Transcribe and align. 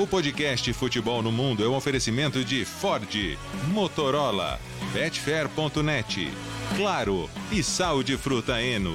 O 0.00 0.06
podcast 0.06 0.72
Futebol 0.74 1.24
no 1.24 1.32
Mundo 1.32 1.64
é 1.64 1.68
um 1.68 1.74
oferecimento 1.74 2.44
de 2.44 2.64
Ford, 2.64 3.36
Motorola, 3.72 4.60
Betfair.net, 4.92 6.30
Claro 6.76 7.28
e 7.50 7.64
Sal 7.64 8.04
de 8.04 8.16
Fruta 8.16 8.62
Eno. 8.62 8.94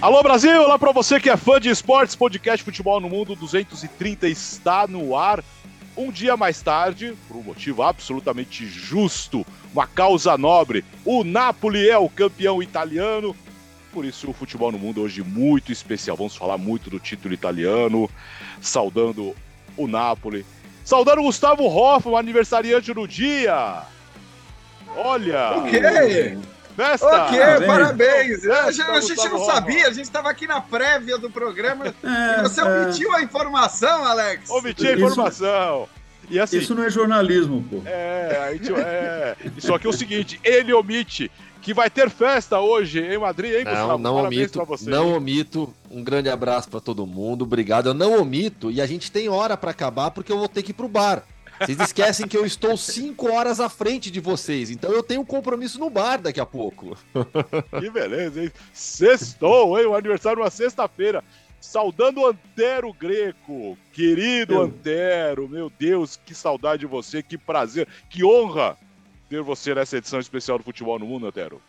Alô 0.00 0.20
Brasil, 0.24 0.60
olá 0.60 0.76
para 0.76 0.90
você 0.90 1.20
que 1.20 1.30
é 1.30 1.36
fã 1.36 1.60
de 1.60 1.68
esportes, 1.68 2.16
podcast 2.16 2.64
Futebol 2.64 2.98
no 2.98 3.08
Mundo 3.08 3.36
230 3.36 4.26
está 4.26 4.88
no 4.88 5.16
ar. 5.16 5.44
Um 5.96 6.10
dia 6.10 6.36
mais 6.36 6.60
tarde, 6.60 7.14
por 7.28 7.36
um 7.36 7.42
motivo 7.42 7.84
absolutamente 7.84 8.66
justo, 8.66 9.46
uma 9.72 9.86
causa 9.86 10.36
nobre, 10.36 10.84
o 11.04 11.22
Napoli 11.22 11.88
é 11.88 11.96
o 11.96 12.08
campeão 12.08 12.60
italiano. 12.60 13.36
Por 13.92 14.04
isso 14.04 14.30
o 14.30 14.32
futebol 14.32 14.70
no 14.70 14.78
mundo 14.78 15.00
hoje 15.02 15.22
muito 15.22 15.72
especial. 15.72 16.16
Vamos 16.16 16.36
falar 16.36 16.56
muito 16.56 16.88
do 16.88 16.98
título 17.00 17.34
italiano, 17.34 18.08
saudando 18.60 19.34
o 19.76 19.88
Napoli. 19.88 20.46
Saudando 20.84 21.18
o 21.20 21.24
Gustavo 21.24 21.64
Hoffmann, 21.66 22.18
aniversariante 22.18 22.92
do 22.94 23.06
dia. 23.06 23.82
Olha! 24.96 25.56
O 25.58 25.64
quê? 25.64 26.38
Festa! 26.76 27.06
Ok, 27.26 27.38
Parabéns. 27.38 27.66
parabéns. 27.66 28.46
A 28.46 28.54
Festa, 28.64 28.72
gente, 28.72 28.90
a 28.90 29.00
gente 29.00 29.14
Gustavo 29.14 29.38
não 29.38 29.44
sabia, 29.46 29.86
a 29.88 29.92
gente 29.92 30.04
estava 30.04 30.30
aqui 30.30 30.46
na 30.46 30.60
prévia 30.60 31.18
do 31.18 31.30
programa 31.30 31.86
É, 32.02 32.42
você 32.42 32.60
é. 32.60 32.64
omitiu 32.64 33.12
a 33.14 33.22
informação, 33.22 34.04
Alex. 34.04 34.48
Omiti 34.50 34.86
a 34.86 34.92
Isso- 34.92 35.04
informação. 35.04 35.88
E 36.30 36.38
assim, 36.38 36.58
Isso 36.58 36.76
não 36.76 36.84
é 36.84 36.90
jornalismo, 36.90 37.64
pô. 37.68 37.82
é, 37.84 38.38
a 38.48 38.52
gente, 38.52 38.72
é. 38.72 39.36
Só 39.58 39.78
que 39.78 39.86
é 39.86 39.90
o 39.90 39.92
seguinte, 39.92 40.40
ele 40.44 40.72
omite 40.72 41.28
que 41.60 41.74
vai 41.74 41.90
ter 41.90 42.10
festa 42.10 42.60
hoje 42.60 43.00
em 43.00 43.18
Madrid, 43.18 43.52
hein, 43.52 43.64
Não, 43.64 43.72
Gustavo? 43.72 43.98
não 43.98 44.14
Parabéns 44.16 44.56
omito, 44.56 44.90
não 44.90 45.12
omito. 45.14 45.74
Um 45.90 46.02
grande 46.02 46.28
abraço 46.28 46.68
pra 46.68 46.80
todo 46.80 47.06
mundo, 47.06 47.42
obrigado. 47.42 47.88
Eu 47.90 47.94
não 47.94 48.20
omito 48.20 48.70
e 48.70 48.80
a 48.80 48.86
gente 48.86 49.10
tem 49.12 49.28
hora 49.28 49.56
pra 49.56 49.70
acabar 49.70 50.10
porque 50.10 50.32
eu 50.32 50.38
vou 50.38 50.48
ter 50.48 50.62
que 50.62 50.70
ir 50.70 50.74
pro 50.74 50.88
bar. 50.88 51.24
Vocês 51.60 51.78
esquecem 51.78 52.26
que 52.26 52.36
eu 52.36 52.46
estou 52.46 52.74
cinco 52.76 53.30
horas 53.30 53.60
à 53.60 53.68
frente 53.68 54.10
de 54.10 54.18
vocês, 54.18 54.70
então 54.70 54.90
eu 54.92 55.02
tenho 55.02 55.20
um 55.20 55.26
compromisso 55.26 55.78
no 55.78 55.90
bar 55.90 56.18
daqui 56.18 56.40
a 56.40 56.46
pouco. 56.46 56.96
Que 57.78 57.90
beleza, 57.90 58.42
hein? 58.44 58.52
Sextou, 58.72 59.78
hein? 59.78 59.84
O 59.84 59.94
aniversário 59.94 60.40
uma 60.40 60.50
sexta-feira. 60.50 61.22
Saudando 61.60 62.22
o 62.22 62.26
Antero 62.26 62.90
Greco. 62.94 63.76
Querido 63.92 64.62
Antero, 64.62 65.46
meu 65.46 65.70
Deus, 65.78 66.18
que 66.24 66.34
saudade 66.34 66.80
de 66.80 66.86
você, 66.86 67.22
que 67.22 67.36
prazer, 67.36 67.86
que 68.08 68.24
honra 68.24 68.78
ter 69.30 69.40
você 69.42 69.72
nessa 69.72 69.96
edição 69.96 70.18
especial 70.18 70.58
do 70.58 70.64
Futebol 70.64 70.98
no 70.98 71.06
Mundo, 71.06 71.28
Antero. 71.28 71.62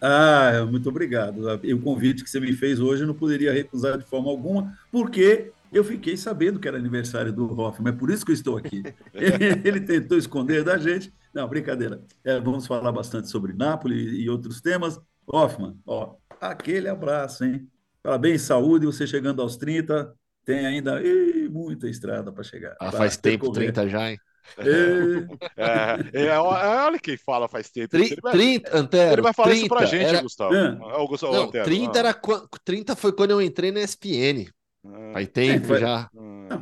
Ah, 0.00 0.64
muito 0.70 0.88
obrigado. 0.88 1.60
E 1.64 1.74
o 1.74 1.80
convite 1.80 2.22
que 2.22 2.30
você 2.30 2.38
me 2.38 2.52
fez 2.52 2.78
hoje 2.78 3.02
eu 3.02 3.08
não 3.08 3.14
poderia 3.14 3.52
recusar 3.52 3.98
de 3.98 4.04
forma 4.04 4.30
alguma, 4.30 4.72
porque 4.92 5.50
eu 5.72 5.82
fiquei 5.82 6.16
sabendo 6.16 6.60
que 6.60 6.68
era 6.68 6.78
aniversário 6.78 7.32
do 7.32 7.60
Hoffman, 7.60 7.92
é 7.92 7.96
por 7.96 8.08
isso 8.08 8.24
que 8.24 8.30
eu 8.30 8.34
estou 8.34 8.56
aqui. 8.56 8.84
Ele, 9.12 9.80
tentou 9.80 10.16
esconder 10.16 10.62
da 10.62 10.78
gente. 10.78 11.12
Não, 11.34 11.48
brincadeira. 11.48 12.00
É, 12.24 12.38
vamos 12.38 12.68
falar 12.68 12.92
bastante 12.92 13.28
sobre 13.28 13.52
Nápoles 13.52 14.12
e 14.12 14.30
outros 14.30 14.60
temas. 14.60 15.00
Hoffman, 15.26 15.76
ó, 15.84 16.14
aquele 16.40 16.88
abraço, 16.88 17.44
hein? 17.44 17.68
Parabéns, 18.00 18.42
saúde, 18.42 18.86
você 18.86 19.06
chegando 19.06 19.42
aos 19.42 19.56
30, 19.56 20.14
tem 20.44 20.64
ainda 20.64 21.02
ih, 21.02 21.48
muita 21.50 21.88
estrada 21.88 22.32
para 22.32 22.44
chegar. 22.44 22.76
Ah, 22.80 22.92
faz 22.92 23.16
tempo, 23.16 23.46
percorrer. 23.46 23.72
30 23.72 23.88
já, 23.88 24.10
hein? 24.12 24.18
Ê, 24.58 25.26
É, 25.56 26.26
é, 26.26 26.38
olha 26.38 26.98
quem 26.98 27.16
fala 27.16 27.48
faz 27.48 27.70
tempo. 27.70 27.88
Tri- 27.88 28.06
Ele 28.12 28.20
vai, 28.20 28.32
30, 28.32 28.76
Antero. 28.78 29.14
ele 29.14 29.22
vai 29.22 29.32
falar 29.32 29.48
30, 29.50 29.60
isso 29.66 29.74
pra 29.74 29.84
gente, 29.86 30.04
era... 30.04 30.22
Gustavo. 30.22 30.54
É. 30.54 30.78
Ah, 30.82 31.06
Gustavo 31.06 31.32
Não, 31.32 31.42
Antero, 31.44 31.64
30 31.64 31.96
ah. 31.96 31.98
era 32.00 32.14
quan- 32.14 32.46
30 32.64 32.96
foi 32.96 33.12
quando 33.12 33.30
eu 33.32 33.42
entrei 33.42 33.70
na 33.70 33.80
ESPN. 33.80 34.48
Ah, 34.86 35.10
Faz 35.14 35.28
tempo 35.28 35.66
foi- 35.66 35.80
já. 35.80 36.08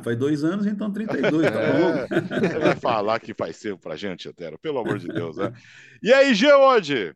faz 0.03 0.17
dois 0.17 0.43
anos, 0.43 0.65
então 0.65 0.91
32, 0.91 1.43
tá 1.43 1.51
bom? 1.51 2.15
É, 2.45 2.49
ele 2.55 2.59
vai 2.59 2.75
falar 2.75 3.19
que 3.19 3.33
faz 3.33 3.59
tempo 3.59 3.77
pra 3.79 3.95
gente, 3.95 4.27
Antero, 4.27 4.57
pelo 4.59 4.79
amor 4.79 4.97
de 4.99 5.07
Deus, 5.07 5.37
né? 5.37 5.53
E 6.03 6.11
aí, 6.11 6.33
Geode? 6.33 7.13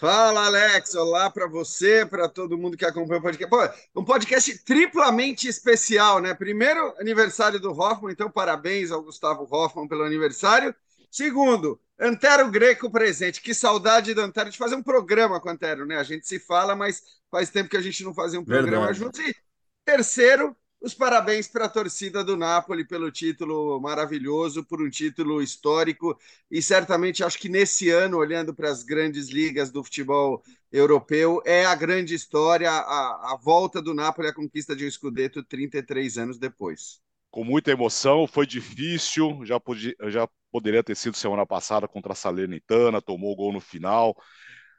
Fala, 0.00 0.46
Alex. 0.46 0.94
Olá 0.94 1.28
para 1.28 1.46
você, 1.46 2.06
para 2.06 2.26
todo 2.26 2.56
mundo 2.56 2.74
que 2.74 2.86
acompanha 2.86 3.20
o 3.20 3.22
podcast. 3.22 3.50
Pô, 3.50 4.00
um 4.00 4.02
podcast 4.02 4.64
triplamente 4.64 5.46
especial, 5.46 6.20
né? 6.20 6.32
Primeiro, 6.32 6.94
aniversário 6.98 7.60
do 7.60 7.70
Hoffman, 7.70 8.10
então 8.10 8.30
parabéns 8.30 8.90
ao 8.90 9.02
Gustavo 9.02 9.46
Hoffman 9.50 9.86
pelo 9.86 10.02
aniversário. 10.02 10.74
Segundo, 11.10 11.78
Antero 12.00 12.50
Greco 12.50 12.90
presente. 12.90 13.42
Que 13.42 13.52
saudade 13.52 14.14
do 14.14 14.22
Antero 14.22 14.48
de 14.48 14.56
fazer 14.56 14.74
um 14.74 14.82
programa 14.82 15.38
com 15.38 15.50
o 15.50 15.52
Antero, 15.52 15.84
né? 15.84 15.98
A 15.98 16.02
gente 16.02 16.26
se 16.26 16.38
fala, 16.38 16.74
mas 16.74 17.02
faz 17.30 17.50
tempo 17.50 17.68
que 17.68 17.76
a 17.76 17.82
gente 17.82 18.02
não 18.02 18.14
fazia 18.14 18.40
um 18.40 18.44
programa 18.44 18.86
Verdade. 18.86 19.00
juntos. 19.00 19.20
E 19.20 19.36
terceiro, 19.84 20.56
os 20.80 20.94
parabéns 20.94 21.46
para 21.46 21.66
a 21.66 21.68
torcida 21.68 22.24
do 22.24 22.36
Napoli 22.36 22.86
pelo 22.86 23.10
título 23.12 23.78
maravilhoso, 23.80 24.64
por 24.64 24.80
um 24.80 24.88
título 24.88 25.42
histórico. 25.42 26.18
E 26.50 26.62
certamente 26.62 27.22
acho 27.22 27.38
que 27.38 27.50
nesse 27.50 27.90
ano, 27.90 28.16
olhando 28.16 28.54
para 28.54 28.70
as 28.70 28.82
grandes 28.82 29.28
ligas 29.28 29.70
do 29.70 29.84
futebol 29.84 30.42
europeu, 30.72 31.42
é 31.44 31.66
a 31.66 31.74
grande 31.74 32.14
história, 32.14 32.70
a, 32.70 33.34
a 33.34 33.38
volta 33.42 33.82
do 33.82 33.92
Napoli 33.92 34.28
à 34.28 34.34
conquista 34.34 34.74
de 34.74 34.86
um 34.86 34.90
Scudetto 34.90 35.44
33 35.44 36.16
anos 36.16 36.38
depois. 36.38 37.00
Com 37.30 37.44
muita 37.44 37.70
emoção, 37.70 38.26
foi 38.26 38.46
difícil, 38.46 39.44
já, 39.44 39.60
já 40.08 40.28
poderia 40.50 40.82
ter 40.82 40.96
sido 40.96 41.16
semana 41.16 41.46
passada 41.46 41.86
contra 41.86 42.12
a 42.12 42.16
Salernitana, 42.16 43.02
tomou 43.02 43.32
o 43.32 43.36
gol 43.36 43.52
no 43.52 43.60
final. 43.60 44.16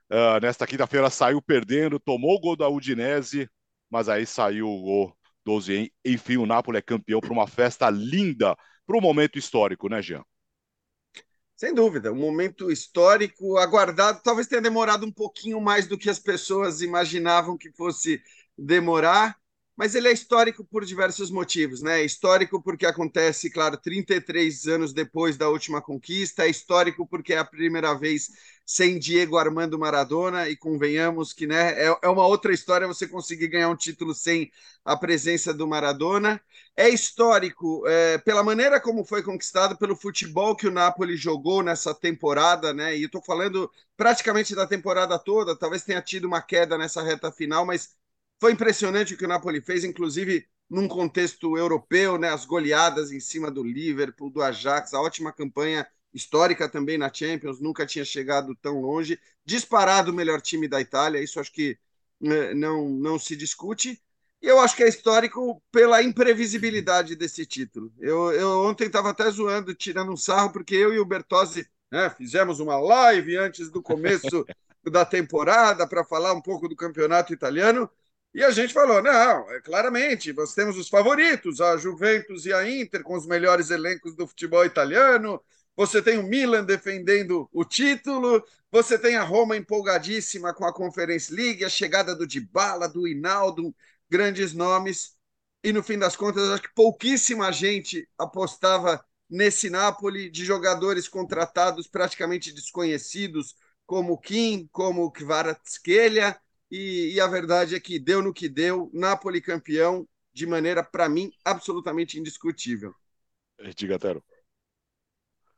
Ah, 0.10 0.40
nesta 0.42 0.66
quinta-feira 0.66 1.10
saiu 1.10 1.42
perdendo, 1.42 2.00
tomou 2.00 2.36
o 2.36 2.40
gol 2.40 2.58
da 2.58 2.68
Udinese, 2.68 3.48
mas 3.90 4.10
aí 4.10 4.26
saiu 4.26 4.68
o 4.68 4.82
gol 4.82 5.18
12. 5.46 5.74
hein? 5.74 5.92
Enfim, 6.06 6.38
o 6.38 6.46
Napoli 6.46 6.78
é 6.78 6.82
campeão 6.82 7.20
para 7.20 7.34
uma 7.34 7.48
festa 7.48 7.90
linda, 7.90 8.56
para 8.86 8.98
um 8.98 9.02
momento 9.02 9.38
histórico, 9.38 9.90
né, 9.90 10.02
Jean? 10.02 10.24
Sem 11.56 11.74
dúvida, 11.76 12.12
um 12.12 12.16
momento 12.16 12.72
histórico 12.72 13.58
aguardado, 13.58 14.22
talvez 14.24 14.48
tenha 14.48 14.62
demorado 14.62 15.06
um 15.06 15.12
pouquinho 15.12 15.62
mais 15.62 15.88
do 15.88 15.98
que 15.98 16.10
as 16.10 16.18
pessoas 16.18 16.82
imaginavam 16.82 17.56
que 17.58 17.72
fosse 17.74 18.20
demorar, 18.58 19.38
mas 19.82 19.96
ele 19.96 20.08
é 20.08 20.12
histórico 20.12 20.64
por 20.64 20.86
diversos 20.86 21.32
motivos, 21.32 21.82
né? 21.82 22.02
É 22.02 22.06
Histórico 22.06 22.62
porque 22.62 22.86
acontece, 22.86 23.50
claro, 23.50 23.76
33 23.76 24.68
anos 24.68 24.94
depois 24.94 25.38
da 25.38 25.50
última 25.50 25.82
conquista, 25.82 26.46
é 26.46 26.50
histórico 26.52 27.08
porque 27.08 27.34
é 27.34 27.40
a 27.40 27.44
primeira 27.44 27.96
vez 27.96 28.30
sem 28.64 29.00
Diego 29.00 29.40
Armando 29.40 29.80
Maradona, 29.80 30.48
e 30.48 30.56
convenhamos 30.56 31.34
que 31.34 31.48
né, 31.48 31.72
é, 31.72 31.98
é 32.04 32.08
uma 32.08 32.28
outra 32.28 32.54
história 32.54 32.86
você 32.86 33.08
conseguir 33.08 33.48
ganhar 33.48 33.70
um 33.70 33.76
título 33.76 34.14
sem 34.14 34.52
a 34.86 34.96
presença 34.96 35.52
do 35.52 35.68
Maradona. 35.68 36.40
É 36.78 36.88
histórico 36.88 37.84
é, 37.88 38.20
pela 38.20 38.44
maneira 38.44 38.80
como 38.80 39.04
foi 39.04 39.24
conquistado, 39.24 39.76
pelo 39.80 39.96
futebol 39.96 40.56
que 40.56 40.68
o 40.68 40.72
Napoli 40.72 41.18
jogou 41.18 41.64
nessa 41.64 41.92
temporada, 41.92 42.72
né? 42.72 42.96
E 42.96 43.02
eu 43.02 43.08
estou 43.08 43.24
falando 43.24 43.68
praticamente 43.98 44.54
da 44.54 44.68
temporada 44.68 45.18
toda, 45.18 45.58
talvez 45.58 45.84
tenha 45.84 46.04
tido 46.04 46.26
uma 46.26 46.42
queda 46.42 46.78
nessa 46.78 47.02
reta 47.02 47.32
final, 47.32 47.66
mas 47.66 48.00
foi 48.42 48.54
impressionante 48.54 49.14
o 49.14 49.18
que 49.18 49.24
o 49.24 49.28
Napoli 49.28 49.62
fez, 49.62 49.84
inclusive 49.84 50.48
num 50.68 50.88
contexto 50.88 51.56
europeu, 51.56 52.18
né? 52.18 52.30
As 52.30 52.44
goleadas 52.44 53.12
em 53.12 53.20
cima 53.20 53.52
do 53.52 53.64
Liverpool, 53.64 54.32
do 54.32 54.42
Ajax, 54.42 54.96
a 54.96 55.00
ótima 55.00 55.32
campanha 55.32 55.88
histórica 56.12 56.68
também 56.68 56.98
na 56.98 57.14
Champions, 57.14 57.62
nunca 57.62 57.86
tinha 57.86 58.04
chegado 58.04 58.56
tão 58.56 58.82
longe. 58.82 59.20
Disparado 59.46 60.12
o 60.12 60.14
melhor 60.14 60.42
time 60.42 60.68
da 60.68 60.82
Itália, 60.82 61.22
isso 61.22 61.40
acho 61.40 61.52
que 61.52 61.78
né, 62.20 62.52
não, 62.56 62.90
não 62.90 63.20
se 63.20 63.36
discute. 63.36 64.02
E 64.42 64.48
eu 64.48 64.60
acho 64.60 64.76
que 64.76 64.82
é 64.82 64.90
histórico 64.90 65.62
pela 65.72 66.02
imprevisibilidade 66.02 67.16
desse 67.16 67.46
título. 67.46 67.94
Eu, 68.00 68.32
eu 68.32 68.64
ontem 68.64 68.88
estava 68.88 69.12
até 69.12 69.30
zoando, 69.30 69.76
tirando 69.76 70.12
um 70.12 70.18
sarro, 70.18 70.52
porque 70.52 70.74
eu 70.74 70.92
e 70.92 71.00
o 71.00 71.06
Bertozzi 71.06 71.70
né, 71.92 72.10
fizemos 72.10 72.60
uma 72.60 72.80
live 72.80 73.38
antes 73.38 73.70
do 73.70 73.84
começo 73.84 74.48
da 74.90 75.06
temporada 75.06 75.86
para 75.88 76.04
falar 76.04 76.34
um 76.34 76.42
pouco 76.42 76.68
do 76.68 76.76
campeonato 76.76 77.34
italiano. 77.34 77.88
E 78.34 78.44
a 78.44 78.52
gente 78.52 78.74
falou: 78.74 79.02
não, 79.02 79.52
é, 79.52 79.62
claramente, 79.62 80.32
nós 80.34 80.54
temos 80.54 80.78
os 80.78 80.90
favoritos, 80.90 81.60
a 81.60 81.78
Juventus 81.78 82.46
e 82.46 82.54
a 82.54 82.70
Inter, 82.70 83.04
com 83.04 83.16
os 83.16 83.26
melhores 83.26 83.70
elencos 83.70 84.16
do 84.16 84.28
futebol 84.28 84.66
italiano. 84.66 85.42
Você 85.76 86.02
tem 86.02 86.18
o 86.18 86.24
Milan 86.24 86.64
defendendo 86.64 87.50
o 87.52 87.64
título, 87.64 88.44
você 88.72 88.98
tem 88.98 89.16
a 89.16 89.24
Roma 89.24 89.56
empolgadíssima 89.58 90.54
com 90.54 90.66
a 90.66 90.74
Conference 90.74 91.34
League, 91.34 91.64
a 91.66 91.70
chegada 91.70 92.16
do 92.16 92.28
Dybala, 92.28 92.88
do 92.88 93.08
Hinaldo, 93.08 93.74
grandes 94.10 94.54
nomes. 94.54 95.16
E 95.64 95.72
no 95.72 95.84
fim 95.84 95.98
das 95.98 96.16
contas, 96.16 96.50
acho 96.50 96.64
que 96.64 96.74
pouquíssima 96.74 97.52
gente 97.52 98.08
apostava 98.18 99.04
nesse 99.30 99.70
Napoli 99.70 100.30
de 100.30 100.44
jogadores 100.44 101.08
contratados 101.08 101.88
praticamente 101.88 102.52
desconhecidos, 102.54 103.56
como 103.86 104.18
Kim, 104.18 104.68
como 104.72 105.12
Kvaratskhelia, 105.12 106.38
e, 106.72 107.14
e 107.14 107.20
a 107.20 107.28
verdade 107.28 107.76
é 107.76 107.80
que 107.80 108.00
deu 108.00 108.22
no 108.22 108.34
que 108.34 108.48
deu, 108.48 108.90
Napoli 108.94 109.42
campeão 109.42 110.08
de 110.34 110.48
maneira, 110.48 110.84
para 110.84 111.10
mim, 111.10 111.32
absolutamente 111.44 112.18
indiscutível. 112.18 112.96
Diga, 113.76 114.00
Tero. 114.00 114.24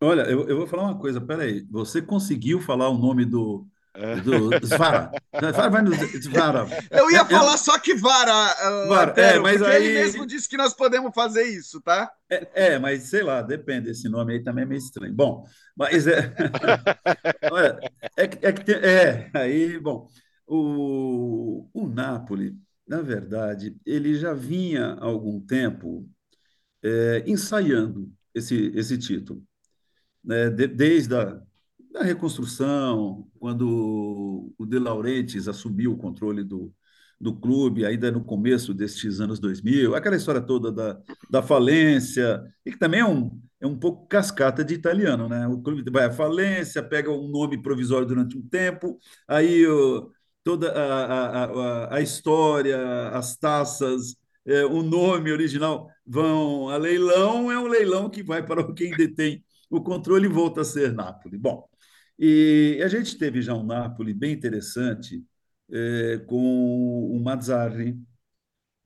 Olha, 0.02 0.24
eu, 0.24 0.48
eu 0.50 0.58
vou 0.58 0.68
falar 0.68 0.84
uma 0.84 1.00
coisa, 1.00 1.22
peraí. 1.22 1.66
Você 1.70 2.02
conseguiu 2.02 2.60
falar 2.60 2.90
o 2.90 2.98
nome 2.98 3.24
do, 3.24 3.66
É. 3.94 4.16
Do, 4.18 4.50
Svara. 4.68 5.12
No 5.40 6.22
Svara. 6.22 6.68
Eu 6.92 7.12
ia 7.12 7.24
falar 7.26 7.58
só 7.58 7.78
que 7.80 7.94
Vara, 7.96 8.32
uh, 8.32 8.88
Vara 8.90 9.12
Antero, 9.12 9.38
é, 9.38 9.40
mas 9.40 9.62
aí... 9.62 9.86
ele 9.86 10.02
mesmo 10.02 10.26
disse 10.26 10.50
que 10.50 10.58
nós 10.58 10.74
podemos 10.74 11.14
fazer 11.14 11.44
isso, 11.44 11.80
tá? 11.80 12.12
É, 12.30 12.74
é, 12.74 12.80
mas 12.80 13.04
sei 13.04 13.24
lá, 13.24 13.42
depende. 13.42 13.92
Esse 13.92 14.10
nome 14.10 14.34
aí 14.34 14.44
também 14.44 14.64
é 14.64 14.68
meio 14.68 14.80
estranho. 14.80 15.14
Bom, 15.14 15.46
mas 15.76 16.08
é. 16.08 16.34
é, 18.18 18.24
é, 18.24 18.52
que 18.52 18.64
tem, 18.64 18.76
é, 18.76 19.30
aí, 19.34 19.80
bom, 19.80 20.08
o, 21.74 21.88
Napoli, 21.88 22.58
na 22.88 23.02
verdade, 23.02 23.78
ele 23.86 24.16
já 24.16 24.34
vinha 24.34 24.94
há 24.94 25.06
algum 25.06 25.40
tempo 25.40 26.10
é, 26.84 27.24
ensaiando 27.28 28.12
esse, 28.34 28.72
esse 28.76 28.98
título. 28.98 29.44
Né? 30.24 30.50
De, 30.50 30.68
desde 30.68 31.16
a 31.16 31.42
da 31.94 32.02
reconstrução, 32.02 33.28
quando 33.40 34.52
o 34.58 34.66
De 34.66 34.80
Laurentiis 34.80 35.48
assumiu 35.48 35.94
o 35.94 35.98
controle 35.98 36.44
do, 36.44 36.74
do 37.22 37.36
clube, 37.36 37.86
ainda 37.86 38.12
no 38.12 38.24
começo 38.24 38.74
destes 38.74 39.20
anos 39.20 39.40
2000, 39.40 39.96
aquela 39.96 40.16
história 40.16 40.42
toda 40.42 40.72
da, 40.72 41.00
da 41.30 41.44
falência, 41.44 42.44
e 42.66 42.72
que 42.72 42.80
também 42.80 43.02
é 43.02 43.06
um, 43.06 43.40
é 43.62 43.68
um 43.68 43.78
pouco 43.78 44.08
cascata 44.08 44.64
de 44.64 44.74
italiano, 44.74 45.30
né? 45.30 45.48
O 45.48 45.62
clube 45.62 45.90
vai 45.92 46.06
à 46.06 46.12
falência, 46.12 46.82
pega 46.82 47.12
um 47.12 47.28
nome 47.28 47.62
provisório 47.62 48.08
durante 48.08 48.36
um 48.38 48.42
tempo, 48.42 48.98
aí 49.28 49.66
o, 49.68 50.12
toda 50.44 50.72
a, 50.72 51.44
a, 51.46 51.96
a, 51.96 52.02
história, 52.02 53.10
as 53.10 53.38
taças, 53.38 54.16
é, 54.46 54.66
o 54.66 54.84
nome 54.84 55.32
original 55.32 55.90
vão 56.06 56.70
a 56.70 56.78
leilão, 56.78 57.52
é 57.52 57.58
um 57.58 57.68
leilão 57.68 58.10
que 58.10 58.22
vai 58.22 58.46
para 58.46 58.74
quem 58.74 58.92
detém 58.92 59.44
o 59.70 59.82
controle 59.82 60.26
e 60.26 60.30
volta 60.32 60.62
a 60.62 60.66
ser 60.66 60.94
Nápoles. 60.94 61.40
Bom, 61.40 61.68
e 62.20 62.80
a 62.84 62.88
gente 62.88 63.18
teve 63.18 63.42
já 63.42 63.54
um 63.54 63.66
Napoli 63.66 64.14
bem 64.14 64.34
interessante 64.34 65.24
é, 65.72 66.18
com 66.28 67.08
o 67.12 67.20
Mazzarri, 67.24 67.98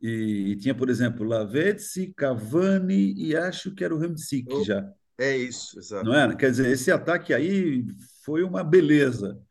e, 0.02 0.52
e, 0.52 0.56
tinha, 0.58 0.76
por 0.76 0.90
exemplo, 0.90 1.26
Lavezzi, 1.26 2.14
Cavani 2.16 3.14
e 3.18 3.36
acho 3.36 3.74
que 3.74 3.84
era 3.84 3.96
o 3.96 3.98
Ramsic 3.98 4.48
oh, 4.52 4.64
já. 4.64 4.88
É 5.18 5.36
isso, 5.36 5.80
exato. 5.80 6.06
Não 6.06 6.14
é? 6.14 6.36
Quer 6.36 6.52
dizer, 6.52 6.72
esse 6.72 6.92
ataque 6.92 7.34
aí 7.34 7.84
foi 8.24 8.44
uma 8.44 8.64
beleza. 8.64 9.42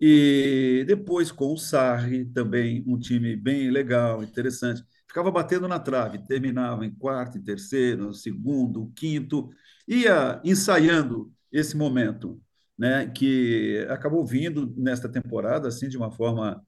E 0.00 0.84
depois 0.86 1.30
com 1.30 1.52
o 1.52 1.58
Sarri, 1.58 2.24
também 2.26 2.82
um 2.86 2.98
time 2.98 3.36
bem 3.36 3.70
legal, 3.70 4.22
interessante. 4.22 4.82
Ficava 5.06 5.30
batendo 5.30 5.68
na 5.68 5.78
trave, 5.78 6.24
terminava 6.26 6.86
em 6.86 6.94
quarto, 6.94 7.36
em 7.38 7.42
terceiro, 7.42 8.14
segundo, 8.14 8.90
quinto, 8.96 9.50
ia 9.86 10.40
ensaiando 10.44 11.32
esse 11.52 11.76
momento 11.76 12.40
né, 12.78 13.06
que 13.08 13.86
acabou 13.90 14.24
vindo 14.24 14.72
nesta 14.76 15.08
temporada 15.08 15.68
assim 15.68 15.88
de 15.88 15.96
uma 15.98 16.10
forma 16.10 16.64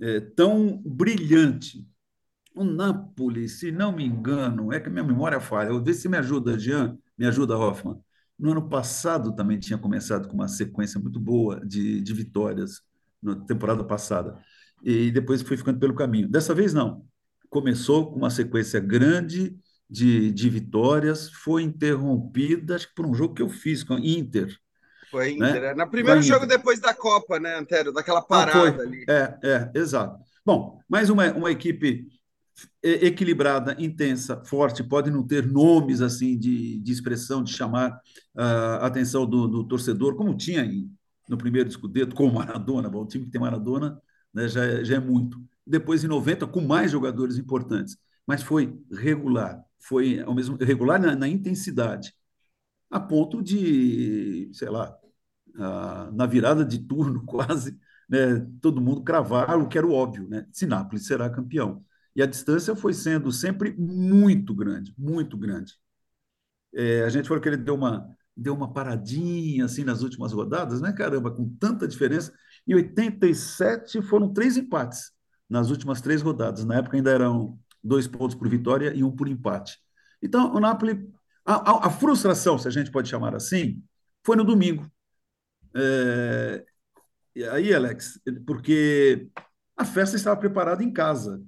é, 0.00 0.20
tão 0.20 0.78
brilhante. 0.84 1.86
O 2.54 2.64
Napoli, 2.64 3.48
se 3.48 3.72
não 3.72 3.92
me 3.92 4.04
engano, 4.04 4.72
é 4.72 4.80
que 4.80 4.90
minha 4.90 5.04
memória 5.04 5.40
falha. 5.40 5.70
Eu 5.70 5.82
ver 5.82 5.94
se 5.94 6.08
me 6.08 6.18
ajuda, 6.18 6.58
Jean, 6.58 6.98
me 7.16 7.26
ajuda, 7.26 7.56
Hoffman. 7.56 8.00
No 8.42 8.50
ano 8.50 8.68
passado 8.68 9.34
também 9.36 9.56
tinha 9.56 9.78
começado 9.78 10.26
com 10.26 10.34
uma 10.34 10.48
sequência 10.48 10.98
muito 10.98 11.20
boa 11.20 11.64
de, 11.64 12.00
de 12.00 12.12
vitórias 12.12 12.80
na 13.22 13.36
temporada 13.36 13.84
passada 13.84 14.36
e 14.82 15.12
depois 15.12 15.42
foi 15.42 15.56
ficando 15.56 15.78
pelo 15.78 15.94
caminho. 15.94 16.28
Dessa 16.28 16.52
vez 16.52 16.74
não. 16.74 17.04
Começou 17.48 18.10
com 18.10 18.16
uma 18.16 18.30
sequência 18.30 18.80
grande 18.80 19.56
de, 19.88 20.32
de 20.32 20.50
vitórias, 20.50 21.30
foi 21.30 21.62
interrompida, 21.62 22.74
acho 22.74 22.88
que 22.88 22.94
por 22.94 23.06
um 23.06 23.14
jogo 23.14 23.32
que 23.32 23.42
eu 23.42 23.48
fiz 23.48 23.84
com 23.84 23.96
Inter, 23.96 24.52
foi 25.08 25.32
Inter. 25.34 25.60
Né? 25.60 25.68
É. 25.68 25.74
No 25.74 25.88
primeiro 25.88 26.20
jogo 26.22 26.44
depois 26.44 26.80
da 26.80 26.92
Copa, 26.92 27.38
né, 27.38 27.56
Antero? 27.56 27.92
Daquela 27.92 28.22
parada 28.22 28.76
ah, 28.78 28.82
ali. 28.82 29.04
É, 29.08 29.38
é, 29.44 29.70
exato. 29.74 30.18
Bom, 30.44 30.80
mais 30.88 31.10
uma, 31.10 31.30
uma 31.32 31.52
equipe 31.52 32.08
equilibrada, 32.82 33.76
intensa, 33.78 34.42
forte, 34.44 34.82
pode 34.82 35.10
não 35.10 35.26
ter 35.26 35.46
nomes 35.46 36.00
assim 36.00 36.38
de, 36.38 36.78
de 36.78 36.92
expressão, 36.92 37.42
de 37.42 37.52
chamar 37.52 38.00
ah, 38.36 38.78
a 38.82 38.86
atenção 38.86 39.26
do, 39.26 39.46
do, 39.48 39.64
torcedor, 39.64 40.16
como 40.16 40.36
tinha 40.36 40.64
em, 40.64 40.90
no 41.28 41.38
primeiro 41.38 41.68
escudeto, 41.68 42.14
com 42.14 42.26
o 42.26 42.34
Maradona. 42.34 42.88
Bom, 42.90 43.02
o 43.02 43.06
time 43.06 43.24
que 43.24 43.30
tem 43.30 43.40
Maradona 43.40 44.00
né, 44.32 44.48
já, 44.48 44.64
é, 44.64 44.84
já 44.84 44.96
é 44.96 45.00
muito. 45.00 45.40
Depois, 45.66 46.04
em 46.04 46.08
90, 46.08 46.46
com 46.46 46.60
mais 46.60 46.90
jogadores 46.90 47.38
importantes. 47.38 47.96
Mas 48.26 48.42
foi 48.42 48.78
regular, 48.90 49.62
foi 49.80 50.20
ao 50.20 50.34
mesmo 50.34 50.56
regular 50.56 51.00
na, 51.00 51.16
na 51.16 51.28
intensidade, 51.28 52.14
a 52.90 53.00
ponto 53.00 53.42
de, 53.42 54.50
sei 54.52 54.68
lá, 54.68 54.96
na 56.12 56.26
virada 56.26 56.64
de 56.64 56.78
turno, 56.78 57.24
quase, 57.26 57.78
né, 58.08 58.46
todo 58.60 58.80
mundo 58.80 59.02
cravar 59.02 59.58
o 59.58 59.68
que 59.68 59.78
era 59.78 59.86
o 59.86 59.92
óbvio, 59.92 60.28
né? 60.28 60.46
Sinápolis 60.52 61.06
será 61.06 61.28
campeão. 61.30 61.84
E 62.14 62.22
a 62.22 62.26
distância 62.26 62.76
foi 62.76 62.92
sendo 62.92 63.32
sempre 63.32 63.74
muito 63.78 64.54
grande, 64.54 64.94
muito 64.98 65.36
grande. 65.36 65.74
É, 66.74 67.02
a 67.04 67.08
gente 67.08 67.28
falou 67.28 67.42
que 67.42 67.48
ele 67.48 67.56
deu 67.56 67.74
uma, 67.74 68.08
deu 68.36 68.54
uma 68.54 68.72
paradinha 68.72 69.64
assim 69.64 69.84
nas 69.84 70.02
últimas 70.02 70.32
rodadas, 70.32 70.80
né? 70.80 70.92
Caramba, 70.92 71.30
com 71.30 71.48
tanta 71.56 71.86
diferença. 71.86 72.32
Em 72.66 72.74
87 72.74 74.02
foram 74.02 74.32
três 74.32 74.56
empates 74.56 75.12
nas 75.48 75.70
últimas 75.70 76.00
três 76.00 76.22
rodadas. 76.22 76.64
Na 76.64 76.76
época 76.76 76.96
ainda 76.96 77.10
eram 77.10 77.58
dois 77.82 78.06
pontos 78.06 78.34
por 78.34 78.48
vitória 78.48 78.92
e 78.94 79.02
um 79.04 79.10
por 79.14 79.28
empate. 79.28 79.78
Então, 80.22 80.54
o 80.54 80.60
Napoli, 80.60 81.10
a, 81.44 81.70
a, 81.70 81.86
a 81.88 81.90
frustração, 81.90 82.58
se 82.58 82.68
a 82.68 82.70
gente 82.70 82.90
pode 82.90 83.08
chamar 83.08 83.34
assim, 83.34 83.82
foi 84.24 84.36
no 84.36 84.44
domingo. 84.44 84.90
É, 85.74 86.64
aí, 87.50 87.74
Alex, 87.74 88.20
porque 88.46 89.28
a 89.76 89.84
festa 89.84 90.16
estava 90.16 90.38
preparada 90.38 90.82
em 90.82 90.92
casa. 90.92 91.42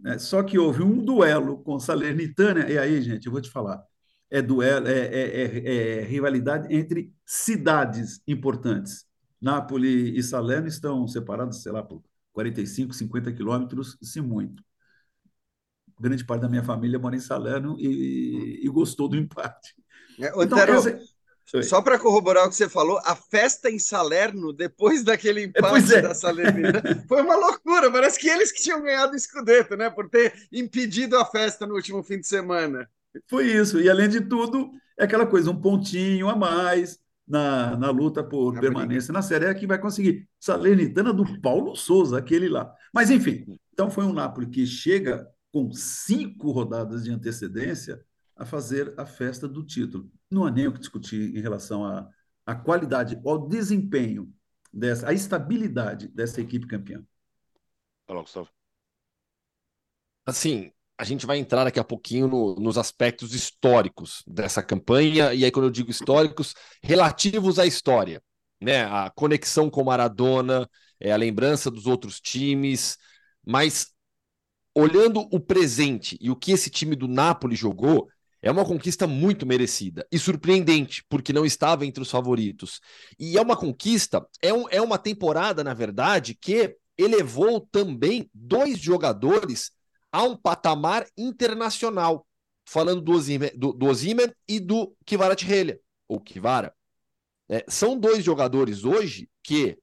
Né? 0.00 0.18
Só 0.18 0.42
que 0.42 0.58
houve 0.58 0.82
um 0.82 1.04
duelo 1.04 1.62
com 1.62 1.78
Salernitânia, 1.78 2.70
e 2.70 2.78
aí, 2.78 3.00
gente, 3.02 3.26
eu 3.26 3.32
vou 3.32 3.40
te 3.40 3.50
falar, 3.50 3.82
é 4.30 4.40
duelo, 4.40 4.86
é, 4.86 4.98
é, 4.98 5.42
é, 5.42 5.98
é 5.98 6.04
rivalidade 6.04 6.74
entre 6.74 7.12
cidades 7.26 8.20
importantes. 8.26 9.06
Nápoles 9.40 10.12
e 10.16 10.22
Salerno 10.22 10.68
estão 10.68 11.06
separados, 11.08 11.62
sei 11.62 11.72
lá, 11.72 11.82
por 11.82 12.02
45, 12.32 12.94
50 12.94 13.32
quilômetros, 13.32 13.96
se 14.02 14.20
muito. 14.20 14.62
Grande 15.98 16.24
parte 16.24 16.42
da 16.42 16.48
minha 16.48 16.62
família 16.62 16.98
mora 16.98 17.16
em 17.16 17.20
Salerno 17.20 17.76
e, 17.78 18.60
e 18.64 18.68
gostou 18.68 19.08
do 19.08 19.16
empate. 19.16 19.74
É, 20.18 20.28
então, 20.42 20.58
essa, 20.58 20.98
só 21.62 21.82
para 21.82 21.98
corroborar 21.98 22.46
o 22.46 22.48
que 22.48 22.54
você 22.54 22.68
falou, 22.68 23.00
a 23.04 23.16
festa 23.16 23.70
em 23.70 23.78
Salerno, 23.78 24.52
depois 24.52 25.02
daquele 25.02 25.44
empate 25.44 25.94
é. 25.94 26.02
da 26.02 26.14
Salernitana, 26.14 27.04
foi 27.08 27.22
uma 27.22 27.36
loucura. 27.36 27.90
Parece 27.90 28.18
que 28.18 28.28
eles 28.28 28.52
que 28.52 28.62
tinham 28.62 28.82
ganhado 28.82 29.14
o 29.14 29.18
Scudetto, 29.18 29.76
né? 29.76 29.90
Por 29.90 30.08
ter 30.08 30.32
impedido 30.52 31.16
a 31.16 31.24
festa 31.24 31.66
no 31.66 31.74
último 31.74 32.02
fim 32.02 32.20
de 32.20 32.26
semana. 32.26 32.88
Foi 33.28 33.46
isso. 33.46 33.80
E, 33.80 33.90
além 33.90 34.08
de 34.08 34.20
tudo, 34.20 34.70
é 34.98 35.04
aquela 35.04 35.26
coisa, 35.26 35.50
um 35.50 35.60
pontinho 35.60 36.28
a 36.28 36.36
mais 36.36 36.98
na, 37.26 37.76
na 37.76 37.90
luta 37.90 38.22
por 38.22 38.54
na 38.54 38.60
permanência 38.60 39.08
briga. 39.08 39.12
na 39.14 39.22
Série 39.22 39.46
é 39.46 39.54
que 39.54 39.66
vai 39.66 39.78
conseguir. 39.78 40.28
Salernitana 40.38 41.12
do 41.12 41.40
Paulo 41.40 41.74
Souza, 41.74 42.18
aquele 42.18 42.48
lá. 42.48 42.72
Mas, 42.92 43.10
enfim, 43.10 43.44
então 43.72 43.90
foi 43.90 44.04
um 44.04 44.12
Napoli 44.12 44.46
que 44.46 44.66
chega 44.66 45.26
com 45.52 45.72
cinco 45.72 46.50
rodadas 46.50 47.04
de 47.04 47.10
antecedência 47.10 48.00
a 48.36 48.44
fazer 48.44 48.94
a 48.96 49.04
festa 49.04 49.48
do 49.48 49.64
título. 49.64 50.10
Não 50.30 50.44
há 50.44 50.50
nem 50.50 50.68
o 50.68 50.72
que 50.72 50.78
discutir 50.78 51.36
em 51.36 51.40
relação 51.40 51.84
à, 51.84 52.08
à 52.46 52.54
qualidade, 52.54 53.20
ao 53.24 53.48
desempenho, 53.48 54.32
dessa, 54.72 55.08
à 55.08 55.12
estabilidade 55.12 56.08
dessa 56.08 56.40
equipe 56.40 56.66
campeã. 56.66 57.04
Fala, 58.06 58.22
Gustavo. 58.22 58.48
Assim, 60.24 60.70
a 60.96 61.04
gente 61.04 61.26
vai 61.26 61.38
entrar 61.38 61.64
daqui 61.64 61.80
a 61.80 61.84
pouquinho 61.84 62.28
no, 62.28 62.54
nos 62.56 62.78
aspectos 62.78 63.34
históricos 63.34 64.22
dessa 64.26 64.62
campanha, 64.62 65.32
e 65.34 65.44
aí, 65.44 65.50
quando 65.50 65.66
eu 65.66 65.70
digo 65.70 65.90
históricos, 65.90 66.54
relativos 66.82 67.58
à 67.58 67.66
história, 67.66 68.22
né? 68.60 68.84
A 68.84 69.10
conexão 69.10 69.70
com 69.70 69.82
Maradona, 69.82 70.68
é, 71.00 71.10
a 71.10 71.16
lembrança 71.16 71.70
dos 71.70 71.86
outros 71.86 72.20
times, 72.20 72.98
mas 73.44 73.92
olhando 74.74 75.26
o 75.32 75.40
presente 75.40 76.16
e 76.20 76.30
o 76.30 76.36
que 76.36 76.52
esse 76.52 76.70
time 76.70 76.94
do 76.94 77.08
Napoli 77.08 77.56
jogou, 77.56 78.08
é 78.42 78.50
uma 78.50 78.64
conquista 78.64 79.06
muito 79.06 79.44
merecida 79.46 80.06
e 80.10 80.18
surpreendente, 80.18 81.04
porque 81.08 81.32
não 81.32 81.44
estava 81.44 81.84
entre 81.84 82.02
os 82.02 82.10
favoritos. 82.10 82.80
E 83.18 83.36
é 83.36 83.42
uma 83.42 83.56
conquista, 83.56 84.26
é, 84.40 84.52
um, 84.52 84.68
é 84.70 84.80
uma 84.80 84.98
temporada, 84.98 85.62
na 85.62 85.74
verdade, 85.74 86.34
que 86.34 86.76
elevou 86.96 87.60
também 87.60 88.30
dois 88.32 88.78
jogadores 88.78 89.72
a 90.10 90.22
um 90.22 90.36
patamar 90.36 91.06
internacional. 91.16 92.26
Falando 92.66 93.00
do 93.00 93.12
Ozyman, 93.12 93.50
do, 93.56 93.72
do 93.72 93.86
e 94.48 94.60
do 94.60 94.94
Kvaratskhelia, 95.04 95.80
ou 96.08 96.20
Kvara. 96.20 96.72
É, 97.48 97.64
são 97.68 97.98
dois 97.98 98.24
jogadores 98.24 98.84
hoje 98.84 99.28
que 99.42 99.76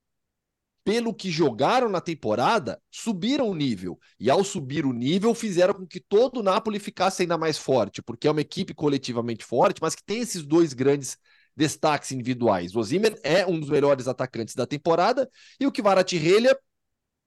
pelo 0.88 1.14
que 1.14 1.30
jogaram 1.30 1.90
na 1.90 2.00
temporada, 2.00 2.82
subiram 2.90 3.50
o 3.50 3.54
nível. 3.54 4.00
E 4.18 4.30
ao 4.30 4.42
subir 4.42 4.86
o 4.86 4.94
nível, 4.94 5.36
fizeram 5.36 5.74
com 5.74 5.86
que 5.86 6.00
todo 6.00 6.40
o 6.40 6.44
Napoli 6.44 6.80
ficasse 6.80 7.24
ainda 7.24 7.38
mais 7.38 7.58
forte, 7.58 8.02
porque 8.02 8.26
é 8.26 8.32
uma 8.32 8.40
equipe 8.40 8.74
coletivamente 8.74 9.44
forte, 9.44 9.82
mas 9.82 9.94
que 9.94 10.02
tem 10.02 10.22
esses 10.22 10.46
dois 10.46 10.72
grandes 10.72 11.18
destaques 11.54 12.14
individuais. 12.14 12.74
O 12.74 12.80
Osimhen 12.80 13.18
é 13.22 13.46
um 13.46 13.60
dos 13.60 13.70
melhores 13.70 14.08
atacantes 14.08 14.56
da 14.56 14.66
temporada 14.66 15.30
e 15.60 15.68
o 15.68 15.72
Kvaratskhelia 15.74 16.58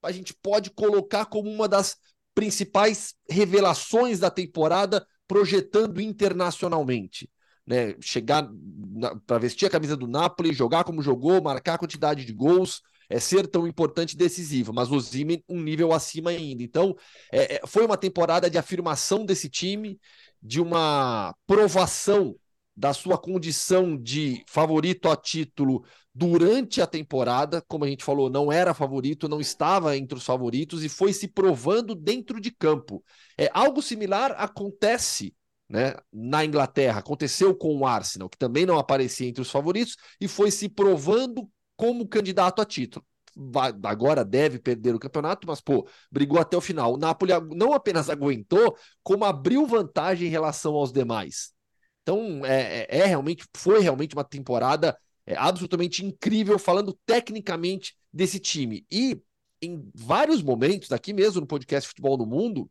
a 0.03 0.11
gente 0.11 0.33
pode 0.33 0.71
colocar 0.71 1.27
como 1.27 1.51
uma 1.51 1.69
das 1.69 1.99
principais 2.35 3.15
revelações 3.29 4.19
da 4.19 4.31
temporada 4.31 5.07
projetando 5.29 6.01
internacionalmente. 6.01 7.29
Né, 7.67 7.95
chegar 8.01 8.49
para 9.27 9.39
vestir 9.39 9.67
a 9.67 9.71
camisa 9.71 9.99
do 9.99 10.09
Napoli, 10.09 10.51
jogar 10.55 10.83
como 10.83 11.03
jogou, 11.03 11.43
marcar 11.43 11.75
a 11.75 11.79
quantidade 11.79 12.25
de 12.25 12.33
gols, 12.33 12.81
é 13.11 13.19
ser 13.19 13.49
tão 13.49 13.67
importante 13.67 14.13
e 14.13 14.17
decisivo, 14.17 14.73
mas 14.73 14.91
o 14.91 15.01
Zimen 15.01 15.43
um 15.49 15.61
nível 15.61 15.93
acima 15.93 16.31
ainda. 16.31 16.63
Então, 16.63 16.97
é, 17.33 17.57
é, 17.57 17.61
foi 17.67 17.85
uma 17.85 17.97
temporada 17.97 18.49
de 18.49 18.57
afirmação 18.57 19.27
desse 19.27 19.49
time, 19.49 19.99
de 20.41 20.61
uma 20.61 21.35
provação 21.47 22.37
da 22.77 22.95
sua 22.95 23.19
condição 23.19 24.01
de 24.01 24.45
favorito 24.49 25.11
a 25.11 25.17
título 25.17 25.85
durante 26.15 26.81
a 26.81 26.87
temporada, 26.87 27.63
como 27.69 27.85
a 27.85 27.89
gente 27.89 28.05
falou, 28.05 28.31
não 28.31 28.51
era 28.51 28.73
favorito, 28.73 29.29
não 29.29 29.41
estava 29.41 29.97
entre 29.97 30.17
os 30.17 30.25
favoritos 30.25 30.85
e 30.85 30.89
foi 30.89 31.13
se 31.13 31.29
provando 31.29 31.95
dentro 31.95 32.41
de 32.41 32.51
campo. 32.51 33.05
É 33.37 33.51
algo 33.53 33.83
similar 33.83 34.35
acontece 34.39 35.35
né, 35.69 35.95
na 36.13 36.45
Inglaterra. 36.45 37.01
Aconteceu 37.01 37.55
com 37.55 37.77
o 37.77 37.87
Arsenal, 37.87 38.29
que 38.29 38.39
também 38.39 38.65
não 38.65 38.79
aparecia 38.79 39.29
entre 39.29 39.43
os 39.43 39.51
favoritos 39.51 39.97
e 40.21 40.27
foi 40.27 40.51
se 40.51 40.69
provando 40.69 41.49
como 41.81 42.07
candidato 42.07 42.61
a 42.61 42.65
título. 42.67 43.07
Vai, 43.35 43.73
agora 43.85 44.23
deve 44.23 44.59
perder 44.59 44.95
o 44.95 44.99
campeonato, 44.99 45.47
mas 45.47 45.63
pô, 45.63 45.89
brigou 46.13 46.39
até 46.39 46.59
o 46.59 46.61
final. 46.61 46.93
O 46.93 46.99
Napoli 46.99 47.33
não 47.57 47.73
apenas 47.73 48.11
aguentou, 48.11 48.77
como 49.03 49.25
abriu 49.25 49.67
vantagem 49.67 50.29
em 50.29 50.31
relação 50.31 50.75
aos 50.75 50.93
demais. 50.93 51.55
Então 52.03 52.45
é, 52.45 52.83
é, 52.83 52.99
é 52.99 53.07
realmente 53.07 53.47
foi 53.57 53.81
realmente 53.81 54.15
uma 54.15 54.25
temporada 54.25 54.95
é, 55.25 55.35
absolutamente 55.39 56.05
incrível 56.05 56.59
falando 56.59 56.93
tecnicamente 57.07 57.97
desse 58.13 58.39
time 58.39 58.85
e 58.91 59.19
em 59.63 59.91
vários 59.95 60.43
momentos 60.43 60.93
aqui 60.93 61.15
mesmo 61.15 61.41
no 61.41 61.47
podcast 61.47 61.89
Futebol 61.89 62.19
no 62.19 62.27
Mundo 62.27 62.71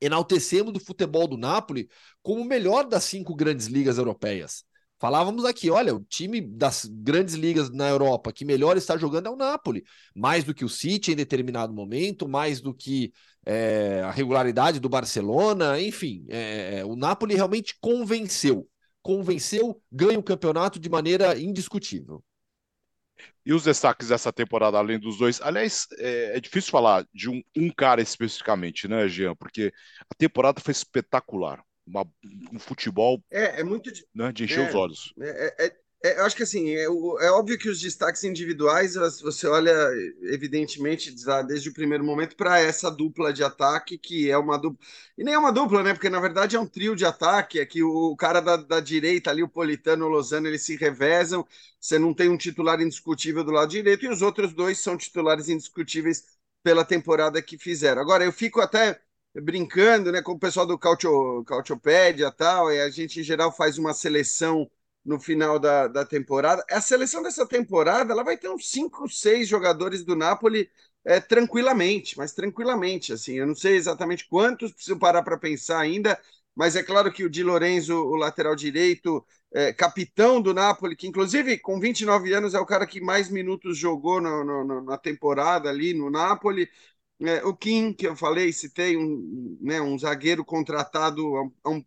enaltecemos 0.00 0.72
o 0.74 0.84
futebol 0.84 1.28
do 1.28 1.36
Napoli 1.36 1.88
como 2.22 2.42
o 2.42 2.44
melhor 2.44 2.88
das 2.88 3.04
cinco 3.04 3.36
grandes 3.36 3.66
ligas 3.66 3.98
europeias. 3.98 4.64
Falávamos 5.02 5.44
aqui, 5.44 5.68
olha, 5.68 5.96
o 5.96 6.04
time 6.04 6.40
das 6.40 6.84
grandes 6.84 7.34
ligas 7.34 7.68
na 7.70 7.88
Europa 7.88 8.32
que 8.32 8.44
melhor 8.44 8.76
está 8.76 8.96
jogando 8.96 9.26
é 9.26 9.30
o 9.30 9.34
Napoli, 9.34 9.82
mais 10.14 10.44
do 10.44 10.54
que 10.54 10.64
o 10.64 10.68
City 10.68 11.10
em 11.10 11.16
determinado 11.16 11.74
momento, 11.74 12.28
mais 12.28 12.60
do 12.60 12.72
que 12.72 13.12
é, 13.44 14.00
a 14.04 14.12
regularidade 14.12 14.78
do 14.78 14.88
Barcelona, 14.88 15.80
enfim, 15.80 16.24
é, 16.28 16.78
é 16.78 16.84
o 16.84 16.94
Napoli 16.94 17.34
realmente 17.34 17.76
convenceu, 17.80 18.68
convenceu, 19.02 19.82
ganha 19.90 20.20
o 20.20 20.22
campeonato 20.22 20.78
de 20.78 20.88
maneira 20.88 21.36
indiscutível. 21.36 22.22
E 23.44 23.52
os 23.52 23.64
destaques 23.64 24.06
dessa 24.06 24.32
temporada, 24.32 24.78
além 24.78 25.00
dos 25.00 25.18
dois? 25.18 25.40
Aliás, 25.40 25.88
é, 25.98 26.36
é 26.36 26.40
difícil 26.40 26.70
falar 26.70 27.04
de 27.12 27.28
um, 27.28 27.42
um, 27.56 27.72
cara 27.72 28.00
especificamente, 28.00 28.86
né, 28.86 29.08
Jean? 29.08 29.34
Porque 29.34 29.72
a 30.08 30.14
temporada 30.14 30.60
foi 30.60 30.70
espetacular. 30.70 31.60
Uma, 31.86 32.06
um 32.52 32.58
futebol 32.58 33.22
é, 33.30 33.60
é 33.60 33.64
muito 33.64 33.90
né, 34.14 34.32
de 34.32 34.44
encher 34.44 34.60
é, 34.60 34.68
os 34.68 34.74
olhos. 34.74 35.12
É, 35.20 35.66
é 35.66 35.82
é, 36.04 36.18
eu 36.18 36.24
acho 36.24 36.34
que 36.34 36.42
assim, 36.42 36.70
é, 36.70 36.84
é, 36.84 37.30
óbvio 37.30 37.56
que 37.56 37.68
os 37.68 37.80
destaques 37.80 38.24
individuais, 38.24 38.94
você 39.22 39.46
olha, 39.46 39.72
evidentemente, 40.22 41.14
desde 41.46 41.68
o 41.68 41.72
primeiro 41.72 42.02
momento, 42.04 42.34
para 42.34 42.58
essa 42.58 42.90
dupla 42.90 43.32
de 43.32 43.44
ataque, 43.44 43.96
que 43.96 44.28
é 44.28 44.36
uma 44.36 44.58
dupla. 44.58 44.84
E 45.16 45.22
nem 45.22 45.34
é 45.34 45.38
uma 45.38 45.52
dupla, 45.52 45.82
né? 45.82 45.92
Porque 45.94 46.10
na 46.10 46.18
verdade 46.18 46.56
é 46.56 46.60
um 46.60 46.66
trio 46.66 46.96
de 46.96 47.04
ataque, 47.04 47.60
é 47.60 47.66
que 47.66 47.84
o 47.84 48.16
cara 48.16 48.40
da, 48.40 48.56
da 48.56 48.80
direita 48.80 49.30
ali, 49.30 49.44
o 49.44 49.48
Politano, 49.48 50.06
o 50.06 50.08
Lozano, 50.08 50.48
eles 50.48 50.62
se 50.62 50.76
revezam. 50.76 51.46
Você 51.80 51.98
não 52.00 52.12
tem 52.12 52.28
um 52.28 52.36
titular 52.36 52.80
indiscutível 52.80 53.44
do 53.44 53.52
lado 53.52 53.70
direito, 53.70 54.04
e 54.04 54.08
os 54.08 54.22
outros 54.22 54.52
dois 54.52 54.78
são 54.80 54.96
titulares 54.96 55.48
indiscutíveis 55.48 56.24
pela 56.64 56.84
temporada 56.84 57.40
que 57.40 57.56
fizeram. 57.56 58.02
Agora, 58.02 58.24
eu 58.24 58.32
fico 58.32 58.60
até 58.60 59.00
brincando 59.34 60.12
né, 60.12 60.20
com 60.22 60.32
o 60.32 60.38
pessoal 60.38 60.66
do 60.66 60.78
Cautio, 60.78 61.44
Cautiopédia 61.44 62.26
e 62.26 62.32
tal, 62.32 62.70
e 62.72 62.80
a 62.80 62.90
gente 62.90 63.20
em 63.20 63.22
geral 63.22 63.50
faz 63.54 63.78
uma 63.78 63.94
seleção 63.94 64.70
no 65.04 65.18
final 65.18 65.58
da, 65.58 65.88
da 65.88 66.04
temporada. 66.04 66.64
A 66.70 66.80
seleção 66.80 67.22
dessa 67.22 67.46
temporada 67.46 68.12
ela 68.12 68.22
vai 68.22 68.36
ter 68.36 68.48
uns 68.48 68.70
5, 68.70 69.08
6 69.08 69.48
jogadores 69.48 70.04
do 70.04 70.14
Napoli 70.14 70.70
é, 71.04 71.20
tranquilamente, 71.20 72.16
mas 72.16 72.32
tranquilamente. 72.32 73.12
assim. 73.12 73.34
Eu 73.34 73.46
não 73.46 73.54
sei 73.54 73.76
exatamente 73.76 74.26
quantos, 74.28 74.72
preciso 74.72 74.98
parar 74.98 75.22
para 75.22 75.38
pensar 75.38 75.80
ainda, 75.80 76.18
mas 76.54 76.76
é 76.76 76.82
claro 76.82 77.12
que 77.12 77.24
o 77.24 77.30
Di 77.30 77.42
Lorenzo, 77.42 77.94
o 77.94 78.14
lateral 78.16 78.54
direito, 78.54 79.24
é, 79.54 79.72
capitão 79.72 80.40
do 80.40 80.54
Napoli, 80.54 80.96
que 80.96 81.06
inclusive 81.06 81.58
com 81.58 81.80
29 81.80 82.32
anos 82.32 82.54
é 82.54 82.60
o 82.60 82.66
cara 82.66 82.86
que 82.86 83.00
mais 83.00 83.28
minutos 83.28 83.76
jogou 83.76 84.20
no, 84.20 84.44
no, 84.44 84.82
na 84.82 84.96
temporada 84.98 85.68
ali 85.68 85.92
no 85.94 86.10
Napoli. 86.10 86.68
É, 87.24 87.44
o 87.44 87.54
Kim, 87.54 87.92
que 87.92 88.06
eu 88.06 88.16
falei, 88.16 88.52
citei, 88.52 88.96
um, 88.96 89.56
né, 89.60 89.80
um 89.80 89.96
zagueiro 89.98 90.44
contratado 90.44 91.36
a 91.62 91.70
um, 91.70 91.84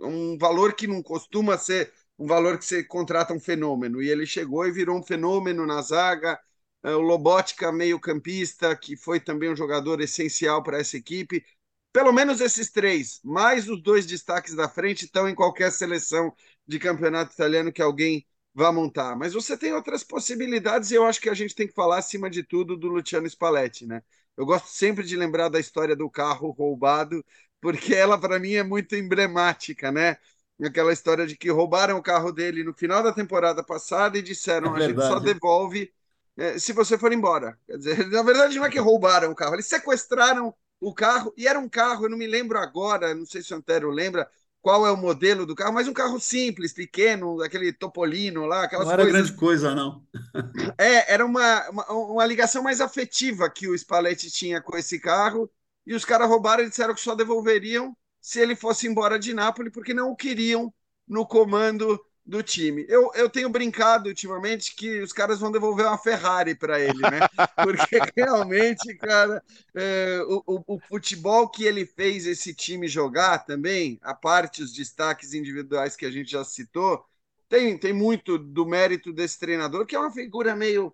um 0.00 0.38
valor 0.38 0.74
que 0.74 0.86
não 0.86 1.02
costuma 1.02 1.58
ser 1.58 1.92
um 2.18 2.26
valor 2.26 2.56
que 2.58 2.64
você 2.64 2.84
contrata 2.84 3.34
um 3.34 3.40
fenômeno. 3.40 4.00
E 4.00 4.08
ele 4.08 4.24
chegou 4.24 4.66
e 4.66 4.72
virou 4.72 4.98
um 4.98 5.02
fenômeno 5.02 5.66
na 5.66 5.82
zaga. 5.82 6.38
É, 6.84 6.90
o 6.94 7.00
Lobotka, 7.00 7.72
meio-campista, 7.72 8.76
que 8.76 8.96
foi 8.96 9.18
também 9.18 9.50
um 9.50 9.56
jogador 9.56 10.00
essencial 10.00 10.62
para 10.62 10.78
essa 10.78 10.96
equipe. 10.96 11.44
Pelo 11.92 12.12
menos 12.12 12.40
esses 12.40 12.70
três, 12.70 13.20
mais 13.24 13.68
os 13.68 13.82
dois 13.82 14.06
destaques 14.06 14.54
da 14.54 14.68
frente, 14.68 15.06
estão 15.06 15.28
em 15.28 15.34
qualquer 15.34 15.72
seleção 15.72 16.32
de 16.66 16.78
campeonato 16.78 17.32
italiano 17.34 17.72
que 17.72 17.82
alguém 17.82 18.24
vá 18.56 18.72
montar. 18.72 19.14
Mas 19.14 19.34
você 19.34 19.56
tem 19.56 19.74
outras 19.74 20.02
possibilidades 20.02 20.90
e 20.90 20.94
eu 20.94 21.04
acho 21.04 21.20
que 21.20 21.28
a 21.28 21.34
gente 21.34 21.54
tem 21.54 21.68
que 21.68 21.74
falar, 21.74 21.98
acima 21.98 22.30
de 22.30 22.42
tudo, 22.42 22.74
do 22.74 22.88
Luciano 22.88 23.28
Spalletti, 23.28 23.86
né? 23.86 24.02
Eu 24.34 24.46
gosto 24.46 24.68
sempre 24.68 25.04
de 25.04 25.14
lembrar 25.14 25.50
da 25.50 25.60
história 25.60 25.94
do 25.94 26.08
carro 26.10 26.50
roubado 26.50 27.22
porque 27.60 27.94
ela 27.94 28.18
para 28.18 28.38
mim 28.38 28.54
é 28.54 28.62
muito 28.62 28.96
emblemática, 28.96 29.92
né? 29.92 30.16
Aquela 30.64 30.92
história 30.92 31.26
de 31.26 31.36
que 31.36 31.50
roubaram 31.50 31.98
o 31.98 32.02
carro 32.02 32.32
dele 32.32 32.64
no 32.64 32.72
final 32.72 33.02
da 33.02 33.12
temporada 33.12 33.62
passada 33.62 34.16
e 34.16 34.22
disseram 34.22 34.74
é 34.74 34.82
a 34.82 34.88
gente 34.88 35.02
só 35.02 35.18
devolve 35.18 35.92
é, 36.38 36.58
se 36.58 36.72
você 36.72 36.96
for 36.96 37.12
embora. 37.12 37.58
Quer 37.66 37.76
dizer, 37.76 38.06
na 38.08 38.22
verdade 38.22 38.56
não 38.56 38.64
é 38.64 38.70
que 38.70 38.78
roubaram 38.78 39.30
o 39.30 39.34
carro, 39.34 39.54
eles 39.54 39.66
sequestraram 39.66 40.54
o 40.80 40.94
carro 40.94 41.32
e 41.36 41.46
era 41.46 41.58
um 41.58 41.68
carro, 41.68 42.06
eu 42.06 42.10
não 42.10 42.16
me 42.16 42.26
lembro 42.26 42.58
agora, 42.58 43.14
não 43.14 43.26
sei 43.26 43.42
se 43.42 43.52
o 43.52 43.56
Antero 43.56 43.90
lembra 43.90 44.26
qual 44.66 44.84
é 44.84 44.90
o 44.90 44.96
modelo 44.96 45.46
do 45.46 45.54
carro, 45.54 45.72
mas 45.72 45.86
um 45.86 45.92
carro 45.92 46.18
simples, 46.18 46.72
pequeno, 46.72 47.40
aquele 47.40 47.72
Topolino 47.72 48.46
lá, 48.46 48.64
aquelas 48.64 48.86
não 48.86 48.94
era 48.94 49.04
coisas. 49.04 49.22
grande 49.22 49.38
coisa, 49.38 49.72
não. 49.76 50.04
é, 50.76 51.14
era 51.14 51.24
uma, 51.24 51.70
uma, 51.70 51.92
uma 51.92 52.26
ligação 52.26 52.64
mais 52.64 52.80
afetiva 52.80 53.48
que 53.48 53.68
o 53.68 53.78
Spalletti 53.78 54.28
tinha 54.28 54.60
com 54.60 54.76
esse 54.76 54.98
carro 54.98 55.48
e 55.86 55.94
os 55.94 56.04
caras 56.04 56.28
roubaram 56.28 56.64
e 56.64 56.68
disseram 56.68 56.96
que 56.96 57.00
só 57.00 57.14
devolveriam 57.14 57.96
se 58.20 58.40
ele 58.40 58.56
fosse 58.56 58.88
embora 58.88 59.20
de 59.20 59.32
Nápoles, 59.32 59.72
porque 59.72 59.94
não 59.94 60.10
o 60.10 60.16
queriam 60.16 60.74
no 61.06 61.24
comando 61.24 62.04
do 62.26 62.42
time. 62.42 62.84
Eu, 62.88 63.10
eu 63.14 63.30
tenho 63.30 63.48
brincado 63.48 64.08
ultimamente 64.08 64.74
que 64.74 65.00
os 65.00 65.12
caras 65.12 65.38
vão 65.38 65.52
devolver 65.52 65.86
uma 65.86 65.96
Ferrari 65.96 66.54
para 66.56 66.80
ele, 66.80 67.00
né? 67.00 67.20
Porque 67.62 67.98
realmente, 68.16 68.94
cara, 68.96 69.42
é, 69.74 70.20
o, 70.26 70.42
o, 70.46 70.74
o, 70.74 70.80
futebol 70.80 71.48
que 71.48 71.64
ele 71.64 71.86
fez 71.86 72.26
esse 72.26 72.52
time 72.52 72.88
jogar 72.88 73.44
também, 73.46 73.98
a 74.02 74.12
parte 74.12 74.62
os 74.62 74.72
destaques 74.72 75.34
individuais 75.34 75.94
que 75.94 76.04
a 76.04 76.10
gente 76.10 76.30
já 76.32 76.44
citou, 76.44 77.04
tem, 77.48 77.78
tem 77.78 77.92
muito 77.92 78.36
do 78.38 78.66
mérito 78.66 79.12
desse 79.12 79.38
treinador, 79.38 79.86
que 79.86 79.94
é 79.94 79.98
uma 79.98 80.10
figura 80.12 80.56
meio. 80.56 80.92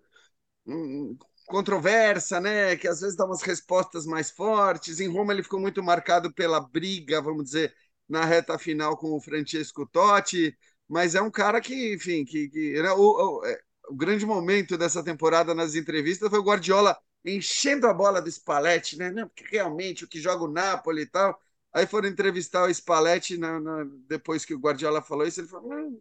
Hum, 0.65 1.17
controversa, 1.45 2.39
né? 2.39 2.75
Que 2.77 2.87
às 2.87 3.01
vezes 3.01 3.17
dá 3.17 3.25
umas 3.25 3.41
respostas 3.41 4.05
mais 4.05 4.31
fortes. 4.31 4.99
Em 4.99 5.09
Roma 5.09 5.33
ele 5.33 5.43
ficou 5.43 5.59
muito 5.59 5.83
marcado 5.83 6.33
pela 6.33 6.59
briga, 6.59 7.21
vamos 7.21 7.45
dizer, 7.45 7.75
na 8.07 8.23
reta 8.25 8.57
final 8.57 8.97
com 8.97 9.11
o 9.11 9.21
Francesco 9.21 9.85
Totti, 9.85 10.57
mas 10.93 11.15
é 11.15 11.21
um 11.21 11.31
cara 11.31 11.59
que, 11.59 11.93
enfim, 11.95 12.23
que, 12.23 12.47
que 12.49 12.81
né? 12.81 12.91
o, 12.91 13.39
o, 13.39 13.45
é, 13.45 13.59
o, 13.89 13.95
grande 13.95 14.27
momento 14.27 14.77
dessa 14.77 15.03
temporada 15.03 15.55
nas 15.55 15.73
entrevistas 15.73 16.29
foi 16.29 16.37
o 16.37 16.43
Guardiola 16.43 16.95
enchendo 17.25 17.87
a 17.87 17.93
bola 17.93 18.21
do 18.21 18.29
Spalletti, 18.31 18.95
né? 18.97 19.09
Não, 19.11 19.27
porque 19.27 19.43
realmente 19.55 20.03
o 20.03 20.07
que 20.07 20.21
joga 20.21 20.43
o 20.43 20.51
Napoli 20.51 21.01
e 21.01 21.05
tal. 21.07 21.39
Aí 21.73 21.87
foram 21.87 22.07
entrevistar 22.07 22.65
o 22.65 22.69
Spalletti 22.69 23.37
na, 23.37 23.59
na, 23.59 23.85
depois 24.07 24.45
que 24.45 24.53
o 24.53 24.59
Guardiola 24.59 25.01
falou 25.01 25.25
isso, 25.25 25.41
ele 25.41 25.47
falou: 25.47 25.99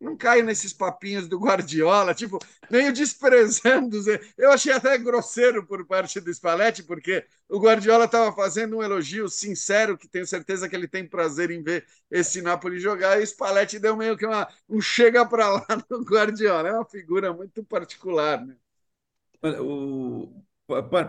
não 0.00 0.16
caio 0.16 0.44
nesses 0.44 0.72
papinhos 0.72 1.26
do 1.26 1.38
Guardiola, 1.38 2.14
tipo, 2.14 2.38
meio 2.70 2.92
desprezando. 2.92 3.96
Eu 4.36 4.52
achei 4.52 4.72
até 4.72 4.96
grosseiro 4.98 5.64
por 5.66 5.86
parte 5.86 6.20
do 6.20 6.30
Spalletti, 6.32 6.82
porque 6.82 7.24
o 7.48 7.58
Guardiola 7.58 8.04
estava 8.04 8.32
fazendo 8.34 8.76
um 8.76 8.82
elogio 8.82 9.28
sincero, 9.28 9.96
que 9.96 10.08
tenho 10.08 10.26
certeza 10.26 10.68
que 10.68 10.76
ele 10.76 10.88
tem 10.88 11.06
prazer 11.08 11.50
em 11.50 11.62
ver 11.62 11.86
esse 12.10 12.42
Napoli 12.42 12.78
jogar, 12.78 13.18
e 13.18 13.22
o 13.22 13.26
Spalletti 13.26 13.78
deu 13.78 13.96
meio 13.96 14.16
que 14.16 14.26
uma, 14.26 14.46
um 14.68 14.80
chega 14.80 15.24
para 15.26 15.48
lá 15.50 15.66
no 15.90 16.02
Guardiola. 16.04 16.68
É 16.68 16.72
uma 16.72 16.84
figura 16.84 17.32
muito 17.32 17.64
particular, 17.64 18.44
né? 18.44 18.54
O 19.60 20.28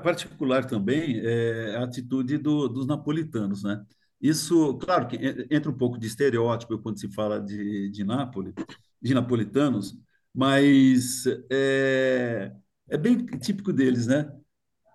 particular 0.04 0.66
também 0.66 1.20
é 1.26 1.76
a 1.78 1.84
atitude 1.84 2.38
do, 2.38 2.68
dos 2.68 2.86
napolitanos, 2.86 3.64
né? 3.64 3.84
Isso, 4.22 4.78
claro 4.80 5.08
que 5.08 5.18
entra 5.52 5.70
um 5.70 5.78
pouco 5.78 5.98
de 5.98 6.08
estereótipo 6.08 6.80
quando 6.80 7.00
se 7.00 7.08
fala 7.10 7.40
de, 7.40 7.90
de 7.92 8.04
Nápoles, 8.04 8.54
de 9.02 9.14
napolitanos, 9.14 9.96
mas 10.34 11.26
é, 11.52 12.52
é 12.90 12.98
bem 12.98 13.26
típico 13.26 13.72
deles, 13.72 14.08
né? 14.08 14.32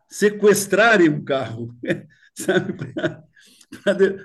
Sequestrarem 0.09 1.09
um 1.09 1.25
carro, 1.25 1.75
sabe, 2.37 2.75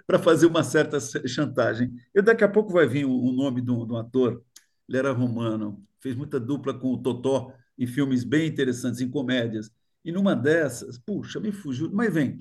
para 0.06 0.20
fazer 0.20 0.46
uma 0.48 0.63
certa 0.63 1.00
chantagem. 1.27 1.92
Eu 2.13 2.24
daqui 2.24 2.44
a 2.44 2.50
pouco 2.50 2.74
vai 2.74 2.88
vir 2.88 3.06
o, 3.06 3.12
o 3.12 3.32
nome 3.32 3.62
de 3.62 3.72
um, 3.72 3.96
ator, 3.96 4.44
ele 4.88 4.98
era 4.98 5.12
romano, 5.12 5.84
fez 6.00 6.16
muita 6.16 6.39
dupla 6.39 6.74
com 6.74 6.94
o 6.94 7.01
Totó 7.01 7.54
em 7.77 7.88
filmes 7.88 8.24
bem 8.24 8.48
interessantes, 8.48 9.01
em 9.01 9.10
comédias. 9.10 9.72
E 10.04 10.12
numa 10.12 10.36
dessas, 10.36 10.98
puxa, 10.98 11.39
me 11.39 11.51
fugiu, 11.51 11.92
mas 11.92 12.13
vem, 12.13 12.39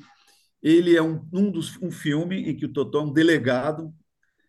ele 0.63 0.97
é 0.97 1.03
um, 1.03 1.27
um, 1.33 1.51
dos, 1.51 1.81
um 1.83 1.91
filme 1.91 2.51
em 2.51 2.57
que 2.57 2.67
o 2.67 2.73
Totó 2.73 3.01
é 3.01 3.03
um 3.05 3.13
delegado 3.13 3.95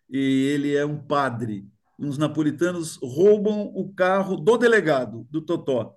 e 0.10 0.18
ele 0.18 0.76
é 0.76 0.86
um 0.86 0.98
padre. 0.98 1.68
Uns 2.00 2.18
napolitanos 2.18 2.98
roubam 3.02 3.72
o 3.76 3.94
carro 3.94 4.38
do 4.38 4.58
delegado, 4.58 5.28
do 5.30 5.42
Totó. 5.42 5.96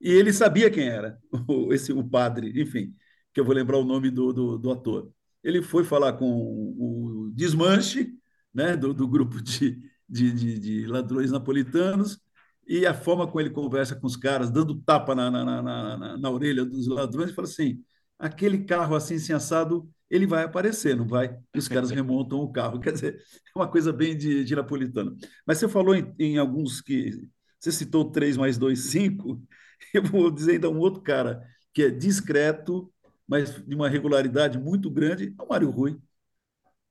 E 0.00 0.10
ele 0.10 0.32
sabia 0.32 0.70
quem 0.70 0.88
era, 0.88 1.18
o, 1.48 1.72
esse, 1.72 1.92
o 1.92 2.04
padre, 2.04 2.60
enfim, 2.60 2.94
que 3.32 3.40
eu 3.40 3.44
vou 3.44 3.54
lembrar 3.54 3.78
o 3.78 3.84
nome 3.84 4.10
do, 4.10 4.32
do, 4.32 4.58
do 4.58 4.70
ator. 4.72 5.10
Ele 5.42 5.62
foi 5.62 5.84
falar 5.84 6.14
com 6.14 6.26
o 6.28 7.30
desmanche 7.34 8.12
né, 8.52 8.76
do, 8.76 8.92
do 8.92 9.06
grupo 9.06 9.40
de, 9.40 9.80
de, 10.08 10.32
de, 10.32 10.58
de 10.58 10.86
ladrões 10.86 11.30
napolitanos 11.30 12.20
e 12.66 12.84
a 12.84 12.94
forma 12.94 13.26
como 13.26 13.40
ele 13.40 13.50
conversa 13.50 13.94
com 13.94 14.06
os 14.06 14.16
caras, 14.16 14.50
dando 14.50 14.80
tapa 14.82 15.14
na, 15.14 15.30
na, 15.30 15.44
na, 15.44 15.62
na, 15.62 16.18
na 16.18 16.30
orelha 16.30 16.64
dos 16.64 16.88
ladrões, 16.88 17.32
fala 17.32 17.46
assim: 17.46 17.82
aquele 18.18 18.64
carro 18.64 18.94
assim, 18.94 19.16
assim, 19.16 19.32
assado, 19.32 19.88
ele 20.10 20.26
vai 20.26 20.44
aparecer, 20.44 20.96
não 20.96 21.06
vai? 21.06 21.36
E 21.54 21.58
os 21.58 21.68
caras 21.68 21.90
remontam 21.92 22.40
o 22.40 22.52
carro. 22.52 22.80
Quer 22.80 22.92
dizer, 22.92 23.16
é 23.16 23.58
uma 23.58 23.68
coisa 23.68 23.92
bem 23.92 24.16
de, 24.16 24.44
de 24.44 24.54
napolitano. 24.56 25.16
Mas 25.46 25.58
você 25.58 25.68
falou 25.68 25.94
em, 25.94 26.14
em, 26.18 26.38
alguns 26.38 26.80
que. 26.80 27.28
Você 27.58 27.72
citou 27.72 28.10
3 28.10 28.36
mais 28.36 28.58
2, 28.58 28.78
5. 28.78 29.42
Eu 29.94 30.02
vou 30.02 30.30
dizer 30.30 30.52
ainda 30.52 30.70
um 30.70 30.78
outro 30.78 31.02
cara 31.02 31.42
que 31.72 31.82
é 31.82 31.90
discreto, 31.90 32.92
mas 33.28 33.62
de 33.66 33.74
uma 33.74 33.88
regularidade 33.88 34.58
muito 34.58 34.90
grande, 34.90 35.34
é 35.38 35.42
o 35.42 35.48
Mário 35.48 35.70
Rui, 35.70 35.98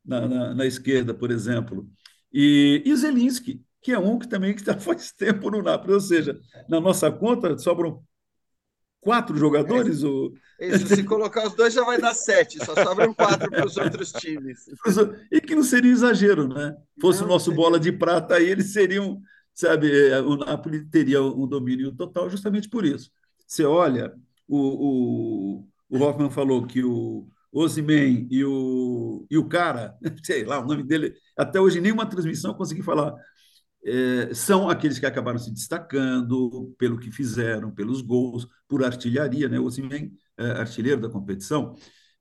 na, 0.03 0.27
na, 0.27 0.55
na 0.55 0.65
esquerda, 0.65 1.13
por 1.13 1.31
exemplo. 1.31 1.89
E, 2.31 2.83
e 2.85 2.95
Zelinski, 2.95 3.63
que 3.81 3.91
é 3.91 3.99
um 3.99 4.19
que 4.19 4.27
também 4.27 4.53
está 4.53 4.77
faz 4.79 5.11
tempo 5.11 5.49
no 5.49 5.61
Napoli. 5.61 5.93
Ou 5.93 6.01
seja, 6.01 6.39
na 6.69 6.79
nossa 6.79 7.11
conta 7.11 7.57
sobram 7.57 8.03
quatro 9.05 9.37
jogadores? 9.37 10.03
É, 10.03 10.07
ou... 10.07 10.33
Isso, 10.59 10.87
se 10.87 11.03
colocar 11.03 11.45
os 11.45 11.53
dois 11.53 11.71
já 11.71 11.83
vai 11.83 12.01
dar 12.01 12.15
sete, 12.15 12.57
só 12.65 12.73
sobram 12.73 13.13
quatro 13.13 13.51
para 13.51 13.65
os 13.65 13.77
outros 13.77 14.11
times. 14.11 14.65
E 15.31 15.39
que 15.39 15.53
não 15.53 15.61
seria 15.61 15.91
exagero, 15.91 16.47
né? 16.47 16.75
Fosse 16.99 17.19
não, 17.19 17.27
o 17.27 17.29
nosso 17.29 17.45
seria. 17.45 17.57
bola 17.57 17.79
de 17.79 17.91
prata 17.91 18.35
aí, 18.35 18.49
eles 18.49 18.73
seriam, 18.73 19.21
sabe, 19.53 20.09
é, 20.09 20.19
o 20.21 20.35
Napoli 20.35 20.83
teria 20.85 21.21
um 21.21 21.47
domínio 21.47 21.91
total 21.91 22.27
justamente 22.31 22.67
por 22.67 22.83
isso. 22.83 23.11
Você 23.45 23.63
olha, 23.63 24.11
o, 24.47 24.57
o, 24.57 25.67
o 25.87 26.03
Hoffman 26.03 26.31
falou 26.31 26.65
que 26.65 26.83
o 26.83 27.27
Osimen 27.53 28.27
e 28.31 28.43
o, 28.43 29.27
e 29.29 29.37
o 29.37 29.45
cara, 29.47 29.95
sei 30.25 30.45
lá, 30.45 30.59
o 30.59 30.65
nome 30.65 30.81
dele, 30.81 31.13
até 31.37 31.61
hoje 31.61 31.79
nenhuma 31.79 32.07
transmissão 32.07 32.55
consegui 32.55 32.81
falar 32.81 33.13
é, 33.85 34.33
são 34.33 34.67
aqueles 34.69 34.97
que 34.97 35.05
acabaram 35.05 35.37
se 35.37 35.51
destacando 35.51 36.75
pelo 36.77 36.99
que 36.99 37.11
fizeram, 37.11 37.71
pelos 37.71 38.01
gols, 38.01 38.47
por 38.67 38.83
artilharia, 38.83 39.47
né? 39.47 39.59
O 39.59 39.65
Osimhen 39.65 40.11
é 40.37 40.45
artilheiro 40.51 40.99
da 41.01 41.09
competição. 41.09 41.75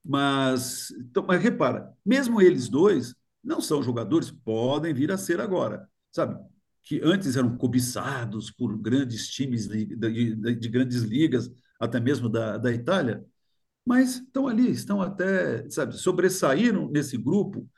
Mas, 0.04 0.90
então, 0.92 1.24
mas 1.26 1.42
repara, 1.42 1.90
mesmo 2.04 2.40
eles 2.42 2.68
dois 2.68 3.14
não 3.42 3.60
são 3.60 3.82
jogadores, 3.82 4.30
podem 4.30 4.92
vir 4.92 5.10
a 5.10 5.16
ser 5.18 5.40
agora, 5.40 5.88
sabe? 6.12 6.38
Que 6.82 7.00
antes 7.02 7.36
eram 7.36 7.56
cobiçados 7.56 8.50
por 8.50 8.76
grandes 8.78 9.28
times 9.30 9.66
de, 9.66 9.86
de, 9.96 10.54
de 10.56 10.68
grandes 10.68 11.02
ligas, 11.02 11.50
até 11.80 11.98
mesmo 11.98 12.28
da, 12.28 12.58
da 12.58 12.70
Itália, 12.72 13.24
mas 13.86 14.16
estão 14.16 14.48
ali, 14.48 14.70
estão 14.70 15.00
até, 15.02 15.68
sabe, 15.70 15.94
sobressaíram 15.96 16.88
nesse 16.90 17.16
grupo 17.16 17.68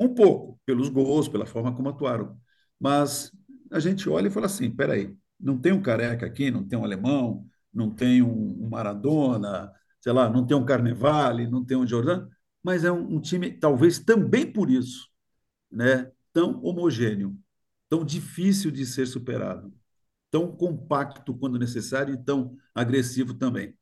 um 0.00 0.14
pouco 0.14 0.60
pelos 0.66 0.88
gols, 0.88 1.28
pela 1.28 1.46
forma 1.46 1.74
como 1.74 1.88
atuaram 1.88 2.38
mas 2.80 3.32
a 3.70 3.80
gente 3.80 4.08
olha 4.08 4.28
e 4.28 4.30
fala 4.30 4.46
assim: 4.46 4.70
peraí, 4.70 5.14
não 5.38 5.58
tem 5.58 5.72
um 5.72 5.82
careca 5.82 6.26
aqui, 6.26 6.50
não 6.50 6.64
tem 6.66 6.78
um 6.78 6.84
alemão, 6.84 7.46
não 7.72 7.90
tem 7.90 8.22
um 8.22 8.68
Maradona, 8.68 9.72
sei 10.00 10.12
lá, 10.12 10.30
não 10.30 10.46
tem 10.46 10.56
um 10.56 10.64
Carnevale, 10.64 11.48
não 11.48 11.64
tem 11.64 11.76
um 11.76 11.86
Jordan, 11.86 12.28
mas 12.62 12.84
é 12.84 12.90
um, 12.90 13.16
um 13.16 13.20
time, 13.20 13.52
talvez 13.52 13.98
também 13.98 14.50
por 14.50 14.70
isso, 14.70 15.08
né, 15.70 16.10
tão 16.32 16.62
homogêneo, 16.62 17.36
tão 17.88 18.04
difícil 18.04 18.70
de 18.70 18.86
ser 18.86 19.06
superado, 19.06 19.72
tão 20.30 20.50
compacto 20.50 21.34
quando 21.34 21.58
necessário 21.58 22.14
e 22.14 22.24
tão 22.24 22.56
agressivo 22.74 23.34
também. 23.34 23.76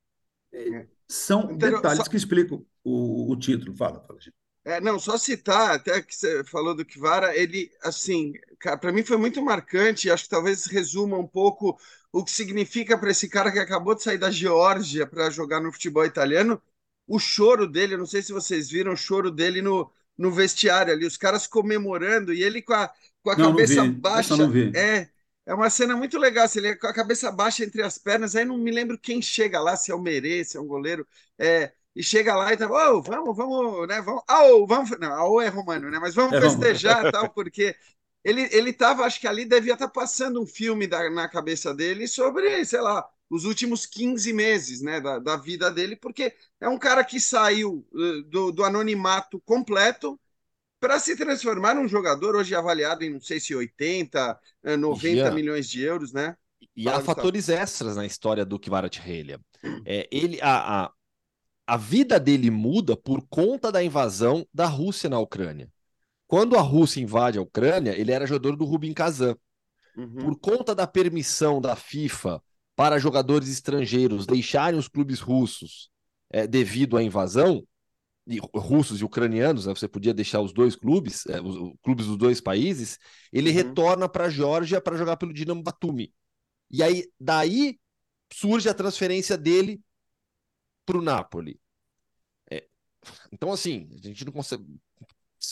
É. 0.53 0.87
São 1.09 1.57
detalhes 1.57 2.09
que 2.09 2.17
explicam 2.17 2.65
o, 2.83 3.31
o 3.31 3.37
título. 3.37 3.77
Fala, 3.77 4.01
fala, 4.01 4.21
gente. 4.21 4.35
É, 4.65 4.81
não, 4.81 4.99
só 4.99 5.19
citar, 5.19 5.73
até 5.75 6.01
que 6.01 6.15
você 6.15 6.43
falou 6.45 6.75
do 6.75 6.85
Kivara, 6.87 7.37
ele, 7.37 7.71
assim, 7.83 8.33
para 8.81 8.93
mim 8.93 9.03
foi 9.05 9.19
muito 9.19 9.43
marcante, 9.43 10.11
acho 10.11 10.25
que 10.25 10.31
talvez 10.31 10.65
resuma 10.65 11.19
um 11.19 11.27
pouco 11.27 11.79
o 12.11 12.25
que 12.25 12.31
significa 12.31 12.97
para 12.97 13.11
esse 13.11 13.29
cara 13.29 13.53
que 13.53 13.59
acabou 13.59 13.95
de 13.95 14.03
sair 14.03 14.17
da 14.17 14.31
Geórgia 14.31 15.07
para 15.07 15.29
jogar 15.29 15.61
no 15.61 15.71
futebol 15.71 16.07
italiano, 16.07 16.61
o 17.07 17.19
choro 17.19 17.67
dele, 17.67 17.97
não 17.97 18.07
sei 18.07 18.23
se 18.23 18.33
vocês 18.33 18.71
viram 18.71 18.93
o 18.95 18.97
choro 18.97 19.31
dele 19.31 19.61
no, 19.61 19.91
no 20.17 20.31
vestiário 20.31 20.95
ali, 20.95 21.05
os 21.05 21.19
caras 21.19 21.47
comemorando 21.47 22.33
e 22.33 22.43
ele 22.43 22.63
com 22.63 22.73
a, 22.73 22.91
com 23.23 23.31
a 23.31 23.37
não, 23.37 23.51
cabeça 23.51 23.85
não 23.85 23.93
baixa. 23.93 24.35
Não 24.37 24.51
é, 24.73 25.11
é 25.45 25.55
uma 25.55 25.69
cena 25.69 25.95
muito 25.95 26.19
legal, 26.19 26.49
se 26.49 26.59
ele 26.59 26.75
com 26.77 26.87
a 26.87 26.95
cabeça 26.95 27.31
baixa 27.31 27.65
entre 27.65 27.83
as 27.83 27.99
pernas, 27.99 28.35
aí 28.35 28.47
não 28.47 28.57
me 28.57 28.71
lembro 28.71 28.99
quem 28.99 29.21
chega 29.21 29.61
lá, 29.61 29.77
se 29.77 29.91
é 29.91 29.95
o 29.95 30.01
Merê, 30.01 30.43
se 30.43 30.57
é 30.57 30.61
um 30.61 30.67
goleiro, 30.67 31.07
é, 31.39 31.73
e 31.95 32.03
chega 32.03 32.35
lá 32.35 32.53
e 32.53 32.57
tá, 32.57 32.67
oh, 32.67 33.01
vamos, 33.01 33.37
vamos, 33.37 33.89
né? 33.89 34.01
Vamos, 34.01 34.23
oh, 34.29 34.67
vamos, 34.67 34.91
não, 34.99 35.31
oh 35.31 35.41
é 35.41 35.49
romano, 35.49 35.91
né? 35.91 35.99
Mas 35.99 36.15
vamos 36.15 36.35
é 36.35 36.41
festejar 36.41 37.11
tal, 37.13 37.31
porque 37.31 37.75
ele 38.25 38.49
ele 38.53 38.73
tava, 38.73 39.05
acho 39.05 39.21
que 39.21 39.29
ali 39.29 39.45
devia 39.45 39.75
estar 39.75 39.87
tá 39.87 39.93
passando 39.93 40.41
um 40.43 40.47
filme 40.47 40.87
da, 40.87 41.09
na 41.11 41.29
cabeça 41.29 41.75
dele 41.75 42.09
sobre, 42.09 42.65
sei 42.65 42.81
lá, 42.81 43.07
os 43.31 43.45
últimos 43.45 43.87
15 43.87 44.33
meses, 44.33 44.81
né, 44.81 45.01
da, 45.01 45.19
da 45.19 45.37
vida 45.37 45.71
dele, 45.71 45.97
porque 45.97 46.35
é 46.61 46.69
um 46.69 46.79
cara 46.79 47.05
que 47.05 47.21
saiu 47.21 47.87
uh, 47.93 48.23
do, 48.25 48.53
do 48.53 48.65
anonimato 48.65 49.41
completo 49.41 50.19
para 50.81 50.99
se 50.99 51.17
transformar 51.17 51.75
num 51.75 51.89
jogador 51.89 52.37
hoje 52.37 52.55
avaliado 52.55 53.05
em 53.05 53.11
não 53.11 53.21
sei 53.21 53.41
se 53.41 53.55
80, 53.55 54.39
90 54.79 55.31
uh, 55.31 55.35
milhões 55.35 55.69
de 55.69 55.83
euros, 55.83 56.13
né? 56.13 56.37
E 56.77 56.89
há 56.89 57.01
fatores 57.01 57.49
extras 57.49 57.97
na 57.97 58.05
história 58.05 58.45
do 58.45 58.59
Kvaratskhelia. 58.59 59.41
É, 59.87 60.09
ele, 60.11 60.39
a, 60.43 60.85
a, 60.85 60.93
a 61.67 61.77
vida 61.77 62.21
dele 62.21 62.51
muda 62.51 62.97
por 62.97 63.27
conta 63.29 63.73
da 63.73 63.83
invasão 63.83 64.47
da 64.53 64.67
Rússia 64.67 65.09
na 65.09 65.19
Ucrânia. 65.19 65.71
Quando 66.27 66.57
a 66.57 66.61
Rússia 66.61 67.01
invade 67.01 67.39
a 67.39 67.43
Ucrânia, 67.43 67.99
ele 67.99 68.13
era 68.13 68.27
jogador 68.27 68.57
do 68.57 68.65
Rubin 68.65 68.93
Kazan. 68.93 69.37
Uhum. 69.97 70.15
Por 70.17 70.39
conta 70.39 70.75
da 70.75 70.87
permissão 70.87 71.61
da 71.61 71.77
FIFA 71.77 72.43
para 72.75 72.99
jogadores 72.99 73.49
estrangeiros 73.49 74.27
deixarem 74.27 74.79
os 74.79 74.89
clubes 74.89 75.21
russos 75.21 75.91
é, 76.31 76.47
devido 76.47 76.97
à 76.97 77.03
invasão, 77.03 77.65
e, 78.27 78.41
russos 78.55 79.01
e 79.01 79.05
ucranianos, 79.05 79.67
né, 79.67 79.75
você 79.75 79.87
podia 79.87 80.15
deixar 80.15 80.41
os 80.41 80.53
dois 80.53 80.75
clubes, 80.75 81.27
é, 81.27 81.41
os, 81.41 81.57
os, 81.57 81.73
clubes 81.83 82.07
dos 82.07 82.17
dois 82.17 82.41
países, 82.41 82.99
ele 83.33 83.51
uhum. 83.51 83.57
retorna 83.57 84.09
para 84.09 84.25
a 84.25 84.31
Geórgia 84.31 84.81
para 84.81 84.97
jogar 84.97 85.17
pelo 85.17 85.33
Dinamo 85.33 85.63
Batumi. 85.63 86.13
E 86.71 86.83
aí, 86.83 87.05
daí 87.21 87.79
surge 88.33 88.69
a 88.69 88.75
transferência 88.75 89.37
dele 89.37 89.81
para 90.85 90.99
o 90.99 91.03
Napoli. 91.03 91.61
É, 92.51 92.67
então, 93.33 93.53
assim, 93.53 93.89
a 93.93 94.07
gente 94.07 94.25
não 94.25 94.33
consegue. 94.33 94.65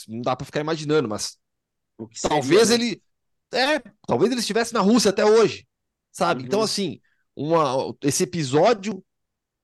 Não 0.07 0.21
dá 0.21 0.35
para 0.35 0.45
ficar 0.45 0.59
imaginando, 0.61 1.07
mas 1.07 1.37
talvez 2.21 2.67
seria, 2.67 2.87
ele. 2.87 3.03
É, 3.51 3.79
talvez 4.07 4.31
ele 4.31 4.41
estivesse 4.41 4.73
na 4.73 4.81
Rússia 4.81 5.09
até 5.09 5.23
hoje, 5.23 5.67
sabe? 6.11 6.41
Uhum. 6.41 6.47
Então, 6.47 6.61
assim, 6.61 6.99
uma, 7.35 7.95
esse 8.01 8.23
episódio 8.23 9.03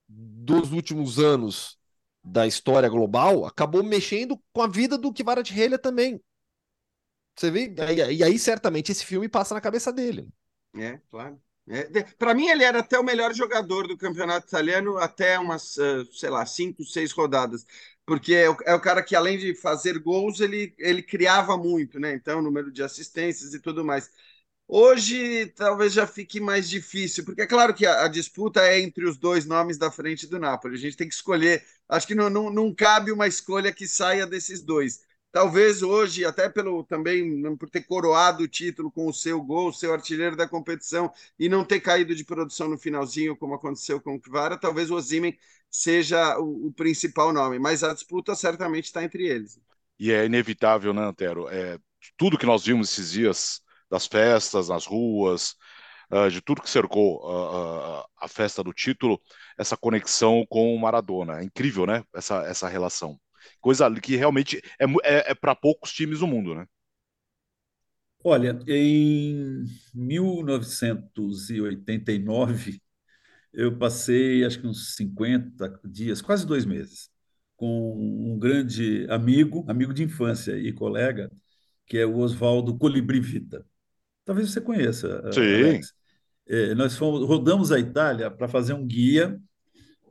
dos 0.08 0.72
últimos 0.72 1.20
anos 1.20 1.78
da 2.24 2.46
história 2.46 2.90
global 2.90 3.46
acabou 3.46 3.84
mexendo 3.84 4.40
com 4.52 4.62
a 4.62 4.68
vida 4.68 4.98
do 4.98 5.14
Kvaratskhelia 5.14 5.80
também. 5.80 6.22
Você 7.36 7.50
vê? 7.50 7.74
E 8.12 8.24
aí, 8.24 8.38
certamente, 8.38 8.92
esse 8.92 9.06
filme 9.06 9.30
passa 9.30 9.54
na 9.54 9.62
cabeça 9.62 9.94
dele. 9.94 10.28
É, 10.76 11.00
claro. 11.10 11.42
É, 11.70 12.04
para 12.18 12.34
mim, 12.34 12.48
ele 12.48 12.64
era 12.64 12.80
até 12.80 13.00
o 13.00 13.04
melhor 13.04 13.34
jogador 13.34 13.88
do 13.88 13.96
campeonato 13.96 14.48
italiano 14.48 14.98
até 14.98 15.38
umas, 15.38 15.78
uh, 15.78 16.04
sei 16.12 16.30
lá, 16.30 16.44
cinco, 16.46 16.84
seis 16.84 17.12
rodadas. 17.12 17.66
Porque 18.06 18.34
é 18.34 18.50
o, 18.50 18.58
é 18.66 18.74
o, 18.74 18.82
cara 18.82 19.04
que, 19.04 19.16
além 19.16 19.38
de 19.38 19.54
fazer 19.54 20.00
gols, 20.00 20.40
ele, 20.40 20.74
ele 20.80 21.04
criava 21.04 21.56
muito, 21.58 22.00
né? 22.00 22.14
Então, 22.14 22.42
número 22.42 22.72
de 22.72 22.82
assistências 22.82 23.54
e 23.54 23.60
tudo 23.60 23.86
mais. 23.86 24.10
Hoje 24.68 25.48
talvez 25.56 25.94
já 25.94 26.08
fique 26.08 26.40
mais 26.40 26.70
difícil, 26.70 27.26
porque 27.26 27.42
é 27.42 27.48
claro 27.48 27.74
que 27.74 27.86
a, 27.86 28.06
a, 28.06 28.08
disputa 28.08 28.62
é 28.62 28.80
entre 28.80 29.06
os 29.06 29.18
dois 29.18 29.46
nomes 29.46 29.78
da 29.78 29.92
frente 29.92 30.28
do 30.28 30.40
Napoli. 30.40 30.76
A 30.76 30.80
gente 30.80 30.98
tem 30.98 31.08
que 31.08 31.16
escolher. 31.16 31.66
Acho 31.88 32.08
que 32.08 32.16
não, 32.16 32.30
não, 32.30 32.50
não 32.52 32.74
cabe 32.74 33.12
uma 33.12 33.28
escolha 33.28 33.74
que 33.74 33.88
saia 33.88 34.26
desses 34.28 34.62
dois. 34.62 35.02
Talvez 35.32 35.84
hoje, 35.84 36.26
até 36.26 36.50
pelo 36.50 36.84
também 36.84 37.56
por 37.56 37.70
ter 37.70 37.84
coroado 37.84 38.44
o 38.44 38.48
título 38.48 38.92
com 38.92 39.08
o 39.08 39.14
seu 39.14 39.40
gol, 39.42 39.70
o 39.70 39.74
seu 39.74 39.94
artilheiro 39.94 40.36
da 40.36 40.48
competição 40.48 41.12
e 41.38 41.48
não 41.48 41.64
ter 41.64 41.80
caído 41.80 42.16
de 42.16 42.26
produção 42.26 42.68
no 42.68 42.80
finalzinho, 42.80 43.38
como 43.38 43.54
aconteceu 43.54 44.02
com 44.02 44.16
o 44.16 44.20
Kvara, 44.20 44.58
talvez 44.58 44.90
o 44.90 44.96
Ozimen 44.96 45.38
seja 45.70 46.40
o, 46.40 46.68
o, 46.68 46.74
principal 46.74 47.32
nome. 47.32 47.60
Mas 47.60 47.84
a 47.84 47.94
disputa 47.94 48.34
certamente 48.34 48.86
está 48.86 49.04
entre 49.04 49.28
eles. 49.28 49.60
E 50.00 50.12
é 50.12 50.26
inevitável, 50.26 50.94
né, 50.94 51.04
Antero? 51.04 51.48
É, 51.50 51.78
tudo 52.18 52.38
que 52.38 52.46
nós 52.46 52.66
vimos 52.66 52.92
esses 52.92 53.12
dias 53.12 53.62
das 53.90 54.08
festas 54.08 54.70
nas 54.70 54.86
ruas, 54.86 55.56
uh, 56.12 56.30
de 56.30 56.42
tudo 56.42 56.62
que 56.62 56.70
cercou 56.70 57.20
uh, 57.24 58.00
uh, 58.02 58.06
a 58.18 58.28
festa 58.28 58.64
do 58.64 58.74
título, 58.74 59.22
essa 59.58 59.78
conexão 59.78 60.44
com 60.50 60.74
o 60.74 60.80
Maradona. 60.80 61.40
É 61.40 61.44
incrível, 61.44 61.86
né? 61.86 62.04
Essa, 62.14 62.44
essa 62.48 62.68
relação. 62.68 63.20
Coisa 63.60 63.92
que 64.00 64.16
realmente 64.16 64.62
é, 64.80 64.86
é, 65.04 65.32
é 65.32 65.36
para 65.36 65.56
poucos 65.56 65.92
times 65.92 66.22
no 66.22 66.28
mundo, 66.28 66.56
né? 66.56 66.66
Olha, 68.24 68.58
em 68.68 69.66
1989, 69.94 72.82
eu 73.54 73.78
passei 73.78 74.44
acho 74.44 74.60
que 74.60 74.68
uns 74.68 74.96
50 74.96 75.80
dias, 75.86 76.22
quase 76.22 76.46
dois 76.46 76.66
meses, 76.66 77.10
com 77.56 77.94
um 77.98 78.38
grande 78.38 79.08
amigo, 79.10 79.64
amigo 79.68 79.94
de 79.94 80.04
infância 80.04 80.58
e 80.58 80.74
colega, 80.74 81.32
que 81.86 81.98
é 81.98 82.06
o 82.06 82.18
Oswaldo 82.18 82.78
Colibri 82.78 83.20
Vita. 83.20 83.66
Talvez 84.26 84.52
você 84.52 84.62
conheça. 84.62 85.32
Sim. 85.32 85.42
Alex. 85.42 85.94
É, 86.48 86.76
nós 86.76 86.98
fomos, 86.98 87.28
rodamos 87.28 87.72
a 87.72 87.80
Itália 87.80 88.30
para 88.30 88.48
fazer 88.48 88.74
um 88.74 88.86
guia 88.86 89.40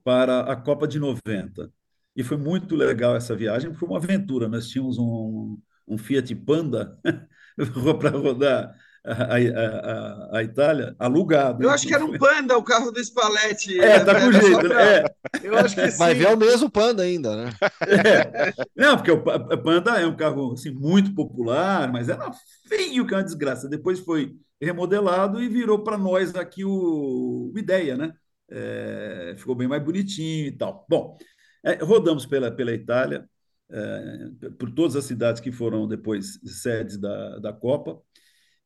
para 0.05 0.41
a 0.41 0.57
Copa 0.57 0.89
de 0.89 0.99
90. 0.99 1.71
E 2.19 2.25
foi 2.25 2.37
muito 2.37 2.75
legal 2.75 3.15
essa 3.15 3.37
viagem, 3.37 3.73
foi 3.73 3.89
uma 3.89 3.99
aventura. 3.99 4.49
Nós 4.49 4.69
tínhamos 4.69 4.99
um, 4.99 5.57
um 5.87 5.97
Fiat 5.97 6.35
Panda 6.35 6.99
para 8.01 8.11
rodar 8.11 8.75
a, 9.05 9.13
a, 9.13 9.37
a, 9.37 10.39
a, 10.39 10.43
Itália 10.43 10.97
alugado. 10.99 11.63
Eu 11.63 11.71
acho 11.71 11.87
que 11.87 11.95
era 11.95 12.05
um 12.05 12.19
Panda 12.19 12.59
o 12.59 12.65
carro 12.65 12.91
do 12.91 12.99
Spalletti. 12.99 13.79
É, 13.79 14.01
tá 14.01 14.21
com 14.21 14.33
jeito. 14.33 14.67
Pra... 14.67 14.83
É. 14.85 15.05
Eu 15.45 15.57
acho 15.59 15.77
que 15.77 15.93
sim. 15.93 15.97
Vai 15.97 16.13
ver 16.13 16.27
o 16.27 16.37
mesmo 16.37 16.69
Panda 16.69 17.05
ainda, 17.05 17.37
né? 17.37 17.53
É. 17.83 18.53
Não, 18.75 18.97
porque 18.97 19.13
o 19.13 19.23
Panda 19.23 20.01
é 20.01 20.05
um 20.05 20.17
carro 20.17 20.55
assim, 20.55 20.73
muito 20.73 21.15
popular, 21.15 21.93
mas 21.93 22.09
era 22.09 22.33
feio 22.67 23.07
que 23.07 23.15
é 23.15 23.19
uma 23.19 23.23
desgraça. 23.23 23.69
Depois 23.69 24.01
foi 24.01 24.35
remodelado 24.61 25.41
e 25.41 25.49
virou 25.49 25.85
para 25.85 25.97
nós 25.97 26.35
aqui 26.35 26.65
o, 26.65 27.53
o 27.55 27.57
Ideia, 27.57 27.97
né? 27.97 28.13
É, 28.51 29.37
ficou 29.39 29.55
bem 29.55 29.69
mais 29.69 29.85
bonitinho 29.85 30.49
e 30.49 30.53
tal. 30.53 30.85
Bom, 30.89 31.17
é, 31.65 31.75
rodamos 31.83 32.27
pela, 32.27 32.51
pela 32.51 32.73
Itália, 32.73 33.29
é, 33.71 34.51
por 34.59 34.71
todas 34.71 34.97
as 34.97 35.05
cidades 35.05 35.41
que 35.41 35.53
foram 35.53 35.87
depois 35.87 36.39
sedes 36.45 36.97
da, 36.97 37.39
da 37.39 37.53
Copa. 37.53 38.01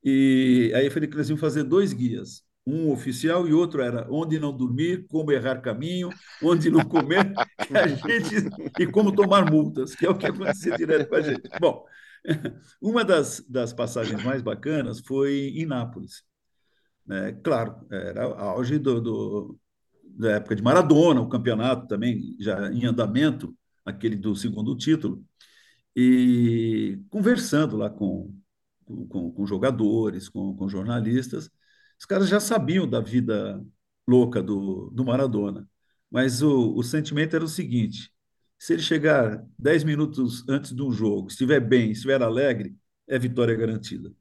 E 0.05 0.73
aí 0.75 0.87
eu 0.87 0.91
falei 0.91 1.09
que 1.09 1.17
eles 1.17 1.29
iam 1.29 1.37
fazer 1.37 1.65
dois 1.65 1.93
guias, 1.93 2.43
um 2.67 2.91
oficial 2.91 3.47
e 3.49 3.53
outro 3.53 3.83
era 3.83 4.07
onde 4.11 4.39
não 4.39 4.57
dormir, 4.57 5.07
como 5.09 5.33
errar 5.33 5.61
caminho, 5.61 6.11
onde 6.43 6.71
não 6.71 6.85
comer, 6.85 7.33
gente, 8.07 8.49
e 8.79 8.87
como 8.87 9.15
tomar 9.15 9.51
multas, 9.51 9.95
que 9.95 10.07
é 10.07 10.11
o 10.11 10.17
que 10.17 10.27
acontecia 10.27 10.77
direto 10.77 11.09
com 11.09 11.17
a 11.17 11.21
gente. 11.21 11.49
Bom, 11.61 11.85
uma 12.81 13.05
das, 13.05 13.45
das 13.49 13.73
passagens 13.73 14.23
mais 14.25 14.43
bacanas 14.43 15.01
foi 15.01 15.53
em 15.57 15.67
Nápoles. 15.67 16.23
Né? 17.07 17.33
Claro, 17.43 17.87
era 17.91 18.25
auge 18.25 18.79
do, 18.79 19.01
do, 19.01 19.59
da 20.19 20.33
época 20.33 20.57
de 20.57 20.63
Maradona, 20.63 21.21
o 21.21 21.29
campeonato 21.29 21.87
também 21.87 22.37
já 22.41 22.71
em 22.73 22.85
andamento, 22.87 23.57
aquele 23.85 24.17
do 24.17 24.35
segundo 24.37 24.77
título, 24.77 25.25
e 25.97 26.99
conversando 27.11 27.77
lá 27.77 27.91
com 27.91 28.35
com, 28.85 29.33
com 29.33 29.47
jogadores, 29.47 30.29
com, 30.29 30.55
com, 30.57 30.69
jornalistas. 30.69 31.51
Os 31.99 32.07
caras 32.07 32.29
já 32.29 32.41
sabiam 32.41 32.89
da 32.89 33.01
vida 33.01 33.63
louca 34.07 34.43
do, 34.43 34.91
do 34.91 35.05
Maradona, 35.05 35.69
mas 36.11 36.43
o, 36.43 36.75
o 36.77 36.83
sentimento 36.83 37.35
era 37.37 37.45
o 37.45 37.49
seguinte: 37.49 38.13
se 38.59 38.73
ele 38.75 38.83
chegar 38.83 39.45
10 39.59 39.85
minutos 39.85 40.47
antes 40.49 40.75
de 40.75 40.83
um 40.83 40.93
jogo, 40.93 41.29
estiver 41.29 41.61
bem, 41.61 41.93
estiver 41.93 42.23
alegre, 42.23 42.77
é 43.07 43.19
vitória 43.19 43.55
garantida. 43.57 44.13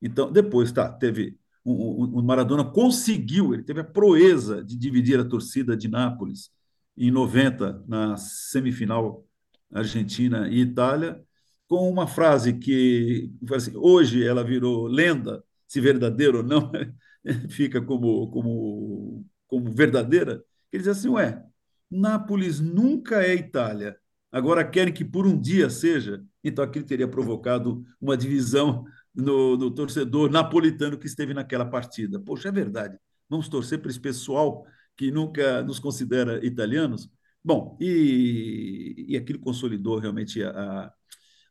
Então, 0.00 0.30
depois, 0.32 0.72
tá, 0.72 0.92
teve. 0.92 1.38
O, 1.68 2.20
o, 2.20 2.22
Maradona 2.22 2.64
conseguiu, 2.64 3.52
ele 3.52 3.64
teve 3.64 3.80
a 3.80 3.84
proeza 3.84 4.62
de 4.62 4.76
dividir 4.76 5.18
a 5.18 5.24
torcida 5.24 5.76
de 5.76 5.88
Nápoles 5.88 6.50
em 6.96 7.10
90, 7.10 7.82
na 7.88 8.16
semifinal 8.16 9.26
Argentina 9.72 10.48
e 10.48 10.60
Itália, 10.60 11.20
com 11.66 11.90
uma 11.90 12.06
frase 12.06 12.52
que 12.52 13.32
assim, 13.52 13.72
hoje 13.74 14.24
ela 14.24 14.44
virou 14.44 14.86
lenda, 14.86 15.42
se 15.66 15.80
verdadeira 15.80 16.36
ou 16.36 16.42
não, 16.44 16.70
fica 17.50 17.82
como, 17.82 18.30
como, 18.30 19.26
como 19.48 19.72
verdadeira. 19.72 20.44
Ele 20.72 20.84
diz 20.84 20.88
assim: 20.88 21.08
Ué, 21.08 21.42
Nápoles 21.90 22.60
nunca 22.60 23.24
é 23.24 23.34
Itália. 23.34 23.96
Agora 24.30 24.64
querem 24.64 24.94
que 24.94 25.04
por 25.04 25.26
um 25.26 25.36
dia 25.40 25.68
seja. 25.68 26.24
Então 26.44 26.64
aquilo 26.64 26.84
teria 26.86 27.08
provocado 27.08 27.84
uma 28.00 28.16
divisão 28.16 28.84
no, 29.16 29.56
no 29.56 29.70
torcedor 29.70 30.30
napolitano 30.30 30.98
que 30.98 31.06
esteve 31.06 31.32
naquela 31.32 31.64
partida. 31.64 32.20
Poxa, 32.20 32.48
é 32.48 32.52
verdade. 32.52 32.98
Vamos 33.28 33.48
torcer 33.48 33.80
para 33.80 33.90
esse 33.90 34.00
pessoal 34.00 34.64
que 34.96 35.10
nunca 35.10 35.62
nos 35.62 35.78
considera 35.78 36.44
italianos. 36.44 37.10
Bom, 37.42 37.76
e, 37.80 39.06
e 39.08 39.16
aquilo 39.16 39.38
consolidou 39.38 39.98
realmente 39.98 40.42
a, 40.42 40.92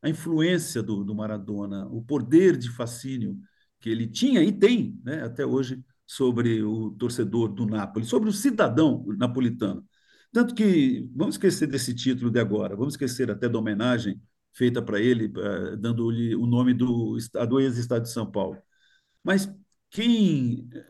a 0.02 0.08
influência 0.08 0.82
do, 0.82 1.04
do 1.04 1.14
Maradona, 1.14 1.86
o 1.86 2.02
poder 2.02 2.56
de 2.56 2.70
fascínio 2.70 3.38
que 3.80 3.90
ele 3.90 4.06
tinha 4.06 4.42
e 4.42 4.52
tem 4.52 5.00
né, 5.04 5.22
até 5.22 5.44
hoje 5.44 5.82
sobre 6.06 6.62
o 6.62 6.90
torcedor 6.92 7.48
do 7.48 7.66
Napoli, 7.66 8.04
sobre 8.06 8.28
o 8.28 8.32
cidadão 8.32 9.04
napolitano. 9.18 9.84
Tanto 10.32 10.54
que, 10.54 11.08
vamos 11.14 11.34
esquecer 11.36 11.66
desse 11.66 11.94
título 11.94 12.30
de 12.30 12.38
agora, 12.38 12.76
vamos 12.76 12.94
esquecer 12.94 13.30
até 13.30 13.48
da 13.48 13.58
homenagem 13.58 14.20
feita 14.56 14.80
para 14.80 15.00
ele, 15.00 15.26
uh, 15.26 15.76
dando-lhe 15.76 16.34
o 16.34 16.46
nome 16.46 16.72
do, 16.72 17.18
do 17.48 17.60
ex-estado 17.60 18.04
de 18.04 18.10
São 18.10 18.30
Paulo. 18.30 18.56
Mas 19.22 19.52
quem 19.90 20.68
eh, 20.72 20.86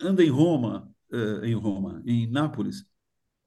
anda 0.00 0.22
em 0.22 0.30
Roma, 0.30 0.88
uh, 1.12 1.44
em 1.44 1.54
Roma, 1.54 2.02
em 2.06 2.30
Nápoles, 2.30 2.84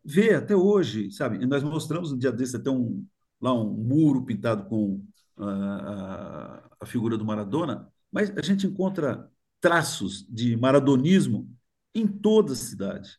vê 0.04 0.34
até 0.36 0.56
hoje, 0.56 1.12
sabe? 1.12 1.46
Nós 1.46 1.63
mostramos 1.63 2.12
um 2.12 2.17
dia 2.17 2.32
desse 2.32 2.58
até 2.58 2.70
um, 2.70 3.06
lá 3.39 3.54
um 3.54 3.72
muro 3.72 4.26
pintado 4.26 4.65
com 4.67 5.06
a, 5.38 5.46
a, 5.46 6.70
a 6.82 6.86
figura 6.86 7.17
do 7.17 7.26
Maradona, 7.26 7.88
mas 8.12 8.32
a 8.36 8.41
gente 8.41 8.67
encontra 8.67 9.30
traços 9.62 10.26
de 10.28 10.58
maradonismo 10.58 11.50
em 11.96 12.08
toda 12.08 12.54
a 12.54 12.56
cidade. 12.56 13.17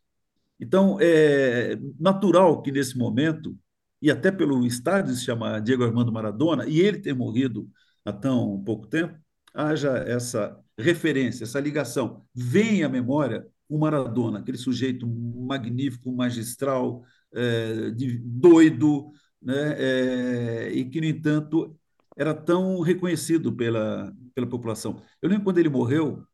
Então, 0.61 0.99
é 1.01 1.79
natural 1.99 2.63
que 2.63 2.71
nesse 2.71 2.99
momento, 2.99 3.57
e 4.03 4.11
até 4.11 4.33
pelo 4.33 4.67
estádio 4.67 5.15
se 5.15 5.25
chamar 5.25 5.61
Diego 5.61 5.85
Armando 5.85 6.13
Maradona, 6.13 6.67
e 6.67 6.81
ele 6.81 6.99
ter 6.99 7.15
morrido 7.15 7.71
há 8.05 8.13
tão 8.13 8.61
pouco 8.65 8.89
tempo, 8.89 9.17
haja 9.55 9.91
essa 9.99 10.59
referência, 10.77 11.45
essa 11.45 11.61
ligação. 11.61 12.25
Vem 12.35 12.83
à 12.83 12.89
memória 12.89 13.47
o 13.69 13.79
Maradona, 13.79 14.41
aquele 14.41 14.59
sujeito 14.59 15.07
magnífico, 15.07 16.13
magistral, 16.13 17.05
é, 17.33 17.91
de, 17.91 18.19
doido, 18.19 19.13
né, 19.41 19.77
é, 19.79 20.73
e 20.73 20.85
que, 20.85 21.01
no 21.01 21.07
entanto, 21.07 21.79
era 22.17 22.35
tão 22.35 22.81
reconhecido 22.81 23.55
pela, 23.55 24.13
pela 24.35 24.47
população. 24.49 25.01
Eu 25.23 25.29
lembro 25.29 25.45
quando 25.45 25.59
ele 25.59 25.69
morreu, 25.69 26.27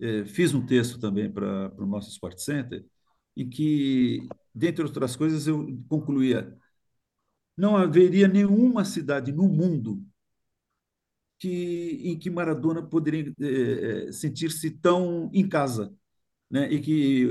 é, 0.00 0.24
fiz 0.24 0.54
um 0.54 0.64
texto 0.64 0.98
também 0.98 1.30
para 1.30 1.72
o 1.76 1.86
nosso 1.86 2.10
Sport 2.10 2.38
Center, 2.38 2.84
em 3.36 3.48
que, 3.48 4.26
dentre 4.54 4.84
outras 4.84 5.16
coisas, 5.16 5.46
eu 5.46 5.78
concluía: 5.88 6.56
não 7.60 7.76
haveria 7.76 8.26
nenhuma 8.26 8.84
cidade 8.84 9.30
no 9.30 9.48
mundo 9.48 10.02
que, 11.38 12.00
em 12.04 12.18
que 12.18 12.30
Maradona 12.30 12.82
poderia 12.82 13.32
é, 13.38 14.12
sentir-se 14.12 14.70
tão 14.70 15.30
em 15.32 15.48
casa, 15.48 15.94
né, 16.50 16.70
e 16.72 16.80
que 16.80 17.26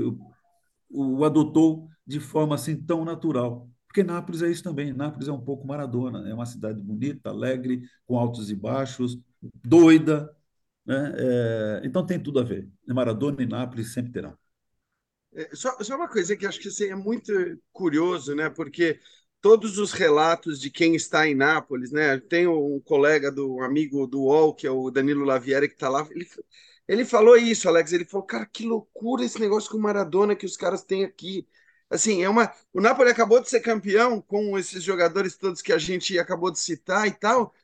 o, 0.88 1.18
o 1.18 1.24
adotou 1.24 1.88
de 2.06 2.20
forma 2.20 2.54
assim 2.54 2.76
tão 2.76 3.04
natural. 3.04 3.68
Porque 3.86 4.04
Nápoles 4.04 4.40
é 4.42 4.48
isso 4.48 4.62
também. 4.62 4.92
Nápoles 4.92 5.26
é 5.26 5.32
um 5.32 5.40
pouco 5.40 5.66
Maradona. 5.66 6.28
É 6.28 6.32
uma 6.32 6.46
cidade 6.46 6.80
bonita, 6.80 7.30
alegre, 7.30 7.82
com 8.06 8.16
altos 8.16 8.48
e 8.48 8.54
baixos, 8.54 9.18
doida. 9.64 10.32
Né? 10.86 11.12
É, 11.16 11.80
então 11.84 12.06
tem 12.06 12.20
tudo 12.20 12.38
a 12.38 12.44
ver. 12.44 12.68
Maradona 12.86 13.42
e 13.42 13.46
Nápoles 13.46 13.92
sempre 13.92 14.12
terão. 14.12 14.36
É, 15.32 15.54
só, 15.54 15.76
só 15.82 15.96
uma 15.96 16.08
coisa 16.08 16.36
que 16.36 16.46
acho 16.46 16.60
que 16.60 16.68
assim, 16.68 16.86
é 16.86 16.94
muito 16.94 17.32
curioso, 17.72 18.34
né? 18.34 18.48
Porque 18.48 19.00
todos 19.40 19.78
os 19.78 19.92
relatos 19.92 20.60
de 20.60 20.70
quem 20.70 20.94
está 20.94 21.26
em 21.26 21.34
Nápoles, 21.34 21.90
né? 21.92 22.18
Tem 22.20 22.46
um 22.46 22.80
colega 22.80 23.30
do 23.32 23.56
um 23.56 23.62
amigo 23.62 24.06
do 24.06 24.22
UOL, 24.22 24.54
que 24.54 24.66
é 24.66 24.70
o 24.70 24.90
Danilo 24.90 25.24
Lavieri, 25.24 25.68
que 25.68 25.74
está 25.74 25.88
lá. 25.88 26.06
Ele, 26.10 26.28
Ele 26.88 27.04
falou 27.04 27.36
isso, 27.36 27.68
Alex. 27.68 27.92
Ele 27.92 28.04
falou, 28.04 28.26
cara, 28.26 28.46
que 28.46 28.66
loucura 28.66 29.24
esse 29.24 29.40
negócio 29.40 29.70
com 29.70 29.78
o 29.78 29.80
Maradona 29.80 30.36
que 30.36 30.46
os 30.46 30.56
caras 30.56 30.82
têm 30.84 31.04
aqui. 31.04 31.46
Assim, 31.88 32.22
é 32.22 32.28
uma. 32.28 32.52
O 32.72 32.80
Napoli 32.80 33.10
acabou 33.10 33.40
de 33.40 33.48
ser 33.50 33.60
campeão 33.60 34.20
com 34.20 34.58
esses 34.58 34.82
jogadores 34.82 35.36
todos 35.36 35.62
que 35.62 35.72
a 35.72 35.78
gente 35.78 36.18
acabou 36.18 36.50
de 36.50 36.58
citar 36.60 37.06
e 37.06 37.12
tal. 37.12 37.54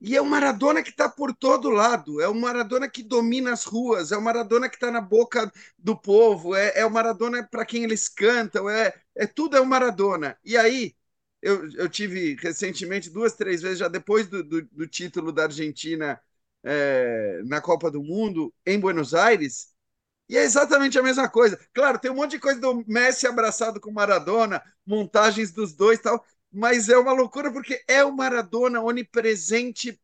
E 0.00 0.16
é 0.16 0.20
o 0.20 0.26
Maradona 0.26 0.82
que 0.82 0.90
está 0.90 1.08
por 1.08 1.32
todo 1.34 1.70
lado, 1.70 2.20
é 2.20 2.26
o 2.28 2.34
Maradona 2.34 2.88
que 2.90 3.04
domina 3.04 3.52
as 3.52 3.64
ruas, 3.64 4.10
é 4.10 4.16
o 4.16 4.22
Maradona 4.22 4.68
que 4.68 4.74
está 4.74 4.90
na 4.90 5.00
boca 5.00 5.50
do 5.78 5.96
povo, 5.96 6.56
é, 6.56 6.72
é 6.74 6.84
o 6.84 6.90
Maradona 6.90 7.46
para 7.48 7.64
quem 7.64 7.84
eles 7.84 8.08
cantam, 8.08 8.68
é, 8.68 8.92
é 9.14 9.26
tudo 9.28 9.56
é 9.56 9.60
o 9.60 9.66
Maradona. 9.66 10.36
E 10.44 10.56
aí, 10.56 10.96
eu, 11.42 11.68
eu 11.72 11.88
tive 11.88 12.36
recentemente, 12.36 13.10
duas, 13.10 13.34
três 13.34 13.60
vezes, 13.62 13.78
já 13.78 13.88
depois 13.88 14.28
do, 14.28 14.42
do, 14.44 14.62
do 14.62 14.86
título 14.86 15.32
da 15.32 15.44
Argentina 15.44 16.20
é, 16.64 17.42
na 17.44 17.60
Copa 17.60 17.90
do 17.90 18.02
Mundo, 18.02 18.54
em 18.64 18.78
Buenos 18.78 19.14
Aires, 19.14 19.72
e 20.28 20.36
é 20.36 20.44
exatamente 20.44 20.98
a 20.98 21.02
mesma 21.02 21.28
coisa. 21.28 21.58
Claro, 21.74 21.98
tem 21.98 22.10
um 22.10 22.14
monte 22.14 22.32
de 22.32 22.38
coisa 22.38 22.60
do 22.60 22.84
Messi 22.86 23.26
abraçado 23.26 23.80
com 23.80 23.92
Maradona, 23.92 24.62
montagens 24.86 25.52
dos 25.52 25.74
dois 25.74 25.98
e 25.98 26.02
tal, 26.02 26.24
mas 26.50 26.88
é 26.88 26.96
uma 26.98 27.12
loucura 27.12 27.52
porque 27.52 27.82
é 27.88 28.04
o 28.04 28.12
Maradona 28.12 28.80
onipresente, 28.82 30.00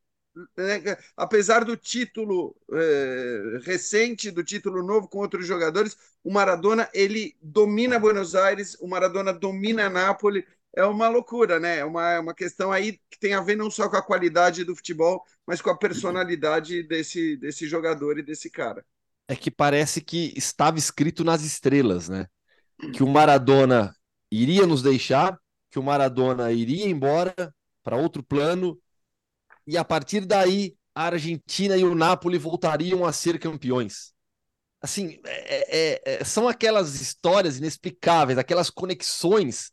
né? 0.57 0.97
apesar 1.17 1.65
do 1.65 1.77
título 1.77 2.55
é, 2.73 3.59
recente, 3.63 4.31
do 4.31 4.45
título 4.45 4.83
novo 4.83 5.09
com 5.09 5.19
outros 5.19 5.47
jogadores, 5.47 5.97
o 6.23 6.33
Maradona 6.33 6.89
ele 6.93 7.37
domina 7.43 7.99
Buenos 7.99 8.35
Aires, 8.35 8.77
o 8.81 8.87
Maradona 8.87 9.33
domina 9.33 9.89
Nápoles, 9.89 10.45
é 10.79 10.85
uma 10.85 11.09
loucura, 11.09 11.59
né? 11.59 11.79
É 11.79 11.85
uma, 11.85 12.13
é 12.13 12.21
uma 12.21 12.33
questão 12.33 12.71
aí 12.71 13.01
que 13.11 13.19
tem 13.19 13.35
a 13.35 13.41
ver 13.41 13.57
não 13.57 13.69
só 13.69 13.89
com 13.89 13.97
a 13.97 14.03
qualidade 14.03 14.63
do 14.63 14.77
futebol, 14.77 15.25
mas 15.45 15.61
com 15.61 15.71
a 15.71 15.77
personalidade 15.77 16.85
desse, 16.85 17.37
desse 17.37 17.67
jogador 17.67 18.17
e 18.17 18.23
desse 18.23 18.49
cara. 18.49 18.87
É 19.27 19.35
que 19.35 19.51
parece 19.51 20.01
que 20.01 20.33
estava 20.37 20.79
escrito 20.79 21.25
nas 21.25 21.43
estrelas, 21.43 22.09
né? 22.09 22.29
Que 22.95 23.03
o 23.03 23.09
Maradona 23.09 23.93
iria 24.31 24.67
nos 24.67 24.81
deixar 24.81 25.37
que 25.69 25.81
o 25.81 25.83
Maradona 25.83 26.53
iria 26.53 26.87
embora 26.87 27.35
para 27.83 27.97
outro 27.97 28.23
plano 28.23 28.81
e 29.67 29.77
a 29.77 29.85
partir 29.85 30.25
daí 30.25 30.77
a 30.95 31.07
Argentina 31.07 31.77
e 31.77 31.83
o 31.83 31.95
Napoli 31.95 32.39
voltariam 32.39 33.05
a 33.05 33.13
ser 33.13 33.41
campeões. 33.41 34.13
Assim, 34.81 35.19
é, 35.25 35.77
é, 35.77 36.03
é, 36.05 36.25
são 36.25 36.49
aquelas 36.49 37.01
histórias 37.01 37.59
inexplicáveis, 37.59 38.39
aquelas 38.39 38.71
conexões 38.71 39.73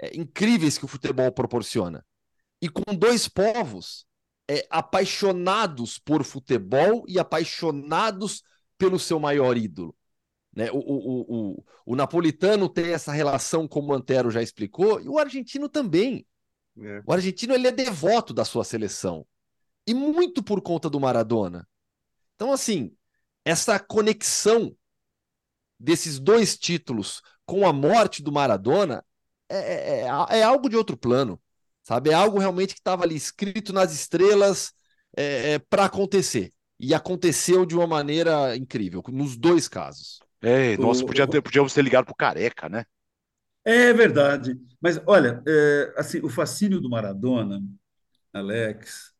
é, 0.00 0.16
incríveis 0.16 0.78
que 0.78 0.84
o 0.84 0.88
futebol 0.88 1.30
proporciona. 1.32 2.04
E 2.60 2.68
com 2.68 2.94
dois 2.94 3.28
povos 3.28 4.06
é, 4.48 4.66
apaixonados 4.70 5.98
por 5.98 6.24
futebol 6.24 7.04
e 7.08 7.18
apaixonados 7.18 8.42
pelo 8.78 8.98
seu 8.98 9.18
maior 9.18 9.56
ídolo. 9.56 9.94
Né? 10.54 10.70
O, 10.70 10.78
o, 10.78 11.20
o, 11.28 11.64
o, 11.86 11.96
napolitano 11.96 12.68
tem 12.68 12.92
essa 12.92 13.12
relação, 13.12 13.66
como 13.66 13.92
o 13.92 13.94
Antero 13.94 14.30
já 14.30 14.42
explicou, 14.42 15.00
e 15.00 15.08
o 15.08 15.18
argentino 15.18 15.68
também. 15.68 16.26
É. 16.78 17.02
O 17.06 17.12
argentino 17.12 17.54
ele 17.54 17.68
é 17.68 17.72
devoto 17.72 18.32
da 18.32 18.44
sua 18.44 18.64
seleção. 18.64 19.26
E 19.86 19.92
muito 19.92 20.42
por 20.42 20.62
conta 20.62 20.88
do 20.88 21.00
Maradona. 21.00 21.68
Então, 22.34 22.52
assim, 22.52 22.94
essa 23.44 23.78
conexão 23.78 24.74
desses 25.78 26.18
dois 26.18 26.56
títulos 26.56 27.20
com 27.44 27.66
a 27.66 27.72
morte 27.72 28.22
do 28.22 28.32
Maradona 28.32 29.04
é, 29.56 30.00
é, 30.00 30.00
é, 30.02 30.38
é 30.38 30.42
algo 30.42 30.68
de 30.68 30.76
outro 30.76 30.96
plano. 30.96 31.40
Sabe? 31.82 32.10
É 32.10 32.14
algo 32.14 32.38
realmente 32.38 32.74
que 32.74 32.80
estava 32.80 33.04
ali 33.04 33.14
escrito 33.14 33.72
nas 33.72 33.92
estrelas 33.92 34.72
é, 35.16 35.52
é 35.52 35.58
para 35.58 35.84
acontecer. 35.84 36.52
E 36.80 36.94
aconteceu 36.94 37.64
de 37.64 37.74
uma 37.74 37.86
maneira 37.86 38.56
incrível, 38.56 39.02
nos 39.08 39.36
dois 39.36 39.68
casos. 39.68 40.18
É, 40.42 40.76
nossa, 40.76 41.04
o, 41.04 41.06
podia 41.06 41.26
ter, 41.26 41.40
podíamos 41.40 41.72
ter 41.72 41.82
ligado 41.82 42.06
pro 42.06 42.14
Careca, 42.14 42.68
né? 42.68 42.84
É 43.64 43.92
verdade. 43.92 44.58
Mas, 44.80 45.00
olha, 45.06 45.42
é, 45.46 45.94
assim, 45.96 46.20
o 46.20 46.28
fascínio 46.28 46.80
do 46.80 46.90
Maradona, 46.90 47.62
Alex, 48.32 49.12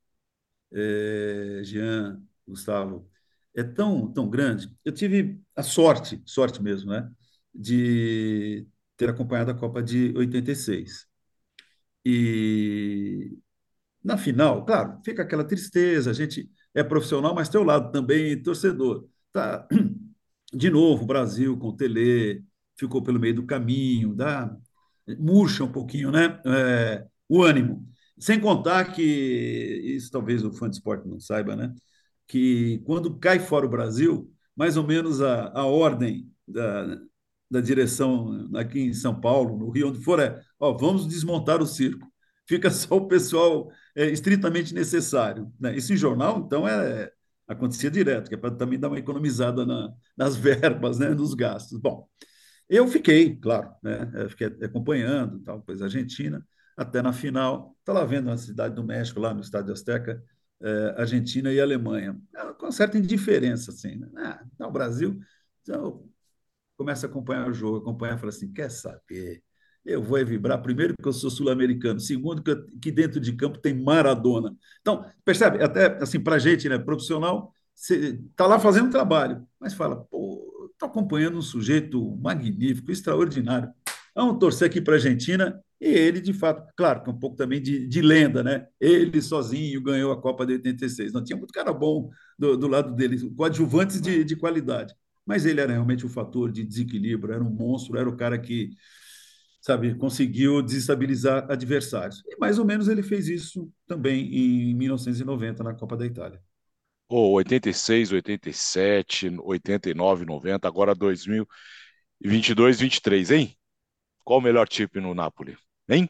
é, 0.72 1.60
Jean, 1.62 2.20
Gustavo, 2.46 3.08
é 3.54 3.62
tão, 3.62 4.12
tão 4.12 4.28
grande. 4.28 4.70
Eu 4.84 4.92
tive 4.92 5.40
a 5.56 5.62
sorte, 5.62 6.20
sorte 6.26 6.62
mesmo, 6.62 6.90
né, 6.90 7.08
de 7.54 8.66
ter 8.96 9.08
acompanhado 9.10 9.50
a 9.50 9.54
Copa 9.54 9.82
de 9.82 10.12
86. 10.16 11.06
E 12.04 13.38
na 14.02 14.16
final, 14.18 14.64
claro, 14.64 15.00
fica 15.04 15.22
aquela 15.22 15.44
tristeza, 15.44 16.10
a 16.10 16.14
gente 16.14 16.50
é 16.74 16.84
profissional, 16.84 17.34
mas 17.34 17.48
tem 17.48 17.60
o 17.60 17.64
lado 17.64 17.90
também 17.92 18.42
torcedor. 18.42 19.08
Tá 19.32 19.66
de 20.52 20.70
novo, 20.70 21.04
o 21.04 21.06
Brasil 21.06 21.58
com 21.58 21.68
o 21.68 21.76
Tele 21.76 22.44
ficou 22.76 23.02
pelo 23.02 23.20
meio 23.20 23.34
do 23.36 23.46
caminho, 23.46 24.14
dá, 24.14 24.54
murcha 25.18 25.64
um 25.64 25.72
pouquinho 25.72 26.10
né? 26.10 26.40
É, 26.46 27.06
o 27.28 27.42
ânimo. 27.42 27.86
Sem 28.18 28.40
contar 28.40 28.92
que, 28.92 29.02
isso 29.96 30.10
talvez 30.10 30.44
o 30.44 30.52
fã 30.52 30.68
de 30.70 30.76
esporte 30.76 31.08
não 31.08 31.18
saiba, 31.20 31.56
né? 31.56 31.74
que 32.26 32.78
quando 32.84 33.18
cai 33.18 33.38
fora 33.38 33.66
o 33.66 33.68
Brasil, 33.68 34.30
mais 34.56 34.76
ou 34.76 34.84
menos 34.84 35.20
a, 35.20 35.48
a 35.58 35.64
ordem 35.66 36.30
da, 36.46 36.98
da 37.50 37.60
direção 37.60 38.50
aqui 38.54 38.80
em 38.80 38.94
São 38.94 39.20
Paulo, 39.20 39.56
no 39.58 39.70
Rio, 39.70 39.88
onde 39.88 40.00
for, 40.02 40.20
é 40.20 40.40
ó, 40.58 40.72
vamos 40.76 41.06
desmontar 41.06 41.62
o 41.62 41.66
circo. 41.66 42.06
Fica 42.46 42.70
só 42.70 42.96
o 42.96 43.08
pessoal 43.08 43.70
é, 43.94 44.06
estritamente 44.06 44.74
necessário. 44.74 45.52
Né? 45.58 45.76
Isso 45.76 45.92
em 45.92 45.96
jornal, 45.96 46.38
então, 46.38 46.68
é, 46.68 47.10
acontecia 47.46 47.90
direto, 47.90 48.28
que 48.28 48.34
é 48.34 48.38
para 48.38 48.50
também 48.50 48.78
dar 48.78 48.88
uma 48.88 48.98
economizada 48.98 49.64
na, 49.64 49.92
nas 50.16 50.36
verbas, 50.36 50.98
né, 50.98 51.10
nos 51.10 51.34
gastos. 51.34 51.78
Bom, 51.78 52.08
eu 52.68 52.86
fiquei, 52.88 53.36
claro, 53.36 53.70
né, 53.82 54.10
eu 54.14 54.30
fiquei 54.30 54.46
acompanhando, 54.62 55.40
tal, 55.40 55.58
depois 55.58 55.80
a 55.82 55.86
Argentina, 55.86 56.44
até 56.76 57.02
na 57.02 57.12
final, 57.12 57.76
estava 57.80 58.00
lá 58.00 58.04
vendo 58.04 58.26
na 58.26 58.36
cidade 58.36 58.74
do 58.74 58.84
México, 58.84 59.20
lá 59.20 59.32
no 59.32 59.40
Estádio 59.40 59.72
Azteca, 59.72 60.22
eh, 60.60 60.94
Argentina 60.96 61.52
e 61.52 61.60
Alemanha, 61.60 62.18
com 62.58 62.70
certa 62.72 62.98
indiferença, 62.98 63.70
assim, 63.70 63.96
né? 63.96 64.08
Ah, 64.58 64.66
o 64.66 64.70
Brasil, 64.72 65.20
então, 65.62 66.08
começa 66.76 67.06
a 67.06 67.10
acompanhar 67.10 67.48
o 67.48 67.52
jogo, 67.52 67.78
acompanhar 67.78 68.18
fala 68.18 68.30
assim, 68.30 68.52
quer 68.52 68.70
saber, 68.70 69.42
eu 69.84 70.02
vou 70.02 70.24
vibrar, 70.24 70.62
primeiro, 70.62 70.94
porque 70.94 71.08
eu 71.08 71.12
sou 71.12 71.30
sul-americano, 71.30 72.00
segundo, 72.00 72.42
que, 72.42 72.56
que 72.80 72.90
dentro 72.90 73.20
de 73.20 73.32
campo 73.34 73.58
tem 73.58 73.74
Maradona. 73.74 74.56
Então, 74.80 75.04
percebe, 75.24 75.62
até 75.62 76.02
assim, 76.02 76.18
para 76.20 76.36
a 76.36 76.38
gente, 76.38 76.68
né, 76.68 76.78
profissional, 76.78 77.52
você 77.74 78.18
está 78.30 78.46
lá 78.46 78.58
fazendo 78.58 78.90
trabalho, 78.90 79.46
mas 79.60 79.74
fala, 79.74 80.04
pô, 80.04 80.70
acompanhando 80.80 81.38
um 81.38 81.42
sujeito 81.42 82.16
magnífico, 82.16 82.90
extraordinário. 82.90 83.70
Vamos 84.14 84.38
torcer 84.38 84.68
aqui 84.68 84.80
para 84.80 84.94
a 84.94 84.96
Argentina 84.96 85.60
e 85.80 85.88
ele, 85.88 86.20
de 86.20 86.32
fato, 86.32 86.64
claro, 86.76 87.02
com 87.02 87.10
um 87.10 87.18
pouco 87.18 87.36
também 87.36 87.60
de, 87.60 87.86
de, 87.86 88.00
lenda, 88.00 88.42
né? 88.42 88.66
Ele 88.80 89.20
sozinho 89.20 89.82
ganhou 89.82 90.12
a 90.12 90.20
Copa 90.20 90.46
de 90.46 90.54
86. 90.54 91.12
Não 91.12 91.22
tinha 91.22 91.36
muito 91.36 91.52
cara 91.52 91.72
bom 91.72 92.10
do, 92.38 92.56
do 92.56 92.68
lado 92.68 92.94
dele, 92.94 93.18
coadjuvantes 93.34 94.00
de, 94.00 94.22
de 94.24 94.36
qualidade. 94.36 94.94
Mas 95.26 95.46
ele 95.46 95.60
era 95.60 95.72
realmente 95.72 96.04
o 96.04 96.08
um 96.08 96.10
fator 96.10 96.52
de 96.52 96.64
desequilíbrio, 96.64 97.34
era 97.34 97.42
um 97.44 97.50
monstro, 97.50 97.98
era 97.98 98.08
o 98.08 98.16
cara 98.16 98.38
que 98.38 98.70
sabe, 99.64 99.94
conseguiu 99.94 100.60
desestabilizar 100.60 101.50
adversários. 101.50 102.22
E 102.26 102.36
mais 102.38 102.58
ou 102.58 102.66
menos 102.66 102.86
ele 102.86 103.02
fez 103.02 103.28
isso 103.28 103.72
também 103.86 104.70
em 104.70 104.74
1990 104.74 105.64
na 105.64 105.72
Copa 105.72 105.96
da 105.96 106.04
Itália. 106.04 106.38
Oh, 107.08 107.32
86, 107.32 108.12
87, 108.12 109.30
89, 109.42 110.26
90, 110.26 110.68
agora 110.68 110.94
2022, 110.94 112.80
23, 112.80 113.30
hein? 113.30 113.56
Qual 114.24 114.38
o 114.38 114.42
melhor 114.42 114.68
time 114.68 114.90
no 114.96 115.14
Napoli? 115.14 115.56
Hein? 115.88 116.08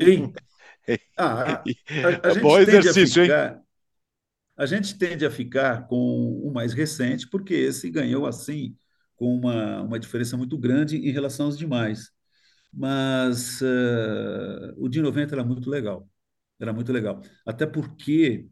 Hein? 0.00 0.32
Ah, 1.16 1.42
a, 1.42 2.08
a, 2.08 2.28
a 2.28 2.30
é 2.30 2.34
gente 2.34 2.40
bom 2.40 2.58
exercício, 2.58 3.22
ficar, 3.22 3.56
hein? 3.56 3.62
A 4.58 4.66
gente 4.66 4.98
tende 4.98 5.24
a 5.26 5.30
ficar 5.30 5.86
com 5.88 5.96
o 6.42 6.52
mais 6.52 6.74
recente, 6.74 7.28
porque 7.28 7.54
esse 7.54 7.90
ganhou 7.90 8.26
assim 8.26 8.76
com 9.16 9.36
uma, 9.36 9.82
uma 9.82 10.00
diferença 10.00 10.36
muito 10.36 10.58
grande 10.58 10.98
em 10.98 11.12
relação 11.12 11.46
aos 11.46 11.58
demais. 11.58 12.10
Mas 12.72 13.60
uh, 13.62 14.74
o 14.76 14.88
de 14.88 15.00
90 15.02 15.34
era 15.34 15.44
muito 15.44 15.70
legal. 15.70 16.08
Era 16.60 16.72
muito 16.72 16.92
legal. 16.92 17.22
Até 17.46 17.66
porque, 17.66 18.48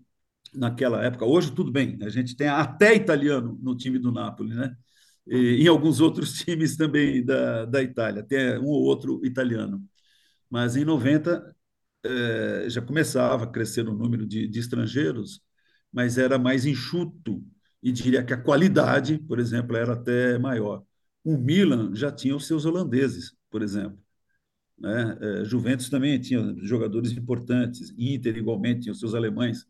naquela 0.55 1.05
época, 1.05 1.25
hoje 1.27 1.53
tudo 1.55 1.73
bem, 1.73 1.99
a 2.03 2.09
gente 2.11 2.37
tem 2.37 2.49
até 2.49 2.95
italiano 2.95 3.59
no 3.63 3.77
time 3.77 3.99
do 3.99 4.13
Napoli, 4.13 4.55
né? 4.55 4.77
E, 5.27 5.63
em 5.65 5.69
alguns 5.69 6.01
outros 6.01 6.35
times 6.45 6.77
também 6.77 7.25
da, 7.25 7.65
da 7.67 7.83
Itália, 7.83 8.23
até 8.23 8.59
um 8.61 8.67
ou 8.67 8.85
outro 8.85 9.21
italiano. 9.25 9.85
Mas 10.51 10.77
em 10.77 10.85
90 10.85 11.55
eh, 12.05 12.67
já 12.71 12.81
começava 12.83 13.45
a 13.45 13.47
crescer 13.47 13.89
o 13.89 13.95
número 13.95 14.27
de, 14.27 14.47
de 14.49 14.59
estrangeiros, 14.61 15.43
mas 15.97 16.19
era 16.19 16.39
mais 16.39 16.67
enxuto 16.67 17.43
e 17.83 17.91
diria 17.91 18.23
que 18.23 18.35
a 18.35 18.37
qualidade, 18.37 19.19
por 19.19 19.39
exemplo, 19.39 19.75
era 19.75 19.95
até 19.95 20.39
maior. 20.39 20.85
O 21.25 21.39
Milan 21.39 21.95
já 21.95 22.13
tinha 22.13 22.37
os 22.37 22.47
seus 22.47 22.67
holandeses, 22.67 23.35
por 23.51 23.63
exemplo. 23.63 23.99
Né? 24.79 25.19
É, 25.41 25.45
Juventus 25.47 25.89
também 25.89 26.21
tinha 26.21 26.55
jogadores 26.59 27.13
importantes, 27.13 27.95
Inter 27.97 28.37
igualmente 28.37 28.83
tinha 28.83 28.93
os 28.93 29.01
seus 29.01 29.15
alemães. 29.15 29.67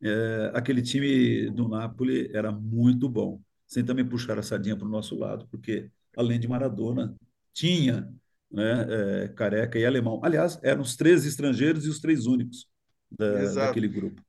é, 0.00 0.52
aquele 0.54 0.80
time 0.80 1.50
do 1.50 1.68
Napoli 1.68 2.30
era 2.32 2.52
muito 2.52 3.08
bom. 3.08 3.40
Sem 3.66 3.84
também 3.84 4.06
puxar 4.06 4.38
a 4.38 4.42
sardinha 4.42 4.76
para 4.76 4.86
o 4.86 4.90
nosso 4.90 5.16
lado, 5.18 5.48
porque 5.50 5.90
além 6.16 6.38
de 6.38 6.46
Maradona, 6.46 7.16
tinha 7.52 8.08
né, 8.48 9.24
é, 9.24 9.28
Careca 9.28 9.76
e 9.76 9.84
Alemão. 9.84 10.20
Aliás, 10.22 10.56
eram 10.62 10.82
os 10.82 10.94
três 10.94 11.26
estrangeiros 11.26 11.84
e 11.84 11.88
os 11.88 11.98
três 11.98 12.26
únicos 12.26 12.68
da, 13.10 13.52
daquele 13.54 13.88
grupo. 13.88 14.22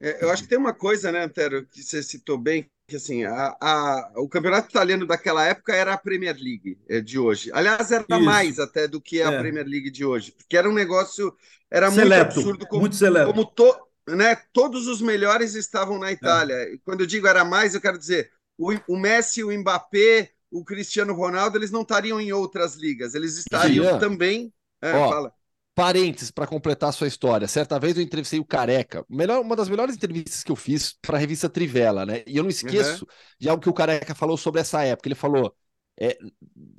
É, 0.00 0.24
eu 0.24 0.30
acho 0.30 0.44
que 0.44 0.48
tem 0.48 0.58
uma 0.58 0.72
coisa, 0.72 1.10
né, 1.10 1.24
Antero, 1.24 1.66
que 1.66 1.82
você 1.82 2.02
citou 2.02 2.38
bem, 2.38 2.70
que 2.86 2.96
assim, 2.96 3.24
a, 3.24 3.56
a, 3.60 4.12
o 4.16 4.28
campeonato 4.28 4.70
italiano 4.70 5.06
daquela 5.06 5.44
época 5.44 5.74
era 5.74 5.92
a 5.92 5.98
Premier 5.98 6.36
League 6.36 6.78
é, 6.88 7.00
de 7.00 7.18
hoje. 7.18 7.50
Aliás, 7.52 7.90
era 7.90 8.04
Isso. 8.08 8.20
mais 8.20 8.58
até 8.58 8.86
do 8.86 9.00
que 9.00 9.20
a 9.20 9.32
é. 9.32 9.38
Premier 9.38 9.66
League 9.66 9.90
de 9.90 10.04
hoje, 10.04 10.32
porque 10.32 10.56
era 10.56 10.68
um 10.68 10.74
negócio, 10.74 11.34
era 11.70 11.90
seleto, 11.90 12.36
muito 12.36 12.38
absurdo, 12.38 12.66
como, 12.68 12.80
muito 12.80 12.96
seleto. 12.96 13.26
como 13.26 13.44
to, 13.44 13.76
né, 14.08 14.36
todos 14.52 14.86
os 14.86 15.02
melhores 15.02 15.54
estavam 15.54 15.98
na 15.98 16.12
Itália. 16.12 16.54
É. 16.54 16.78
Quando 16.84 17.00
eu 17.00 17.06
digo 17.06 17.26
era 17.26 17.44
mais, 17.44 17.74
eu 17.74 17.80
quero 17.80 17.98
dizer, 17.98 18.30
o, 18.56 18.72
o 18.88 18.96
Messi, 18.96 19.42
o 19.42 19.50
Mbappé, 19.50 20.30
o 20.50 20.64
Cristiano 20.64 21.12
Ronaldo, 21.12 21.58
eles 21.58 21.72
não 21.72 21.82
estariam 21.82 22.20
em 22.20 22.32
outras 22.32 22.76
ligas, 22.76 23.14
eles 23.14 23.36
estariam 23.36 23.98
também. 23.98 24.52
É, 24.80 24.92
Ó, 24.92 25.08
fala 25.08 25.37
Parênteses 25.78 26.32
para 26.32 26.44
completar 26.44 26.88
a 26.88 26.92
sua 26.92 27.06
história. 27.06 27.46
Certa 27.46 27.78
vez 27.78 27.96
eu 27.96 28.02
entrevistei 28.02 28.40
o 28.40 28.44
Careca, 28.44 29.06
melhor, 29.08 29.40
uma 29.40 29.54
das 29.54 29.68
melhores 29.68 29.94
entrevistas 29.94 30.42
que 30.42 30.50
eu 30.50 30.56
fiz 30.56 30.98
para 31.00 31.16
a 31.16 31.20
revista 31.20 31.48
Trivela, 31.48 32.04
né? 32.04 32.24
E 32.26 32.36
eu 32.36 32.42
não 32.42 32.50
esqueço 32.50 33.04
uhum. 33.04 33.10
de 33.38 33.48
algo 33.48 33.62
que 33.62 33.68
o 33.68 33.72
Careca 33.72 34.12
falou 34.12 34.36
sobre 34.36 34.60
essa 34.60 34.82
época. 34.82 35.06
Ele 35.06 35.14
falou, 35.14 35.54
é, 35.96 36.18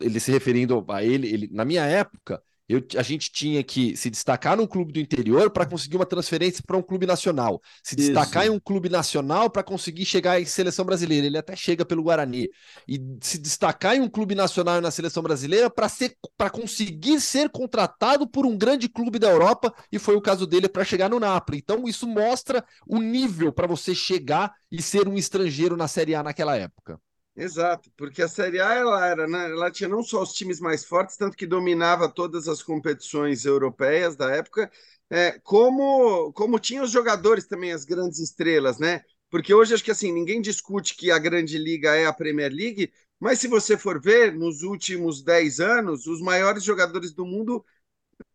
ele 0.01 0.19
se 0.19 0.29
referindo 0.33 0.85
a 0.89 1.01
ele, 1.01 1.29
ele, 1.29 1.49
na 1.49 1.63
minha 1.63 1.85
época, 1.85 2.43
eu, 2.69 2.83
a 2.95 3.01
gente 3.01 3.31
tinha 3.31 3.63
que 3.63 3.97
se 3.97 4.11
destacar 4.11 4.55
num 4.55 4.67
clube 4.67 4.93
do 4.93 4.99
interior 4.99 5.49
para 5.49 5.65
conseguir 5.65 5.95
uma 5.95 6.05
transferência 6.05 6.63
para 6.65 6.77
um 6.77 6.83
clube 6.83 7.07
nacional. 7.07 7.59
Se 7.83 7.95
destacar 7.95 8.43
Isso. 8.43 8.53
em 8.53 8.55
um 8.55 8.59
clube 8.59 8.89
nacional 8.89 9.49
para 9.49 9.63
conseguir 9.63 10.05
chegar 10.05 10.39
em 10.39 10.45
seleção 10.45 10.85
brasileira. 10.85 11.25
Ele 11.25 11.37
até 11.39 11.55
chega 11.55 11.83
pelo 11.83 12.03
Guarani. 12.03 12.47
E 12.87 13.01
se 13.21 13.39
destacar 13.39 13.95
em 13.95 14.01
um 14.01 14.07
clube 14.07 14.35
nacional 14.35 14.77
e 14.77 14.81
na 14.81 14.91
seleção 14.91 15.23
brasileira 15.23 15.67
para 15.67 15.89
ser 15.89 16.15
para 16.37 16.51
conseguir 16.51 17.19
ser 17.19 17.49
contratado 17.49 18.27
por 18.27 18.45
um 18.45 18.55
grande 18.55 18.87
clube 18.87 19.17
da 19.17 19.29
Europa, 19.29 19.73
e 19.91 19.97
foi 19.97 20.15
o 20.15 20.21
caso 20.21 20.45
dele 20.45 20.69
para 20.69 20.85
chegar 20.85 21.09
no 21.09 21.19
Napoli. 21.19 21.57
Então, 21.57 21.87
isso 21.87 22.07
mostra 22.07 22.63
o 22.87 22.99
nível 22.99 23.51
para 23.51 23.65
você 23.65 23.95
chegar 23.95 24.53
e 24.71 24.79
ser 24.79 25.07
um 25.07 25.15
estrangeiro 25.15 25.75
na 25.75 25.87
Série 25.87 26.13
A 26.13 26.21
naquela 26.21 26.55
época. 26.55 26.99
Exato, 27.35 27.89
porque 27.95 28.21
a 28.21 28.27
Série 28.27 28.59
A 28.59 28.73
ela 28.73 29.05
era, 29.07 29.25
né, 29.27 29.45
ela 29.49 29.71
tinha 29.71 29.87
não 29.87 30.03
só 30.03 30.21
os 30.21 30.33
times 30.33 30.59
mais 30.59 30.83
fortes, 30.83 31.15
tanto 31.15 31.37
que 31.37 31.47
dominava 31.47 32.09
todas 32.09 32.49
as 32.49 32.61
competições 32.61 33.45
europeias 33.45 34.15
da 34.17 34.29
época, 34.35 34.69
é, 35.09 35.39
como 35.39 36.33
como 36.33 36.59
tinha 36.59 36.83
os 36.83 36.91
jogadores 36.91 37.47
também, 37.47 37.71
as 37.71 37.85
grandes 37.85 38.19
estrelas, 38.19 38.77
né? 38.77 39.01
Porque 39.29 39.53
hoje 39.53 39.73
acho 39.73 39.83
que 39.83 39.91
assim 39.91 40.11
ninguém 40.11 40.41
discute 40.41 40.95
que 40.95 41.11
a 41.11 41.17
grande 41.19 41.57
liga 41.57 41.95
é 41.95 42.05
a 42.05 42.13
Premier 42.13 42.51
League, 42.51 42.91
mas 43.19 43.39
se 43.39 43.47
você 43.47 43.77
for 43.77 44.01
ver 44.01 44.33
nos 44.33 44.61
últimos 44.63 45.23
10 45.23 45.59
anos, 45.61 46.07
os 46.07 46.21
maiores 46.21 46.63
jogadores 46.63 47.13
do 47.13 47.25
mundo 47.25 47.63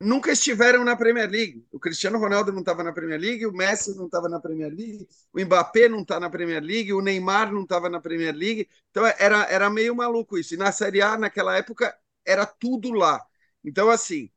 nunca 0.00 0.32
estiveram 0.32 0.84
na 0.84 0.96
Premier 0.96 1.28
League. 1.30 1.66
O 1.72 1.78
Cristiano 1.78 2.18
Ronaldo 2.18 2.52
não 2.52 2.60
estava 2.60 2.82
na 2.82 2.92
Premier 2.92 3.20
League, 3.20 3.46
o 3.46 3.52
Messi 3.52 3.94
não 3.96 4.06
estava 4.06 4.28
na 4.28 4.40
Premier 4.40 4.72
League, 4.72 5.06
o 5.32 5.40
Mbappé 5.40 5.88
não 5.88 6.02
está 6.02 6.18
na 6.20 6.30
Premier 6.30 6.62
League, 6.62 6.92
o 6.92 7.00
Neymar 7.00 7.52
não 7.52 7.62
estava 7.62 7.88
na 7.88 8.00
Premier 8.00 8.34
League. 8.34 8.68
Então 8.90 9.06
era, 9.18 9.44
era 9.50 9.70
meio 9.70 9.94
maluco 9.94 10.38
isso. 10.38 10.54
E 10.54 10.56
na 10.56 10.72
Série 10.72 11.02
A, 11.02 11.16
naquela 11.18 11.56
época, 11.56 11.96
era 12.24 12.46
tudo 12.46 12.92
lá. 12.92 13.20
Então, 13.64 13.90
assim, 13.90 14.30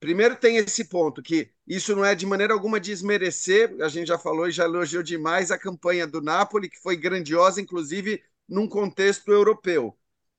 primeiro 0.00 0.36
tem 0.36 0.56
esse 0.56 0.84
ponto 0.84 1.22
que 1.22 1.50
isso 1.66 1.94
não 1.94 2.04
é 2.04 2.14
de 2.14 2.26
maneira 2.26 2.52
alguma 2.54 2.80
desmerecer, 2.80 3.74
a 3.80 3.88
gente 3.88 4.08
já 4.08 4.18
falou 4.18 4.48
e 4.48 4.52
já 4.52 4.64
elogiou 4.64 5.02
demais 5.02 5.50
a 5.50 5.58
campanha 5.58 6.06
do 6.06 6.20
Napoli, 6.20 6.68
que 6.68 6.78
foi 6.80 6.96
grandiosa, 6.96 7.60
inclusive 7.60 8.22
num 8.48 8.68
contexto 8.68 9.30
europeu. 9.32 9.96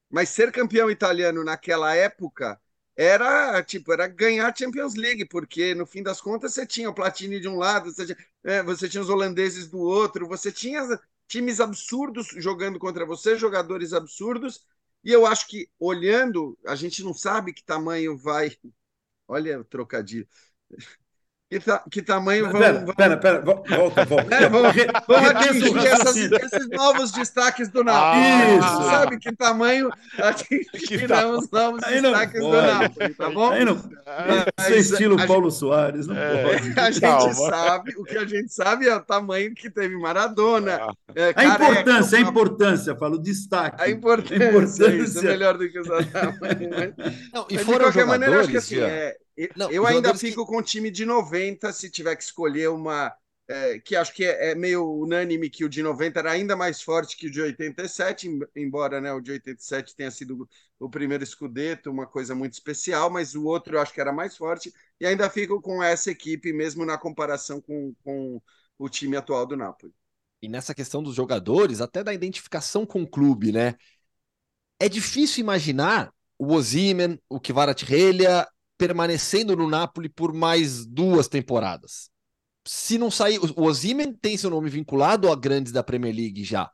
Mas 0.10 0.30
ser 0.30 0.52
campeão 0.52 0.92
italiano 0.92 1.44
naquela 1.44 1.96
época 1.96 2.60
era 2.96 3.64
tipo 3.64 3.92
era 3.94 4.08
ganhar 4.08 4.48
a 4.52 4.56
Champions 4.56 4.96
League, 4.96 5.26
porque 5.26 5.74
no 5.76 5.86
fim 5.86 6.04
das 6.04 6.22
contas 6.22 6.54
você 6.54 6.66
tinha 6.66 6.90
o 6.90 6.94
Platini 6.94 7.40
de 7.40 7.48
um 7.48 7.58
lado, 7.58 7.92
você 7.92 8.06
tinha, 8.06 8.18
é, 8.44 8.64
você 8.64 8.88
tinha 8.90 9.02
os 9.02 9.10
holandeses 9.10 9.68
do 9.68 9.80
outro, 9.80 10.28
você 10.28 10.52
tinha 10.52 10.82
times 11.28 11.60
absurdos 11.60 12.28
jogando 12.38 12.78
contra 12.80 13.06
você, 13.06 13.38
jogadores 13.38 13.94
absurdos, 13.94 14.66
e 15.04 15.12
eu 15.12 15.26
acho 15.26 15.48
que 15.48 15.70
olhando, 15.80 16.58
a 16.66 16.76
gente 16.76 17.04
não 17.04 17.14
sabe 17.14 17.54
que 17.54 17.64
tamanho 17.64 18.18
vai. 18.18 18.52
Olha 19.28 19.60
o 19.60 19.66
trocadilho. 19.66 20.28
Que, 21.54 21.60
ta, 21.60 21.84
que 21.92 22.02
tamanho 22.02 22.50
vão. 22.50 22.60
Pera, 22.60 22.80
vão... 22.80 22.96
pera, 22.96 23.18
pera, 23.18 23.42
volta, 23.42 24.06
volta. 24.06 24.24
É, 24.34 24.50
vamos, 24.50 24.74
vamos 25.08 25.30
atingir 25.30 25.86
essas, 25.86 26.16
esses 26.16 26.70
novos 26.70 27.12
destaques 27.12 27.70
do 27.70 27.84
Napoli. 27.84 28.24
Ah, 28.24 28.58
Isso. 28.58 28.90
Sabe 28.90 29.20
que 29.20 29.36
tamanho 29.36 29.92
atingirão 30.18 31.38
os 31.38 31.52
novos 31.52 31.82
destaques 31.82 32.42
do 32.42 32.52
Napoli, 32.52 33.14
tá 33.14 33.30
bom? 33.30 33.52
Aí 33.52 33.66
não, 33.66 33.76
Mas, 34.58 34.66
Seu 34.66 34.78
estilo 34.80 35.22
a 35.22 35.28
Paulo 35.28 35.52
gente, 35.52 35.60
Soares, 35.60 36.08
não 36.08 36.18
é, 36.18 36.44
pode. 36.44 36.80
A 36.80 36.90
gente 36.90 37.02
Calma. 37.02 37.34
sabe, 37.34 37.94
o 37.98 38.04
que 38.04 38.18
a 38.18 38.26
gente 38.26 38.52
sabe 38.52 38.88
é 38.88 38.96
o 38.96 39.02
tamanho 39.02 39.54
que 39.54 39.70
teve 39.70 39.96
Maradona. 39.96 40.80
Ah. 40.82 40.94
É, 41.16 41.34
a 41.36 41.46
importância, 41.46 42.18
a 42.18 42.22
importância, 42.22 42.96
falo, 42.96 43.20
destaque. 43.20 43.80
A 43.80 43.90
importância, 43.90 44.44
a 44.44 44.50
importância. 44.50 44.96
Isso 44.96 45.20
é 45.20 45.22
melhor 45.22 45.56
do 45.56 45.70
que 45.70 45.80
o 45.80 45.84
tamanho. 45.84 46.96
Não, 47.32 47.46
e 47.48 47.56
Mas, 47.56 47.66
de 47.68 47.80
qualquer 47.80 48.08
maneira, 48.08 48.40
acho 48.40 48.50
que 48.50 48.58
assim, 48.58 48.80
é, 48.80 49.16
não, 49.56 49.72
eu 49.72 49.86
ainda 49.86 50.14
fico 50.16 50.46
que... 50.46 50.52
com 50.52 50.58
o 50.58 50.64
time 50.64 50.92
de 50.92 51.06
90, 51.06 51.72
se 51.74 51.90
tiver 51.90 52.16
que 52.16 52.24
escolher 52.24 52.70
uma. 52.70 53.14
É, 53.46 53.78
que 53.78 53.94
acho 53.96 54.14
que 54.14 54.24
é, 54.24 54.52
é, 54.52 54.56
meio 54.56 54.90
unânime 54.90 55.50
que 55.50 55.66
o 55.66 55.70
de 55.70 55.84
90 55.84 56.18
era 56.18 56.32
ainda 56.32 56.56
mais 56.56 56.82
forte 56.82 57.18
que 57.18 57.28
o 57.28 57.32
de 57.32 57.42
87, 57.42 58.30
embora 58.56 59.02
né, 59.02 59.12
o 59.12 59.20
de 59.20 59.32
87 59.32 59.98
tenha 59.98 60.10
sido 60.10 60.48
o 60.80 60.90
primeiro 60.90 61.26
escudeto, 61.26 61.92
uma 61.92 62.08
coisa 62.08 62.34
muito 62.34 62.54
especial, 62.54 63.10
mas 63.10 63.36
o 63.36 63.44
outro 63.44 63.76
eu 63.76 63.82
acho 63.82 63.94
que 63.94 64.00
era 64.00 64.14
mais 64.14 64.38
forte, 64.38 64.74
e 64.98 65.06
ainda 65.06 65.30
fico 65.30 65.62
com 65.62 65.84
essa 65.84 66.10
equipe, 66.10 66.54
mesmo 66.54 66.86
na 66.86 66.98
comparação 66.98 67.60
com, 67.60 67.94
com 68.02 68.42
o 68.78 68.88
time 68.88 69.18
atual 69.18 69.46
do 69.46 69.58
Napoli. 69.58 69.94
E 70.42 70.48
nessa 70.48 70.74
questão 70.74 71.04
dos 71.04 71.16
jogadores, 71.16 71.82
até 71.82 72.02
da 72.02 72.14
identificação 72.14 72.86
com 72.86 73.02
o 73.02 73.10
clube, 73.10 73.52
né? 73.52 73.76
É 74.80 74.88
difícil 74.88 75.42
imaginar 75.42 76.14
o 76.38 76.54
Ozyman, 76.54 77.20
o 77.30 77.40
Kvaratskhelia 77.40 78.48
permanecendo 78.84 79.56
no 79.56 79.70
Napoli 79.70 80.10
por 80.10 80.34
mais 80.34 80.86
duas 80.86 81.30
temporadas. 81.30 82.10
Se 82.66 82.98
não 82.98 83.10
sair, 83.10 83.40
o 83.40 83.64
Osimhen 83.64 84.12
tem 84.12 84.36
seu 84.36 84.50
nome 84.50 84.70
vinculado 84.70 85.32
a 85.32 85.36
grandes 85.38 85.72
da 85.72 85.82
Premier 85.82 86.14
League 86.14 86.44
já. 86.44 86.70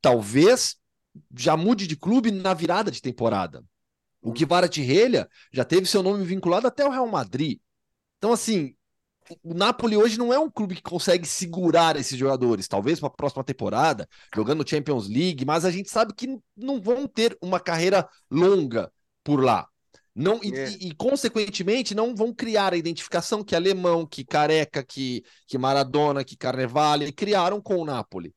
Talvez 0.00 0.74
já 1.36 1.56
mude 1.56 1.86
de 1.86 1.94
clube 1.94 2.32
na 2.32 2.52
virada 2.52 2.90
de 2.90 3.00
temporada. 3.00 3.64
O 4.20 4.30
hum. 4.30 4.34
Kvaratskhelia 4.34 5.28
já 5.52 5.64
teve 5.64 5.86
seu 5.86 6.02
nome 6.02 6.24
vinculado 6.24 6.66
até 6.66 6.84
o 6.84 6.90
Real 6.90 7.06
Madrid. 7.06 7.60
Então 8.18 8.32
assim, 8.32 8.74
o 9.40 9.54
Napoli 9.54 9.96
hoje 9.96 10.18
não 10.18 10.32
é 10.32 10.38
um 10.40 10.50
clube 10.50 10.74
que 10.74 10.82
consegue 10.82 11.28
segurar 11.28 11.94
esses 11.94 12.18
jogadores, 12.18 12.66
talvez 12.66 12.98
para 12.98 13.06
a 13.06 13.12
próxima 13.12 13.44
temporada, 13.44 14.08
jogando 14.34 14.68
Champions 14.68 15.08
League, 15.08 15.44
mas 15.44 15.64
a 15.64 15.70
gente 15.70 15.90
sabe 15.90 16.12
que 16.12 16.40
não 16.56 16.80
vão 16.80 17.06
ter 17.06 17.38
uma 17.40 17.60
carreira 17.60 18.08
longa 18.28 18.92
por 19.22 19.44
lá. 19.44 19.68
Não, 20.14 20.40
e, 20.42 20.54
é. 20.54 20.68
e, 20.68 20.88
e, 20.88 20.94
consequentemente, 20.94 21.94
não 21.94 22.14
vão 22.14 22.34
criar 22.34 22.74
a 22.74 22.76
identificação 22.76 23.42
que 23.42 23.56
alemão, 23.56 24.06
que 24.06 24.24
careca, 24.24 24.82
que, 24.82 25.24
que 25.46 25.56
Maradona, 25.56 26.22
que 26.22 26.36
Carnevale 26.36 27.12
criaram 27.12 27.60
com 27.60 27.76
o 27.76 27.84
Napoli. 27.84 28.34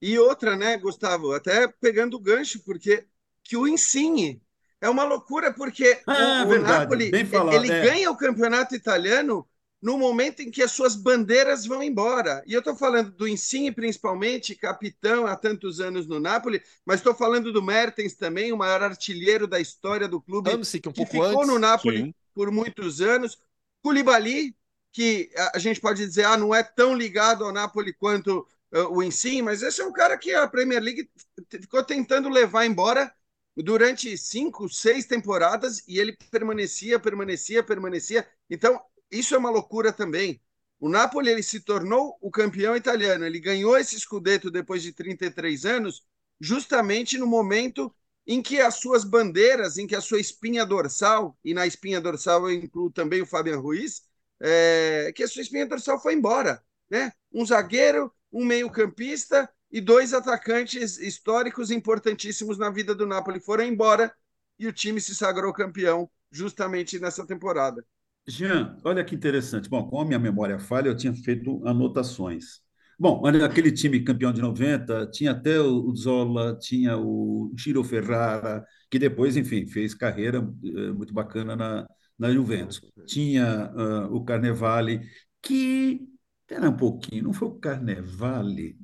E 0.00 0.18
outra, 0.18 0.56
né, 0.56 0.78
Gustavo? 0.78 1.32
Até 1.32 1.68
pegando 1.80 2.16
o 2.16 2.20
gancho, 2.20 2.62
porque 2.64 3.06
que 3.42 3.56
o 3.56 3.66
Insigne 3.66 4.40
é 4.80 4.88
uma 4.88 5.04
loucura, 5.04 5.52
porque 5.52 6.00
ah, 6.06 6.44
o, 6.46 6.52
o 6.52 6.58
Napoli 6.58 7.10
ele 7.12 7.72
é. 7.72 7.82
ganha 7.82 8.10
o 8.10 8.16
campeonato 8.16 8.74
italiano 8.74 9.46
no 9.80 9.96
momento 9.96 10.40
em 10.40 10.50
que 10.50 10.62
as 10.62 10.72
suas 10.72 10.96
bandeiras 10.96 11.64
vão 11.64 11.82
embora. 11.82 12.42
E 12.46 12.52
eu 12.52 12.58
estou 12.58 12.74
falando 12.74 13.12
do 13.12 13.28
Insigne, 13.28 13.70
principalmente, 13.70 14.54
capitão 14.54 15.26
há 15.26 15.36
tantos 15.36 15.80
anos 15.80 16.06
no 16.06 16.18
Napoli, 16.18 16.60
mas 16.84 16.98
estou 16.98 17.14
falando 17.14 17.52
do 17.52 17.62
Mertens 17.62 18.14
também, 18.14 18.52
o 18.52 18.56
maior 18.56 18.82
artilheiro 18.82 19.46
da 19.46 19.60
história 19.60 20.08
do 20.08 20.20
clube, 20.20 20.50
que, 20.50 20.88
um 20.88 20.92
que 20.92 21.06
ficou 21.06 21.24
antes. 21.24 21.46
no 21.46 21.58
Napoli 21.58 21.98
Sim. 21.98 22.14
por 22.34 22.50
muitos 22.50 23.00
anos. 23.00 23.38
Koulibaly, 23.80 24.56
que 24.92 25.30
a 25.54 25.58
gente 25.58 25.80
pode 25.80 26.04
dizer, 26.04 26.24
ah, 26.24 26.36
não 26.36 26.52
é 26.52 26.62
tão 26.62 26.94
ligado 26.96 27.44
ao 27.44 27.52
Napoli 27.52 27.92
quanto 27.92 28.46
uh, 28.72 28.88
o 28.90 29.02
Insigne, 29.02 29.42
mas 29.42 29.62
esse 29.62 29.80
é 29.80 29.84
um 29.84 29.92
cara 29.92 30.18
que 30.18 30.34
a 30.34 30.48
Premier 30.48 30.82
League 30.82 31.08
ficou 31.48 31.84
tentando 31.84 32.28
levar 32.28 32.66
embora 32.66 33.12
durante 33.56 34.16
cinco, 34.16 34.68
seis 34.68 35.06
temporadas 35.06 35.82
e 35.86 35.98
ele 35.98 36.16
permanecia, 36.30 36.98
permanecia, 36.98 37.62
permanecia. 37.62 38.26
Então, 38.48 38.80
isso 39.10 39.34
é 39.34 39.38
uma 39.38 39.50
loucura 39.50 39.92
também. 39.92 40.40
O 40.80 40.88
Napoli 40.88 41.30
ele 41.30 41.42
se 41.42 41.60
tornou 41.60 42.16
o 42.20 42.30
campeão 42.30 42.76
italiano. 42.76 43.24
Ele 43.24 43.40
ganhou 43.40 43.76
esse 43.76 43.98
scudetto 43.98 44.50
depois 44.50 44.82
de 44.82 44.92
33 44.92 45.64
anos, 45.64 46.04
justamente 46.40 47.18
no 47.18 47.26
momento 47.26 47.92
em 48.26 48.42
que 48.42 48.60
as 48.60 48.74
suas 48.76 49.04
bandeiras, 49.04 49.78
em 49.78 49.86
que 49.86 49.96
a 49.96 50.00
sua 50.00 50.20
espinha 50.20 50.64
dorsal, 50.64 51.36
e 51.44 51.54
na 51.54 51.66
espinha 51.66 52.00
dorsal 52.00 52.48
eu 52.48 52.54
incluo 52.54 52.90
também 52.90 53.22
o 53.22 53.26
Fabian 53.26 53.58
Ruiz, 53.58 54.02
é, 54.40 55.12
que 55.16 55.22
a 55.22 55.28
sua 55.28 55.42
espinha 55.42 55.66
dorsal 55.66 56.00
foi 56.00 56.14
embora. 56.14 56.62
Né? 56.90 57.12
Um 57.32 57.44
zagueiro 57.44 58.12
um 58.32 58.44
meio-campista 58.44 59.50
e 59.70 59.80
dois 59.80 60.14
atacantes 60.14 60.98
históricos 60.98 61.70
importantíssimos 61.70 62.58
na 62.58 62.70
vida 62.70 62.94
do 62.94 63.06
Napoli 63.06 63.40
foram 63.40 63.64
embora 63.64 64.14
e 64.58 64.66
o 64.66 64.72
time 64.72 65.00
se 65.00 65.14
sagrou 65.14 65.52
campeão 65.52 66.10
justamente 66.30 66.98
nessa 66.98 67.26
temporada. 67.26 67.84
Jean, 68.28 68.76
olha 68.84 69.02
que 69.02 69.14
interessante. 69.14 69.68
Bom, 69.68 69.88
com 69.88 70.00
a 70.00 70.04
minha 70.04 70.18
memória 70.18 70.58
falha, 70.58 70.88
eu 70.88 70.96
tinha 70.96 71.14
feito 71.14 71.66
anotações. 71.66 72.60
Bom, 72.98 73.24
aquele 73.26 73.72
time 73.72 74.02
campeão 74.02 74.32
de 74.32 74.42
90 74.42 75.06
tinha 75.10 75.30
até 75.30 75.58
o 75.60 75.94
Zola, 75.96 76.58
tinha 76.58 76.98
o 76.98 77.52
Giro 77.56 77.82
Ferrara, 77.82 78.64
que 78.90 78.98
depois, 78.98 79.36
enfim, 79.36 79.66
fez 79.66 79.94
carreira 79.94 80.38
eh, 80.38 80.92
muito 80.92 81.14
bacana 81.14 81.56
na, 81.56 81.88
na 82.18 82.30
Juventus. 82.30 82.80
Tinha 83.06 83.72
uh, 83.74 84.14
o 84.14 84.24
Carnevale, 84.24 85.08
que. 85.40 86.06
Espera 86.40 86.70
um 86.70 86.76
pouquinho, 86.76 87.24
não 87.24 87.32
foi 87.32 87.48
o 87.48 87.54
Carnevale 87.54 88.76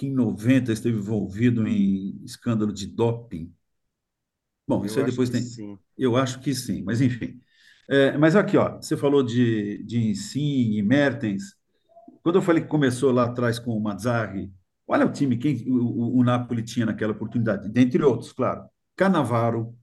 que 0.00 0.06
em 0.06 0.14
90 0.14 0.72
esteve 0.72 0.96
envolvido 0.96 1.68
em 1.68 2.18
escândalo 2.24 2.72
de 2.72 2.86
doping? 2.86 3.52
Bom, 4.66 4.82
isso 4.82 4.98
aí 4.98 5.04
depois 5.04 5.28
tem. 5.28 5.42
Sim. 5.42 5.78
Eu 5.98 6.16
acho 6.16 6.40
que 6.40 6.54
sim, 6.54 6.82
mas 6.82 7.02
enfim. 7.02 7.38
É, 7.90 8.16
mas 8.16 8.36
aqui, 8.36 8.56
ó, 8.56 8.76
você 8.80 8.96
falou 8.96 9.20
de, 9.20 9.82
de 9.82 9.98
Insigne 10.10 10.78
e 10.78 10.82
Mertens. 10.82 11.56
Quando 12.22 12.36
eu 12.36 12.42
falei 12.42 12.62
que 12.62 12.68
começou 12.68 13.10
lá 13.10 13.24
atrás 13.24 13.58
com 13.58 13.76
o 13.76 13.80
Mazzarri, 13.80 14.52
olha 14.86 15.04
o 15.06 15.12
time 15.12 15.36
quem 15.36 15.64
o, 15.68 16.18
o 16.20 16.22
Napoli 16.22 16.62
tinha 16.62 16.86
naquela 16.86 17.12
oportunidade, 17.12 17.68
dentre 17.68 18.02
outros, 18.04 18.32
claro. 18.32 18.64
Canavaro, 18.96 19.74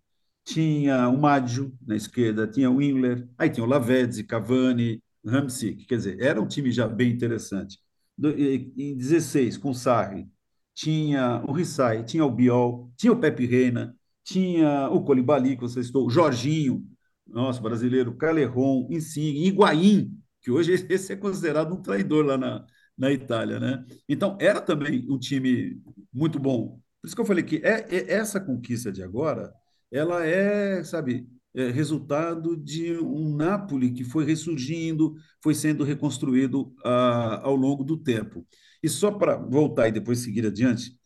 tinha 0.46 1.10
o 1.10 1.18
Maggio 1.18 1.74
na 1.86 1.98
esquerda, 1.98 2.48
tinha 2.48 2.72
o 2.72 2.78
Wingler, 2.78 3.28
aí 3.38 3.50
tinha 3.50 3.66
o 3.66 3.70
Lavezzi, 3.70 4.24
Cavani, 4.24 5.04
Ramsey, 5.26 5.76
quer 5.76 5.98
dizer, 5.98 6.22
era 6.22 6.42
um 6.42 6.48
time 6.48 6.72
já 6.72 6.88
bem 6.88 7.12
interessante. 7.12 7.80
Em 8.24 8.96
16, 8.96 9.58
com 9.58 9.72
o 9.72 9.76
Sarri, 9.76 10.28
tinha 10.74 11.44
o 11.46 11.52
Rissai, 11.52 12.04
tinha 12.06 12.24
o 12.24 12.32
Biol, 12.32 12.90
tinha 12.96 13.12
o 13.12 13.20
Pepe 13.20 13.46
Reina, 13.46 13.94
tinha 14.24 14.90
o 14.90 15.04
Colibali, 15.04 15.56
que 15.56 15.62
você 15.62 15.84
citou, 15.84 16.08
o 16.08 16.10
Jorginho, 16.10 16.86
nosso 17.30 17.62
brasileiro, 17.62 18.16
Calerron, 18.16 18.88
Insigne, 18.90 19.48
Higuaín, 19.48 20.18
que 20.42 20.52
hoje 20.52 20.74
esse 20.90 21.14
é 21.14 21.16
considerado 21.16 21.74
um 21.74 21.82
traidor 21.82 22.26
lá 22.26 22.38
na, 22.38 22.66
na 22.98 23.12
Itália, 23.12 23.60
né? 23.60 23.86
Então, 24.08 24.38
era 24.40 24.62
também 24.62 25.06
um 25.10 25.20
time 25.20 25.82
muito 26.12 26.40
bom. 26.40 26.80
Por 27.02 27.08
isso 27.08 27.16
que 27.16 27.22
eu 27.22 27.26
falei 27.26 27.44
que 27.44 27.58
é, 27.58 27.86
é 27.90 28.14
essa 28.14 28.40
conquista 28.40 28.92
de 28.92 29.04
agora, 29.04 29.54
ela 29.92 30.26
é, 30.26 30.84
sabe, 30.84 31.28
é 31.54 31.70
resultado 31.70 32.56
de 32.58 32.98
um 32.98 33.36
Nápoles 33.36 33.92
que 33.92 34.04
foi 34.04 34.26
ressurgindo, 34.26 35.16
foi 35.42 35.54
sendo 35.56 35.84
reconstruído 35.84 36.74
ah, 36.84 37.42
ao 37.44 37.56
longo 37.56 37.84
do 37.84 37.98
tempo. 37.98 38.46
E 38.82 38.90
só 38.90 39.12
para 39.12 39.36
voltar 39.38 39.88
e 39.88 39.92
depois 39.92 40.20
seguir 40.20 40.46
adiante, 40.46 40.98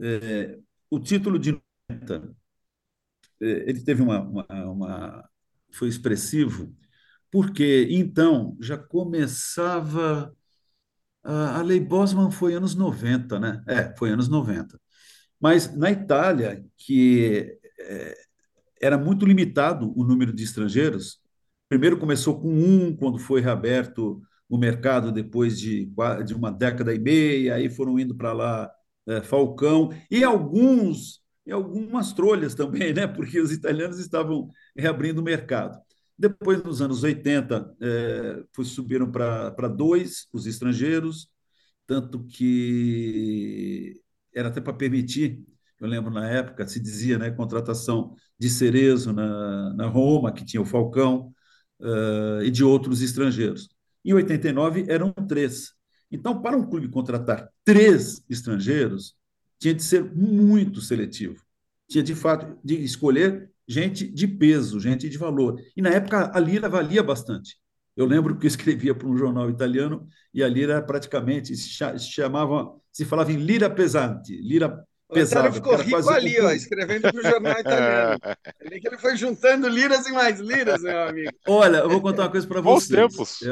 é, 0.00 0.58
o 0.90 0.98
título 1.00 1.38
de 1.38 1.52
90, 1.90 2.34
é, 3.40 3.46
ele 3.70 3.82
teve 3.84 4.02
uma, 4.02 4.20
uma, 4.20 4.46
uma 4.70 5.30
foi 5.76 5.88
expressivo, 5.88 6.74
porque 7.30 7.88
então 7.90 8.56
já 8.60 8.76
começava. 8.78 10.34
A, 11.22 11.62
Lei 11.62 11.80
Bosman 11.80 12.30
foi 12.30 12.54
anos 12.54 12.74
90, 12.74 13.40
né? 13.40 13.62
É, 13.66 13.94
foi 13.96 14.10
anos 14.10 14.28
90. 14.28 14.78
Mas 15.40 15.74
na 15.76 15.90
Itália, 15.90 16.64
que 16.76 17.58
é, 17.80 18.14
era 18.80 18.98
muito 18.98 19.26
limitado 19.26 19.92
o 19.96 20.04
número 20.04 20.32
de 20.32 20.44
estrangeiros, 20.44 21.20
primeiro 21.68 21.98
começou 21.98 22.40
com 22.40 22.48
um, 22.48 22.96
quando 22.96 23.18
foi 23.18 23.40
reaberto 23.40 24.22
o 24.48 24.58
mercado 24.58 25.10
depois 25.10 25.58
de, 25.58 25.90
de 26.26 26.34
uma 26.34 26.50
década 26.52 26.94
e 26.94 26.98
meia, 26.98 27.54
aí 27.56 27.70
foram 27.70 27.98
indo 27.98 28.14
para 28.14 28.32
lá 28.32 28.70
é, 29.06 29.22
Falcão, 29.22 29.90
e 30.10 30.22
alguns 30.24 31.23
e 31.46 31.52
algumas 31.52 32.12
trolhas 32.12 32.54
também, 32.54 32.92
né? 32.94 33.06
porque 33.06 33.40
os 33.40 33.52
italianos 33.52 33.98
estavam 33.98 34.50
reabrindo 34.76 35.20
o 35.20 35.24
mercado. 35.24 35.78
Depois, 36.16 36.62
nos 36.62 36.80
anos 36.80 37.02
80, 37.02 37.74
é, 37.80 38.44
foi, 38.52 38.64
subiram 38.64 39.10
para 39.10 39.68
dois 39.68 40.28
os 40.32 40.46
estrangeiros, 40.46 41.28
tanto 41.86 42.24
que 42.24 44.00
era 44.34 44.48
até 44.48 44.60
para 44.60 44.72
permitir, 44.72 45.44
eu 45.80 45.88
lembro 45.88 46.10
na 46.12 46.28
época, 46.30 46.66
se 46.66 46.80
dizia, 46.80 47.18
né, 47.18 47.30
contratação 47.30 48.14
de 48.38 48.48
Cerezo 48.48 49.12
na, 49.12 49.74
na 49.74 49.86
Roma, 49.86 50.32
que 50.32 50.44
tinha 50.44 50.62
o 50.62 50.64
Falcão, 50.64 51.34
uh, 51.80 52.42
e 52.42 52.50
de 52.50 52.64
outros 52.64 53.02
estrangeiros. 53.02 53.68
Em 54.04 54.12
89, 54.12 54.86
eram 54.88 55.12
três. 55.12 55.72
Então, 56.10 56.40
para 56.40 56.56
um 56.56 56.68
clube 56.68 56.88
contratar 56.88 57.48
três 57.64 58.22
estrangeiros, 58.28 59.16
tinha 59.58 59.74
de 59.74 59.82
ser 59.82 60.04
muito 60.04 60.80
seletivo. 60.80 61.42
Tinha, 61.88 62.02
de 62.02 62.14
fato, 62.14 62.58
de 62.64 62.82
escolher 62.82 63.50
gente 63.66 64.06
de 64.06 64.26
peso, 64.26 64.80
gente 64.80 65.08
de 65.08 65.18
valor. 65.18 65.60
E, 65.76 65.82
na 65.82 65.90
época, 65.90 66.30
a 66.34 66.40
lira 66.40 66.68
valia 66.68 67.02
bastante. 67.02 67.56
Eu 67.96 68.06
lembro 68.06 68.36
que 68.36 68.46
eu 68.46 68.48
escrevia 68.48 68.94
para 68.94 69.06
um 69.06 69.16
jornal 69.16 69.48
italiano 69.48 70.06
e 70.32 70.42
a 70.42 70.48
lira 70.48 70.82
praticamente 70.82 71.56
se 71.56 71.70
chamava, 71.98 72.74
se 72.92 73.04
falava 73.04 73.30
em 73.30 73.36
lira 73.36 73.70
pesante, 73.70 74.36
lira 74.36 74.84
pesada. 75.12 75.46
Ele 75.46 75.54
ficou 75.54 75.76
rico 75.76 76.10
ali, 76.10 76.40
ó, 76.40 76.50
escrevendo 76.50 77.02
para 77.02 77.16
o 77.16 77.22
jornal 77.22 77.60
italiano. 77.60 78.18
Ali 78.60 78.80
que 78.80 78.88
ele 78.88 78.98
foi 78.98 79.16
juntando 79.16 79.68
liras 79.68 80.06
e 80.06 80.12
mais 80.12 80.40
liras, 80.40 80.82
meu 80.82 80.98
amigo. 81.08 81.30
Olha, 81.46 81.78
eu 81.78 81.88
vou 81.88 82.02
contar 82.02 82.22
uma 82.22 82.30
coisa 82.30 82.46
para 82.46 82.60
vocês. 82.60 83.00
Bons 83.00 83.38
tempos. 83.38 83.42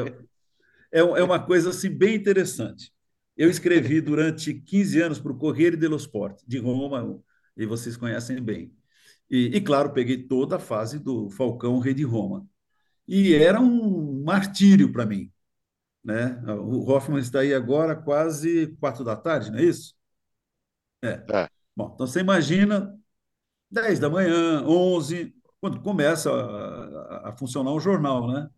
É, 0.91 0.99
é, 0.99 0.99
é 0.99 1.23
uma 1.23 1.39
coisa 1.39 1.69
assim 1.69 1.89
bem 1.89 2.15
interessante. 2.15 2.92
Eu 3.35 3.49
escrevi 3.49 3.99
durante 4.01 4.53
15 4.53 5.01
anos 5.01 5.19
para 5.19 5.31
o 5.31 5.37
Corriere 5.37 5.75
dello 5.75 5.97
Sport, 5.97 6.41
de 6.47 6.59
Roma, 6.59 7.21
e 7.57 7.65
vocês 7.65 7.97
conhecem 7.97 8.41
bem. 8.41 8.73
E, 9.29 9.57
e, 9.57 9.61
claro, 9.61 9.93
peguei 9.93 10.23
toda 10.27 10.57
a 10.57 10.59
fase 10.59 10.99
do 10.99 11.29
Falcão, 11.29 11.79
rei 11.79 11.93
de 11.93 12.03
Roma. 12.03 12.47
E 13.07 13.33
era 13.33 13.59
um 13.59 14.23
martírio 14.23 14.91
para 14.91 15.05
mim. 15.05 15.31
Né? 16.03 16.39
O 16.59 16.89
Hoffman 16.89 17.19
está 17.19 17.39
aí 17.39 17.53
agora 17.53 17.95
quase 17.95 18.67
quatro 18.79 19.03
da 19.03 19.15
tarde, 19.15 19.51
não 19.51 19.59
é 19.59 19.63
isso? 19.63 19.95
É. 21.01 21.23
é. 21.31 21.49
Bom, 21.75 21.91
então 21.93 22.05
você 22.05 22.19
imagina 22.19 22.97
10 23.71 23.99
da 23.99 24.09
manhã, 24.09 24.63
11, 24.63 25.33
quando 25.59 25.81
começa 25.81 26.31
a, 26.31 27.29
a 27.29 27.37
funcionar 27.37 27.71
o 27.71 27.79
jornal, 27.79 28.27
né? 28.31 28.49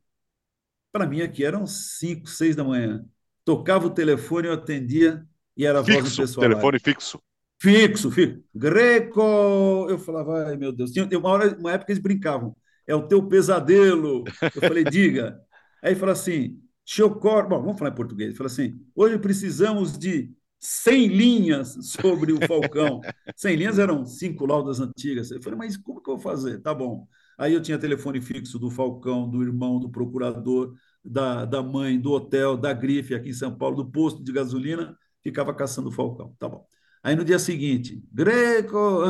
Para 0.91 1.05
mim 1.07 1.21
aqui 1.21 1.43
eram 1.45 1.67
5, 1.67 2.28
6 2.28 2.55
da 2.55 2.63
manhã. 2.63 3.05
Tocava 3.45 3.87
o 3.87 3.91
telefone, 3.91 4.47
eu 4.47 4.53
atendia 4.53 5.23
e 5.55 5.65
era 5.65 5.79
a 5.79 5.83
fixo, 5.83 5.99
voz 6.01 6.15
do 6.15 6.21
pessoal. 6.21 6.49
Telefone 6.49 6.77
lá. 6.77 6.83
fixo. 6.83 7.21
Fixo, 7.61 8.11
fixo. 8.11 8.43
Greco! 8.53 9.87
Eu 9.89 9.97
falava, 9.97 10.47
ai 10.47 10.57
meu 10.57 10.71
Deus. 10.73 10.91
Tinha, 10.91 11.07
uma, 11.17 11.29
hora, 11.29 11.57
uma 11.57 11.71
época 11.71 11.91
eles 11.91 12.01
brincavam. 12.01 12.55
É 12.87 12.93
o 12.93 13.07
teu 13.07 13.25
pesadelo. 13.27 14.23
Eu 14.41 14.61
falei, 14.61 14.83
diga. 14.89 15.39
Aí 15.81 15.95
fala 15.95 16.11
assim, 16.11 16.59
Chocor. 16.83 17.47
Bom, 17.47 17.61
vamos 17.61 17.79
falar 17.79 17.91
em 17.91 17.95
português. 17.95 18.29
Ele 18.29 18.37
fala 18.37 18.47
assim: 18.47 18.79
hoje 18.95 19.17
precisamos 19.17 19.97
de 19.97 20.31
100 20.59 21.07
linhas 21.07 21.77
sobre 21.81 22.33
o 22.33 22.39
Falcão. 22.47 23.01
100 23.35 23.55
linhas 23.55 23.79
eram 23.79 24.05
cinco 24.05 24.45
laudas 24.45 24.79
antigas. 24.79 25.31
Eu 25.31 25.41
falei, 25.41 25.57
mas 25.57 25.77
como 25.77 26.01
que 26.01 26.09
eu 26.09 26.17
vou 26.17 26.23
fazer? 26.23 26.59
Tá 26.61 26.73
bom. 26.73 27.07
Aí 27.37 27.53
eu 27.53 27.61
tinha 27.61 27.77
telefone 27.77 28.21
fixo 28.21 28.57
do 28.57 28.69
Falcão, 28.69 29.29
do 29.29 29.43
irmão, 29.43 29.79
do 29.79 29.89
procurador, 29.89 30.73
da, 31.05 31.45
da 31.45 31.61
mãe, 31.61 31.99
do 31.99 32.11
hotel, 32.11 32.57
da 32.57 32.73
grife 32.73 33.13
aqui 33.13 33.29
em 33.29 33.33
São 33.33 33.55
Paulo, 33.55 33.77
do 33.77 33.91
posto 33.91 34.23
de 34.23 34.31
gasolina, 34.31 34.97
ficava 35.21 35.53
caçando 35.53 35.89
o 35.89 35.91
Falcão. 35.91 36.35
Tá 36.39 36.49
bom. 36.49 36.65
Aí 37.03 37.15
no 37.15 37.23
dia 37.23 37.37
seguinte, 37.37 38.03
Greco, 38.11 39.03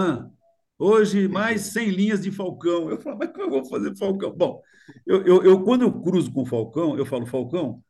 hoje 0.78 1.28
mais 1.28 1.62
100 1.62 1.90
linhas 1.90 2.22
de 2.22 2.32
Falcão. 2.32 2.90
Eu 2.90 3.00
falo, 3.00 3.18
mas 3.18 3.32
como 3.32 3.44
eu 3.44 3.50
vou 3.50 3.66
fazer 3.66 3.96
Falcão? 3.96 4.36
Bom, 4.36 4.62
eu, 5.06 5.24
eu, 5.26 5.44
eu 5.44 5.64
quando 5.64 5.84
eu 5.84 6.02
cruzo 6.02 6.32
com 6.32 6.42
o 6.42 6.46
Falcão, 6.46 6.98
eu 6.98 7.06
falo, 7.06 7.26
Falcão, 7.26 7.82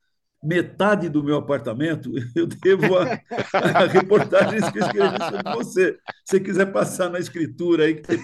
metade 0.44 1.10
do 1.10 1.24
meu 1.24 1.38
apartamento 1.38 2.12
eu 2.36 2.46
devo 2.46 2.98
a, 2.98 3.20
a 3.54 3.86
reportagens 3.86 4.70
que 4.70 4.80
eu 4.80 4.86
escrevi 4.86 5.18
sobre 5.18 5.56
você. 5.56 5.94
Se 6.24 6.38
você 6.38 6.40
quiser 6.40 6.72
passar 6.72 7.10
na 7.10 7.20
escritura 7.20 7.86
aí, 7.86 7.96
que 7.96 8.04
tem 8.04 8.20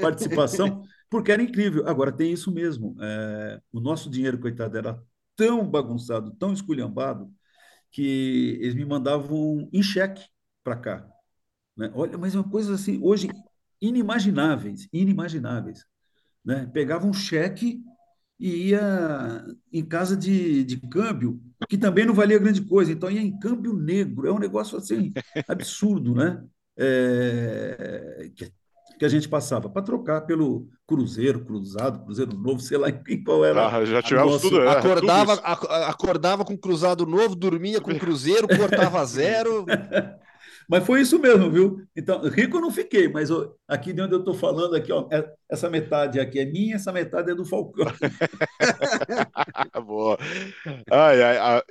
participação, 0.00 0.82
porque 1.08 1.30
era 1.30 1.42
incrível. 1.42 1.86
Agora, 1.86 2.10
tem 2.10 2.32
isso 2.32 2.50
mesmo. 2.52 2.96
É, 3.00 3.60
o 3.72 3.80
nosso 3.80 4.10
dinheiro, 4.10 4.38
coitado, 4.38 4.76
era 4.76 5.00
tão 5.36 5.68
bagunçado, 5.68 6.30
tão 6.32 6.52
esculhambado, 6.52 7.32
que 7.90 8.58
eles 8.60 8.74
me 8.74 8.84
mandavam 8.84 9.68
em 9.72 9.82
cheque 9.82 10.24
para 10.64 10.76
cá. 10.76 11.08
Né? 11.76 11.90
Olha, 11.94 12.16
mas 12.18 12.34
é 12.34 12.38
uma 12.38 12.48
coisa 12.48 12.74
assim, 12.74 12.98
hoje, 13.02 13.28
inimagináveis, 13.80 14.88
inimagináveis. 14.92 15.84
Né? 16.44 16.66
Pegava 16.72 17.06
um 17.06 17.12
cheque 17.12 17.82
e 18.38 18.70
ia 18.70 19.44
em 19.72 19.84
casa 19.84 20.16
de, 20.16 20.64
de 20.64 20.80
câmbio, 20.88 21.40
que 21.68 21.78
também 21.78 22.04
não 22.04 22.14
valia 22.14 22.38
grande 22.38 22.62
coisa, 22.62 22.90
então 22.90 23.10
ia 23.10 23.20
em 23.20 23.38
câmbio 23.38 23.72
negro, 23.72 24.26
é 24.26 24.32
um 24.32 24.38
negócio 24.38 24.76
assim 24.76 25.12
absurdo, 25.46 26.14
né? 26.14 26.44
É, 26.76 28.30
que, 28.34 28.52
que 28.98 29.04
a 29.04 29.08
gente 29.08 29.28
passava 29.28 29.68
para 29.68 29.82
trocar 29.82 30.22
pelo 30.22 30.68
Cruzeiro, 30.86 31.44
Cruzado, 31.44 32.04
Cruzeiro 32.04 32.36
Novo, 32.36 32.60
sei 32.60 32.78
lá 32.78 32.88
em 33.08 33.24
qual 33.24 33.44
era. 33.44 33.66
Ah, 33.68 33.84
já 33.84 34.02
tivemos 34.02 34.32
nossa- 34.32 34.48
tudo. 34.48 34.62
é, 34.62 34.68
acordava, 34.70 35.36
tudo 35.36 35.46
ac- 35.46 35.66
acordava 35.90 36.44
com 36.44 36.56
Cruzado 36.56 37.06
Novo, 37.06 37.34
dormia 37.34 37.80
com 37.80 37.98
Cruzeiro, 37.98 38.46
cortava 38.48 39.04
zero. 39.06 39.64
Mas 40.68 40.84
foi 40.86 41.00
isso 41.00 41.18
mesmo, 41.18 41.50
viu? 41.50 41.82
Então, 41.94 42.22
rico 42.28 42.56
eu 42.56 42.60
não 42.60 42.70
fiquei, 42.70 43.08
mas 43.08 43.28
eu- 43.30 43.54
aqui 43.66 43.92
de 43.92 44.00
onde 44.00 44.14
eu 44.14 44.20
estou 44.20 44.32
falando, 44.34 44.74
aqui, 44.76 44.92
ó, 44.92 45.08
é- 45.10 45.28
essa 45.50 45.68
metade 45.68 46.20
aqui 46.20 46.38
é 46.38 46.44
minha, 46.46 46.76
essa 46.76 46.92
metade 46.92 47.30
é 47.30 47.34
do 47.34 47.44
Falcão. 47.44 47.86
Boa. 49.84 50.16
Ai, 50.90 51.22
ai, 51.22 51.38
ai, 51.38 51.62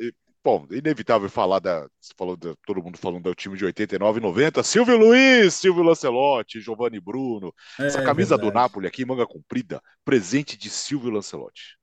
bom, 0.44 0.66
inevitável 0.72 1.30
falar 1.30 1.60
da. 1.60 1.88
Você 2.00 2.14
falou 2.18 2.36
da, 2.38 2.56
todo 2.66 2.82
mundo 2.84 2.98
falando 2.98 3.24
do 3.24 3.36
time 3.36 3.58
de 3.58 3.66
89 3.66 4.20
e 4.20 4.24
90. 4.24 4.64
Silvio 4.64 4.98
Luiz, 4.98 5.54
Silvio 5.56 5.84
Lancelotti, 5.84 6.60
Giovanni 6.62 7.00
Bruno. 7.00 7.54
Essa 7.88 8.00
É 8.00 8.02
camisa 8.02 8.38
do 8.38 8.48
verdade. 8.48 8.52
Napoli 8.52 8.88
aqui, 8.88 9.06
manga 9.06 9.26
comprida, 9.28 9.82
presente 10.04 10.58
de 10.58 10.70
Silvio 10.70 11.12
Lancelotti. 11.12 11.78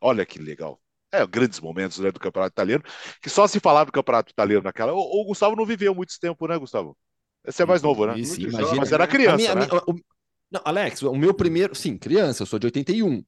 Olha 0.00 0.26
que 0.26 0.38
legal. 0.38 0.80
É, 1.12 1.24
grandes 1.26 1.60
momentos 1.60 1.98
né, 1.98 2.10
do 2.10 2.18
campeonato 2.18 2.52
italiano, 2.54 2.82
que 3.22 3.30
só 3.30 3.46
se 3.46 3.60
falava 3.60 3.86
do 3.86 3.92
campeonato 3.92 4.32
italiano 4.32 4.64
naquela. 4.64 4.92
O, 4.92 4.98
o 4.98 5.24
Gustavo 5.26 5.54
não 5.56 5.64
viveu 5.64 5.94
muito 5.94 6.18
tempo, 6.18 6.46
né, 6.48 6.58
Gustavo? 6.58 6.96
Você 7.44 7.62
é 7.62 7.66
mais 7.66 7.82
novo, 7.82 8.06
né? 8.06 8.18
Isso, 8.18 8.40
imagina. 8.40 8.80
Mas 8.80 8.92
era 8.92 9.04
A 9.04 9.06
criança, 9.06 9.36
minha- 9.36 9.52
a 9.52 9.56
né? 9.56 9.66
minha- 9.66 9.82
o- 9.86 9.94
não, 10.50 10.60
Alex, 10.64 11.02
o 11.02 11.14
meu 11.14 11.34
primeiro. 11.34 11.74
Sim, 11.74 11.96
criança, 11.98 12.42
eu 12.42 12.46
sou 12.46 12.58
de 12.58 12.66
81. 12.66 13.24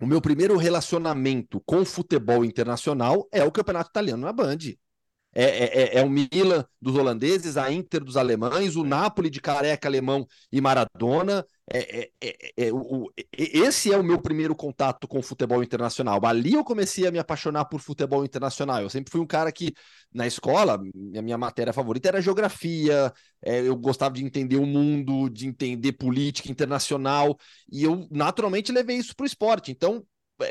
O 0.00 0.06
meu 0.06 0.20
primeiro 0.20 0.56
relacionamento 0.56 1.60
com 1.60 1.84
futebol 1.84 2.42
internacional 2.42 3.28
é 3.30 3.44
o 3.44 3.52
campeonato 3.52 3.90
italiano 3.90 4.24
na 4.24 4.32
Band. 4.32 4.56
É, 5.32 5.44
é, 5.44 5.82
é- 5.96 5.98
é 6.00 6.04
o 6.04 6.10
Milan 6.10 6.64
dos 6.82 6.96
holandeses, 6.96 7.56
a 7.56 7.70
Inter 7.70 8.02
dos 8.04 8.16
alemães, 8.16 8.74
o 8.74 8.82
Napoli 8.84 9.30
de 9.30 9.40
careca 9.40 9.86
alemão 9.88 10.26
e 10.50 10.60
Maradona. 10.60 11.46
É, 11.72 12.00
é- 12.00 12.10
é- 12.20 12.52
é- 12.66 12.72
o- 12.72 13.12
esse 13.38 13.92
é 13.92 13.96
o 13.96 14.02
meu 14.02 14.20
primeiro 14.20 14.56
contato 14.56 15.06
com 15.06 15.20
o 15.20 15.22
futebol 15.22 15.62
internacional. 15.62 16.20
Ali 16.26 16.54
eu 16.54 16.64
comecei 16.64 17.06
a 17.06 17.12
me 17.12 17.18
apaixonar 17.20 17.66
por 17.66 17.80
futebol 17.80 18.24
internacional. 18.24 18.82
Eu 18.82 18.90
sempre 18.90 19.12
fui 19.12 19.20
um 19.20 19.26
cara 19.26 19.52
que, 19.52 19.72
na 20.12 20.26
escola, 20.26 20.74
a 21.16 21.22
minha 21.22 21.38
matéria 21.38 21.72
favorita 21.72 22.08
era 22.08 22.20
geografia, 22.20 23.12
é, 23.42 23.60
eu 23.60 23.76
gostava 23.76 24.14
de 24.14 24.24
entender 24.24 24.56
o 24.56 24.66
mundo, 24.66 25.28
de 25.28 25.46
entender 25.46 25.92
política 25.92 26.50
internacional, 26.50 27.38
e 27.70 27.84
eu 27.84 28.06
naturalmente 28.10 28.72
levei 28.72 28.96
isso 28.96 29.14
para 29.14 29.24
o 29.24 29.26
esporte. 29.26 29.70
Então, 29.70 30.04
é, 30.04 30.04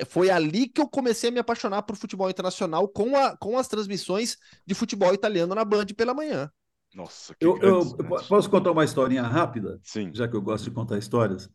foi 0.08 0.30
ali 0.30 0.68
que 0.70 0.82
eu 0.82 0.88
comecei 0.90 1.30
a 1.30 1.32
me 1.32 1.40
apaixonar 1.40 1.84
por 1.84 1.96
futebol 1.96 2.30
internacional 2.30 2.88
com, 2.88 3.16
a, 3.18 3.38
com 3.38 3.58
as 3.58 3.68
transmissões 3.68 4.38
de 4.66 4.76
futebol 4.76 5.14
italiano 5.14 5.56
na 5.56 5.66
Band 5.66 5.88
pela 5.98 6.14
manhã. 6.14 6.52
Nossa, 6.94 7.34
que 7.36 7.48
Eu, 7.48 7.62
eu- 7.64 7.80
grandes 7.80 7.94
eu 8.00 8.06
momentos. 8.06 8.28
posso 8.28 8.50
contar 8.50 8.72
uma 8.72 8.84
historinha 8.84 9.24
rápida, 9.24 9.80
Sim. 9.84 10.14
já 10.14 10.28
que 10.28 10.36
eu 10.36 10.42
gosto 10.42 10.66
de 10.66 10.72
contar 10.72 10.98
histórias. 10.98 11.50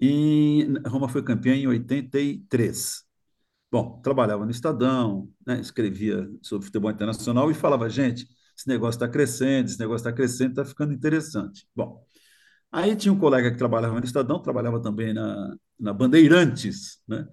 E 0.00 0.66
Roma 0.86 1.08
foi 1.08 1.22
campeã 1.24 1.54
em 1.56 1.66
83. 1.68 3.04
Bom, 3.70 4.00
trabalhava 4.02 4.44
no 4.44 4.50
Estadão, 4.50 5.30
né, 5.46 5.60
escrevia 5.60 6.28
sobre 6.42 6.66
futebol 6.66 6.90
internacional 6.90 7.50
e 7.50 7.54
falava, 7.54 7.88
gente, 7.90 8.26
esse 8.56 8.68
negócio 8.68 8.98
está 8.98 9.08
crescendo, 9.08 9.66
esse 9.68 9.78
negócio 9.80 9.98
está 10.08 10.12
crescendo, 10.12 10.50
está 10.52 10.64
ficando 10.64 10.92
interessante. 10.94 11.68
Bom, 11.76 12.04
aí 12.72 12.96
tinha 12.96 13.12
um 13.12 13.18
colega 13.18 13.50
que 13.50 13.58
trabalhava 13.58 13.98
no 14.00 14.06
Estadão, 14.06 14.40
trabalhava 14.42 14.80
também 14.82 15.14
na, 15.14 15.56
na 15.80 15.92
Bandeirantes, 15.94 17.00
né? 17.08 17.26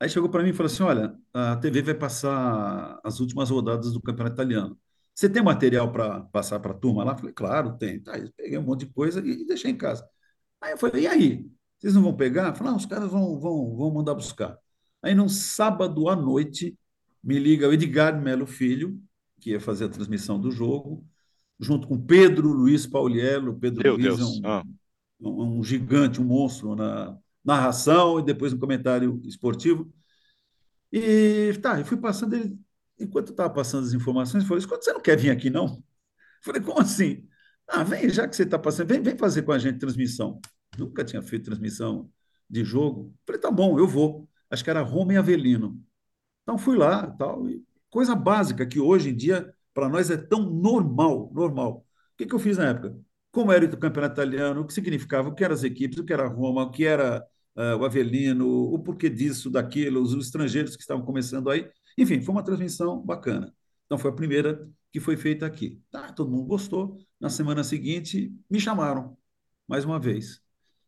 Aí 0.00 0.08
chegou 0.08 0.28
para 0.30 0.42
mim 0.42 0.50
e 0.50 0.52
falou 0.52 0.70
assim, 0.70 0.82
olha, 0.82 1.18
a 1.32 1.56
TV 1.56 1.82
vai 1.82 1.94
passar 1.94 3.00
as 3.02 3.18
últimas 3.20 3.50
rodadas 3.50 3.92
do 3.92 4.00
Campeonato 4.00 4.34
Italiano. 4.36 4.78
Você 5.14 5.28
tem 5.28 5.42
material 5.42 5.90
para 5.90 6.20
passar 6.26 6.60
para 6.60 6.70
a 6.72 6.74
turma 6.74 7.02
lá? 7.02 7.16
Falei, 7.16 7.32
claro, 7.32 7.76
tem. 7.76 8.00
Tá, 8.00 8.12
peguei 8.36 8.56
um 8.58 8.62
monte 8.62 8.86
de 8.86 8.92
coisa 8.92 9.20
e, 9.20 9.42
e 9.42 9.46
deixei 9.46 9.70
em 9.72 9.76
casa. 9.76 10.08
Aí 10.60 10.72
eu 10.72 10.78
falei, 10.78 11.04
e 11.04 11.06
aí? 11.08 11.50
Vocês 11.78 11.94
não 11.94 12.02
vão 12.02 12.16
pegar? 12.16 12.54
Falei, 12.54 12.70
não, 12.72 12.78
os 12.78 12.86
caras 12.86 13.10
vão, 13.10 13.38
vão, 13.40 13.76
vão 13.76 13.90
mandar 13.92 14.14
buscar. 14.14 14.56
Aí, 15.02 15.14
num 15.14 15.28
sábado 15.28 16.08
à 16.08 16.16
noite, 16.16 16.76
me 17.22 17.38
liga 17.38 17.68
o 17.68 17.72
Edgar 17.72 18.20
Melo 18.20 18.46
Filho, 18.46 19.00
que 19.40 19.50
ia 19.50 19.60
fazer 19.60 19.84
a 19.86 19.88
transmissão 19.88 20.40
do 20.40 20.50
jogo, 20.50 21.04
junto 21.58 21.86
com 21.88 22.00
Pedro 22.00 22.48
Luiz 22.52 22.86
Pauliello. 22.86 23.58
Pedro 23.58 23.82
Meu 23.82 23.94
Luiz 23.94 24.18
Deus. 24.18 24.20
é 24.20 24.24
um, 24.24 24.40
Ah. 24.44 24.62
um, 25.20 25.58
um 25.58 25.64
gigante, 25.64 26.20
um 26.20 26.24
monstro 26.24 26.74
na 26.76 27.16
narração 27.48 28.20
e 28.20 28.24
depois 28.24 28.52
no 28.52 28.58
comentário 28.60 29.20
esportivo. 29.24 29.92
E 30.92 31.52
tá, 31.62 31.78
eu 31.80 31.84
fui 31.84 31.96
passando 31.96 32.34
ele, 32.34 32.58
enquanto 32.98 33.30
estava 33.30 33.50
passando 33.52 33.86
as 33.86 33.92
informações, 33.92 34.42
ele 34.42 34.48
falou: 34.48 34.58
Escuta, 34.58 34.82
você 34.82 34.92
não 34.92 35.00
quer 35.00 35.16
vir 35.16 35.30
aqui, 35.30 35.50
não? 35.50 35.66
Eu 35.76 35.82
falei, 36.42 36.62
como 36.62 36.80
assim? 36.80 37.26
Ah, 37.68 37.84
vem, 37.84 38.08
já 38.08 38.28
que 38.28 38.36
você 38.36 38.44
está 38.44 38.58
passando, 38.58 38.88
vem, 38.88 39.02
vem 39.02 39.16
fazer 39.16 39.42
com 39.42 39.52
a 39.52 39.58
gente 39.58 39.78
transmissão. 39.78 40.40
Nunca 40.78 41.04
tinha 41.04 41.22
feito 41.22 41.44
transmissão 41.46 42.10
de 42.48 42.64
jogo. 42.64 43.12
Eu 43.12 43.26
falei, 43.26 43.40
tá 43.40 43.50
bom, 43.50 43.78
eu 43.78 43.86
vou. 43.86 44.28
Acho 44.50 44.64
que 44.64 44.70
era 44.70 44.80
Roma 44.82 45.12
e 45.14 45.16
Avelino. 45.16 45.82
Então 46.42 46.58
fui 46.58 46.76
lá, 46.76 47.06
tal, 47.06 47.46
coisa 47.90 48.14
básica 48.14 48.66
que 48.66 48.80
hoje 48.80 49.10
em 49.10 49.16
dia 49.16 49.54
para 49.74 49.88
nós 49.88 50.10
é 50.10 50.16
tão 50.16 50.42
normal, 50.50 51.30
normal. 51.34 51.86
O 52.14 52.16
que, 52.16 52.26
que 52.26 52.34
eu 52.34 52.38
fiz 52.38 52.58
na 52.58 52.68
época? 52.70 52.98
Como 53.30 53.52
era 53.52 53.64
o 53.64 53.78
campeonato 53.78 54.14
italiano, 54.14 54.62
o 54.62 54.66
que 54.66 54.72
significava, 54.72 55.28
o 55.28 55.34
que 55.34 55.44
eram 55.44 55.54
as 55.54 55.62
equipes, 55.64 55.98
o 55.98 56.04
que 56.04 56.12
era 56.12 56.26
Roma, 56.26 56.64
o 56.64 56.70
que 56.70 56.84
era 56.84 57.24
o 57.78 57.84
Avelino, 57.84 58.46
o 58.48 58.78
porquê 58.78 59.10
disso, 59.10 59.50
daquilo, 59.50 60.00
os, 60.00 60.14
os 60.14 60.26
estrangeiros 60.26 60.76
que 60.76 60.82
estavam 60.82 61.04
começando 61.04 61.50
aí. 61.50 61.70
Enfim, 61.96 62.20
foi 62.20 62.32
uma 62.34 62.44
transmissão 62.44 63.00
bacana. 63.00 63.52
Então 63.86 63.98
foi 63.98 64.10
a 64.10 64.14
primeira 64.14 64.68
que 64.92 65.00
foi 65.00 65.16
feita 65.16 65.46
aqui. 65.46 65.82
Tá, 65.90 66.12
todo 66.12 66.30
mundo 66.30 66.46
gostou. 66.46 66.98
Na 67.20 67.28
semana 67.28 67.64
seguinte, 67.64 68.32
me 68.48 68.60
chamaram 68.60 69.16
mais 69.66 69.84
uma 69.84 69.98
vez. 69.98 70.40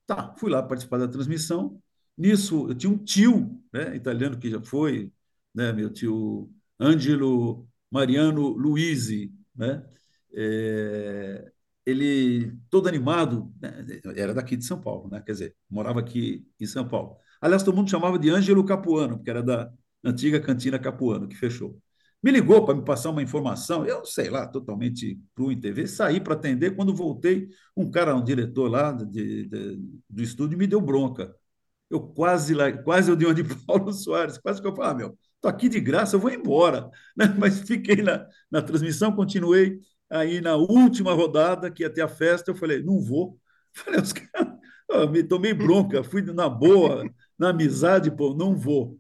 Tá, 0.07 0.35
fui 0.39 0.51
lá 0.51 0.63
participar 0.63 0.99
da 0.99 1.09
transmissão. 1.09 1.81
Nisso, 2.17 2.69
eu 2.69 2.75
tinha 2.75 2.93
um 2.93 2.99
tio 2.99 3.63
né, 3.73 3.97
italiano 3.97 4.39
que 4.39 4.51
já 4.51 4.61
foi, 4.63 5.13
né, 5.55 5.73
meu 5.73 5.91
tio 5.93 6.51
Ângelo 6.79 7.69
Mariano 7.91 8.49
Luisi, 8.49 9.33
né? 9.55 9.85
É, 10.33 11.53
ele 11.87 12.57
todo 12.71 12.89
animado, 12.89 13.53
né, 13.61 13.85
era 14.17 14.35
daqui 14.35 14.57
de 14.57 14.65
São 14.65 14.81
Paulo, 14.81 15.09
né? 15.11 15.23
Quer 15.25 15.33
dizer, 15.33 15.57
morava 15.69 16.01
aqui 16.01 16.47
em 16.61 16.67
São 16.67 16.87
Paulo. 16.87 17.17
Aliás, 17.41 17.63
todo 17.63 17.75
mundo 17.77 17.91
chamava 17.91 18.19
de 18.19 18.31
Ângelo 18.31 18.65
Capuano, 18.65 19.17
porque 19.17 19.31
era 19.31 19.43
da 19.43 19.73
antiga 20.05 20.41
cantina 20.41 20.79
Capuano, 20.79 21.29
que 21.29 21.37
fechou. 21.37 21.81
Me 22.23 22.31
ligou 22.31 22.65
para 22.67 22.75
me 22.75 22.85
passar 22.85 23.11
uma 23.11 23.23
informação, 23.23 23.87
eu 23.87 24.05
sei 24.05 24.29
lá, 24.29 24.47
totalmente 24.47 25.19
cru 25.35 25.51
em 25.51 25.59
TV, 25.59 25.87
saí 25.87 26.21
para 26.21 26.35
atender. 26.35 26.77
Quando 26.77 26.95
voltei, 26.95 27.49
um 27.77 27.91
cara, 27.91 28.15
um 28.15 28.23
diretor 28.23 28.69
lá 28.71 28.93
de, 28.93 29.47
de, 29.49 29.77
do 30.09 30.23
estúdio, 30.23 30.59
me 30.59 30.67
deu 30.67 30.81
bronca. 30.81 31.35
Eu 31.91 32.01
quase, 32.01 32.55
quase 32.85 33.11
eu 33.11 33.17
dei 33.17 33.27
uma 33.27 33.35
de 33.35 33.43
Paulo 33.67 33.93
Soares, 33.93 34.39
quase 34.39 34.61
que 34.61 34.67
eu 34.69 34.75
falei, 34.77 34.91
ah, 34.93 34.95
meu, 34.95 35.19
tô 35.41 35.49
aqui 35.49 35.69
de 35.69 35.81
graça, 35.81 36.17
eu 36.17 36.21
vou 36.21 36.31
embora. 36.31 36.91
Né? 37.17 37.27
Mas 37.39 37.61
fiquei 37.61 37.97
na, 38.03 38.27
na 38.51 38.63
transmissão, 38.63 39.13
continuei. 39.15 39.81
Aí 40.11 40.41
na 40.41 40.57
última 40.57 41.13
rodada, 41.15 41.71
que 41.71 41.83
ia 41.85 41.91
ter 41.91 42.03
a 42.03 42.09
festa, 42.09 42.51
eu 42.51 42.55
falei, 42.57 42.83
não 42.83 43.01
vou. 43.01 43.39
Falei, 43.73 44.01
os 44.01 44.13
caras, 44.13 44.59
me 45.11 45.23
tomei 45.23 45.55
bronca, 45.55 46.03
fui 46.03 46.23
na 46.23 46.49
boa, 46.49 47.09
na 47.39 47.51
amizade, 47.51 48.11
pô, 48.11 48.35
não 48.35 48.57
vou. 48.57 48.99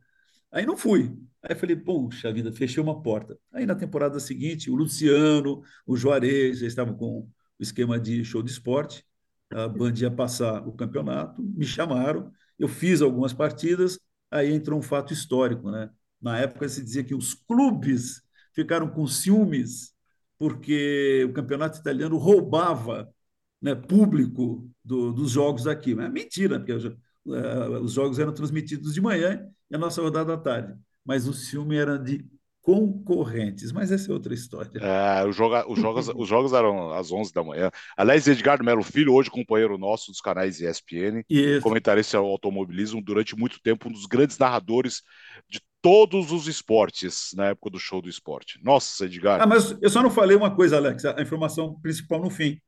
Aí 0.52 0.64
não 0.64 0.76
fui. 0.76 1.12
Aí 1.42 1.54
falei, 1.56 1.76
poxa 1.76 2.32
vida, 2.32 2.52
fechei 2.52 2.82
uma 2.82 3.02
porta. 3.02 3.38
Aí 3.52 3.66
na 3.66 3.74
temporada 3.74 4.20
seguinte, 4.20 4.70
o 4.70 4.76
Luciano, 4.76 5.62
o 5.86 5.96
Juarez 5.96 6.60
já 6.60 6.66
estavam 6.66 6.94
com 6.94 7.20
o 7.20 7.28
esquema 7.62 7.98
de 7.98 8.24
show 8.24 8.42
de 8.42 8.50
esporte. 8.50 9.04
A 9.52 9.66
Band 9.68 9.94
ia 9.96 10.10
passar 10.10 10.66
o 10.66 10.72
campeonato, 10.72 11.42
me 11.42 11.64
chamaram, 11.66 12.30
eu 12.58 12.68
fiz 12.68 13.02
algumas 13.02 13.32
partidas, 13.32 13.98
aí 14.30 14.52
entrou 14.52 14.78
um 14.78 14.82
fato 14.82 15.12
histórico, 15.12 15.70
né? 15.70 15.90
Na 16.20 16.38
época 16.38 16.68
se 16.68 16.82
dizia 16.84 17.02
que 17.02 17.14
os 17.14 17.34
clubes 17.34 18.22
ficaram 18.54 18.88
com 18.88 19.06
ciúmes 19.06 19.92
porque 20.40 21.22
o 21.28 21.34
campeonato 21.34 21.78
italiano 21.78 22.16
roubava 22.16 23.12
né, 23.60 23.74
público 23.74 24.66
do, 24.82 25.12
dos 25.12 25.32
jogos 25.32 25.66
aqui. 25.66 25.94
Mas 25.94 26.06
é 26.06 26.08
mentira, 26.08 26.58
porque 26.58 26.72
uh, 26.72 27.80
os 27.82 27.92
jogos 27.92 28.18
eram 28.18 28.32
transmitidos 28.32 28.94
de 28.94 29.02
manhã 29.02 29.46
e 29.70 29.76
a 29.76 29.78
nossa 29.78 30.00
rodada 30.00 30.32
à 30.32 30.38
tarde. 30.38 30.74
Mas 31.04 31.28
o 31.28 31.34
ciúme 31.34 31.76
era 31.76 31.98
de 31.98 32.24
concorrentes. 32.62 33.70
Mas 33.70 33.92
essa 33.92 34.10
é 34.10 34.14
outra 34.14 34.32
história. 34.32 34.80
É, 34.80 35.28
os, 35.28 35.36
joga, 35.36 35.70
os, 35.70 35.78
jogos, 35.78 36.08
os 36.08 36.26
jogos 36.26 36.54
eram 36.54 36.90
às 36.90 37.12
11 37.12 37.34
da 37.34 37.44
manhã. 37.44 37.70
Aliás, 37.94 38.26
Edgar 38.26 38.64
Melo 38.64 38.82
Filho, 38.82 39.12
hoje 39.12 39.30
companheiro 39.30 39.76
nosso 39.76 40.10
dos 40.10 40.22
canais 40.22 40.58
ESPN, 40.58 41.22
Isso. 41.28 41.60
comentarista 41.60 42.16
ao 42.16 42.24
automobilismo, 42.24 43.02
durante 43.02 43.36
muito 43.36 43.60
tempo 43.60 43.90
um 43.90 43.92
dos 43.92 44.06
grandes 44.06 44.38
narradores 44.38 45.02
de 45.50 45.60
todos 45.82 46.30
os 46.32 46.46
esportes 46.46 47.32
na 47.34 47.46
época 47.48 47.70
do 47.70 47.78
show 47.78 48.02
do 48.02 48.08
esporte. 48.08 48.60
Nossa, 48.62 49.04
Edgar. 49.06 49.40
Ah, 49.40 49.46
mas 49.46 49.76
eu 49.80 49.90
só 49.90 50.02
não 50.02 50.10
falei 50.10 50.36
uma 50.36 50.54
coisa, 50.54 50.76
Alex, 50.76 51.04
a 51.04 51.20
informação 51.20 51.78
principal 51.80 52.20
no 52.20 52.30
fim. 52.30 52.60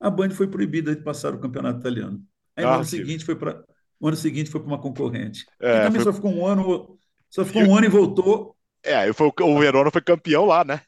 A 0.00 0.10
Band 0.10 0.30
foi 0.30 0.48
proibida 0.48 0.94
de 0.94 1.02
passar 1.02 1.34
o 1.34 1.38
campeonato 1.38 1.80
italiano. 1.80 2.22
Aí 2.54 2.64
ah, 2.64 2.68
no 2.68 2.74
ano 2.74 2.84
sim. 2.84 2.98
seguinte 2.98 3.24
foi 3.24 3.36
para 3.36 3.64
o 3.98 4.08
ano 4.08 4.16
seguinte 4.16 4.50
foi 4.50 4.60
para 4.60 4.68
uma 4.68 4.80
concorrente. 4.80 5.46
É, 5.60 5.76
e 5.76 5.82
também 5.84 6.02
foi... 6.02 6.04
só 6.04 6.12
ficou 6.12 6.32
um 6.32 6.46
ano, 6.46 6.98
só 7.30 7.44
ficou 7.44 7.62
um 7.62 7.76
ano 7.76 7.86
e 7.86 7.90
voltou. 7.90 8.54
É, 8.82 9.10
foi, 9.12 9.32
o 9.40 9.58
Verona 9.58 9.90
foi 9.90 10.02
campeão 10.02 10.44
lá, 10.44 10.64
né? 10.64 10.82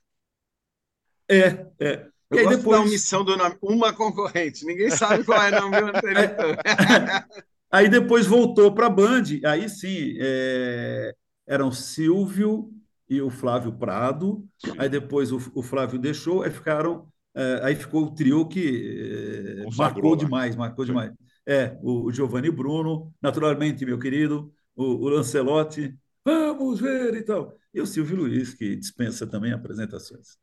É, 1.28 1.66
é. 1.80 2.06
Eu 2.30 2.36
e 2.36 2.40
aí 2.40 2.48
depois 2.48 2.78
da 2.78 2.84
omissão 2.84 3.24
do 3.24 3.36
nome, 3.36 3.56
uma 3.62 3.92
concorrente, 3.92 4.66
ninguém 4.66 4.90
sabe 4.90 5.24
qual 5.24 5.40
é 5.42 5.58
o 5.58 5.62
nome 5.62 5.76
anterior. 5.76 6.58
aí 7.72 7.88
depois 7.88 8.26
voltou 8.26 8.70
para 8.72 8.86
a 8.86 8.90
Band, 8.90 9.24
aí 9.46 9.68
sim, 9.68 10.14
é... 10.20 11.14
eram 11.48 11.72
Silvio 11.72 12.70
e 13.08 13.20
o 13.22 13.30
Flávio 13.30 13.72
Prado, 13.72 14.46
aí 14.76 14.88
depois 14.88 15.32
o, 15.32 15.40
o, 15.54 15.62
Flávio 15.62 15.98
deixou, 15.98 16.42
aí 16.42 16.50
ficaram, 16.50 17.08
é... 17.34 17.60
aí 17.62 17.74
ficou 17.74 18.04
o 18.04 18.14
trio 18.14 18.46
que 18.46 19.64
é... 19.66 19.76
marcou 19.76 20.14
demais, 20.14 20.54
marcou 20.54 20.84
sim. 20.84 20.92
demais. 20.92 21.12
É, 21.46 21.78
o, 21.82 22.04
o 22.04 22.12
Giovanni 22.12 22.50
Bruno, 22.50 23.10
naturalmente, 23.22 23.86
meu 23.86 23.98
querido, 23.98 24.52
o, 24.76 24.84
o 24.84 25.08
Lancelotti, 25.08 25.96
vamos 26.22 26.78
ver 26.78 27.14
e 27.14 27.22
tal. 27.22 27.56
E 27.72 27.80
o 27.80 27.86
Silvio 27.86 28.18
Luiz, 28.18 28.52
que 28.52 28.76
dispensa 28.76 29.26
também 29.26 29.52
apresentações. 29.52 30.36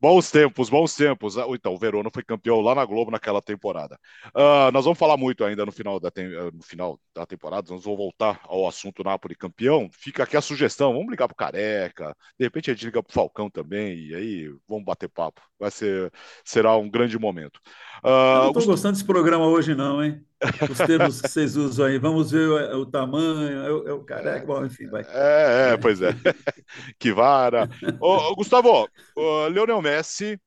Bons 0.00 0.30
tempos, 0.30 0.70
bons 0.70 0.94
tempos. 0.94 1.36
Ah, 1.36 1.46
então, 1.48 1.74
o 1.74 1.78
Verona 1.78 2.08
foi 2.12 2.22
campeão 2.22 2.60
lá 2.60 2.72
na 2.72 2.84
Globo 2.84 3.10
naquela 3.10 3.42
temporada. 3.42 3.98
Uh, 4.28 4.70
nós 4.72 4.84
vamos 4.84 4.98
falar 4.98 5.16
muito 5.16 5.42
ainda 5.42 5.66
no 5.66 5.72
final, 5.72 5.98
da 5.98 6.08
ah, 6.08 6.50
no 6.52 6.62
final 6.62 7.00
da 7.18 7.26
temporada, 7.26 7.72
nós 7.72 7.84
vamos 7.84 7.98
voltar 7.98 8.40
ao 8.44 8.66
assunto 8.66 9.02
Napoli 9.02 9.34
campeão. 9.34 9.88
Fica 9.92 10.22
aqui 10.22 10.36
a 10.36 10.40
sugestão, 10.40 10.92
vamos 10.92 11.10
ligar 11.10 11.26
pro 11.26 11.36
Careca, 11.36 12.16
de 12.38 12.44
repente 12.44 12.70
a 12.70 12.74
gente 12.74 12.84
liga 12.86 13.02
pro 13.02 13.12
Falcão 13.12 13.50
também, 13.50 13.98
e 13.98 14.14
aí 14.14 14.54
vamos 14.68 14.84
bater 14.84 15.08
papo. 15.08 15.42
Vai 15.58 15.70
ser, 15.70 16.12
será 16.44 16.76
um 16.76 16.88
grande 16.88 17.18
momento. 17.18 17.60
Uh, 18.04 18.08
Eu 18.08 18.42
não 18.42 18.48
estou 18.48 18.66
gostando 18.66 18.92
desse 18.92 19.04
programa 19.04 19.46
hoje 19.46 19.74
não, 19.74 20.02
hein? 20.02 20.24
Os 20.70 20.78
termos 20.78 21.20
que 21.20 21.28
vocês 21.28 21.56
usam 21.56 21.86
aí, 21.86 21.98
vamos 21.98 22.30
ver 22.30 22.48
o, 22.48 22.82
o 22.82 22.86
tamanho, 22.86 23.58
é 23.58 23.72
o, 23.72 23.88
é 23.88 23.92
o 23.92 24.04
careca, 24.04 24.46
bom, 24.46 24.64
enfim, 24.64 24.86
vai. 24.88 25.02
É, 25.08 25.72
é 25.72 25.76
pois 25.76 26.00
é. 26.00 26.10
que 26.98 27.12
vara. 27.12 27.68
Ô, 28.00 28.36
Gustavo, 28.36 28.88
o 29.16 29.48
Leonel 29.48 29.82
Messi, 29.82 30.40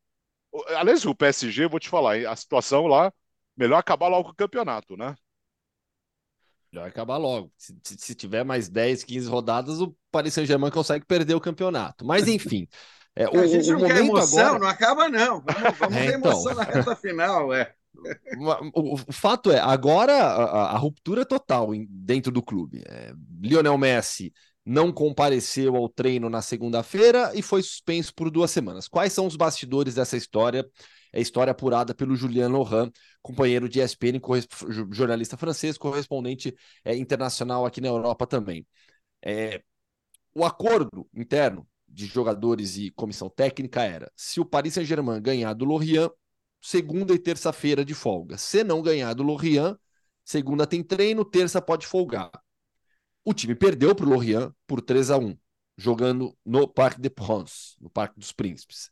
aliás, 0.77 1.05
o 1.05 1.13
PSG, 1.13 1.67
vou 1.67 1.79
te 1.79 1.89
falar, 1.89 2.15
a 2.25 2.35
situação 2.35 2.87
lá, 2.87 3.11
melhor 3.57 3.77
acabar 3.77 4.07
logo 4.07 4.25
com 4.25 4.31
o 4.31 4.35
campeonato, 4.35 4.95
né? 4.95 5.13
Melhor 6.71 6.87
acabar 6.87 7.17
logo. 7.17 7.51
Se, 7.57 7.75
se, 7.83 8.15
tiver 8.15 8.43
mais 8.43 8.69
10, 8.69 9.03
15 9.03 9.27
rodadas, 9.27 9.81
o 9.81 9.95
Paris 10.11 10.33
Saint-Germain 10.33 10.71
consegue 10.71 11.05
perder 11.05 11.35
o 11.35 11.41
campeonato. 11.41 12.05
Mas, 12.05 12.27
enfim. 12.27 12.67
É, 13.13 13.27
o, 13.27 13.41
a 13.41 13.45
gente 13.45 13.69
não 13.69 13.81
quer 13.81 13.97
emoção, 13.97 14.39
agora... 14.39 14.59
não 14.59 14.67
acaba, 14.67 15.09
não. 15.09 15.41
Vamos, 15.41 15.75
vamos 15.77 15.97
é, 15.97 16.11
ter 16.11 16.17
então... 16.17 16.31
emoção 16.31 16.55
na 16.55 16.63
reta 16.63 16.95
final, 16.95 17.53
é. 17.53 17.73
O, 18.73 18.95
fato 19.11 19.51
é, 19.51 19.59
agora 19.59 20.13
a, 20.13 20.71
a 20.71 20.77
ruptura 20.77 21.23
é 21.23 21.25
total 21.25 21.71
dentro 21.89 22.31
do 22.31 22.41
clube. 22.41 22.81
É, 22.87 23.13
Lionel 23.41 23.77
Messi 23.77 24.31
não 24.65 24.93
compareceu 24.93 25.75
ao 25.75 25.89
treino 25.89 26.29
na 26.29 26.41
segunda-feira 26.41 27.31
e 27.35 27.41
foi 27.41 27.61
suspenso 27.61 28.13
por 28.15 28.31
duas 28.31 28.49
semanas. 28.49 28.87
Quais 28.87 29.11
são 29.11 29.25
os 29.25 29.35
bastidores 29.35 29.95
dessa 29.95 30.15
história? 30.15 30.65
É 31.13 31.19
história 31.19 31.51
apurada 31.51 31.93
pelo 31.93 32.15
Julian 32.15 32.49
Lohan, 32.49 32.91
companheiro 33.21 33.67
de 33.67 33.79
ESPN, 33.81 34.19
jornalista 34.91 35.37
francês, 35.37 35.77
correspondente 35.77 36.55
é, 36.83 36.95
internacional 36.95 37.65
aqui 37.65 37.81
na 37.81 37.87
Europa 37.87 38.25
também. 38.25 38.65
É, 39.21 39.61
o 40.33 40.45
acordo 40.45 41.07
interno 41.13 41.67
de 41.87 42.05
jogadores 42.05 42.77
e 42.77 42.89
comissão 42.91 43.29
técnica 43.29 43.83
era: 43.83 44.11
se 44.15 44.39
o 44.39 44.45
Paris 44.45 44.73
Saint-Germain 44.75 45.21
ganhar 45.21 45.53
do 45.53 45.65
Lorient, 45.65 46.11
segunda 46.61 47.13
e 47.13 47.19
terça-feira 47.19 47.83
de 47.83 47.93
folga. 47.93 48.37
Se 48.37 48.63
não 48.63 48.81
ganhar 48.81 49.13
do 49.13 49.23
Lorient, 49.23 49.75
segunda 50.23 50.65
tem 50.65 50.83
treino, 50.83 51.25
terça 51.25 51.61
pode 51.61 51.85
folgar. 51.85 52.31
O 53.25 53.33
time 53.33 53.55
perdeu 53.55 53.93
para 53.93 54.05
o 54.05 54.09
Lorient 54.09 54.51
por 54.65 54.81
3 54.81 55.11
a 55.11 55.17
1 55.17 55.37
jogando 55.77 56.37
no 56.45 56.67
Parque 56.67 57.01
de 57.01 57.09
France, 57.09 57.75
no 57.79 57.89
Parque 57.89 58.19
dos 58.19 58.31
Príncipes. 58.31 58.91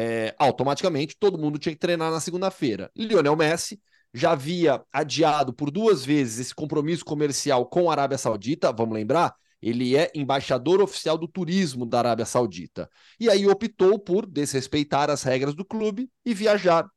É, 0.00 0.32
automaticamente, 0.38 1.16
todo 1.18 1.36
mundo 1.36 1.58
tinha 1.58 1.74
que 1.74 1.80
treinar 1.80 2.12
na 2.12 2.20
segunda-feira. 2.20 2.88
Lionel 2.94 3.34
Messi 3.34 3.80
já 4.14 4.30
havia 4.30 4.80
adiado 4.92 5.52
por 5.52 5.72
duas 5.72 6.04
vezes 6.04 6.38
esse 6.38 6.54
compromisso 6.54 7.04
comercial 7.04 7.66
com 7.66 7.90
a 7.90 7.94
Arábia 7.94 8.16
Saudita, 8.16 8.72
vamos 8.72 8.94
lembrar, 8.94 9.34
ele 9.60 9.96
é 9.96 10.08
embaixador 10.14 10.80
oficial 10.80 11.18
do 11.18 11.26
turismo 11.26 11.84
da 11.84 11.98
Arábia 11.98 12.24
Saudita. 12.24 12.88
E 13.18 13.28
aí 13.28 13.48
optou 13.48 13.98
por 13.98 14.24
desrespeitar 14.24 15.10
as 15.10 15.24
regras 15.24 15.52
do 15.52 15.64
clube 15.64 16.08
e 16.24 16.32
viajar 16.32 16.88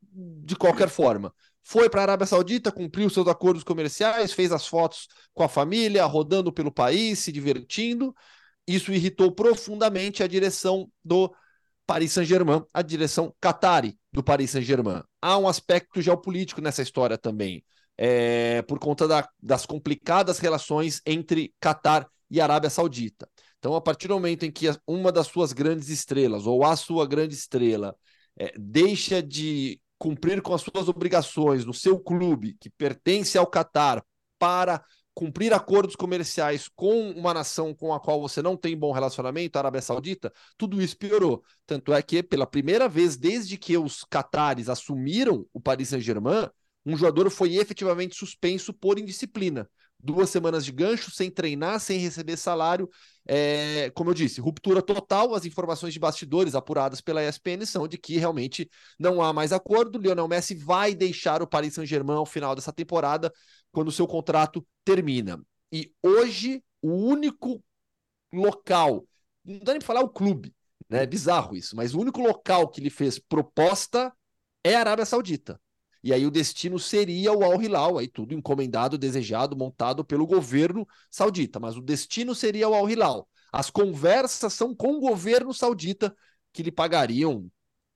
de 0.00 0.54
qualquer 0.54 0.88
forma. 0.88 1.34
Foi 1.60 1.90
para 1.90 2.02
a 2.02 2.04
Arábia 2.04 2.26
Saudita, 2.28 2.70
cumpriu 2.70 3.10
seus 3.10 3.26
acordos 3.26 3.64
comerciais, 3.64 4.32
fez 4.32 4.52
as 4.52 4.64
fotos 4.64 5.08
com 5.34 5.42
a 5.42 5.48
família, 5.48 6.04
rodando 6.04 6.52
pelo 6.52 6.70
país, 6.70 7.18
se 7.18 7.32
divertindo. 7.32 8.14
Isso 8.64 8.92
irritou 8.92 9.32
profundamente 9.32 10.22
a 10.22 10.28
direção 10.28 10.88
do 11.04 11.34
Paris 11.88 12.12
Saint-Germain, 12.12 12.62
a 12.74 12.82
direção 12.82 13.34
Qatari 13.40 13.98
do 14.12 14.22
Paris 14.22 14.50
Saint-Germain. 14.50 15.02
Há 15.22 15.38
um 15.38 15.48
aspecto 15.48 16.02
geopolítico 16.02 16.60
nessa 16.60 16.82
história 16.82 17.16
também 17.16 17.64
é, 17.96 18.60
por 18.60 18.78
conta 18.78 19.08
da, 19.08 19.26
das 19.42 19.64
complicadas 19.64 20.38
relações 20.38 21.00
entre 21.06 21.54
Catar 21.58 22.06
e 22.30 22.42
Arábia 22.42 22.68
Saudita. 22.68 23.26
Então, 23.58 23.74
a 23.74 23.80
partir 23.80 24.06
do 24.06 24.14
momento 24.14 24.44
em 24.44 24.50
que 24.50 24.66
uma 24.86 25.10
das 25.10 25.28
suas 25.28 25.54
grandes 25.54 25.88
estrelas, 25.88 26.46
ou 26.46 26.62
a 26.62 26.76
sua 26.76 27.06
grande 27.06 27.34
estrela, 27.34 27.96
é, 28.38 28.52
deixa 28.58 29.22
de 29.22 29.80
cumprir 29.98 30.42
com 30.42 30.52
as 30.52 30.60
suas 30.60 30.90
obrigações 30.90 31.64
no 31.64 31.72
seu 31.72 31.98
clube, 31.98 32.54
que 32.60 32.68
pertence 32.68 33.38
ao 33.38 33.46
Catar, 33.46 34.04
para 34.38 34.84
cumprir 35.18 35.52
acordos 35.52 35.96
comerciais 35.96 36.68
com 36.76 37.10
uma 37.10 37.34
nação 37.34 37.74
com 37.74 37.92
a 37.92 37.98
qual 37.98 38.20
você 38.20 38.40
não 38.40 38.56
tem 38.56 38.76
bom 38.76 38.92
relacionamento, 38.92 39.56
a 39.56 39.62
Arábia 39.62 39.82
Saudita, 39.82 40.32
tudo 40.56 40.80
isso 40.80 40.96
piorou. 40.96 41.42
Tanto 41.66 41.92
é 41.92 42.00
que, 42.00 42.22
pela 42.22 42.46
primeira 42.46 42.88
vez 42.88 43.16
desde 43.16 43.58
que 43.58 43.76
os 43.76 44.04
catares 44.08 44.68
assumiram 44.68 45.44
o 45.52 45.60
Paris 45.60 45.88
Saint-Germain, 45.88 46.48
um 46.86 46.96
jogador 46.96 47.28
foi 47.30 47.56
efetivamente 47.56 48.14
suspenso 48.14 48.72
por 48.72 48.96
indisciplina. 48.96 49.68
Duas 50.00 50.30
semanas 50.30 50.64
de 50.64 50.70
gancho, 50.70 51.10
sem 51.10 51.28
treinar, 51.28 51.80
sem 51.80 51.98
receber 51.98 52.36
salário. 52.36 52.88
É, 53.26 53.90
como 53.96 54.10
eu 54.10 54.14
disse, 54.14 54.40
ruptura 54.40 54.80
total. 54.80 55.34
As 55.34 55.44
informações 55.44 55.92
de 55.92 55.98
bastidores 55.98 56.54
apuradas 56.54 57.00
pela 57.00 57.28
ESPN 57.28 57.66
são 57.66 57.88
de 57.88 57.98
que 57.98 58.16
realmente 58.16 58.70
não 58.96 59.20
há 59.20 59.32
mais 59.32 59.52
acordo. 59.52 59.98
Lionel 59.98 60.28
Messi 60.28 60.54
vai 60.54 60.94
deixar 60.94 61.42
o 61.42 61.48
Paris 61.48 61.74
Saint-Germain 61.74 62.16
ao 62.16 62.24
final 62.24 62.54
dessa 62.54 62.72
temporada, 62.72 63.32
quando 63.72 63.88
o 63.88 63.92
seu 63.92 64.06
contrato 64.06 64.66
termina. 64.84 65.40
E 65.72 65.92
hoje, 66.02 66.62
o 66.80 66.90
único 66.90 67.62
local, 68.32 69.06
não 69.44 69.58
dá 69.60 69.72
nem 69.72 69.80
pra 69.80 69.86
falar 69.86 70.00
o 70.00 70.08
clube, 70.08 70.54
né? 70.88 71.02
É 71.02 71.06
bizarro 71.06 71.56
isso, 71.56 71.76
mas 71.76 71.94
o 71.94 72.00
único 72.00 72.20
local 72.20 72.68
que 72.68 72.80
ele 72.80 72.90
fez 72.90 73.18
proposta 73.18 74.12
é 74.64 74.74
a 74.74 74.80
Arábia 74.80 75.04
Saudita. 75.04 75.60
E 76.02 76.12
aí 76.12 76.24
o 76.24 76.30
destino 76.30 76.78
seria 76.78 77.32
o 77.32 77.44
Al 77.44 77.60
Hilal, 77.60 77.98
aí 77.98 78.08
tudo 78.08 78.32
encomendado, 78.32 78.96
desejado, 78.96 79.56
montado 79.56 80.04
pelo 80.04 80.26
governo 80.26 80.86
saudita, 81.10 81.58
mas 81.58 81.76
o 81.76 81.82
destino 81.82 82.34
seria 82.34 82.68
o 82.68 82.74
Al 82.74 82.88
Hilal. 82.88 83.28
As 83.52 83.68
conversas 83.68 84.52
são 84.52 84.74
com 84.74 84.92
o 84.92 85.00
governo 85.00 85.52
saudita 85.52 86.14
que 86.52 86.62
lhe 86.62 86.70
pagariam 86.70 87.50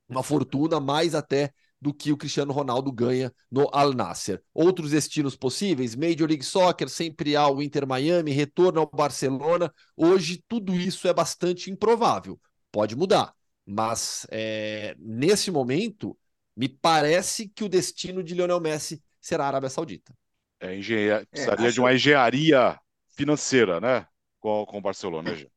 uma 0.09 0.23
fortuna 0.23 0.81
mais 0.81 1.15
até 1.15 1.53
do 1.83 1.93
que 1.93 2.13
o 2.13 2.17
Cristiano 2.17 2.53
Ronaldo 2.53 2.93
ganha 2.93 3.35
no 3.51 3.69
Al 3.73 3.93
Nasser. 3.93 4.41
Outros 4.55 4.93
destinos 4.93 5.35
possíveis, 5.35 5.97
Major 5.97 6.29
League 6.29 6.45
Soccer, 6.45 6.89
sempre 6.89 7.35
ao 7.35 7.61
Inter 7.61 7.85
Miami, 7.85 8.31
retorno 8.31 8.79
ao 8.79 8.87
Barcelona. 8.87 9.75
Hoje 9.97 10.41
tudo 10.47 10.73
isso 10.77 11.09
é 11.09 11.13
bastante 11.13 11.73
improvável. 11.73 12.41
Pode 12.71 12.95
mudar, 12.95 13.35
mas 13.67 14.25
é, 14.31 14.95
nesse 14.97 15.51
momento 15.51 16.17
me 16.57 16.69
parece 16.69 17.49
que 17.49 17.65
o 17.65 17.69
destino 17.69 18.23
de 18.23 18.35
Lionel 18.35 18.61
Messi 18.61 19.03
será 19.21 19.47
a 19.47 19.49
Arábia 19.49 19.69
Saudita. 19.69 20.15
É, 20.61 20.79
engenharia, 20.79 21.27
precisaria 21.29 21.65
é, 21.65 21.67
acho... 21.67 21.75
de 21.75 21.81
uma 21.81 21.93
engenharia 21.93 22.79
financeira, 23.09 23.81
né? 23.81 24.07
Com, 24.39 24.65
com 24.67 24.79
o 24.79 24.81
Barcelona, 24.81 25.35
já. 25.35 25.49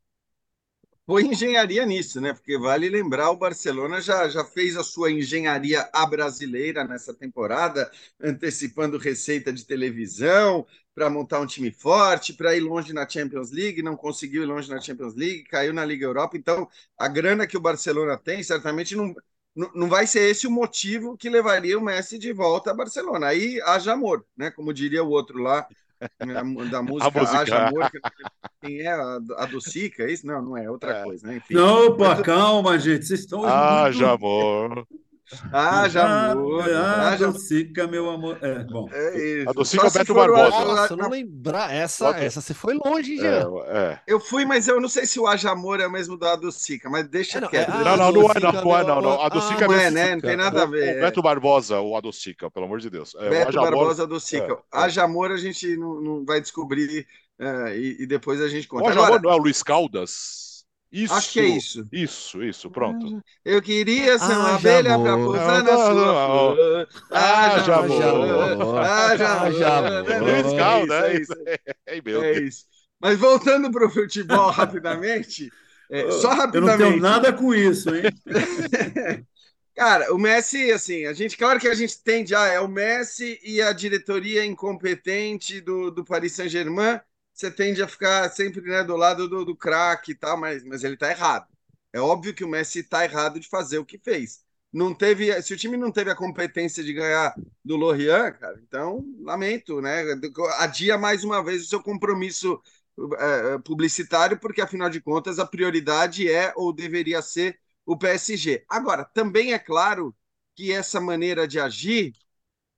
Foi 1.05 1.23
engenharia 1.23 1.85
nisso, 1.85 2.19
né? 2.19 2.33
Porque 2.33 2.57
vale 2.57 2.89
lembrar, 2.89 3.29
o 3.29 3.37
Barcelona 3.37 4.01
já, 4.01 4.27
já 4.27 4.43
fez 4.43 4.75
a 4.75 4.83
sua 4.83 5.11
engenharia 5.11 5.87
a 5.93 6.03
brasileira 6.05 6.83
nessa 6.83 7.13
temporada, 7.13 7.91
antecipando 8.19 8.97
receita 8.97 9.53
de 9.53 9.65
televisão 9.65 10.65
para 10.95 11.07
montar 11.09 11.39
um 11.41 11.45
time 11.45 11.71
forte, 11.71 12.33
para 12.33 12.55
ir 12.55 12.61
longe 12.61 12.91
na 12.91 13.07
Champions 13.07 13.51
League, 13.51 13.83
não 13.83 13.95
conseguiu 13.95 14.43
ir 14.43 14.45
longe 14.47 14.67
na 14.69 14.81
Champions 14.81 15.13
League, 15.13 15.43
caiu 15.43 15.73
na 15.73 15.85
Liga 15.85 16.05
Europa. 16.05 16.37
Então, 16.37 16.67
a 16.97 17.07
grana 17.07 17.45
que 17.45 17.57
o 17.57 17.61
Barcelona 17.61 18.17
tem 18.17 18.41
certamente 18.41 18.95
não, 18.95 19.13
não 19.73 19.87
vai 19.87 20.07
ser 20.07 20.29
esse 20.29 20.47
o 20.47 20.51
motivo 20.51 21.15
que 21.17 21.29
levaria 21.29 21.77
o 21.77 21.81
Messi 21.81 22.17
de 22.17 22.33
volta 22.33 22.71
a 22.71 22.73
Barcelona. 22.73 23.27
Aí 23.27 23.61
haja 23.61 23.93
amor, 23.93 24.25
né? 24.35 24.49
Como 24.51 24.73
diria 24.73 25.03
o 25.03 25.09
outro 25.09 25.37
lá, 25.39 25.67
da 26.69 26.81
música 26.83 27.21
Haja 27.21 27.67
Amor. 27.67 27.91
Quem 28.61 28.81
é? 28.81 28.91
A, 28.91 29.19
a 29.37 29.45
do 29.45 29.61
Sica, 29.61 30.03
é 30.03 30.11
isso? 30.11 30.25
Não, 30.25 30.41
não 30.41 30.57
é, 30.57 30.69
outra 30.69 30.97
é. 30.97 31.03
coisa, 31.03 31.27
né? 31.27 31.37
Enfim. 31.37 31.53
Não, 31.53 31.87
opa, 31.87 32.21
calma, 32.21 32.77
gente. 32.79 33.05
Vocês 33.05 33.21
estão. 33.21 33.45
Haja 33.45 34.09
muito... 34.09 34.25
amor. 34.25 34.87
Haja 35.51 36.31
amor. 36.31 36.63
Haja 36.71 37.31
Docica, 37.31 37.87
meu 37.87 38.09
amor. 38.09 38.37
É, 38.41 38.59
bom. 38.63 38.87
É 38.91 39.17
isso. 39.41 39.49
A 39.49 39.53
Docica 39.53 39.83
é 39.83 39.87
o 39.87 39.89
Só 39.89 39.93
se 39.93 39.99
Beto 39.99 40.11
o- 40.11 40.15
Barbosa. 40.15 40.55
o- 40.55 40.75
Nossa, 40.75 40.93
eu 40.93 40.97
não 40.97 41.09
lembrar. 41.09 41.73
Essa, 41.73 42.05
Bota- 42.05 42.19
essa 42.23 42.41
você 42.41 42.53
foi 42.53 42.75
longe, 42.75 43.17
Jean. 43.17 43.47
É, 43.65 43.77
é. 43.77 43.99
Eu 44.07 44.19
fui, 44.19 44.45
mas 44.45 44.67
eu 44.67 44.79
não 44.79 44.87
sei 44.89 45.05
se 45.05 45.19
o 45.19 45.27
Haja 45.27 45.51
amor 45.51 45.79
é 45.79 45.87
o 45.87 45.91
mesmo 45.91 46.17
da 46.17 46.35
Docica, 46.35 46.89
mas 46.89 47.07
deixa 47.07 47.39
É, 47.39 47.41
não, 47.41 47.47
quieto. 47.49 47.69
é, 47.69 47.71
Não, 47.71 47.79
ah, 47.79 47.97
não, 47.97 48.11
não 48.11 48.31
é, 48.31 48.39
não, 48.39 48.51
não 48.51 48.77
é, 48.77 48.83
não, 48.83 48.95
meu 48.95 49.01
não. 49.01 49.11
A 49.11 49.15
amor. 49.15 49.29
Docica 49.31 49.61
Ah, 49.61 49.65
é 49.65 49.67
Não 49.67 49.73
é, 49.73 49.77
mesmo. 49.77 49.95
né? 49.95 50.13
Não 50.15 50.21
tem 50.21 50.37
nada 50.37 50.61
a 50.61 50.65
O, 50.65 50.69
ver. 50.69 50.97
o 50.97 51.01
Beto 51.01 51.21
Barbosa, 51.21 51.79
o 51.79 51.95
Adocica, 51.97 52.51
pelo 52.51 52.65
amor 52.65 52.79
de 52.79 52.89
Deus. 52.89 53.15
É, 53.15 53.27
o 53.27 53.29
Beto 53.29 53.49
Haja 53.49 53.61
Barbosa 53.61 54.05
do 54.07 54.19
Sica. 54.19 54.45
é, 54.45 54.51
é. 54.51 54.57
Haja 54.71 55.03
amor 55.03 55.31
a 55.31 55.37
gente 55.37 55.75
não, 55.75 55.99
não 56.01 56.25
vai 56.25 56.39
descobrir 56.39 57.05
é, 57.39 57.75
e, 57.77 58.03
e 58.03 58.05
depois 58.05 58.39
a 58.41 58.47
gente 58.47 58.65
O 58.67 58.69
conta. 58.69 58.89
Haja 58.89 58.99
Agora, 58.99 59.15
Amor 59.15 59.21
não 59.23 59.31
é 59.31 59.35
o 59.35 59.37
Luiz 59.39 59.63
Caldas? 59.63 60.44
Isso. 61.03 61.13
acho 61.13 61.31
que 61.31 61.39
é 61.39 61.45
isso. 61.47 61.89
Isso, 61.91 62.43
isso, 62.43 62.71
pronto. 62.71 63.15
Eu 63.43 63.61
queria 63.61 64.17
ser 64.19 64.37
uma 64.37 64.55
Haja 64.55 64.55
abelha 64.55 64.97
para 64.99 65.19
pousar 65.19 65.63
na 65.63 65.77
Não, 65.77 65.77
sua 65.77 66.05
não, 66.05 66.27
não. 66.27 66.57
flor. 66.57 66.87
Haja 67.11 67.75
Haja 67.77 67.77
amor. 67.77 68.01
amor. 68.11 68.81
Haja 68.81 69.27
Haja 69.41 69.67
amor. 69.73 69.75
amor. 69.79 70.11
É 70.11 70.19
Luiz 70.19 70.51
isso, 70.51 71.33
é 71.43 71.57
é 71.87 71.97
isso, 71.97 72.23
é 72.23 72.39
isso. 72.39 72.65
Mas 72.99 73.17
voltando 73.19 73.71
para 73.71 73.85
o 73.87 73.91
futebol 73.91 74.49
rapidamente, 74.51 75.53
é, 75.89 76.09
só 76.11 76.33
Eu 76.51 76.61
não 76.61 76.69
rapidamente. 76.69 76.77
tenho 76.77 76.97
nada 76.97 77.33
com 77.33 77.53
isso, 77.53 77.93
hein? 77.95 78.03
Cara, 79.75 80.13
o 80.13 80.17
Messi, 80.17 80.71
assim, 80.71 81.05
a 81.05 81.13
gente, 81.13 81.37
claro 81.37 81.59
que 81.59 81.67
a 81.67 81.75
gente 81.75 82.01
tende, 82.01 82.33
ah, 82.33 82.45
é 82.47 82.59
o 82.61 82.67
Messi 82.67 83.39
e 83.43 83.61
a 83.61 83.73
diretoria 83.73 84.45
incompetente 84.45 85.59
do, 85.59 85.91
do 85.91 86.03
Paris 86.05 86.33
Saint-Germain, 86.33 86.99
você 87.35 87.51
tende 87.51 87.83
a 87.83 87.87
ficar 87.87 88.29
sempre 88.31 88.61
né, 88.61 88.83
do 88.83 88.95
lado 88.95 89.27
do, 89.27 89.45
do 89.45 89.55
craque 89.55 90.13
e 90.13 90.15
tal, 90.15 90.37
mas, 90.37 90.63
mas 90.63 90.83
ele 90.83 90.97
tá 90.97 91.11
errado. 91.11 91.47
É 91.93 91.99
óbvio 91.99 92.33
que 92.33 92.43
o 92.43 92.47
Messi 92.47 92.83
tá 92.83 93.03
errado 93.03 93.39
de 93.39 93.47
fazer 93.49 93.77
o 93.77 93.85
que 93.85 93.97
fez. 93.99 94.43
Não 94.71 94.93
teve, 94.93 95.41
se 95.41 95.53
o 95.53 95.57
time 95.57 95.77
não 95.77 95.91
teve 95.91 96.11
a 96.11 96.15
competência 96.15 96.83
de 96.83 96.93
ganhar 96.93 97.33
do 97.63 97.77
Lorient, 97.77 98.33
cara, 98.39 98.59
então 98.61 99.05
lamento, 99.21 99.81
né? 99.81 100.03
Adia 100.59 100.97
mais 100.97 101.23
uma 101.23 101.43
vez 101.43 101.63
o 101.63 101.67
seu 101.67 101.81
compromisso 101.81 102.61
eh, 103.19 103.57
publicitário, 103.63 104.39
porque 104.39 104.61
afinal 104.61 104.89
de 104.89 105.01
contas 105.01 105.39
a 105.39 105.45
prioridade 105.45 106.29
é 106.31 106.53
ou 106.55 106.73
deveria 106.73 107.21
ser 107.21 107.59
o 107.85 107.97
PSG. 107.97 108.65
Agora, 108.69 109.05
também 109.05 109.53
é 109.53 109.59
claro 109.59 110.15
que 110.55 110.71
essa 110.71 110.99
maneira 111.01 111.47
de 111.47 111.59
agir, 111.59 112.13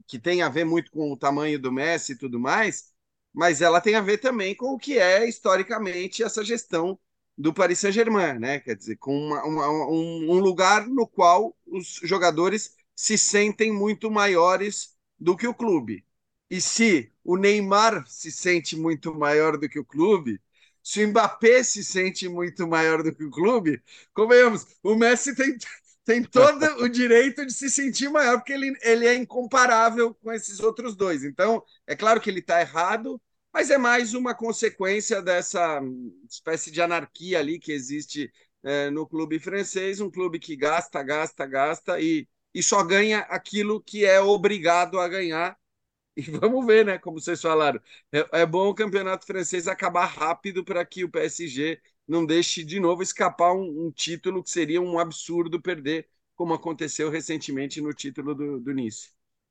que 0.08 0.20
tem 0.20 0.42
a 0.42 0.50
ver 0.50 0.66
muito 0.66 0.92
com 0.92 1.12
o 1.12 1.18
tamanho 1.18 1.60
do 1.60 1.72
Messi 1.72 2.14
e 2.14 2.18
tudo 2.18 2.40
mais, 2.40 2.94
mas 3.38 3.62
ela 3.62 3.82
tem 3.82 3.96
a 3.96 4.02
ver 4.02 4.18
também 4.20 4.56
com 4.56 4.74
o 4.74 4.80
que 4.80 4.98
é 5.00 5.28
historicamente 5.28 6.24
essa 6.24 6.44
gestão 6.44 7.00
do 7.38 7.54
Paris 7.54 7.80
Saint-Germain, 7.80 8.40
né? 8.40 8.60
Quer 8.60 8.76
dizer, 8.76 8.98
com 8.98 9.16
uma- 9.16 9.44
uma- 9.46 9.70
um, 9.90 10.32
um 10.32 10.40
lugar 10.40 10.88
no 10.88 11.08
qual 11.08 11.56
os 11.68 12.00
jogadores 12.04 12.76
se 12.96 13.18
sentem 13.18 13.72
muito 13.72 14.10
maiores 14.10 14.96
do 15.20 15.38
que 15.38 15.48
o 15.48 15.54
clube. 15.54 16.04
E 16.50 16.62
se 16.62 17.12
o 17.24 17.38
Neymar 17.38 18.06
se 18.08 18.32
sente 18.32 18.76
muito 18.76 19.14
maior 19.14 19.58
do 19.58 19.70
que 19.70 19.80
o 19.80 19.86
clube, 19.86 20.42
se 20.84 21.04
o 21.04 21.08
Mbappé 21.10 21.64
se 21.64 21.84
sente 21.84 22.28
muito 22.30 22.68
maior 22.68 23.04
do 23.04 23.14
que 23.14 23.24
o 23.24 23.30
clube, 23.32 23.82
convenhamos, 24.14 24.66
o 24.82 24.96
Messi 24.96 25.36
tem, 25.36 25.58
tem 26.06 26.24
todo 26.24 26.66
o 26.84 26.88
direito 26.90 27.46
de 27.46 27.54
se 27.54 27.70
sentir 27.70 28.10
maior, 28.10 28.38
porque 28.38 28.54
ele, 28.54 28.74
ele 28.82 29.06
é 29.06 29.16
incomparável 29.16 30.14
com 30.16 30.32
esses 30.32 30.60
outros 30.62 30.96
dois. 30.96 31.24
Então, 31.24 31.62
é 31.86 31.96
claro 31.96 32.22
que 32.22 32.30
ele 32.30 32.40
está 32.40 32.62
errado, 32.62 33.22
mas 33.58 33.72
é 33.72 33.78
mais 33.78 34.14
uma 34.14 34.36
consequência 34.36 35.20
dessa 35.20 35.82
espécie 36.30 36.70
de 36.70 36.80
anarquia 36.80 37.40
ali 37.40 37.58
que 37.58 37.72
existe 37.72 38.32
eh, 38.62 38.92
no 38.92 39.08
clube 39.08 39.40
francês, 39.40 40.00
um 40.00 40.12
clube 40.12 40.38
que 40.38 40.56
gasta, 40.56 41.02
gasta, 41.02 41.44
gasta 41.48 42.00
e, 42.00 42.28
e 42.54 42.62
só 42.62 42.84
ganha 42.84 43.22
aquilo 43.22 43.82
que 43.82 44.06
é 44.06 44.22
obrigado 44.22 45.00
a 45.00 45.08
ganhar. 45.08 45.58
E 46.16 46.22
vamos 46.30 46.68
ver, 46.68 46.86
né? 46.86 47.00
Como 47.00 47.20
vocês 47.20 47.42
falaram, 47.42 47.82
é, 48.12 48.42
é 48.42 48.46
bom 48.46 48.70
o 48.70 48.76
campeonato 48.76 49.26
francês 49.26 49.68
acabar 49.68 50.06
rápido 50.06 50.64
para 50.64 50.86
que 50.86 51.04
o 51.04 51.10
PSG 51.10 51.82
não 52.08 52.28
deixe 52.28 52.64
de 52.64 52.80
novo 52.80 53.02
escapar 53.02 53.54
um, 53.54 53.88
um 53.88 53.92
título 53.92 54.44
que 54.44 54.52
seria 54.52 54.80
um 54.80 55.00
absurdo 55.00 55.60
perder, 55.60 56.08
como 56.36 56.54
aconteceu 56.54 57.10
recentemente 57.10 57.82
no 57.82 57.92
título 57.92 58.36
do, 58.36 58.60
do 58.60 58.72
Nice. 58.72 59.10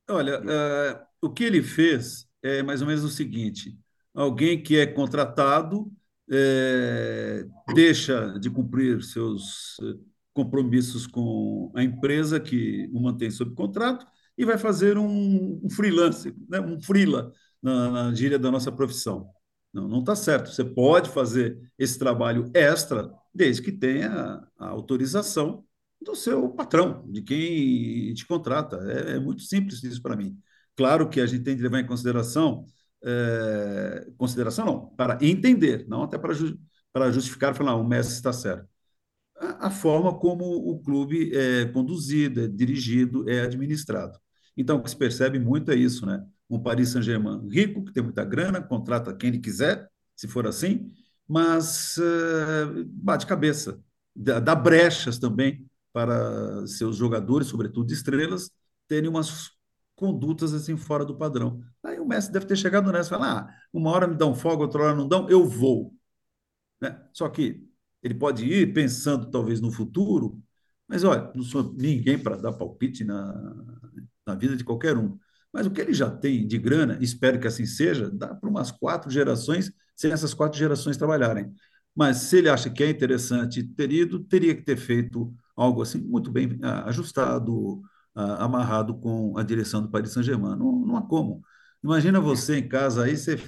Olha, 0.08 0.40
eh, 0.48 1.06
o 1.20 1.28
que 1.28 1.42
ele 1.42 1.60
fez 1.60 2.28
é 2.40 2.62
mais 2.62 2.80
ou 2.80 2.86
menos 2.86 3.02
o 3.02 3.08
seguinte: 3.08 3.76
alguém 4.16 4.62
que 4.62 4.78
é 4.78 4.86
contratado 4.86 5.92
eh, 6.30 7.46
deixa 7.74 8.38
de 8.40 8.50
cumprir 8.50 9.02
seus 9.04 9.76
eh, 9.82 9.94
compromissos 10.34 11.06
com 11.06 11.70
a 11.74 11.82
empresa 11.82 12.40
que 12.40 12.90
o 12.92 13.00
mantém 13.00 13.30
sob 13.30 13.54
contrato 13.54 14.06
e 14.36 14.44
vai 14.44 14.58
fazer 14.58 14.98
um, 14.98 15.60
um 15.62 15.70
freelance, 15.70 16.34
né, 16.48 16.60
um 16.60 16.80
freela 16.80 17.32
na, 17.62 17.90
na 17.90 18.14
gíria 18.14 18.38
da 18.38 18.50
nossa 18.50 18.72
profissão. 18.72 19.30
Não, 19.72 19.88
não 19.88 20.00
está 20.00 20.16
certo. 20.16 20.50
Você 20.50 20.64
pode 20.64 21.10
fazer 21.10 21.58
esse 21.78 21.98
trabalho 21.98 22.50
extra 22.54 23.10
desde 23.34 23.62
que 23.62 23.72
tenha 23.72 24.42
a 24.58 24.68
autorização 24.68 25.64
do 26.00 26.14
seu 26.14 26.48
patrão, 26.50 27.04
de 27.08 27.22
quem 27.22 28.14
te 28.14 28.26
contrata. 28.26 28.76
É, 28.90 29.16
é 29.16 29.20
muito 29.20 29.42
simples 29.42 29.82
isso 29.82 30.02
para 30.02 30.16
mim. 30.16 30.38
Claro 30.76 31.08
que 31.08 31.20
a 31.20 31.26
gente 31.26 31.44
tem 31.44 31.56
de 31.56 31.62
levar 31.62 31.80
em 31.80 31.86
consideração, 31.86 32.66
é, 33.04 34.06
consideração 34.16 34.64
não, 34.64 34.86
para 34.96 35.18
entender, 35.22 35.86
não 35.88 36.02
até 36.02 36.18
para, 36.18 36.32
ju 36.34 36.58
para 36.92 37.12
justificar, 37.12 37.54
falar, 37.54 37.72
ah, 37.72 37.76
o 37.76 37.86
Messi 37.86 38.12
está 38.14 38.32
certo. 38.32 38.68
A, 39.38 39.68
a, 39.68 39.70
forma 39.70 40.14
como 40.18 40.44
o 40.44 40.80
clube 40.80 41.30
é 41.34 41.66
conduzido, 41.66 42.40
é 42.42 42.48
dirigido, 42.48 43.28
é 43.28 43.42
administrado. 43.42 44.18
Então, 44.56 44.78
o 44.78 44.82
que 44.82 44.90
se 44.90 44.96
percebe 44.96 45.38
muito 45.38 45.70
é 45.70 45.76
isso, 45.76 46.06
né? 46.06 46.24
Um 46.48 46.58
Paris 46.58 46.90
Saint-Germain 46.90 47.46
rico, 47.48 47.84
que 47.84 47.92
tem 47.92 48.02
muita 48.02 48.24
grana, 48.24 48.62
contrata 48.62 49.14
quem 49.14 49.28
ele 49.30 49.38
quiser, 49.40 49.88
se 50.14 50.26
for 50.26 50.46
assim, 50.46 50.90
mas 51.28 51.98
uh, 51.98 52.84
bate 52.86 53.26
cabeça, 53.26 53.80
dá, 54.14 54.40
dá 54.40 54.54
brechas 54.54 55.18
também 55.18 55.66
para 55.92 56.66
seus 56.66 56.96
jogadores, 56.96 57.48
sobretudo 57.48 57.92
estrelas, 57.92 58.50
terem 58.88 59.08
umas 59.08 59.50
condutas 59.96 60.54
assim 60.54 60.76
fora 60.76 61.04
do 61.04 61.16
padrão. 61.16 61.60
Aí 61.82 61.98
o 61.98 62.06
Messi 62.06 62.30
deve 62.30 62.46
ter 62.46 62.56
chegado 62.56 62.92
nessa 62.92 63.10
falar: 63.10 63.38
ah, 63.40 63.54
uma 63.72 63.90
hora 63.90 64.06
me 64.06 64.16
dão 64.16 64.34
folga, 64.34 64.62
outra 64.62 64.82
hora 64.82 64.94
não 64.94 65.08
dão, 65.08 65.28
eu 65.28 65.44
vou. 65.46 65.94
Né? 66.80 67.00
Só 67.12 67.28
que 67.28 67.66
ele 68.02 68.14
pode 68.14 68.44
ir 68.44 68.72
pensando 68.72 69.30
talvez 69.30 69.60
no 69.60 69.72
futuro, 69.72 70.40
mas 70.86 71.04
olha, 71.04 71.32
não 71.34 71.42
sou 71.42 71.74
ninguém 71.74 72.18
para 72.18 72.36
dar 72.36 72.52
palpite 72.52 73.04
na, 73.04 73.54
na 74.26 74.34
vida 74.34 74.56
de 74.56 74.64
qualquer 74.64 74.96
um. 74.96 75.18
Mas 75.52 75.66
o 75.66 75.70
que 75.70 75.80
ele 75.80 75.94
já 75.94 76.10
tem 76.10 76.46
de 76.46 76.58
grana, 76.58 76.98
espero 77.00 77.40
que 77.40 77.46
assim 77.46 77.66
seja, 77.66 78.10
dá 78.10 78.34
para 78.34 78.48
umas 78.48 78.70
quatro 78.70 79.10
gerações, 79.10 79.72
sem 79.96 80.12
essas 80.12 80.34
quatro 80.34 80.58
gerações 80.58 80.96
trabalharem. 80.96 81.52
Mas 81.94 82.18
se 82.18 82.38
ele 82.38 82.48
acha 82.50 82.68
que 82.68 82.84
é 82.84 82.90
interessante 82.90 83.64
ter 83.64 83.90
ido, 83.90 84.20
teria 84.24 84.54
que 84.54 84.62
ter 84.62 84.76
feito 84.76 85.34
algo 85.56 85.80
assim 85.80 85.98
muito 85.98 86.30
bem 86.30 86.58
ajustado, 86.84 87.80
amarrado 88.16 88.94
com 88.94 89.36
a 89.36 89.42
direção 89.42 89.82
do 89.82 89.90
Paris 89.90 90.12
Saint-Germain. 90.12 90.56
Não, 90.56 90.72
não 90.72 90.96
há 90.96 91.02
como. 91.02 91.42
Imagina 91.82 92.20
você 92.20 92.58
em 92.58 92.68
casa 92.68 93.04
aí, 93.04 93.16
você, 93.16 93.38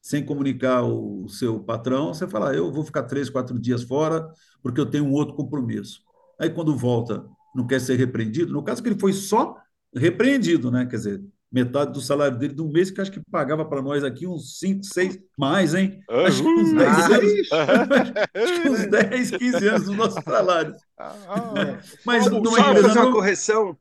sem 0.00 0.24
comunicar 0.24 0.82
o 0.84 1.28
seu 1.28 1.60
patrão, 1.60 2.12
você 2.12 2.26
fala, 2.28 2.54
eu 2.54 2.70
vou 2.70 2.84
ficar 2.84 3.04
três, 3.04 3.30
quatro 3.30 3.58
dias 3.58 3.82
fora 3.82 4.28
porque 4.62 4.80
eu 4.80 4.86
tenho 4.86 5.04
um 5.04 5.12
outro 5.12 5.34
compromisso. 5.34 6.00
Aí 6.38 6.48
quando 6.48 6.76
volta, 6.76 7.24
não 7.54 7.66
quer 7.66 7.80
ser 7.80 7.96
repreendido. 7.96 8.52
No 8.52 8.62
caso 8.62 8.82
que 8.82 8.88
ele 8.88 8.98
foi 8.98 9.12
só 9.12 9.56
repreendido, 9.94 10.70
né? 10.70 10.86
Quer 10.86 10.96
dizer, 10.96 11.24
metade 11.50 11.92
do 11.92 12.00
salário 12.00 12.38
dele 12.38 12.54
de 12.54 12.62
um 12.62 12.70
mês, 12.70 12.90
que 12.90 13.00
acho 13.00 13.12
que 13.12 13.20
pagava 13.30 13.64
para 13.64 13.82
nós 13.82 14.02
aqui 14.02 14.26
uns 14.26 14.58
5, 14.58 14.84
6, 14.84 15.18
mais, 15.36 15.74
hein? 15.74 16.00
Uhum. 16.08 16.24
Acho 16.24 16.42
que 16.42 16.48
uns 16.48 16.72
10 16.72 16.88
ah, 16.88 17.06
anos, 17.06 17.32
acho 18.34 18.62
que 18.62 18.68
uns 18.70 18.86
10, 18.86 19.30
15 19.32 19.68
anos 19.68 19.84
do 19.84 19.94
nosso 19.94 20.22
salário. 20.22 20.74
Ah, 20.98 21.78
Mas 22.06 22.30
não 22.30 22.56
é 22.56 22.62
fazer 22.62 22.98
uma 22.98 23.12
correção. 23.12 23.76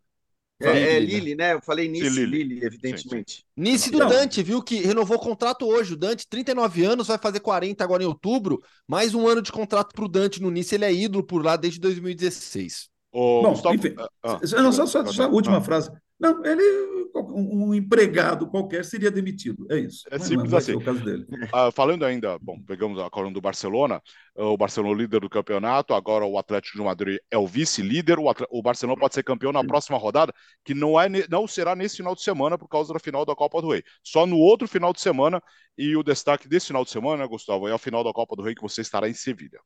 É, 0.61 0.95
é 0.95 0.99
Lille, 0.99 1.35
né? 1.35 1.53
Eu 1.53 1.61
falei 1.61 1.87
Nice, 1.87 2.09
Lille, 2.09 2.43
Lille 2.43 2.65
evidentemente. 2.65 3.37
Sim. 3.37 3.43
Nice 3.55 3.91
do 3.91 3.99
não. 3.99 4.07
Dante, 4.07 4.43
viu? 4.43 4.61
Que 4.61 4.81
renovou 4.81 5.17
o 5.17 5.21
contrato 5.21 5.65
hoje. 5.65 5.93
O 5.93 5.97
Dante, 5.97 6.27
39 6.27 6.85
anos, 6.85 7.07
vai 7.07 7.17
fazer 7.17 7.39
40 7.39 7.83
agora 7.83 8.03
em 8.03 8.07
outubro. 8.07 8.61
Mais 8.87 9.13
um 9.13 9.27
ano 9.27 9.41
de 9.41 9.51
contrato 9.51 9.93
para 9.93 10.05
o 10.05 10.09
Dante 10.09 10.41
no 10.41 10.51
Nice. 10.51 10.73
Ele 10.73 10.85
é 10.85 10.93
ídolo 10.93 11.23
por 11.23 11.43
lá 11.43 11.55
desde 11.55 11.79
2016. 11.79 12.89
Bom, 13.13 13.49
Gustavo... 13.49 13.75
enfim, 13.75 13.93
ah, 14.23 14.39
não, 14.61 14.71
só, 14.71 14.85
só, 14.85 15.05
só 15.05 15.23
a 15.23 15.27
última 15.27 15.57
ah. 15.57 15.61
frase. 15.61 15.91
Não, 16.21 16.45
ele, 16.45 17.09
um 17.15 17.73
empregado 17.73 18.47
qualquer 18.47 18.85
seria 18.85 19.09
demitido. 19.09 19.65
É 19.71 19.79
isso. 19.79 20.03
É 20.11 20.19
simples 20.19 20.51
não, 20.51 20.59
assim. 20.59 20.73
É 20.73 20.75
o 20.75 20.81
caso 20.81 21.03
dele. 21.03 21.25
Uh, 21.31 21.71
falando 21.73 22.05
ainda, 22.05 22.37
bom, 22.37 22.61
pegamos 22.61 22.99
a 22.99 23.09
coluna 23.09 23.33
do 23.33 23.41
Barcelona, 23.41 23.99
o 24.35 24.55
Barcelona 24.55 25.01
líder 25.01 25.21
do 25.21 25.29
campeonato, 25.29 25.95
agora 25.95 26.23
o 26.23 26.37
Atlético 26.37 26.77
de 26.77 26.83
Madrid 26.83 27.17
é 27.31 27.39
o 27.39 27.47
vice-líder, 27.47 28.19
o, 28.19 28.31
o, 28.51 28.61
Barcelona 28.61 28.99
pode 28.99 29.15
ser 29.15 29.23
campeão 29.23 29.51
na 29.51 29.63
próxima 29.63 29.97
rodada, 29.97 30.31
que 30.63 30.75
não, 30.75 31.01
é, 31.01 31.09
não 31.27 31.47
será 31.47 31.75
nesse 31.75 31.97
final 31.97 32.13
de 32.13 32.21
semana 32.21 32.55
por 32.55 32.67
causa 32.67 32.93
da 32.93 32.99
final 32.99 33.25
da 33.25 33.35
Copa 33.35 33.59
do 33.59 33.71
Rei. 33.71 33.83
Só 34.03 34.27
no 34.27 34.37
outro 34.37 34.67
final 34.67 34.93
de 34.93 35.01
semana, 35.01 35.41
e 35.75 35.95
o 35.95 36.03
destaque 36.03 36.47
desse 36.47 36.67
final 36.67 36.85
de 36.85 36.91
semana, 36.91 37.25
Gustavo, 37.25 37.67
é 37.67 37.73
a 37.73 37.79
final 37.79 38.03
da 38.03 38.13
Copa 38.13 38.35
do 38.35 38.43
Rei 38.43 38.53
que 38.53 38.61
você 38.61 38.81
estará 38.81 39.09
em 39.09 39.13
Sevilha. 39.13 39.59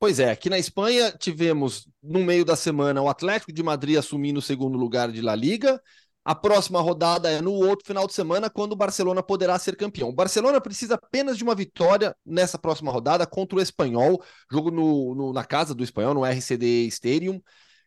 Pois 0.00 0.20
é, 0.20 0.30
aqui 0.30 0.48
na 0.48 0.58
Espanha 0.58 1.10
tivemos 1.10 1.88
no 2.00 2.20
meio 2.20 2.44
da 2.44 2.54
semana 2.54 3.02
o 3.02 3.08
Atlético 3.08 3.52
de 3.52 3.62
Madrid 3.64 3.96
assumindo 3.96 4.38
o 4.38 4.42
segundo 4.42 4.78
lugar 4.78 5.10
de 5.10 5.20
La 5.20 5.34
Liga. 5.34 5.82
A 6.24 6.34
próxima 6.34 6.80
rodada 6.80 7.28
é 7.30 7.40
no 7.40 7.52
outro 7.52 7.86
final 7.86 8.06
de 8.06 8.12
semana, 8.12 8.50
quando 8.50 8.72
o 8.72 8.76
Barcelona 8.76 9.22
poderá 9.22 9.58
ser 9.58 9.76
campeão. 9.76 10.10
O 10.10 10.14
Barcelona 10.14 10.60
precisa 10.60 10.94
apenas 10.94 11.36
de 11.36 11.42
uma 11.42 11.54
vitória 11.54 12.14
nessa 12.24 12.58
próxima 12.58 12.92
rodada 12.92 13.26
contra 13.26 13.58
o 13.58 13.62
Espanhol, 13.62 14.22
jogo 14.52 14.70
no, 14.70 15.14
no 15.14 15.32
na 15.32 15.44
casa 15.44 15.74
do 15.74 15.82
Espanhol, 15.82 16.14
no 16.14 16.24
RCD 16.24 16.86
Stadium. 16.88 17.40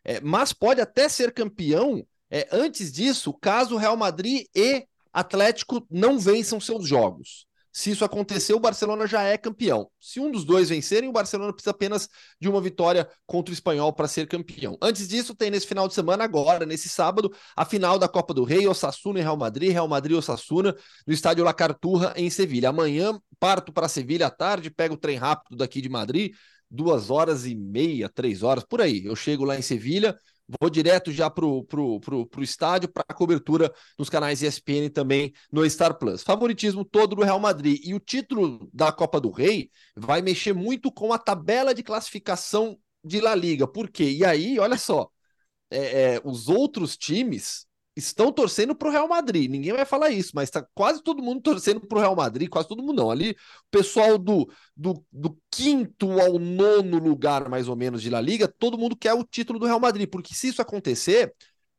É, 0.04 0.20
mas 0.20 0.52
pode 0.52 0.82
até 0.82 1.08
ser 1.08 1.32
campeão 1.32 2.06
é, 2.30 2.48
antes 2.52 2.92
disso, 2.92 3.34
caso 3.34 3.76
o 3.76 3.78
Real 3.78 3.96
Madrid 3.96 4.48
e 4.56 4.86
Atlético 5.14 5.86
não 5.90 6.18
vençam 6.20 6.60
seus 6.60 6.88
jogos. 6.88 7.46
Se 7.74 7.92
isso 7.92 8.04
acontecer, 8.04 8.54
o 8.54 8.60
Barcelona 8.60 9.08
já 9.08 9.24
é 9.24 9.38
campeão. 9.38 9.90
Se 10.00 10.20
um 10.20 10.30
dos 10.30 10.44
dois 10.44 10.70
vencerem, 10.70 11.10
o 11.10 11.14
Barcelona 11.14 11.54
precisa 11.54 11.72
apenas 11.72 12.10
de 12.40 12.50
uma 12.50 12.60
vitória 12.60 13.10
contra 13.26 13.52
o 13.52 13.54
Espanhol 13.54 13.94
para 13.94 14.08
ser 14.08 14.28
campeão. 14.28 14.78
Antes 14.82 15.08
disso, 15.08 15.34
tem 15.34 15.50
nesse 15.50 15.68
final 15.68 15.88
de 15.88 15.94
semana, 15.94 16.24
agora, 16.24 16.66
nesse 16.66 16.90
sábado, 16.90 17.32
a 17.56 17.64
final 17.64 17.98
da 17.98 18.10
Copa 18.10 18.34
do 18.34 18.44
Rei, 18.44 18.68
Osasuna 18.68 19.20
e 19.20 19.22
Real 19.22 19.38
Madrid, 19.38 19.72
Real 19.72 19.88
Madrid 19.88 20.16
e 20.16 20.18
Osasuna, 20.20 20.76
no 21.08 21.14
estádio 21.14 21.46
La 21.46 21.54
Carturra, 21.54 22.14
em 22.18 22.30
Sevilha. 22.30 22.70
Amanhã, 22.70 23.18
parto 23.40 23.72
para 23.72 23.88
Sevilha 23.88 24.28
à 24.28 24.30
tarde, 24.30 24.70
pego 24.70 24.96
o 24.96 24.98
trem 24.98 25.18
rápido 25.18 25.56
daqui 25.56 25.82
de 25.82 25.88
Madrid, 25.90 26.34
duas 26.70 27.10
horas 27.10 27.46
e 27.46 27.56
meia, 27.56 28.10
três 28.10 28.44
horas, 28.44 28.64
por 28.64 28.82
aí. 28.82 29.06
Eu 29.06 29.16
chego 29.16 29.46
lá 29.46 29.58
em 29.58 29.62
Sevilha, 29.62 30.18
Vou 30.60 30.70
direto 30.70 31.12
já 31.12 31.30
para 31.30 31.46
o 31.46 31.64
pro, 31.64 32.00
pro, 32.00 32.26
pro 32.26 32.44
estádio 32.44 32.90
para 32.90 33.06
a 33.08 33.14
cobertura 33.14 33.74
nos 33.98 34.10
canais 34.10 34.42
ESPN 34.42 34.90
também 34.94 35.32
no 35.52 35.68
Star 35.70 35.98
Plus. 35.98 36.24
Favoritismo 36.24 36.84
todo 36.84 37.16
do 37.16 37.24
Real 37.24 37.40
Madrid. 37.40 37.80
E 37.84 37.94
o 37.94 38.00
título 38.00 38.70
da 38.74 38.92
Copa 38.92 39.22
do 39.22 39.32
Rei 39.32 39.70
vai 39.96 40.22
mexer 40.22 40.54
muito 40.54 40.92
com 40.92 41.14
a 41.14 41.18
tabela 41.18 41.74
de 41.74 41.84
classificação 41.84 42.78
de 43.04 43.22
La 43.22 43.34
Liga. 43.34 43.66
Por 43.66 43.90
quê? 43.90 44.10
E 44.12 44.26
aí, 44.26 44.60
olha 44.60 44.78
só, 44.78 45.10
é, 45.70 46.16
é, 46.16 46.22
os 46.24 46.50
outros 46.50 46.98
times 46.98 47.66
estão 47.96 48.32
torcendo 48.32 48.76
para 48.76 48.88
o 48.88 48.92
Real 48.92 49.08
Madrid. 49.08 49.50
Ninguém 49.50 49.74
vai 49.74 49.86
falar 49.86 50.10
isso, 50.10 50.32
mas 50.34 50.46
está 50.46 50.66
quase 50.74 51.04
todo 51.04 51.22
mundo 51.22 51.42
torcendo 51.42 51.82
para 51.82 51.98
o 51.98 52.02
Real 52.02 52.16
Madrid, 52.16 52.50
quase 52.50 52.68
todo 52.68 52.82
mundo 52.82 52.94
não. 52.94 53.12
Ali, 53.12 53.32
o 53.32 53.36
pessoal 53.70 54.18
do, 54.18 54.50
do, 54.76 55.06
do, 55.12 55.38
quinto 55.50 56.20
ao 56.20 56.40
nono 56.40 56.98
lugar, 56.98 57.50
mais 57.50 57.68
ou 57.68 57.76
menos, 57.76 58.02
de 58.02 58.10
La 58.10 58.22
Liga, 58.22 58.48
todo 58.48 58.78
mundo 58.78 58.96
quer 58.96 59.14
o 59.14 59.24
título 59.24 59.60
do 59.60 59.66
Real 59.66 59.80
Madrid, 59.80 60.10
porque 60.10 60.34
se 60.34 60.48
isso 60.48 60.62
acontecer, 60.62 61.34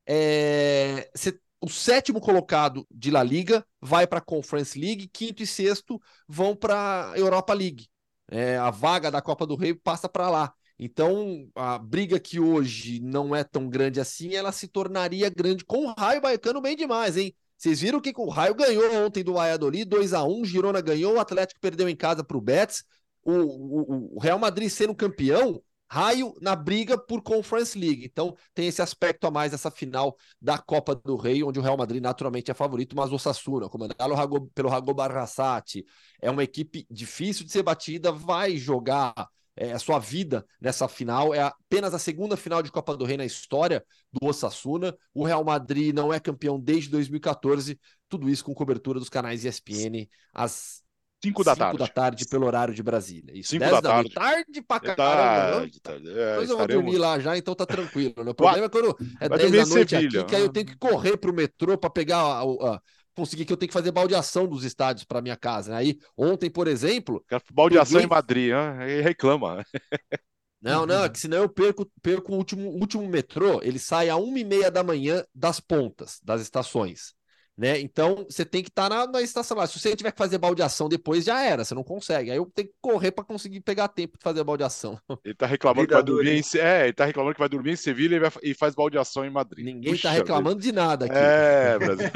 é, 0.07 1.11
cê, 1.15 1.39
o 1.61 1.69
sétimo 1.69 2.21
colocado 2.21 2.87
de 2.91 3.11
La 3.11 3.23
Liga 3.23 3.65
vai 3.81 4.07
para 4.07 4.19
a 4.19 4.23
Conference 4.23 4.79
League, 4.79 5.09
quinto 5.09 5.43
e 5.43 5.47
sexto 5.47 6.01
vão 6.29 6.57
para 6.57 7.13
a 7.13 7.19
Europa 7.19 7.55
League. 7.55 7.87
É, 8.31 8.57
a 8.57 8.71
vaga 8.71 9.11
da 9.11 9.23
Copa 9.23 9.47
do 9.47 9.57
Rei 9.57 9.75
passa 9.75 10.09
para 10.09 10.29
lá. 10.29 10.53
Então, 10.85 11.49
a 11.55 11.79
briga 11.79 12.19
que 12.19 12.41
hoje 12.41 12.99
não 12.99 13.37
é 13.37 13.45
tão 13.45 13.69
grande 13.69 14.01
assim, 14.01 14.35
ela 14.35 14.51
se 14.51 14.67
tornaria 14.67 15.31
grande 15.31 15.65
com 15.65 15.87
o 15.87 15.95
Raio 15.97 16.21
Baicano 16.21 16.61
bem 16.61 16.75
demais, 16.75 17.17
hein? 17.17 17.33
Vocês 17.57 17.81
viram 17.81 18.01
que 18.01 18.13
o 18.17 18.29
Raio 18.29 18.53
ganhou 18.57 18.93
ontem 19.05 19.23
do 19.23 19.35
Valladolid, 19.35 19.85
2 19.85 20.13
a 20.13 20.25
1 20.25 20.45
Girona 20.45 20.81
ganhou, 20.81 21.15
o 21.15 21.21
Atlético 21.21 21.61
perdeu 21.61 21.89
em 21.89 21.95
casa 21.95 22.25
para 22.25 22.37
o 22.37 22.41
Betis, 22.41 22.83
o, 23.23 24.19
Real 24.21 24.41
Madrid 24.41 24.69
sendo 24.69 24.93
campeão, 24.93 25.63
Raio 25.89 26.35
na 26.41 26.57
briga 26.57 26.99
por 26.99 27.23
Conference 27.23 27.79
League. 27.79 28.05
Então, 28.05 28.35
tem 28.53 28.67
esse 28.67 28.83
aspecto 28.83 29.25
a 29.29 29.31
mais 29.31 29.53
dessa 29.53 29.71
final 29.71 30.17
da 30.41 30.59
Copa 30.59 30.97
do 30.97 31.15
Rei, 31.15 31.45
onde 31.45 31.61
o 31.61 31.63
Real 31.63 31.77
Madrid 31.77 32.03
naturalmente 32.03 32.51
é 32.51 32.55
favorito, 32.55 32.97
mas 32.97 33.13
o 33.13 33.19
Sassuna, 33.21 33.69
comandado 33.69 34.51
pelo 34.53 34.69
Rago 34.69 34.95
Barrassati, 34.95 35.85
é 36.21 36.29
uma 36.29 36.43
equipe 36.43 36.85
difícil 36.91 37.47
de 37.47 37.53
ser 37.53 37.63
batida, 37.63 38.11
vai 38.11 38.57
jogar 38.57 39.29
é, 39.57 39.73
a 39.73 39.79
sua 39.79 39.99
vida 39.99 40.45
nessa 40.61 40.89
final. 40.89 41.35
É 41.35 41.43
apenas 41.43 41.95
a 41.95 41.99
segunda 41.99 42.37
final 42.37 42.63
de 42.63 42.71
Copa 42.71 42.97
do 42.97 43.05
Rei 43.05 43.17
na 43.17 43.25
história 43.25 43.85
do 44.13 44.27
Osasuna. 44.27 44.97
O 45.15 45.25
Real 45.25 45.45
Madrid 45.45 45.95
não 45.95 46.13
é 46.13 46.19
campeão 46.19 46.59
desde 46.59 46.91
2014. 46.91 47.79
Tudo 48.09 48.29
isso 48.29 48.45
com 48.45 48.55
cobertura 48.55 48.99
dos 48.99 49.09
canais 49.09 49.45
ESPN 49.45 50.09
às 50.33 50.83
5 51.23 51.45
da 51.45 51.55
tarde. 51.55 51.79
da 51.79 51.87
tarde 51.87 52.27
pelo 52.27 52.47
horário 52.47 52.75
de 52.75 52.83
Brasília. 52.83 53.33
Isso, 53.39 53.51
5 53.51 53.65
da, 53.65 53.81
da 53.81 53.83
tarde. 53.83 54.11
Tarde 54.11 54.63
pra 54.63 54.77
é 54.77 54.81
caramba. 54.81 54.97
Tarde, 54.97 55.81
tarde. 55.81 56.11
É, 56.11 56.31
Depois 56.31 56.51
eu 56.51 56.59
vou 56.59 56.67
dormir 56.67 56.99
lá 56.99 57.21
já, 57.21 57.39
então 57.39 57.55
tá 57.55 57.65
tranquilo. 57.65 58.25
Né? 58.25 58.31
O 58.33 58.35
problema 58.35 58.67
é 58.67 58.69
quando 58.69 58.97
é 59.21 59.29
10 59.29 59.53
da 59.53 59.67
noite 59.67 59.91
Sevilha. 59.91 60.21
aqui, 60.23 60.31
que 60.31 60.37
aí 60.37 60.43
eu 60.43 60.49
tenho 60.49 60.67
que 60.67 60.77
correr 60.77 61.17
pro 61.17 61.33
metrô 61.33 61.79
para 61.79 61.91
pegar 61.91 62.19
a, 62.19 62.43
a, 62.43 62.83
conseguir 63.15 63.45
que 63.45 63.53
eu 63.53 63.57
tenho 63.57 63.69
que 63.69 63.75
fazer 63.75 63.91
baldeação 63.91 64.47
dos 64.47 64.65
estádios 64.65 65.05
para 65.05 65.23
minha 65.23 65.37
casa. 65.37 65.73
Né? 65.73 65.77
Aí, 65.77 65.99
ontem, 66.17 66.51
por 66.51 66.67
exemplo. 66.67 67.25
Baldeação 67.53 68.01
em 68.01 68.07
Madrid, 68.07 68.51
hein? 68.51 68.79
aí 68.79 69.01
reclama. 69.01 69.65
Não, 70.61 70.87
não, 70.87 71.03
é 71.03 71.09
que 71.09 71.19
senão 71.19 71.39
eu 71.39 71.49
perco, 71.49 71.91
perco 72.01 72.33
o 72.33 72.37
último, 72.37 72.71
último 72.71 73.05
metrô, 73.09 73.61
ele 73.65 73.81
sai 73.81 74.09
a 74.09 74.15
uma 74.15 74.39
e 74.39 74.45
meia 74.45 74.71
da 74.71 74.85
manhã 74.85 75.25
das 75.35 75.59
pontas 75.59 76.21
das 76.23 76.41
estações 76.41 77.17
né? 77.57 77.79
Então 77.81 78.27
você 78.29 78.45
tem 78.45 78.63
que 78.63 78.71
estar 78.71 78.89
tá 78.89 79.07
na, 79.07 79.13
na, 79.13 79.23
estação 79.23 79.57
lá. 79.57 79.67
Se 79.67 79.79
você 79.79 79.95
tiver 79.95 80.11
que 80.11 80.19
fazer 80.19 80.39
baldeação 80.39 80.89
depois, 80.89 81.25
já 81.25 81.43
era, 81.43 81.65
você 81.65 81.75
não 81.75 81.85
consegue. 81.85 82.31
Aí 82.31 82.37
eu 82.37 82.51
tenho 82.55 82.69
que 82.69 82.75
correr 82.81 83.13
para 83.13 83.25
conseguir 83.25 83.61
pegar 83.61 83.89
tempo 83.89 84.17
de 84.17 84.23
fazer 84.23 84.41
a 84.41 84.45
baldeação. 84.45 84.99
Ele 85.25 85.35
tá 85.35 85.47
reclamando 85.47 85.87
que 85.87 85.95
vai 85.95 86.03
dormir 86.03 86.31
em, 86.31 86.59
é, 86.59 86.85
ele 86.85 86.93
tá 86.93 87.05
reclamando 87.05 87.35
que 87.35 87.41
vai 87.41 87.49
dormir 87.49 87.73
em 87.73 87.77
Sevilha 87.77 88.17
e, 88.17 88.19
vai, 88.19 88.31
e 88.43 88.55
faz 88.55 88.75
baldeação 88.75 89.25
em 89.25 89.31
Madrid. 89.31 89.65
Ninguém 89.65 89.93
Puxa, 89.93 90.09
tá 90.09 90.15
reclamando 90.15 90.61
de 90.61 90.73
nada 90.73 91.07
aqui. 91.07 91.15
É, 91.15 91.79
Brasil. 91.79 92.11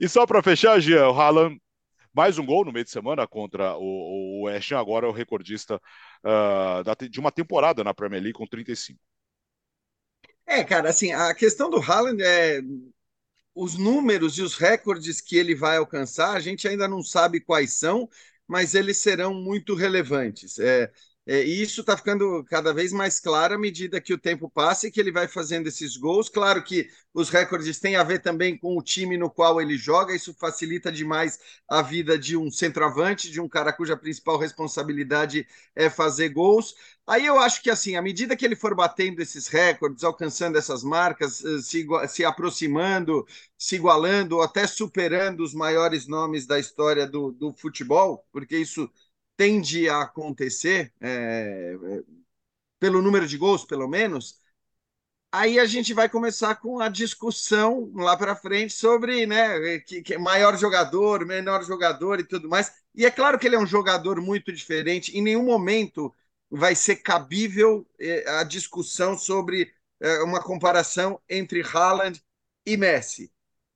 e 0.00 0.08
só 0.08 0.24
para 0.24 0.42
fechar, 0.42 0.80
Jean, 0.80 1.08
o 1.08 1.20
Haaland 1.20 1.60
mais 2.14 2.38
um 2.38 2.46
gol 2.46 2.64
no 2.64 2.72
meio 2.72 2.84
de 2.84 2.90
semana 2.90 3.26
contra 3.26 3.76
o, 3.76 4.40
o 4.40 4.42
West 4.46 4.72
Ham, 4.72 4.80
agora 4.80 5.06
é 5.06 5.08
o 5.08 5.12
recordista 5.12 5.76
uh, 6.24 6.82
da, 6.82 6.94
de 6.94 7.20
uma 7.20 7.30
temporada 7.30 7.84
na 7.84 7.94
Premier 7.94 8.22
League 8.22 8.38
com 8.38 8.46
35. 8.46 8.98
É, 10.46 10.64
cara, 10.64 10.88
assim, 10.88 11.12
a 11.12 11.34
questão 11.34 11.68
do 11.68 11.78
Haaland 11.78 12.22
é 12.22 12.60
os 13.60 13.76
números 13.76 14.38
e 14.38 14.42
os 14.42 14.54
recordes 14.56 15.20
que 15.20 15.36
ele 15.36 15.54
vai 15.54 15.76
alcançar, 15.78 16.34
a 16.36 16.40
gente 16.40 16.68
ainda 16.68 16.86
não 16.88 17.02
sabe 17.02 17.40
quais 17.40 17.74
são, 17.74 18.08
mas 18.46 18.74
eles 18.74 18.98
serão 18.98 19.34
muito 19.34 19.74
relevantes. 19.74 20.58
É, 20.58 20.90
é, 21.30 21.44
e 21.44 21.60
isso 21.60 21.82
está 21.82 21.94
ficando 21.94 22.42
cada 22.44 22.72
vez 22.72 22.90
mais 22.90 23.20
claro 23.20 23.54
à 23.54 23.58
medida 23.58 24.00
que 24.00 24.14
o 24.14 24.18
tempo 24.18 24.48
passa 24.48 24.86
e 24.86 24.90
que 24.90 24.98
ele 24.98 25.12
vai 25.12 25.28
fazendo 25.28 25.66
esses 25.66 25.94
gols. 25.94 26.30
Claro 26.30 26.64
que 26.64 26.88
os 27.12 27.28
recordes 27.28 27.78
têm 27.78 27.96
a 27.96 28.02
ver 28.02 28.20
também 28.20 28.56
com 28.56 28.78
o 28.78 28.82
time 28.82 29.18
no 29.18 29.30
qual 29.30 29.60
ele 29.60 29.76
joga, 29.76 30.14
isso 30.16 30.32
facilita 30.32 30.90
demais 30.90 31.38
a 31.68 31.82
vida 31.82 32.18
de 32.18 32.34
um 32.34 32.50
centroavante, 32.50 33.30
de 33.30 33.42
um 33.42 33.48
cara 33.48 33.74
cuja 33.74 33.94
principal 33.94 34.38
responsabilidade 34.38 35.46
é 35.76 35.90
fazer 35.90 36.30
gols. 36.30 36.74
Aí 37.06 37.24
eu 37.26 37.38
acho 37.38 37.62
que, 37.62 37.70
assim, 37.70 37.96
à 37.96 38.02
medida 38.02 38.36
que 38.36 38.44
ele 38.44 38.56
for 38.56 38.74
batendo 38.74 39.20
esses 39.20 39.48
recordes, 39.48 40.04
alcançando 40.04 40.58
essas 40.58 40.82
marcas, 40.82 41.44
eh, 41.44 41.58
se, 41.62 41.86
se 42.08 42.24
aproximando, 42.24 43.26
se 43.56 43.76
igualando, 43.76 44.36
ou 44.36 44.42
até 44.42 44.66
superando 44.66 45.40
os 45.42 45.54
maiores 45.54 46.06
nomes 46.06 46.46
da 46.46 46.58
história 46.58 47.06
do, 47.06 47.32
do 47.32 47.52
futebol, 47.52 48.26
porque 48.32 48.56
isso 48.58 48.90
tende 49.38 49.88
a 49.88 50.02
acontecer, 50.02 50.92
é, 51.00 51.76
é 51.80 52.02
pelo 52.80 53.00
número 53.00 53.26
de 53.26 53.38
gols, 53.38 53.64
pelo 53.64 53.88
menos, 53.88 54.40
aí 55.30 55.60
a 55.60 55.64
gente 55.64 55.94
vai 55.94 56.08
começar 56.08 56.56
com 56.56 56.80
a 56.80 56.88
discussão 56.88 57.92
lá 57.94 58.16
para 58.16 58.34
frente 58.34 58.72
sobre 58.72 59.26
né, 59.26 59.78
que, 59.80 60.02
que 60.02 60.18
maior 60.18 60.58
jogador, 60.58 61.24
menor 61.24 61.64
jogador 61.64 62.18
e 62.18 62.24
tudo 62.24 62.48
mais. 62.48 62.72
E 62.94 63.06
é 63.06 63.10
claro 63.12 63.38
que 63.38 63.46
ele 63.46 63.54
é 63.54 63.60
um 63.60 63.66
jogador 63.66 64.20
muito 64.20 64.52
diferente, 64.52 65.16
em 65.16 65.22
nenhum 65.22 65.44
momento 65.44 66.12
vai 66.50 66.74
ser 66.74 66.96
cabível 66.96 67.86
eh, 68.00 68.24
a 68.28 68.42
discussão 68.42 69.16
sobre 69.16 69.72
uma 70.22 70.40
comparação 70.40 71.20
entre 71.28 71.60
Haaland 71.62 72.22
e 72.64 72.76
Messi. 72.76 73.30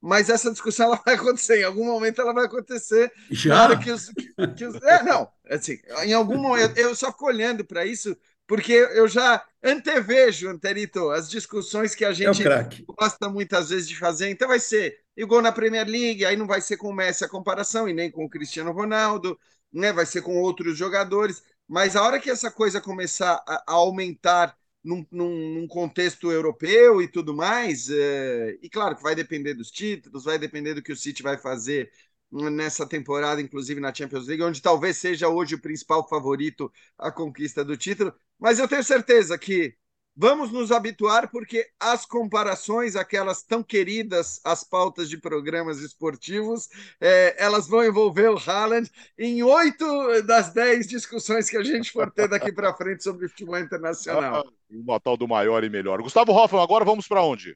Mas 0.05 0.29
essa 0.29 0.51
discussão 0.51 0.87
ela 0.87 0.99
vai 1.05 1.15
acontecer, 1.15 1.61
em 1.61 1.63
algum 1.63 1.85
momento 1.85 2.19
ela 2.19 2.33
vai 2.33 2.45
acontecer. 2.45 3.09
Já? 3.31 3.73
Que 3.77 3.89
os, 3.89 4.11
que 4.57 4.65
os, 4.65 4.75
é, 4.83 5.01
não, 5.01 5.29
assim, 5.49 5.79
em 6.03 6.13
algum 6.13 6.37
momento, 6.37 6.77
eu 6.77 6.95
só 6.95 7.11
fico 7.11 7.25
olhando 7.25 7.65
para 7.65 7.85
isso, 7.85 8.15
porque 8.47 8.73
eu 8.73 9.07
já 9.07 9.43
antevejo, 9.63 10.49
Anterito, 10.49 11.09
as 11.09 11.29
discussões 11.29 11.95
que 11.95 12.03
a 12.03 12.11
gente 12.11 12.45
é 12.47 12.69
gosta 12.87 13.29
muitas 13.29 13.69
vezes 13.69 13.87
de 13.87 13.97
fazer. 13.97 14.29
Então 14.29 14.47
vai 14.47 14.59
ser 14.59 14.97
igual 15.15 15.41
na 15.41 15.51
Premier 15.51 15.87
League, 15.87 16.25
aí 16.25 16.35
não 16.35 16.47
vai 16.47 16.61
ser 16.61 16.77
com 16.77 16.89
o 16.89 16.93
Messi 16.93 17.23
a 17.23 17.29
comparação, 17.29 17.87
e 17.87 17.93
nem 17.93 18.11
com 18.11 18.25
o 18.25 18.29
Cristiano 18.29 18.71
Ronaldo, 18.71 19.39
né? 19.71 19.93
vai 19.93 20.05
ser 20.05 20.21
com 20.21 20.41
outros 20.41 20.77
jogadores. 20.77 21.43
Mas 21.67 21.95
a 21.95 22.03
hora 22.03 22.19
que 22.19 22.29
essa 22.29 22.51
coisa 22.51 22.81
começar 22.81 23.41
a, 23.47 23.63
a 23.67 23.73
aumentar 23.73 24.55
num, 24.83 25.05
num, 25.09 25.53
num, 25.53 25.67
contexto 25.67 26.29
europeu 26.29 27.01
e 27.01 27.07
tudo 27.07 27.33
mais, 27.33 27.89
é, 27.89 28.57
e 28.61 28.69
claro 28.69 28.97
que 28.97 29.03
vai 29.03 29.15
depender 29.15 29.53
dos 29.53 29.71
títulos, 29.71 30.25
vai 30.25 30.37
depender 30.37 30.73
do 30.73 30.81
que 30.81 30.91
o 30.91 30.97
City 30.97 31.23
vai 31.23 31.37
fazer 31.37 31.89
nessa 32.33 32.85
temporada, 32.87 33.41
inclusive 33.41 33.79
na 33.79 33.93
Champions 33.93 34.27
League, 34.27 34.43
onde 34.43 34.61
talvez 34.61 34.97
seja 34.97 35.29
hoje 35.29 35.55
o 35.55 35.61
principal 35.61 36.07
favorito 36.07 36.71
à 36.97 37.11
conquista 37.11 37.63
do 37.63 37.77
título. 37.77 38.13
Mas 38.39 38.57
eu 38.59 38.67
tenho 38.67 38.83
certeza 38.83 39.37
que 39.37 39.75
vamos 40.15 40.51
nos 40.51 40.71
habituar, 40.71 41.29
porque 41.29 41.67
as 41.79 42.05
comparações, 42.05 42.95
aquelas 42.95 43.43
tão 43.43 43.63
queridas, 43.63 44.39
as 44.43 44.63
pautas 44.63 45.09
de 45.09 45.17
programas 45.17 45.79
esportivos, 45.79 46.69
é, 46.99 47.35
elas 47.37 47.67
vão 47.67 47.83
envolver 47.83 48.29
o 48.29 48.37
Haaland 48.37 48.89
em 49.17 49.43
oito 49.43 49.85
das 50.23 50.53
dez 50.53 50.87
discussões 50.87 51.49
que 51.49 51.57
a 51.57 51.63
gente 51.63 51.91
for 51.91 52.11
ter 52.11 52.27
daqui 52.27 52.51
para 52.51 52.73
frente 52.73 53.03
sobre 53.03 53.27
futebol 53.27 53.59
internacional. 53.59 54.43
o 54.71 54.99
tal 54.99 55.17
do 55.17 55.27
maior 55.27 55.63
e 55.63 55.69
melhor. 55.69 56.01
Gustavo 56.01 56.31
Hoffman, 56.31 56.63
agora 56.63 56.83
vamos 56.83 57.07
para 57.07 57.21
onde? 57.21 57.55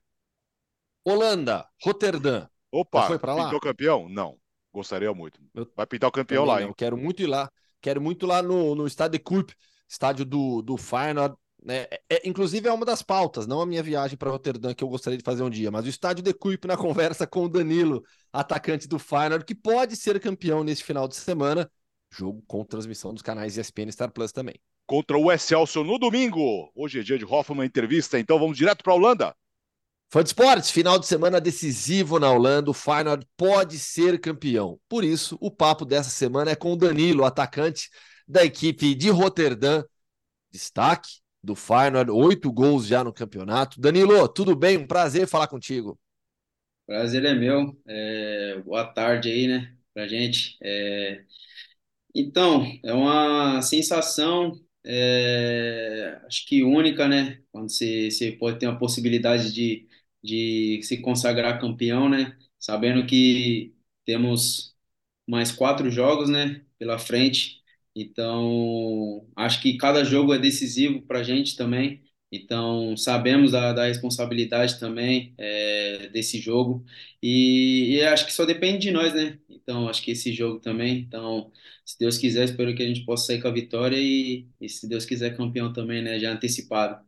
Holanda, 1.03 1.65
Roterdã. 1.81 2.47
Opa, 2.71 3.01
Já 3.01 3.07
foi 3.07 3.19
para 3.19 3.33
lá? 3.33 3.43
Pintou 3.45 3.59
campeão? 3.59 4.09
Não. 4.09 4.37
Gostaria 4.77 5.11
muito. 5.11 5.39
Vai 5.75 5.87
pintar 5.87 6.07
o 6.07 6.11
campeão 6.11 6.45
lá, 6.45 6.61
hein? 6.61 6.71
Quero 6.77 6.95
muito 6.95 7.23
ir 7.23 7.25
lá. 7.25 7.51
Quero 7.81 7.99
muito 7.99 8.27
ir 8.27 8.29
lá 8.29 8.43
no, 8.43 8.75
no 8.75 8.85
Estádio 8.85 9.17
de 9.17 9.23
Kuip, 9.23 9.51
estádio 9.89 10.23
do, 10.23 10.61
do 10.61 10.77
Feyenoord. 10.77 11.35
Né? 11.63 11.87
É, 11.89 12.01
é, 12.11 12.29
inclusive 12.29 12.67
é 12.67 12.71
uma 12.71 12.85
das 12.85 13.01
pautas, 13.01 13.47
não 13.47 13.59
a 13.59 13.65
minha 13.65 13.81
viagem 13.81 14.15
para 14.15 14.29
Roterdã 14.29 14.75
que 14.75 14.83
eu 14.83 14.87
gostaria 14.87 15.17
de 15.17 15.23
fazer 15.23 15.41
um 15.41 15.49
dia, 15.49 15.71
mas 15.71 15.83
o 15.83 15.89
estádio 15.89 16.23
de 16.23 16.31
Kuip 16.31 16.67
na 16.67 16.77
conversa 16.77 17.25
com 17.25 17.45
o 17.45 17.49
Danilo, 17.49 18.03
atacante 18.31 18.87
do 18.87 18.99
Feyenoord, 18.99 19.43
que 19.45 19.55
pode 19.55 19.95
ser 19.95 20.19
campeão 20.19 20.63
nesse 20.63 20.83
final 20.83 21.07
de 21.07 21.15
semana. 21.15 21.67
Jogo 22.11 22.43
com 22.45 22.63
transmissão 22.63 23.11
dos 23.11 23.23
canais 23.23 23.57
ESPN 23.57 23.89
e 23.89 23.93
Star 23.93 24.11
Plus 24.11 24.31
também. 24.31 24.55
Contra 24.85 25.17
o 25.17 25.31
Excelsior 25.31 25.83
no 25.83 25.97
domingo. 25.97 26.71
Hoje 26.75 26.99
é 26.99 27.03
dia 27.03 27.17
de 27.17 27.25
Hoffman 27.25 27.65
entrevista, 27.65 28.19
então 28.19 28.37
vamos 28.37 28.55
direto 28.55 28.83
para 28.83 28.93
a 28.93 28.95
Holanda. 28.95 29.35
Fã 30.09 30.23
de 30.23 30.29
esportes, 30.29 30.71
final 30.71 30.97
de 30.97 31.05
semana 31.05 31.41
decisivo 31.41 32.17
na 32.17 32.31
Holanda, 32.31 32.71
o 32.71 32.73
Feyenoord 32.73 33.27
pode 33.35 33.77
ser 33.77 34.19
campeão. 34.21 34.79
Por 34.87 35.03
isso, 35.03 35.37
o 35.41 35.51
papo 35.51 35.83
dessa 35.83 36.09
semana 36.09 36.51
é 36.51 36.55
com 36.55 36.71
o 36.71 36.77
Danilo, 36.77 37.25
atacante 37.25 37.89
da 38.25 38.45
equipe 38.45 38.95
de 38.95 39.09
Roterdã. 39.09 39.83
Destaque 40.49 41.09
do 41.43 41.55
Feyenoord, 41.55 42.09
oito 42.09 42.49
gols 42.51 42.87
já 42.87 43.03
no 43.03 43.11
campeonato. 43.11 43.81
Danilo, 43.81 44.27
tudo 44.29 44.55
bem? 44.55 44.77
Um 44.77 44.87
prazer 44.87 45.27
falar 45.27 45.47
contigo. 45.47 45.99
Prazer 46.85 47.25
é 47.25 47.33
meu. 47.33 47.77
É... 47.85 48.61
Boa 48.65 48.85
tarde 48.85 49.29
aí, 49.29 49.45
né, 49.45 49.75
pra 49.93 50.07
gente. 50.07 50.57
É... 50.63 51.21
Então, 52.15 52.65
é 52.83 52.93
uma 52.93 53.61
sensação, 53.61 54.57
é... 54.85 56.17
acho 56.25 56.45
que 56.47 56.63
única, 56.63 57.09
né, 57.09 57.41
quando 57.51 57.69
você, 57.69 58.09
você 58.09 58.31
pode 58.31 58.57
ter 58.57 58.67
uma 58.67 58.79
possibilidade 58.79 59.53
de 59.53 59.86
de 60.23 60.81
se 60.83 60.97
consagrar 61.01 61.59
campeão, 61.59 62.09
né? 62.09 62.37
Sabendo 62.59 63.05
que 63.05 63.75
temos 64.05 64.75
mais 65.27 65.51
quatro 65.51 65.89
jogos, 65.91 66.29
né, 66.29 66.65
pela 66.79 66.97
frente. 66.99 67.61
Então, 67.95 69.27
acho 69.35 69.61
que 69.61 69.77
cada 69.77 70.03
jogo 70.03 70.33
é 70.33 70.39
decisivo 70.39 71.01
para 71.01 71.19
a 71.19 71.23
gente 71.23 71.55
também. 71.55 72.03
Então, 72.31 72.95
sabemos 72.97 73.51
da, 73.53 73.71
da 73.73 73.85
responsabilidade 73.85 74.79
também 74.79 75.33
é, 75.37 76.09
desse 76.09 76.39
jogo. 76.39 76.85
E, 77.21 77.95
e, 77.95 78.03
acho 78.03 78.25
que 78.25 78.33
só 78.33 78.45
depende 78.45 78.79
de 78.79 78.91
nós, 78.91 79.13
né? 79.13 79.39
Então, 79.49 79.87
acho 79.87 80.01
que 80.03 80.11
esse 80.11 80.33
jogo 80.33 80.59
também. 80.59 80.99
Então, 80.99 81.51
se 81.85 81.97
Deus 81.97 82.17
quiser, 82.17 82.45
espero 82.45 82.75
que 82.75 82.83
a 82.83 82.87
gente 82.87 83.05
possa 83.05 83.27
sair 83.27 83.41
com 83.41 83.47
a 83.47 83.51
vitória 83.51 83.97
e, 83.97 84.47
e 84.59 84.69
se 84.69 84.87
Deus 84.87 85.05
quiser, 85.05 85.37
campeão 85.37 85.71
também, 85.73 86.01
né? 86.01 86.19
Já 86.19 86.31
antecipado. 86.33 87.06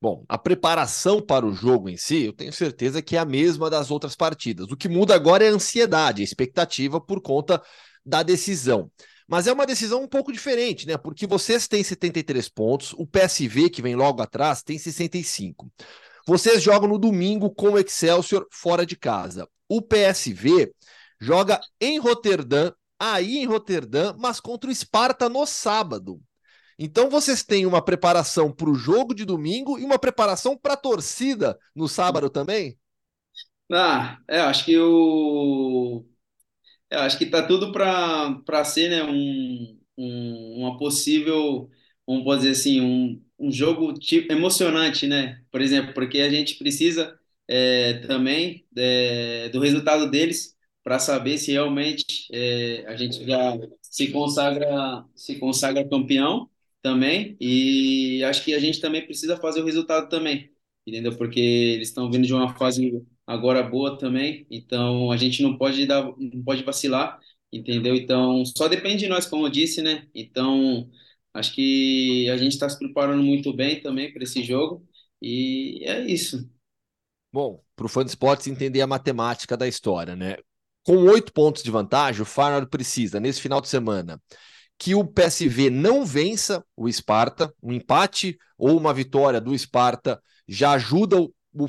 Bom, 0.00 0.24
a 0.28 0.36
preparação 0.36 1.22
para 1.22 1.46
o 1.46 1.54
jogo 1.54 1.88
em 1.88 1.96
si, 1.96 2.24
eu 2.24 2.32
tenho 2.32 2.52
certeza 2.52 3.00
que 3.00 3.16
é 3.16 3.18
a 3.18 3.24
mesma 3.24 3.70
das 3.70 3.90
outras 3.90 4.14
partidas. 4.14 4.70
O 4.70 4.76
que 4.76 4.88
muda 4.88 5.14
agora 5.14 5.44
é 5.44 5.48
a 5.48 5.52
ansiedade, 5.52 6.20
a 6.20 6.24
expectativa 6.24 7.00
por 7.00 7.22
conta 7.22 7.62
da 8.04 8.22
decisão. 8.22 8.90
Mas 9.26 9.46
é 9.46 9.52
uma 9.52 9.66
decisão 9.66 10.02
um 10.02 10.08
pouco 10.08 10.30
diferente, 10.30 10.86
né? 10.86 10.96
Porque 10.96 11.26
vocês 11.26 11.66
têm 11.66 11.82
73 11.82 12.48
pontos, 12.48 12.92
o 12.92 13.06
PSV, 13.06 13.70
que 13.70 13.82
vem 13.82 13.96
logo 13.96 14.22
atrás, 14.22 14.62
tem 14.62 14.78
65. 14.78 15.68
Vocês 16.26 16.62
jogam 16.62 16.88
no 16.88 16.98
domingo 16.98 17.50
com 17.50 17.70
o 17.70 17.78
Excelsior 17.78 18.46
fora 18.50 18.84
de 18.84 18.96
casa. 18.96 19.48
O 19.68 19.80
PSV 19.80 20.72
joga 21.20 21.60
em 21.80 21.98
Roterdã, 21.98 22.70
aí 22.98 23.38
em 23.38 23.46
Roterdã, 23.46 24.14
mas 24.18 24.40
contra 24.40 24.70
o 24.70 24.74
Sparta 24.74 25.28
no 25.28 25.46
sábado. 25.46 26.20
Então 26.78 27.08
vocês 27.10 27.42
têm 27.42 27.66
uma 27.66 27.82
preparação 27.84 28.52
para 28.52 28.68
o 28.70 28.74
jogo 28.74 29.14
de 29.14 29.24
domingo 29.24 29.78
e 29.78 29.84
uma 29.84 29.98
preparação 29.98 30.56
para 30.56 30.74
a 30.74 30.76
torcida 30.76 31.58
no 31.74 31.88
sábado 31.88 32.28
também? 32.30 32.78
Ah, 33.72 34.18
é, 34.28 34.38
acho 34.40 34.64
que 34.64 34.78
o 34.78 36.04
é, 36.90 36.96
acho 36.98 37.18
que 37.18 37.26
tá 37.26 37.46
tudo 37.46 37.72
para 37.72 38.64
ser, 38.64 38.90
né, 38.90 39.04
um, 39.04 39.80
um, 39.98 40.54
uma 40.60 40.78
possível, 40.78 41.70
vamos 42.06 42.38
dizer 42.38 42.52
assim, 42.52 42.80
um, 42.82 43.24
um 43.38 43.52
jogo 43.52 43.94
tipo, 43.94 44.32
emocionante, 44.32 45.06
né? 45.08 45.42
Por 45.50 45.60
exemplo, 45.62 45.94
porque 45.94 46.20
a 46.20 46.30
gente 46.30 46.56
precisa 46.56 47.18
é, 47.48 47.94
também 48.06 48.66
é, 48.76 49.48
do 49.50 49.60
resultado 49.60 50.10
deles 50.10 50.56
para 50.84 50.98
saber 51.00 51.38
se 51.38 51.52
realmente 51.52 52.28
é, 52.32 52.84
a 52.88 52.96
gente 52.96 53.24
já 53.26 53.54
se 53.82 54.12
consagra 54.12 55.04
se 55.16 55.38
consagra 55.38 55.88
campeão 55.88 56.50
também, 56.86 57.36
e 57.40 58.22
acho 58.22 58.44
que 58.44 58.54
a 58.54 58.60
gente 58.60 58.80
também 58.80 59.04
precisa 59.04 59.36
fazer 59.36 59.60
o 59.60 59.64
resultado 59.64 60.08
também, 60.08 60.52
entendeu? 60.86 61.16
Porque 61.16 61.40
eles 61.40 61.88
estão 61.88 62.08
vindo 62.08 62.24
de 62.24 62.32
uma 62.32 62.56
fase 62.56 63.04
agora 63.26 63.60
boa 63.60 63.98
também, 63.98 64.46
então 64.48 65.10
a 65.10 65.16
gente 65.16 65.42
não 65.42 65.58
pode 65.58 65.84
dar, 65.84 66.04
não 66.16 66.44
pode 66.44 66.62
vacilar, 66.62 67.18
entendeu? 67.52 67.96
Então 67.96 68.44
só 68.44 68.68
depende 68.68 68.98
de 68.98 69.08
nós, 69.08 69.26
como 69.26 69.46
eu 69.46 69.50
disse, 69.50 69.82
né? 69.82 70.06
Então 70.14 70.88
acho 71.34 71.52
que 71.52 72.30
a 72.30 72.36
gente 72.36 72.52
está 72.52 72.68
se 72.68 72.78
preparando 72.78 73.20
muito 73.20 73.52
bem 73.52 73.80
também 73.80 74.12
para 74.12 74.22
esse 74.22 74.44
jogo 74.44 74.86
e 75.20 75.82
é 75.84 76.06
isso. 76.06 76.48
Bom, 77.32 77.60
para 77.74 77.86
o 77.86 77.88
fã 77.88 78.04
de 78.04 78.10
esportes 78.10 78.46
entender 78.46 78.80
a 78.80 78.86
matemática 78.86 79.56
da 79.56 79.66
história, 79.66 80.14
né? 80.14 80.36
Com 80.84 80.98
oito 80.98 81.32
pontos 81.32 81.64
de 81.64 81.70
vantagem, 81.72 82.22
o 82.22 82.24
Feyenoord 82.24 82.70
precisa, 82.70 83.18
nesse 83.18 83.40
final 83.40 83.60
de 83.60 83.68
semana, 83.68 84.22
que 84.78 84.94
o 84.94 85.04
PSV 85.04 85.70
não 85.70 86.04
vença 86.04 86.64
o 86.76 86.90
Sparta, 86.90 87.52
um 87.62 87.72
empate 87.72 88.38
ou 88.58 88.76
uma 88.76 88.92
vitória 88.92 89.40
do 89.40 89.56
Sparta 89.56 90.20
já 90.46 90.72
ajuda 90.72 91.20
o, 91.20 91.32
o 91.54 91.66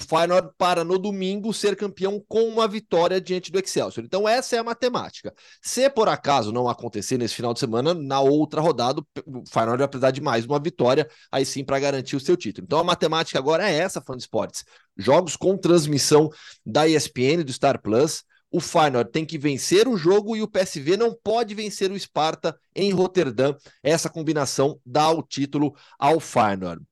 para 0.58 0.84
no 0.84 1.00
domingo 1.00 1.54
ser 1.54 1.76
campeão 1.78 2.22
com 2.28 2.44
uma 2.50 2.68
vitória 2.68 3.22
diante 3.22 3.52
do 3.52 3.60
Excelsior. 3.60 4.06
Então 4.06 4.28
essa 4.28 4.58
é 4.58 4.60
a 4.60 4.64
matemática. 4.64 5.34
Se 5.62 5.90
por 5.90 6.10
acaso 6.10 6.52
não 6.52 6.68
acontecer 6.68 7.18
nesse 7.18 7.36
final 7.36 7.54
de 7.54 7.62
semana, 7.62 7.94
na 7.94 8.20
outra 8.20 8.60
rodada 8.60 9.02
o 9.26 9.44
Feyenoord 9.50 9.80
vai 9.80 9.88
precisar 9.88 10.12
de 10.12 10.22
mais 10.22 10.46
uma 10.46 10.60
vitória, 10.60 11.10
aí 11.32 11.46
sim 11.46 11.64
para 11.64 11.80
garantir 11.80 12.18
o 12.18 12.20
seu 12.20 12.36
título. 12.36 12.66
Então 12.66 12.80
a 12.80 12.84
matemática 12.84 13.40
agora 13.40 13.70
é 13.70 13.74
essa, 13.78 14.02
fã 14.02 14.16
de 14.16 14.24
esportes. 14.24 14.66
Jogos 14.98 15.38
com 15.38 15.58
transmissão 15.58 16.30
da 16.66 16.88
ESPN 16.88 17.44
do 17.46 17.54
Star 17.54 17.82
Plus 17.82 18.24
o 18.52 18.60
Feyenoord 18.60 19.12
tem 19.12 19.26
que 19.26 19.38
vencer 19.38 19.88
o 19.88 19.98
jogo 19.98 20.36
e 20.36 20.42
o 20.42 20.48
PSV 20.48 20.96
não 20.98 21.14
pode 21.14 21.54
vencer 21.54 21.92
o 21.92 22.00
Sparta 22.00 22.58
em 22.76 22.92
Roterdã. 22.92 23.54
Essa 23.84 24.10
combinação 24.10 24.80
dá 24.86 25.10
o 25.12 25.22
título 25.22 25.76
ao 26.00 26.20
Feyenoord. 26.20 26.84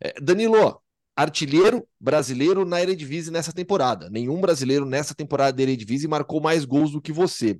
É, 0.00 0.14
Danilo, 0.20 0.80
artilheiro 1.14 1.86
brasileiro 2.00 2.64
na 2.64 2.80
Eredivisie 2.80 3.32
nessa 3.32 3.52
temporada. 3.52 4.08
Nenhum 4.10 4.40
brasileiro 4.40 4.86
nessa 4.86 5.14
temporada 5.14 5.56
da 5.56 5.62
Eredivisie 5.62 6.08
marcou 6.08 6.40
mais 6.40 6.64
gols 6.64 6.92
do 6.92 7.00
que 7.00 7.12
você. 7.12 7.58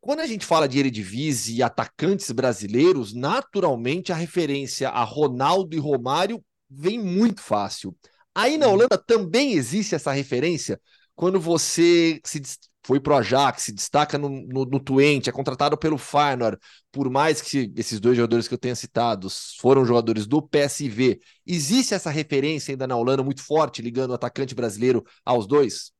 Quando 0.00 0.18
a 0.18 0.26
gente 0.26 0.44
fala 0.44 0.68
de 0.68 0.80
Eredivisie 0.80 1.58
e 1.58 1.62
atacantes 1.62 2.30
brasileiros, 2.32 3.14
naturalmente 3.14 4.12
a 4.12 4.16
referência 4.16 4.88
a 4.88 5.04
Ronaldo 5.04 5.76
e 5.76 5.78
Romário 5.78 6.44
vem 6.68 6.98
muito 6.98 7.40
fácil. 7.40 7.96
Aí 8.34 8.58
na 8.58 8.66
Holanda 8.66 8.98
também 8.98 9.52
existe 9.52 9.94
essa 9.94 10.10
referência, 10.10 10.80
quando 11.14 11.40
você 11.40 12.20
se 12.24 12.40
foi 12.84 12.98
pro 12.98 13.14
Ajax, 13.14 13.62
se 13.62 13.72
destaca 13.72 14.18
no, 14.18 14.28
no, 14.28 14.64
no 14.64 14.80
Twente, 14.80 15.30
é 15.30 15.32
contratado 15.32 15.76
pelo 15.78 15.96
Feyenoord, 15.96 16.58
por 16.90 17.08
mais 17.08 17.40
que 17.40 17.72
esses 17.76 18.00
dois 18.00 18.16
jogadores 18.16 18.48
que 18.48 18.54
eu 18.54 18.58
tenha 18.58 18.74
citado 18.74 19.28
foram 19.60 19.84
jogadores 19.84 20.26
do 20.26 20.42
PSV, 20.42 21.20
existe 21.46 21.94
essa 21.94 22.10
referência 22.10 22.72
ainda 22.72 22.86
na 22.86 22.96
Holanda 22.96 23.22
muito 23.22 23.42
forte, 23.42 23.82
ligando 23.82 24.10
o 24.10 24.14
atacante 24.14 24.54
brasileiro 24.54 25.04
aos 25.24 25.46
dois? 25.46 25.92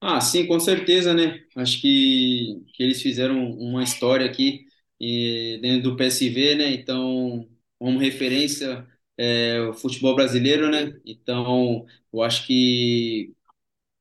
Ah, 0.00 0.20
sim, 0.20 0.46
com 0.46 0.60
certeza, 0.60 1.12
né? 1.14 1.40
Acho 1.56 1.80
que, 1.80 2.62
que 2.74 2.82
eles 2.82 3.02
fizeram 3.02 3.50
uma 3.52 3.82
história 3.82 4.26
aqui 4.26 4.64
e, 5.00 5.58
dentro 5.60 5.90
do 5.90 5.96
PSV, 5.96 6.54
né? 6.54 6.70
Então, 6.72 7.48
como 7.78 7.98
referência 7.98 8.86
é, 9.16 9.60
o 9.62 9.72
futebol 9.74 10.14
brasileiro, 10.14 10.70
né? 10.70 10.92
Então, 11.04 11.84
eu 12.12 12.22
acho 12.22 12.46
que 12.46 13.34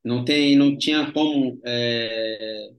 não 0.06 0.26
tem, 0.26 0.58
não 0.58 0.78
tinha 0.78 1.12
como 1.14 1.62
é, 1.66 2.72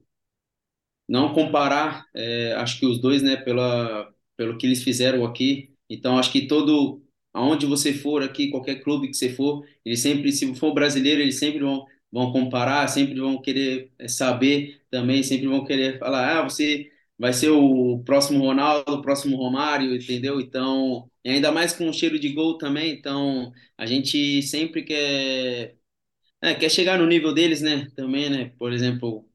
não 1.07 1.33
comparar, 1.33 2.05
é, 2.13 2.53
acho 2.53 2.79
que 2.79 2.85
os 2.85 2.99
dois, 2.99 3.21
né, 3.23 3.37
pela, 3.37 4.13
pelo 4.35 4.57
que 4.57 4.65
eles 4.65 4.83
fizeram 4.83 5.25
aqui. 5.25 5.73
Então, 5.89 6.17
acho 6.19 6.31
que 6.31 6.47
todo, 6.47 7.01
aonde 7.33 7.65
você 7.65 7.93
for 7.93 8.21
aqui, 8.23 8.49
qualquer 8.51 8.83
clube 8.83 9.07
que 9.07 9.13
você 9.15 9.29
for, 9.33 9.65
eles 9.85 10.01
sempre, 10.01 10.31
se 10.31 10.53
for 10.55 10.73
brasileiro, 10.73 11.21
eles 11.21 11.39
sempre 11.39 11.59
vão, 11.59 11.85
vão 12.11 12.31
comparar, 12.31 12.87
sempre 12.89 13.19
vão 13.19 13.41
querer 13.41 13.91
é, 13.97 14.07
saber 14.07 14.81
também, 14.89 15.23
sempre 15.23 15.47
vão 15.47 15.63
querer 15.65 15.97
falar, 15.99 16.39
ah, 16.39 16.43
você 16.43 16.91
vai 17.17 17.33
ser 17.33 17.49
o 17.49 17.99
próximo 18.05 18.39
Ronaldo, 18.43 18.93
o 18.95 19.01
próximo 19.01 19.37
Romário, 19.37 19.95
entendeu? 19.95 20.39
Então, 20.41 21.09
ainda 21.25 21.51
mais 21.51 21.73
com 21.73 21.89
o 21.89 21.93
cheiro 21.93 22.19
de 22.19 22.29
gol 22.29 22.57
também, 22.57 22.91
então 22.93 23.51
a 23.77 23.85
gente 23.85 24.41
sempre 24.43 24.83
quer, 24.83 25.76
é, 26.41 26.53
quer 26.55 26.69
chegar 26.69 26.97
no 26.99 27.05
nível 27.07 27.33
deles, 27.33 27.61
né? 27.61 27.89
Também, 27.95 28.29
né? 28.29 28.51
Por 28.57 28.71
exemplo, 28.73 29.27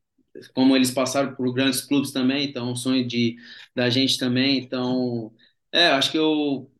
como 0.54 0.76
eles 0.76 0.90
passaram 0.90 1.34
por 1.34 1.52
grandes 1.54 1.82
clubes 1.82 2.12
também, 2.12 2.48
então 2.48 2.70
um 2.72 2.76
sonho 2.76 3.06
de 3.06 3.36
da 3.74 3.90
gente 3.90 4.18
também, 4.18 4.58
então, 4.58 5.32
é, 5.72 5.88
acho 5.88 6.10
que 6.10 6.18
eu 6.18 6.70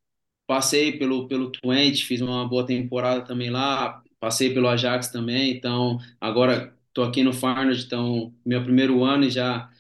passei 0.47 0.99
pelo 0.99 1.29
pelo 1.29 1.51
Twente, 1.53 2.05
fiz 2.07 2.21
uma 2.21 2.49
boa 2.49 2.67
temporada 2.67 3.25
também 3.27 3.51
lá, 3.51 4.03
passei 4.21 4.53
pelo 4.55 4.69
Ajax 4.69 5.09
também, 5.11 5.53
então 5.57 5.99
agora 6.21 6.77
estou 6.89 7.05
aqui 7.05 7.23
no 7.25 7.33
Feyenoord, 7.33 7.85
então 7.87 8.35
meu 8.45 8.63
primeiro 8.65 9.05
ano 9.05 9.25
e 9.25 9.31
já 9.31 9.71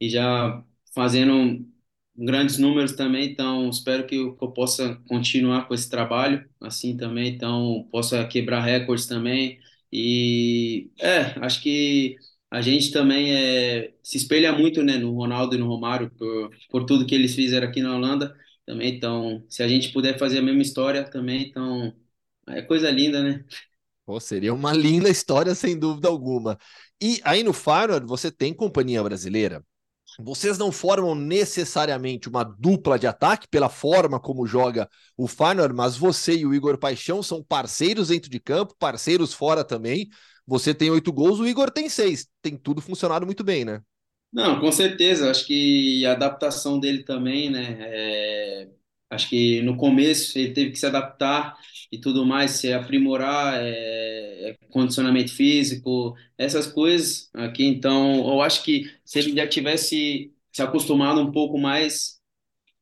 e 0.00 0.08
já 0.10 0.62
fazendo 0.94 1.64
grandes 2.16 2.58
números 2.58 2.92
também, 2.92 3.30
então 3.32 3.68
espero 3.70 4.06
que 4.06 4.16
eu, 4.16 4.36
que 4.36 4.44
eu 4.44 4.52
possa 4.52 4.96
continuar 5.08 5.66
com 5.66 5.74
esse 5.74 5.88
trabalho 5.88 6.48
assim 6.60 6.96
também, 6.96 7.28
então 7.34 7.88
possa 7.90 8.26
quebrar 8.26 8.60
recordes 8.62 9.06
também 9.06 9.58
e 9.92 10.90
é, 11.00 11.38
acho 11.44 11.62
que 11.62 12.16
a 12.50 12.60
gente 12.60 12.90
também 12.92 13.34
é, 13.34 13.94
se 14.02 14.16
espelha 14.18 14.52
muito, 14.52 14.82
né, 14.82 14.96
no 14.98 15.12
Ronaldo 15.14 15.54
e 15.54 15.58
no 15.58 15.66
Romário 15.68 16.10
por, 16.12 16.50
por 16.70 16.84
tudo 16.86 17.06
que 17.06 17.14
eles 17.14 17.34
fizeram 17.34 17.68
aqui 17.68 17.80
na 17.82 17.94
Holanda 17.96 18.34
também, 18.66 18.94
então 18.96 19.44
se 19.48 19.62
a 19.62 19.68
gente 19.68 19.92
puder 19.92 20.18
fazer 20.18 20.38
a 20.38 20.42
mesma 20.42 20.62
história 20.62 21.04
também, 21.10 21.42
então 21.48 21.92
é 22.48 22.62
coisa 22.62 22.90
linda, 22.90 23.22
né? 23.22 23.44
Pô, 24.04 24.18
seria 24.20 24.52
uma 24.52 24.72
linda 24.72 25.08
história, 25.08 25.54
sem 25.54 25.78
dúvida 25.78 26.08
alguma. 26.08 26.58
E 27.00 27.20
aí 27.24 27.42
no 27.42 27.52
Feyenoord 27.52 28.06
você 28.06 28.30
tem 28.32 28.52
companhia 28.54 29.02
brasileira. 29.02 29.64
Vocês 30.20 30.58
não 30.58 30.70
formam 30.70 31.14
necessariamente 31.14 32.28
uma 32.28 32.44
dupla 32.44 32.98
de 32.98 33.06
ataque 33.06 33.48
pela 33.48 33.68
forma 33.68 34.20
como 34.20 34.46
joga 34.46 34.88
o 35.16 35.26
Feyenoord, 35.26 35.74
mas 35.74 35.96
você 35.96 36.36
e 36.36 36.46
o 36.46 36.54
Igor 36.54 36.78
Paixão 36.78 37.22
são 37.22 37.42
parceiros 37.42 38.08
dentro 38.08 38.30
de 38.30 38.38
campo, 38.38 38.74
parceiros 38.78 39.32
fora 39.32 39.64
também. 39.64 40.08
Você 40.46 40.74
tem 40.74 40.90
oito 40.90 41.12
gols, 41.12 41.40
o 41.40 41.46
Igor 41.46 41.70
tem 41.70 41.88
seis. 41.88 42.26
Tem 42.40 42.56
tudo 42.56 42.80
funcionado 42.80 43.24
muito 43.24 43.42
bem, 43.44 43.64
né? 43.64 43.80
Não, 44.32 44.60
com 44.60 44.72
certeza. 44.72 45.30
Acho 45.30 45.46
que 45.46 46.04
a 46.06 46.12
adaptação 46.12 46.80
dele 46.80 47.04
também, 47.04 47.50
né? 47.50 47.76
é, 47.80 48.68
Acho 49.12 49.28
que 49.28 49.60
no 49.62 49.76
começo 49.76 50.38
ele 50.38 50.52
teve 50.54 50.70
que 50.72 50.78
se 50.78 50.86
adaptar 50.86 51.56
e 51.90 51.98
tudo 52.00 52.24
mais, 52.24 52.52
se 52.52 52.72
aprimorar, 52.72 53.56
é, 53.62 54.50
é 54.50 54.56
condicionamento 54.70 55.32
físico, 55.34 56.16
essas 56.38 56.66
coisas 56.66 57.28
aqui. 57.34 57.64
Então, 57.64 58.16
eu 58.28 58.40
acho 58.42 58.62
que 58.64 58.90
se 59.04 59.18
ele 59.18 59.34
já 59.36 59.46
tivesse 59.46 60.32
se 60.52 60.62
acostumado 60.62 61.20
um 61.20 61.30
pouco 61.32 61.58
mais 61.58 62.20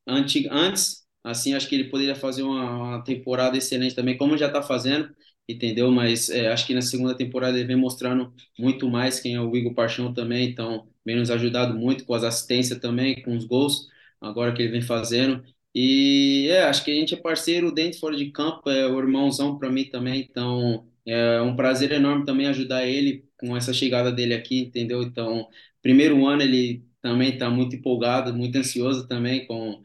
antes, 0.07 1.05
assim, 1.23 1.53
acho 1.53 1.67
que 1.67 1.75
ele 1.75 1.89
poderia 1.89 2.15
fazer 2.15 2.43
uma, 2.43 2.71
uma 2.95 3.03
temporada 3.03 3.57
excelente 3.57 3.95
também, 3.95 4.17
como 4.17 4.37
já 4.37 4.47
está 4.47 4.61
fazendo, 4.61 5.13
entendeu? 5.47 5.91
Mas 5.91 6.29
é, 6.29 6.47
acho 6.51 6.65
que 6.65 6.73
na 6.73 6.81
segunda 6.81 7.15
temporada 7.15 7.57
ele 7.57 7.67
vem 7.67 7.75
mostrando 7.75 8.33
muito 8.57 8.89
mais 8.89 9.19
quem 9.19 9.35
é 9.35 9.41
o 9.41 9.55
Igor 9.55 9.73
Paixão 9.73 10.13
também, 10.13 10.49
então 10.49 10.87
vem 11.05 11.17
nos 11.17 11.31
ajudado 11.31 11.75
muito 11.77 12.05
com 12.05 12.13
as 12.13 12.23
assistências 12.23 12.79
também, 12.79 13.21
com 13.23 13.35
os 13.35 13.45
gols, 13.45 13.87
agora 14.19 14.53
que 14.53 14.61
ele 14.61 14.71
vem 14.71 14.81
fazendo. 14.81 15.43
E 15.73 16.47
é, 16.49 16.63
acho 16.63 16.83
que 16.83 16.91
a 16.91 16.95
gente 16.95 17.13
é 17.13 17.17
parceiro 17.17 17.71
dentro 17.71 17.97
e 17.97 17.99
fora 17.99 18.15
de 18.17 18.31
campo, 18.31 18.69
é 18.69 18.85
o 18.87 18.99
irmãozão 18.99 19.57
para 19.57 19.69
mim 19.71 19.85
também, 19.89 20.21
então 20.29 20.85
é 21.05 21.41
um 21.41 21.55
prazer 21.55 21.91
enorme 21.93 22.25
também 22.25 22.47
ajudar 22.47 22.85
ele 22.85 23.25
com 23.37 23.55
essa 23.55 23.73
chegada 23.73 24.11
dele 24.11 24.33
aqui, 24.33 24.59
entendeu? 24.59 25.01
Então, 25.01 25.47
primeiro 25.81 26.25
ano 26.27 26.41
ele 26.41 26.85
também 27.01 27.33
está 27.33 27.49
muito 27.49 27.75
empolgado, 27.75 28.33
muito 28.33 28.57
ansioso 28.57 29.07
também 29.07 29.45
com 29.47 29.81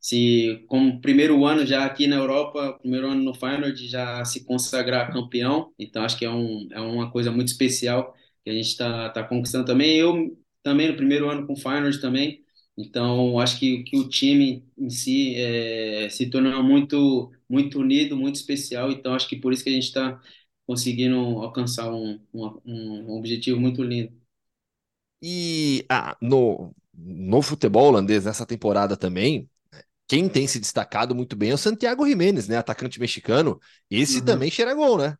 se 0.00 0.64
como 0.68 1.00
primeiro 1.00 1.44
ano 1.46 1.64
já 1.66 1.84
aqui 1.84 2.06
na 2.06 2.16
Europa, 2.16 2.78
primeiro 2.80 3.08
ano 3.08 3.22
no 3.22 3.34
Feyenoord 3.34 3.86
já 3.88 4.24
se 4.24 4.44
consagrar 4.44 5.12
campeão, 5.12 5.72
então 5.78 6.04
acho 6.04 6.18
que 6.18 6.24
é, 6.24 6.30
um, 6.30 6.68
é 6.72 6.80
uma 6.80 7.10
coisa 7.10 7.30
muito 7.30 7.48
especial 7.48 8.14
que 8.44 8.50
a 8.50 8.52
gente 8.52 8.68
está 8.68 9.10
tá 9.10 9.22
conquistando 9.24 9.64
também. 9.64 9.96
Eu 9.96 10.36
também 10.62 10.88
no 10.88 10.96
primeiro 10.96 11.28
ano 11.30 11.46
com 11.46 11.52
o 11.54 11.56
Feyenoord 11.56 12.00
também, 12.00 12.42
então 12.76 13.38
acho 13.38 13.58
que, 13.58 13.82
que 13.84 13.96
o 13.98 14.08
time 14.08 14.64
em 14.78 14.90
si 14.90 15.34
é, 15.36 16.08
se 16.10 16.28
tornou 16.30 16.62
muito 16.62 17.32
muito 17.48 17.78
unido, 17.80 18.16
muito 18.16 18.36
especial, 18.36 18.90
então 18.90 19.14
acho 19.14 19.28
que 19.28 19.36
por 19.36 19.52
isso 19.52 19.62
que 19.64 19.70
a 19.70 19.72
gente 19.72 19.84
está 19.84 20.20
conseguindo 20.66 21.16
alcançar 21.42 21.92
um, 21.92 22.20
um, 22.32 22.60
um 22.66 23.10
objetivo 23.18 23.60
muito 23.60 23.82
lindo. 23.82 24.12
E 25.22 25.84
ah, 25.88 26.16
no, 26.20 26.74
no 26.94 27.42
futebol 27.42 27.86
holandês, 27.88 28.24
nessa 28.24 28.46
temporada 28.46 28.96
também, 28.96 29.48
quem 30.08 30.28
tem 30.28 30.46
se 30.48 30.60
destacado 30.60 31.14
muito 31.14 31.36
bem 31.36 31.50
é 31.52 31.54
o 31.54 31.58
Santiago 31.58 32.06
Jiménez, 32.06 32.48
né? 32.48 32.56
Atacante 32.58 33.00
mexicano. 33.00 33.60
Esse 33.90 34.22
Uhum. 34.22 34.22
também 34.22 34.50
cheira 34.50 34.74
gol, 34.74 34.98
né? 34.98 35.16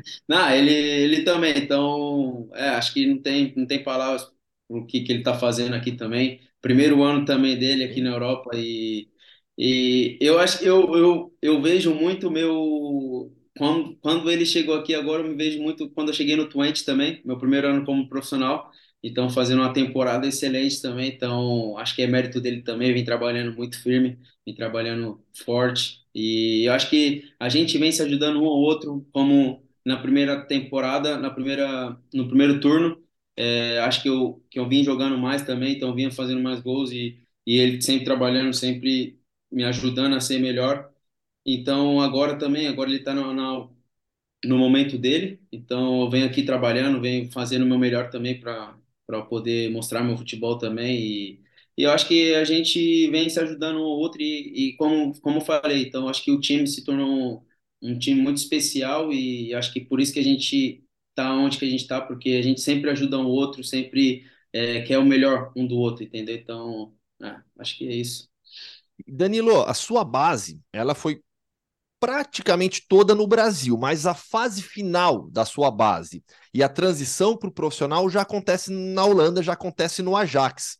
Não, 0.28 0.50
ele, 0.50 0.72
ele 0.72 1.24
também, 1.24 1.54
então, 1.58 2.48
é, 2.54 2.70
acho 2.70 2.92
que 2.92 3.06
não 3.06 3.20
tem, 3.20 3.54
não 3.56 3.66
tem 3.66 3.82
palavras 3.82 4.30
o 4.68 4.84
que, 4.86 5.02
que 5.02 5.12
ele 5.12 5.20
está 5.20 5.34
fazendo 5.38 5.74
aqui 5.74 5.92
também. 5.92 6.40
Primeiro 6.62 7.02
ano 7.04 7.24
também 7.26 7.58
dele 7.58 7.84
aqui 7.84 8.00
na 8.02 8.10
Europa 8.10 8.52
e, 8.56 9.10
e 9.58 10.18
eu 10.20 10.38
acho 10.40 10.64
eu, 10.64 10.96
eu, 10.96 11.36
eu 11.42 11.62
vejo 11.62 11.94
muito 11.94 12.30
meu 12.30 13.32
quando, 13.58 13.96
quando 13.96 14.30
ele 14.30 14.46
chegou 14.46 14.74
aqui 14.76 14.94
agora, 14.94 15.22
eu 15.22 15.28
me 15.30 15.36
vejo 15.36 15.60
muito 15.62 15.90
quando 15.90 16.08
eu 16.08 16.14
cheguei 16.14 16.36
no 16.36 16.48
Twente 16.48 16.84
também, 16.84 17.20
meu 17.24 17.38
primeiro 17.38 17.68
ano 17.68 17.84
como 17.84 18.08
profissional, 18.08 18.70
então 19.02 19.28
fazendo 19.28 19.60
uma 19.60 19.72
temporada 19.72 20.26
excelente 20.26 20.80
também, 20.80 21.08
então 21.10 21.76
acho 21.78 21.94
que 21.94 22.02
é 22.02 22.06
mérito 22.06 22.40
dele 22.40 22.62
também, 22.62 22.92
vem 22.94 23.04
trabalhando 23.04 23.54
muito 23.56 23.80
firme, 23.82 24.18
vem 24.46 24.54
trabalhando 24.54 25.22
forte. 25.44 26.00
E 26.14 26.64
eu 26.66 26.72
acho 26.72 26.88
que 26.90 27.24
a 27.40 27.48
gente 27.48 27.76
vem 27.78 27.90
se 27.92 28.02
ajudando 28.02 28.40
um 28.42 28.46
ao 28.46 28.52
outro, 28.58 29.06
como 29.12 29.62
na 29.84 29.96
primeira 30.00 30.46
temporada, 30.46 31.18
na 31.18 31.30
primeira, 31.30 31.96
no 32.14 32.28
primeiro 32.28 32.60
turno, 32.60 33.02
é, 33.42 33.78
acho 33.80 34.02
que 34.02 34.08
eu, 34.08 34.44
que 34.50 34.58
eu 34.58 34.68
vim 34.68 34.84
jogando 34.84 35.18
mais 35.18 35.42
também, 35.42 35.74
então 35.76 35.94
vinha 35.94 36.10
fazendo 36.10 36.42
mais 36.42 36.60
gols 36.60 36.90
e, 36.92 37.20
e 37.46 37.58
ele 37.58 37.80
sempre 37.82 38.04
trabalhando, 38.04 38.52
sempre 38.54 39.20
me 39.50 39.64
ajudando 39.64 40.14
a 40.16 40.20
ser 40.20 40.38
melhor. 40.40 40.92
Então 41.46 42.00
agora 42.00 42.38
também, 42.38 42.68
agora 42.68 42.90
ele 42.90 42.98
está 43.00 43.14
na, 43.14 43.32
na, 43.34 43.68
no 44.44 44.58
momento 44.58 44.98
dele, 44.98 45.40
então 45.52 46.02
eu 46.02 46.10
venho 46.10 46.26
aqui 46.26 46.42
trabalhando, 46.44 47.00
venho 47.00 47.30
fazendo 47.32 47.62
o 47.64 47.66
meu 47.68 47.78
melhor 47.78 48.10
também 48.10 48.40
para 48.40 48.76
poder 49.28 49.70
mostrar 49.70 50.02
meu 50.02 50.16
futebol 50.16 50.58
também 50.58 51.00
e, 51.00 51.42
e 51.78 51.82
eu 51.84 51.90
acho 51.92 52.08
que 52.08 52.34
a 52.34 52.44
gente 52.44 53.08
vem 53.10 53.28
se 53.30 53.38
ajudando 53.40 53.78
ao 53.78 53.84
outro 53.84 54.20
e, 54.22 54.70
e 54.70 54.76
como 54.76 55.18
como 55.20 55.40
falei, 55.40 55.84
então 55.86 56.08
acho 56.08 56.24
que 56.24 56.32
o 56.32 56.40
time 56.40 56.66
se 56.66 56.84
tornou 56.84 57.42
um, 57.82 57.90
um 57.94 57.98
time 57.98 58.20
muito 58.20 58.38
especial 58.38 59.12
e 59.12 59.54
acho 59.54 59.72
que 59.72 59.80
por 59.80 60.00
isso 60.00 60.12
que 60.12 60.18
a 60.20 60.24
gente 60.24 60.84
tá 61.14 61.32
onde 61.34 61.58
que 61.58 61.64
a 61.64 61.70
gente 61.70 61.86
tá, 61.86 62.00
porque 62.00 62.30
a 62.30 62.42
gente 62.42 62.60
sempre 62.60 62.90
ajuda 62.90 63.18
um 63.18 63.26
outro, 63.26 63.62
sempre 63.64 64.26
é, 64.52 64.82
quer 64.82 64.98
o 64.98 65.04
melhor 65.04 65.52
um 65.56 65.66
do 65.66 65.76
outro, 65.76 66.04
entendeu? 66.04 66.36
Então, 66.36 66.94
é, 67.22 67.36
acho 67.58 67.76
que 67.76 67.88
é 67.88 67.94
isso. 67.94 68.28
Danilo, 69.06 69.62
a 69.62 69.74
sua 69.74 70.04
base, 70.04 70.60
ela 70.72 70.94
foi 70.94 71.22
praticamente 72.02 72.84
toda 72.88 73.14
no 73.14 73.28
Brasil, 73.28 73.76
mas 73.78 74.06
a 74.06 74.14
fase 74.14 74.60
final 74.60 75.30
da 75.30 75.44
sua 75.44 75.70
base 75.70 76.24
e 76.52 76.62
a 76.62 76.68
transição 76.68 77.36
para 77.36 77.48
o 77.48 77.52
profissional 77.52 78.10
já 78.10 78.22
acontece 78.22 78.72
na 78.72 79.04
Holanda, 79.04 79.40
já 79.40 79.52
acontece 79.52 80.02
no 80.02 80.16
Ajax. 80.16 80.78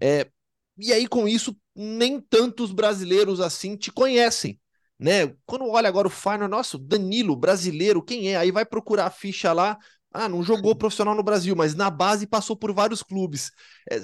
É, 0.00 0.30
e 0.78 0.90
aí, 0.92 1.06
com 1.06 1.28
isso, 1.28 1.54
nem 1.76 2.18
tantos 2.20 2.72
brasileiros 2.72 3.38
assim 3.38 3.76
te 3.76 3.92
conhecem. 3.92 4.58
Né? 5.02 5.34
Quando 5.46 5.66
olha 5.68 5.88
agora 5.88 6.06
o 6.06 6.10
Feyenoord, 6.10 6.50
nossa, 6.50 6.78
Danilo, 6.78 7.34
brasileiro, 7.36 8.02
quem 8.02 8.28
é? 8.32 8.36
Aí 8.36 8.52
vai 8.52 8.64
procurar 8.64 9.06
a 9.06 9.10
ficha 9.10 9.52
lá. 9.52 9.78
Ah, 10.12 10.28
não 10.28 10.42
jogou 10.42 10.76
profissional 10.76 11.14
no 11.14 11.22
Brasil, 11.22 11.56
mas 11.56 11.74
na 11.74 11.90
base 11.90 12.26
passou 12.26 12.56
por 12.56 12.72
vários 12.72 13.02
clubes. 13.02 13.50
É, 13.90 14.00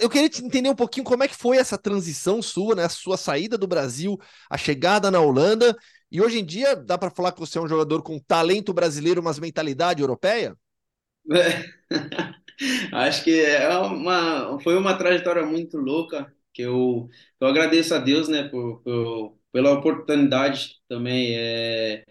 eu 0.00 0.08
queria 0.10 0.26
entender 0.26 0.68
um 0.68 0.74
pouquinho 0.74 1.04
como 1.04 1.22
é 1.24 1.28
que 1.28 1.34
foi 1.36 1.56
essa 1.58 1.78
transição 1.78 2.42
sua, 2.42 2.74
né? 2.74 2.84
A 2.84 2.88
sua 2.88 3.16
saída 3.16 3.56
do 3.56 3.66
Brasil, 3.66 4.18
a 4.50 4.56
chegada 4.56 5.10
na 5.10 5.20
Holanda. 5.20 5.76
E 6.10 6.20
hoje 6.20 6.38
em 6.38 6.44
dia, 6.44 6.74
dá 6.74 6.96
para 6.96 7.10
falar 7.10 7.32
que 7.32 7.40
você 7.40 7.58
é 7.58 7.60
um 7.60 7.68
jogador 7.68 8.02
com 8.02 8.18
talento 8.18 8.72
brasileiro, 8.72 9.22
mas 9.22 9.38
mentalidade 9.38 10.00
europeia? 10.00 10.56
É. 11.30 11.78
Acho 12.92 13.24
que 13.24 13.40
é 13.40 13.68
uma, 13.78 14.58
foi 14.60 14.76
uma 14.76 14.96
trajetória 14.98 15.44
muito 15.46 15.76
louca 15.78 16.32
que 16.52 16.62
eu, 16.62 17.08
eu 17.40 17.46
agradeço 17.48 17.94
a 17.94 17.98
Deus, 17.98 18.28
né, 18.28 18.48
por, 18.48 18.82
por- 18.82 19.37
pela 19.52 19.72
oportunidade 19.72 20.76
também. 20.88 21.34
É, 21.36 22.04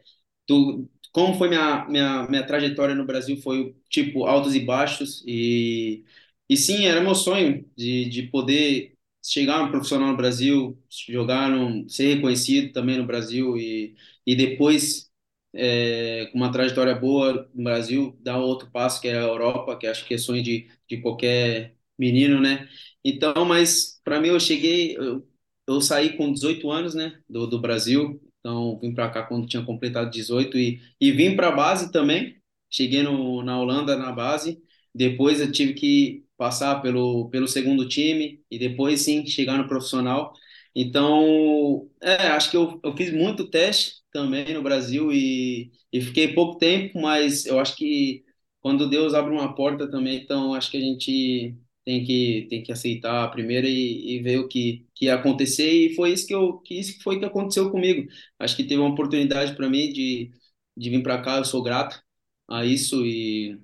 como 1.12 1.38
foi 1.38 1.50
minha, 1.50 1.86
minha, 1.88 2.28
minha 2.28 2.46
trajetória 2.46 2.94
no 2.96 3.06
Brasil, 3.06 3.38
foi 3.42 3.76
tipo 3.90 4.26
altos 4.26 4.56
e 4.56 4.60
baixos, 4.60 5.24
e, 5.26 6.04
e 6.50 6.56
sim, 6.58 6.86
era 6.86 7.02
meu 7.02 7.16
sonho 7.16 7.66
de, 7.76 8.06
de 8.10 8.24
poder 8.24 8.96
chegar 9.24 9.64
no 9.64 9.72
profissional 9.72 10.10
no 10.10 10.18
Brasil, 10.18 10.82
jogar, 11.10 11.50
no, 11.50 11.90
ser 11.90 12.16
reconhecido 12.16 12.72
também 12.74 12.98
no 12.98 13.06
Brasil, 13.06 13.58
e, 13.58 13.96
e 14.26 14.36
depois, 14.36 15.10
é, 15.54 16.28
com 16.32 16.38
uma 16.38 16.52
trajetória 16.52 16.96
boa 16.96 17.50
no 17.54 17.64
Brasil, 17.64 18.18
dar 18.22 18.38
outro 18.40 18.70
passo 18.72 19.02
que 19.02 19.08
é 19.08 19.18
a 19.18 19.22
Europa, 19.22 19.78
que 19.78 19.88
acho 19.88 20.06
que 20.06 20.14
é 20.14 20.18
sonho 20.18 20.44
de, 20.44 20.70
de 20.88 21.02
qualquer 21.02 21.76
menino, 21.98 22.40
né? 22.40 22.70
Então, 23.04 23.44
mas 23.46 24.00
para 24.04 24.20
mim 24.20 24.28
eu 24.30 24.40
cheguei, 24.40 24.96
eu, 24.98 25.28
eu, 25.68 25.82
saí 25.82 26.16
com 26.18 26.32
18 26.32 26.72
anos, 26.72 26.94
né, 26.96 27.20
do, 27.30 27.48
do 27.48 27.60
Brasil. 27.60 28.22
Então, 28.40 28.80
vim 28.80 28.94
para 28.94 29.10
cá 29.10 29.24
quando 29.24 29.48
tinha 29.48 29.64
completado 29.66 30.10
18 30.10 30.58
e, 30.58 30.82
e 31.00 31.12
vim 31.12 31.36
para 31.36 31.50
a 31.50 31.52
base 31.52 31.92
também. 31.92 32.38
Cheguei 32.70 33.04
no, 33.04 33.44
na 33.44 33.60
Holanda 33.60 33.96
na 33.98 34.12
base. 34.12 34.62
Depois 34.94 35.40
eu 35.42 35.52
tive 35.52 35.74
que 35.74 36.26
passar 36.38 36.82
pelo, 36.82 37.30
pelo 37.30 37.48
segundo 37.48 37.88
time 37.88 38.42
e 38.50 38.58
depois 38.60 39.02
sim 39.02 39.26
chegar 39.26 39.58
no 39.58 39.68
profissional. 39.68 40.34
Então, 40.76 41.90
é, 42.02 42.28
acho 42.30 42.52
que 42.52 42.58
eu, 42.58 42.80
eu 42.84 42.96
fiz 42.96 43.12
muito 43.12 43.50
teste 43.50 43.96
também 44.12 44.54
no 44.54 44.62
Brasil 44.62 45.12
e, 45.12 45.72
e 45.92 46.02
fiquei 46.02 46.34
pouco 46.34 46.58
tempo, 46.60 47.00
mas 47.02 47.46
eu 47.46 47.60
acho 47.60 47.76
que 47.76 48.24
quando 48.62 48.90
Deus 48.90 49.14
abre 49.14 49.32
uma 49.34 49.56
porta 49.56 49.90
também, 49.90 50.18
então 50.22 50.54
acho 50.54 50.70
que 50.70 50.78
a 50.78 50.82
gente 50.82 51.56
tem 51.88 52.06
que 52.06 52.48
tem 52.52 52.64
que 52.64 52.72
aceitar 52.74 53.32
primeiro 53.32 53.66
e, 53.68 54.18
e 54.18 54.22
ver 54.24 54.40
o 54.40 54.50
que 54.50 54.86
que 54.96 55.06
ia 55.06 55.16
acontecer 55.16 55.72
e 55.72 55.96
foi 55.96 56.12
isso 56.14 56.28
que 56.28 56.36
eu 56.36 56.60
que 56.60 56.76
isso 56.80 57.02
foi 57.04 57.20
que 57.20 57.26
aconteceu 57.26 57.72
comigo. 57.72 58.10
Acho 58.40 58.56
que 58.58 58.64
teve 58.66 58.78
uma 58.82 58.92
oportunidade 58.92 59.56
para 59.56 59.70
mim 59.70 59.92
de 59.94 60.32
de 60.78 60.90
vir 60.92 61.04
para 61.04 61.22
cá, 61.22 61.38
eu 61.38 61.46
sou 61.46 61.64
grato 61.64 62.02
a 62.50 62.66
isso 62.66 63.06
e 63.06 63.60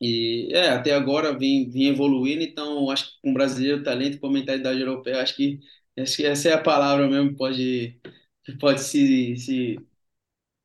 e 0.00 0.48
é, 0.52 0.70
até 0.70 0.92
agora 0.94 1.36
vim, 1.38 1.68
vim 1.70 1.86
evoluindo, 1.88 2.42
então 2.42 2.90
acho 2.90 3.14
que 3.16 3.20
com 3.22 3.34
brasileiro 3.34 3.82
talento, 3.82 4.18
com 4.20 4.30
mentalidade 4.30 4.80
europeia, 4.80 5.22
acho 5.22 5.36
que, 5.36 5.60
acho 5.98 6.16
que 6.16 6.24
essa 6.26 6.48
é 6.48 6.52
a 6.54 6.62
palavra 6.62 7.08
mesmo 7.08 7.36
pode, 7.36 8.00
pode 8.60 8.80
se, 8.82 9.36
se 9.36 9.76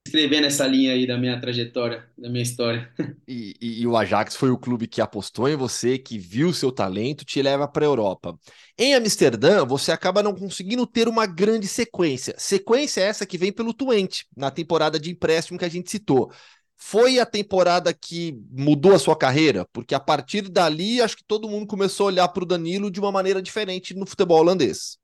escrever 0.05 0.39
nessa 0.39 0.65
linha 0.67 0.93
aí 0.93 1.07
da 1.07 1.17
minha 1.17 1.39
trajetória, 1.39 2.07
da 2.17 2.29
minha 2.29 2.43
história. 2.43 2.89
E, 3.27 3.55
e, 3.59 3.81
e, 3.81 3.87
o 3.87 3.97
Ajax 3.97 4.35
foi 4.35 4.51
o 4.51 4.57
clube 4.57 4.85
que 4.85 5.01
apostou 5.01 5.49
em 5.49 5.55
você, 5.55 5.97
que 5.97 6.15
viu 6.19 6.53
seu 6.53 6.71
talento, 6.71 7.25
te 7.25 7.41
leva 7.41 7.67
para 7.67 7.83
a 7.83 7.87
Europa. 7.87 8.37
Em 8.77 8.93
Amsterdã, 8.93 9.65
você 9.65 9.91
acaba 9.91 10.21
não 10.21 10.35
conseguindo 10.35 10.85
ter 10.85 11.07
uma 11.07 11.25
grande 11.25 11.67
sequência. 11.67 12.35
Sequência 12.37 13.01
essa 13.01 13.25
que 13.25 13.35
vem 13.35 13.51
pelo 13.51 13.73
Twente, 13.73 14.27
na 14.37 14.51
temporada 14.51 14.99
de 14.99 15.09
empréstimo 15.09 15.57
que 15.57 15.65
a 15.65 15.69
gente 15.69 15.89
citou. 15.89 16.31
Foi 16.77 17.17
a 17.17 17.25
temporada 17.25 17.91
que 17.95 18.39
mudou 18.51 18.93
a 18.93 18.99
sua 18.99 19.17
carreira? 19.17 19.65
Porque 19.73 19.95
a 19.95 19.99
partir 19.99 20.47
dali, 20.47 21.01
acho 21.01 21.17
que 21.17 21.25
todo 21.25 21.49
mundo 21.49 21.65
começou 21.65 22.05
a 22.05 22.11
olhar 22.11 22.27
para 22.27 22.43
o 22.43 22.47
Danilo 22.47 22.91
de 22.91 22.99
uma 22.99 23.11
maneira 23.11 23.41
diferente 23.41 23.95
no 23.95 24.05
futebol 24.05 24.37
holandês. 24.37 24.99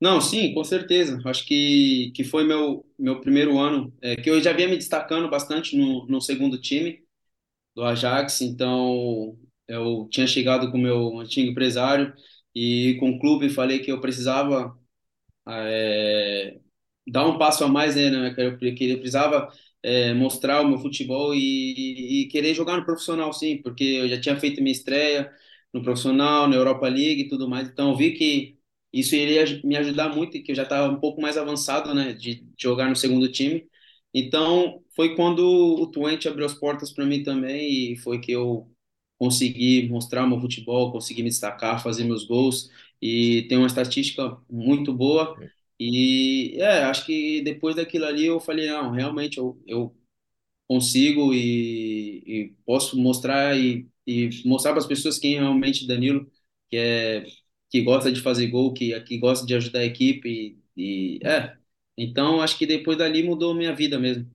Não, 0.00 0.20
sim, 0.20 0.54
com 0.54 0.62
certeza. 0.62 1.20
Acho 1.26 1.44
que, 1.44 2.12
que 2.14 2.22
foi 2.22 2.44
meu, 2.44 2.86
meu 2.98 3.20
primeiro 3.20 3.58
ano, 3.58 3.92
é, 4.00 4.14
que 4.16 4.30
eu 4.30 4.40
já 4.40 4.52
vinha 4.52 4.68
me 4.68 4.76
destacando 4.76 5.28
bastante 5.28 5.76
no, 5.76 6.06
no 6.06 6.20
segundo 6.20 6.60
time 6.60 7.02
do 7.74 7.84
Ajax, 7.84 8.42
então 8.42 9.38
eu 9.68 10.08
tinha 10.10 10.26
chegado 10.26 10.70
com 10.72 10.78
meu 10.78 11.18
antigo 11.20 11.50
empresário 11.50 12.14
e 12.54 12.96
com 13.00 13.10
o 13.12 13.20
clube 13.20 13.50
falei 13.50 13.80
que 13.80 13.92
eu 13.92 14.00
precisava 14.00 14.76
é, 15.48 16.60
dar 17.06 17.26
um 17.26 17.38
passo 17.38 17.64
a 17.64 17.68
mais, 17.68 17.96
né, 17.96 18.34
que 18.34 18.40
eu, 18.42 18.58
que 18.58 18.90
eu 18.90 18.98
precisava 18.98 19.50
é, 19.82 20.12
mostrar 20.14 20.62
o 20.62 20.68
meu 20.68 20.78
futebol 20.78 21.34
e, 21.34 22.22
e, 22.24 22.28
querer 22.28 22.54
jogar 22.54 22.76
no 22.76 22.84
profissional, 22.84 23.32
sim, 23.32 23.58
porque 23.62 23.84
eu 23.84 24.08
já 24.08 24.20
tinha 24.20 24.38
feito 24.40 24.62
minha 24.62 24.72
estreia 24.72 25.32
no 25.72 25.82
profissional, 25.82 26.48
na 26.48 26.56
Europa 26.56 26.88
League 26.88 27.22
e 27.22 27.28
tudo 27.28 27.48
mais, 27.48 27.68
então 27.68 27.90
eu 27.90 27.96
vi 27.96 28.12
que 28.14 28.57
isso 28.92 29.14
iria 29.14 29.44
me 29.64 29.76
ajudar 29.76 30.14
muito, 30.14 30.42
que 30.42 30.52
eu 30.52 30.56
já 30.56 30.62
estava 30.62 30.92
um 30.92 31.00
pouco 31.00 31.20
mais 31.20 31.36
avançado, 31.36 31.94
né, 31.94 32.12
de, 32.12 32.36
de, 32.36 32.54
jogar 32.58 32.88
no 32.88 32.96
segundo 32.96 33.30
time. 33.30 33.66
Então, 34.14 34.82
foi 34.96 35.14
quando 35.14 35.40
o 35.40 35.86
Twente 35.90 36.28
abriu 36.28 36.46
as 36.46 36.54
portas 36.54 36.92
para 36.92 37.06
mim 37.06 37.22
também 37.22 37.92
e 37.92 37.96
foi 37.98 38.20
que 38.20 38.32
eu 38.32 38.70
consegui 39.18 39.88
mostrar 39.88 40.26
meu 40.26 40.40
futebol, 40.40 40.92
consegui 40.92 41.22
me 41.22 41.28
destacar, 41.28 41.82
fazer 41.82 42.04
meus 42.04 42.24
gols 42.24 42.70
e 43.02 43.46
tem 43.48 43.58
uma 43.58 43.66
estatística 43.66 44.38
muito 44.50 44.92
boa. 44.94 45.36
E 45.78 46.56
é, 46.60 46.84
acho 46.84 47.06
que 47.06 47.42
depois 47.42 47.76
daquilo 47.76 48.06
ali 48.06 48.26
eu 48.26 48.40
falei, 48.40 48.68
não, 48.68 48.90
realmente 48.92 49.38
eu, 49.38 49.60
eu 49.66 49.94
consigo 50.68 51.32
e, 51.34 52.22
e 52.26 52.56
posso 52.66 52.98
mostrar 52.98 53.58
e, 53.58 53.88
e 54.06 54.30
mostrar 54.44 54.72
para 54.72 54.80
as 54.80 54.86
pessoas 54.86 55.18
quem 55.18 55.36
é 55.36 55.40
realmente 55.40 55.86
Danilo, 55.86 56.30
que 56.70 56.76
é 56.76 57.24
que 57.70 57.82
gosta 57.82 58.10
de 58.12 58.20
fazer 58.20 58.48
gol, 58.48 58.72
que, 58.74 58.98
que 59.02 59.18
gosta 59.18 59.46
de 59.46 59.54
ajudar 59.54 59.80
a 59.80 59.84
equipe. 59.84 60.60
E, 60.76 61.18
e 61.18 61.26
é, 61.26 61.56
então 61.96 62.40
acho 62.42 62.58
que 62.58 62.66
depois 62.66 62.98
dali 62.98 63.22
mudou 63.22 63.54
minha 63.54 63.74
vida 63.74 63.98
mesmo. 63.98 64.30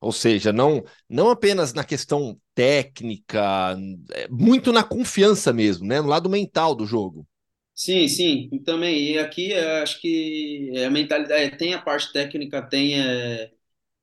Ou 0.00 0.12
seja, 0.12 0.52
não, 0.52 0.84
não 1.08 1.28
apenas 1.30 1.72
na 1.74 1.82
questão 1.84 2.40
técnica, 2.54 3.76
é 4.12 4.28
muito 4.28 4.72
na 4.72 4.84
confiança 4.84 5.52
mesmo, 5.52 5.86
né? 5.86 6.00
No 6.00 6.08
lado 6.08 6.30
mental 6.30 6.74
do 6.74 6.86
jogo. 6.86 7.26
Sim, 7.74 8.08
sim, 8.08 8.48
também. 8.64 9.12
E 9.12 9.18
aqui 9.18 9.54
acho 9.54 10.00
que 10.00 10.72
a 10.84 10.90
mentalidade 10.90 11.56
tem 11.56 11.74
a 11.74 11.80
parte 11.80 12.12
técnica, 12.12 12.60
tem 12.60 13.00
é, 13.00 13.52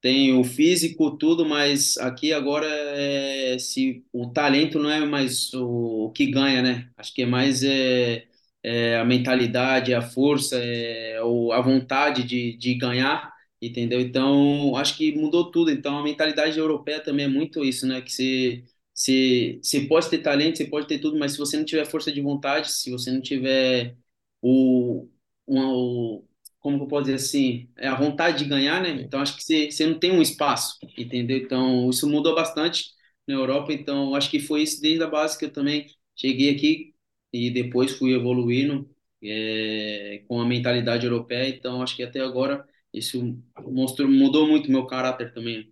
tem 0.02 0.34
o 0.40 0.44
físico, 0.44 1.18
tudo, 1.18 1.45
mas 1.45 1.98
aqui 1.98 2.34
agora 2.34 2.68
é, 2.68 3.60
se 3.60 4.06
o 4.14 4.32
talento 4.32 4.80
não 4.80 4.90
é 4.90 5.06
mais 5.06 5.53
o, 5.53 6.06
o 6.07 6.11
que 6.14 6.27
ganha, 6.32 6.61
né? 6.64 6.91
Acho 6.98 7.14
que 7.14 7.23
é 7.23 7.26
mais 7.26 7.64
é, 7.64 8.27
é, 8.66 8.98
a 8.98 9.06
mentalidade, 9.06 9.94
a 9.94 10.02
força, 10.02 10.58
é, 10.58 11.18
a 11.54 11.62
vontade 11.62 12.24
de, 12.24 12.58
de 12.58 12.74
ganhar, 12.76 13.32
entendeu? 13.62 14.00
Então, 14.00 14.76
acho 14.76 14.98
que 14.98 15.14
mudou 15.16 15.52
tudo. 15.52 15.70
Então, 15.72 15.98
a 16.00 16.04
mentalidade 16.04 16.58
europeia 16.58 17.00
também 17.02 17.26
é 17.26 17.28
muito 17.30 17.64
isso, 17.64 17.86
né? 17.88 18.02
Que 18.02 18.12
você, 18.12 18.64
você, 18.94 19.60
você 19.62 19.82
pode 19.88 20.10
ter 20.10 20.20
talento, 20.20 20.58
você 20.58 20.66
pode 20.66 20.88
ter 20.88 21.00
tudo, 21.00 21.18
mas 21.20 21.34
se 21.34 21.38
você 21.38 21.58
não 21.58 21.66
tiver 21.66 21.86
força 21.86 22.12
de 22.12 22.22
vontade, 22.22 22.72
se 22.72 22.90
você 22.92 23.12
não 23.12 23.22
tiver 23.22 23.96
o, 24.42 25.08
o 25.46 26.24
como 26.60 26.84
eu 26.84 26.88
posso 26.88 27.04
dizer 27.06 27.16
assim, 27.16 27.70
é 27.78 27.88
a 27.88 27.96
vontade 27.96 28.40
de 28.40 28.46
ganhar, 28.50 28.82
né? 28.82 28.90
Então, 29.02 29.22
acho 29.22 29.36
que 29.38 29.44
você 29.72 29.86
não 29.86 30.00
tem 30.00 30.12
um 30.12 30.22
espaço, 30.22 30.78
entendeu? 30.98 31.38
Então, 31.38 31.90
isso 31.92 32.10
mudou 32.10 32.34
bastante 32.36 32.86
na 33.28 33.36
Europa. 33.36 33.72
Então, 33.74 34.16
acho 34.16 34.30
que 34.32 34.40
foi 34.40 34.64
isso 34.64 34.82
desde 34.82 35.04
a 35.04 35.08
base 35.08 35.38
que 35.38 35.46
eu 35.46 35.54
também 35.54 35.86
cheguei 36.16 36.56
aqui 36.56 36.95
e 37.36 37.52
depois 37.52 37.91
fui 37.91 38.14
evoluindo 38.14 38.90
é, 39.22 40.24
com 40.28 40.40
a 40.40 40.45
mentalidade 40.45 41.06
europeia. 41.06 41.49
Então, 41.49 41.82
acho 41.82 41.95
que 41.95 42.03
até 42.03 42.22
agora 42.22 42.66
isso 42.94 43.38
mostrou, 43.62 44.07
mudou 44.07 44.48
muito 44.48 44.72
meu 44.72 44.86
caráter 44.86 45.34
também. 45.34 45.72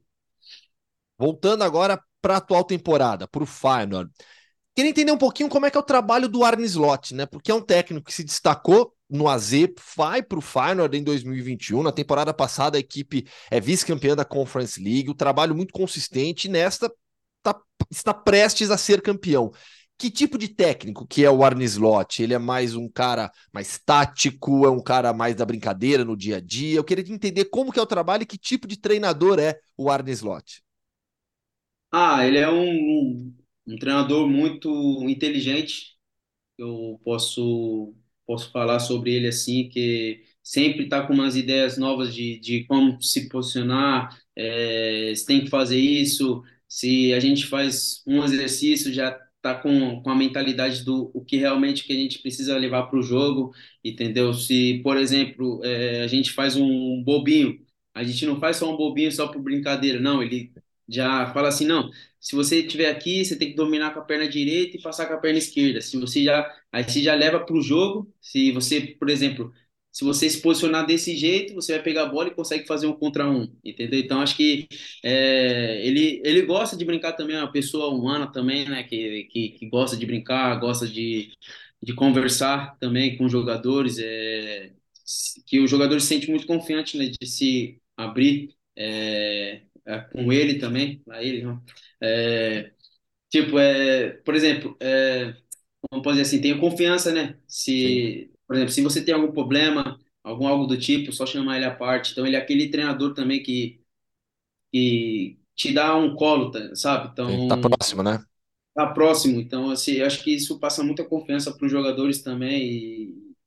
Voltando 1.17 1.63
agora 1.63 2.01
para 2.21 2.35
a 2.35 2.37
atual 2.37 2.65
temporada, 2.65 3.27
para 3.27 3.43
o 3.43 3.45
Feyenoord. 3.45 4.11
Queria 4.75 4.89
entender 4.89 5.11
um 5.11 5.17
pouquinho 5.17 5.49
como 5.49 5.65
é 5.65 5.71
que 5.71 5.77
é 5.77 5.79
o 5.79 5.83
trabalho 5.83 6.27
do 6.27 6.43
Arne 6.43 6.65
Slot, 6.65 7.13
né? 7.13 7.25
Porque 7.25 7.51
é 7.51 7.55
um 7.55 7.61
técnico 7.61 8.07
que 8.07 8.13
se 8.13 8.23
destacou 8.23 8.93
no 9.09 9.29
AZ, 9.29 9.51
vai 9.95 10.23
para 10.23 10.39
o 10.39 10.41
Feyenoord 10.41 10.97
em 10.97 11.03
2021. 11.03 11.83
Na 11.83 11.91
temporada 11.91 12.33
passada, 12.33 12.77
a 12.77 12.79
equipe 12.79 13.25
é 13.51 13.61
vice-campeã 13.61 14.15
da 14.15 14.25
Conference 14.25 14.81
League, 14.81 15.11
o 15.11 15.15
trabalho 15.15 15.55
muito 15.55 15.71
consistente 15.71 16.47
e 16.47 16.51
nesta 16.51 16.91
tá, 17.43 17.55
está 17.91 18.13
prestes 18.13 18.71
a 18.71 18.77
ser 18.77 19.01
campeão 19.01 19.51
que 20.03 20.11
tipo 20.11 20.37
de 20.37 20.49
técnico 20.49 21.07
que 21.07 21.23
é 21.23 21.31
o 21.31 21.43
Arne 21.45 21.63
Slot? 21.63 22.21
Ele 22.21 22.33
é 22.33 22.37
mais 22.39 22.75
um 22.75 22.89
cara 22.89 23.31
mais 23.53 23.77
tático, 23.79 24.65
é 24.65 24.69
um 24.69 24.81
cara 24.83 25.13
mais 25.13 25.33
da 25.35 25.45
brincadeira 25.45 26.03
no 26.03 26.17
dia 26.17 26.37
a 26.37 26.39
dia? 26.41 26.77
Eu 26.77 26.83
queria 26.83 27.13
entender 27.13 27.45
como 27.45 27.71
que 27.71 27.79
é 27.79 27.81
o 27.81 27.85
trabalho 27.85 28.23
e 28.23 28.25
que 28.25 28.37
tipo 28.37 28.67
de 28.67 28.77
treinador 28.77 29.39
é 29.39 29.57
o 29.77 29.89
Arne 29.89 30.11
Slot. 30.11 30.61
Ah, 31.91 32.25
ele 32.25 32.39
é 32.39 32.49
um, 32.49 32.63
um, 32.69 33.37
um 33.67 33.77
treinador 33.77 34.27
muito 34.27 34.69
inteligente. 35.09 35.95
Eu 36.57 36.99
posso 37.03 37.95
posso 38.25 38.51
falar 38.51 38.79
sobre 38.79 39.13
ele 39.15 39.27
assim, 39.27 39.69
que 39.69 40.23
sempre 40.43 40.85
está 40.85 41.05
com 41.07 41.13
umas 41.13 41.35
ideias 41.35 41.77
novas 41.77 42.13
de, 42.15 42.39
de 42.39 42.65
como 42.65 43.01
se 43.01 43.29
posicionar, 43.29 44.17
é, 44.35 45.13
se 45.15 45.25
tem 45.25 45.43
que 45.43 45.49
fazer 45.49 45.77
isso, 45.79 46.43
se 46.67 47.13
a 47.13 47.19
gente 47.19 47.45
faz 47.47 48.03
um 48.07 48.23
exercício 48.23 48.93
já 48.93 49.19
tá 49.43 49.55
com, 49.55 50.01
com 50.01 50.09
a 50.09 50.15
mentalidade 50.15 50.83
do 50.85 51.11
o 51.13 51.23
que 51.25 51.37
realmente 51.37 51.83
que 51.83 51.93
a 51.93 51.97
gente 51.97 52.19
precisa 52.19 52.57
levar 52.57 52.83
para 52.87 52.97
o 52.99 53.03
jogo, 53.03 53.53
entendeu? 53.83 54.33
Se, 54.33 54.81
por 54.83 54.97
exemplo, 54.97 55.61
é, 55.65 56.03
a 56.03 56.07
gente 56.07 56.31
faz 56.31 56.55
um 56.55 57.03
bobinho, 57.03 57.59
a 57.93 58.03
gente 58.03 58.25
não 58.25 58.39
faz 58.39 58.57
só 58.57 58.73
um 58.73 58.77
bobinho 58.77 59.11
só 59.11 59.27
por 59.27 59.41
brincadeira, 59.41 59.99
não, 59.99 60.23
ele 60.23 60.51
já 60.87 61.31
fala 61.33 61.49
assim, 61.49 61.65
não, 61.65 61.89
se 62.19 62.35
você 62.35 62.61
estiver 62.61 62.89
aqui, 62.89 63.23
você 63.25 63.35
tem 63.37 63.49
que 63.49 63.55
dominar 63.55 63.93
com 63.93 63.99
a 63.99 64.03
perna 64.03 64.27
direita 64.27 64.77
e 64.77 64.81
passar 64.81 65.07
com 65.07 65.13
a 65.13 65.17
perna 65.17 65.39
esquerda. 65.39 65.81
Se 65.81 65.97
você 65.99 66.23
já, 66.23 66.49
aí 66.71 66.83
você 66.83 67.01
já 67.03 67.13
leva 67.15 67.39
para 67.39 67.55
o 67.55 67.61
jogo, 67.61 68.11
se 68.21 68.51
você, 68.51 68.81
por 68.81 69.09
exemplo, 69.09 69.53
se 69.93 70.03
você 70.05 70.29
se 70.29 70.41
posicionar 70.41 70.87
desse 70.87 71.15
jeito, 71.17 71.55
você 71.55 71.73
vai 71.75 71.83
pegar 71.83 72.03
a 72.03 72.05
bola 72.07 72.29
e 72.29 72.35
consegue 72.35 72.67
fazer 72.67 72.87
um 72.87 72.93
contra 72.93 73.29
um, 73.29 73.47
entendeu? 73.63 73.99
Então 74.01 74.21
acho 74.21 74.35
que 74.37 74.67
é, 75.03 75.85
ele, 75.87 76.21
ele 76.25 76.43
gosta 76.43 76.75
de 76.77 76.85
brincar 76.85 77.13
também, 77.13 77.35
é 77.37 77.39
uma 77.41 77.51
pessoa 77.51 77.89
humana 77.95 78.31
também, 78.31 78.67
né? 78.69 78.83
Que, 78.83 79.25
que, 79.25 79.49
que 79.51 79.69
gosta 79.69 79.95
de 79.97 80.05
brincar, 80.07 80.59
gosta 80.59 80.87
de, 80.87 81.31
de 81.81 81.93
conversar 81.95 82.77
também 82.79 83.17
com 83.17 83.29
jogadores, 83.29 83.99
é, 83.99 84.73
que 85.45 85.59
o 85.59 85.67
jogador 85.67 85.99
se 86.01 86.07
sente 86.07 86.29
muito 86.29 86.47
confiante 86.47 86.97
né, 86.97 87.07
de 87.07 87.27
se 87.27 87.81
abrir 87.97 88.55
é, 88.75 89.61
é 89.85 89.99
com 90.11 90.31
ele 90.31 90.59
também, 90.59 91.01
a 91.09 91.23
ele, 91.23 91.43
não. 91.43 91.61
É, 92.01 92.71
tipo, 93.29 93.59
é, 93.59 94.11
por 94.25 94.35
exemplo, 94.35 94.77
é, 94.81 95.35
vamos 95.91 96.07
dizer 96.09 96.21
assim, 96.23 96.41
tenho 96.41 96.59
confiança, 96.59 97.13
né? 97.13 97.39
Sim. 97.47 98.32
Por 98.53 98.57
exemplo, 98.57 98.73
se 98.73 98.81
você 98.83 99.03
tem 99.03 99.13
algum 99.15 99.31
problema, 99.31 99.99
algum 100.23 100.47
algo 100.47 100.67
do 100.67 100.77
tipo, 100.79 101.11
só 101.11 101.25
chamar 101.25 101.57
ele 101.57 101.65
à 101.65 101.75
parte. 101.75 102.11
Então, 102.11 102.25
ele 102.27 102.35
é 102.35 102.39
aquele 102.39 102.69
treinador 102.69 103.13
também 103.13 103.41
que, 103.41 103.81
que 104.71 105.39
te 105.55 105.73
dá 105.73 105.95
um 105.97 106.15
colo, 106.15 106.51
tá- 106.51 106.75
sabe? 106.75 107.09
Sim, 107.27 107.39
tá 107.47 107.57
Então, 107.57 107.57
próximo, 107.57 108.03
né? 108.03 108.23
tá 108.73 108.87
próximo. 108.93 109.39
Então, 109.39 109.69
assim, 109.71 109.93
eu 109.93 110.05
acho 110.07 110.23
que 110.23 110.31
isso 110.35 110.59
passa 110.59 110.83
muita 110.83 111.03
confiança 111.05 111.51
para 111.55 111.65
os 111.65 111.71
jogadores 111.71 112.21
também. 112.21 112.63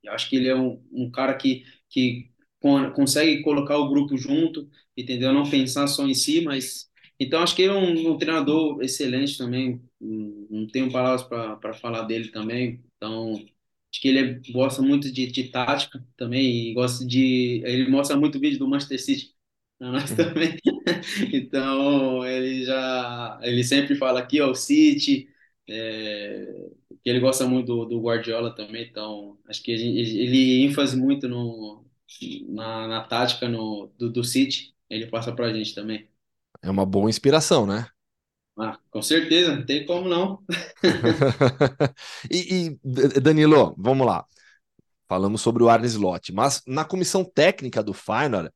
E 0.04 0.08
acho 0.08 0.28
que 0.28 0.36
ele 0.36 0.48
é 0.48 0.54
um, 0.56 0.82
um 0.92 1.10
cara 1.10 1.34
que, 1.34 1.64
que 1.90 2.30
con- 2.60 2.90
consegue 2.92 3.42
colocar 3.42 3.78
o 3.78 3.88
grupo 3.88 4.16
junto, 4.16 4.68
entendeu? 4.96 5.32
Não 5.32 5.48
pensar 5.48 5.86
só 5.88 6.06
em 6.06 6.14
si, 6.14 6.42
mas. 6.42 6.90
Então, 7.18 7.42
acho 7.42 7.56
que 7.56 7.62
ele 7.62 7.72
é 7.72 7.74
um, 7.76 8.12
um 8.12 8.18
treinador 8.18 8.82
excelente 8.82 9.38
também. 9.38 9.80
Não 10.00 10.66
tenho 10.66 10.92
palavras 10.92 11.22
para 11.24 11.74
falar 11.74 12.02
dele 12.02 12.30
também. 12.30 12.84
Então, 12.96 13.34
acho 13.92 14.00
que 14.00 14.08
ele 14.08 14.18
é- 14.48 14.52
gosta 14.52 14.82
muito 14.82 15.10
de, 15.12 15.26
de 15.26 15.44
tática 15.50 16.04
também. 16.16 16.70
E 16.70 16.74
gosta 16.74 17.06
de. 17.06 17.62
Ele 17.64 17.88
mostra 17.90 18.16
muito 18.16 18.40
vídeo 18.40 18.58
do 18.58 18.68
Manchester 18.68 19.00
City. 19.02 19.34
Nós 19.80 20.12
também. 20.14 20.56
Então, 21.32 22.24
ele 22.26 22.64
já, 22.64 23.38
ele 23.42 23.62
sempre 23.64 23.94
fala 23.96 24.20
aqui, 24.20 24.40
ó, 24.40 24.50
o 24.50 24.54
City, 24.54 25.28
é, 25.68 26.46
que 27.02 27.10
ele 27.10 27.20
gosta 27.20 27.46
muito 27.46 27.66
do, 27.66 27.84
do 27.86 28.00
Guardiola 28.00 28.54
também, 28.54 28.84
então, 28.88 29.38
acho 29.48 29.62
que 29.62 29.70
ele, 29.72 30.00
ele 30.00 30.62
ênfase 30.64 30.96
muito 30.96 31.28
no, 31.28 31.84
na, 32.48 32.86
na 32.88 33.04
tática 33.04 33.48
no, 33.48 33.88
do, 33.98 34.10
do 34.10 34.24
City, 34.24 34.74
ele 34.90 35.06
passa 35.06 35.34
pra 35.34 35.52
gente 35.52 35.74
também. 35.74 36.08
É 36.62 36.70
uma 36.70 36.84
boa 36.84 37.08
inspiração, 37.08 37.66
né? 37.66 37.88
Ah, 38.58 38.78
com 38.90 39.02
certeza, 39.02 39.54
não 39.54 39.66
tem 39.66 39.84
como 39.84 40.08
não. 40.08 40.42
E, 42.30 42.78
e, 42.84 43.20
Danilo, 43.20 43.74
vamos 43.78 44.06
lá. 44.06 44.24
Falamos 45.08 45.40
sobre 45.40 45.62
o 45.62 45.68
Arne 45.68 45.86
Slot, 45.86 46.32
mas 46.32 46.62
na 46.66 46.84
comissão 46.84 47.24
técnica 47.24 47.82
do 47.82 47.92
Feyenoord 47.92 48.50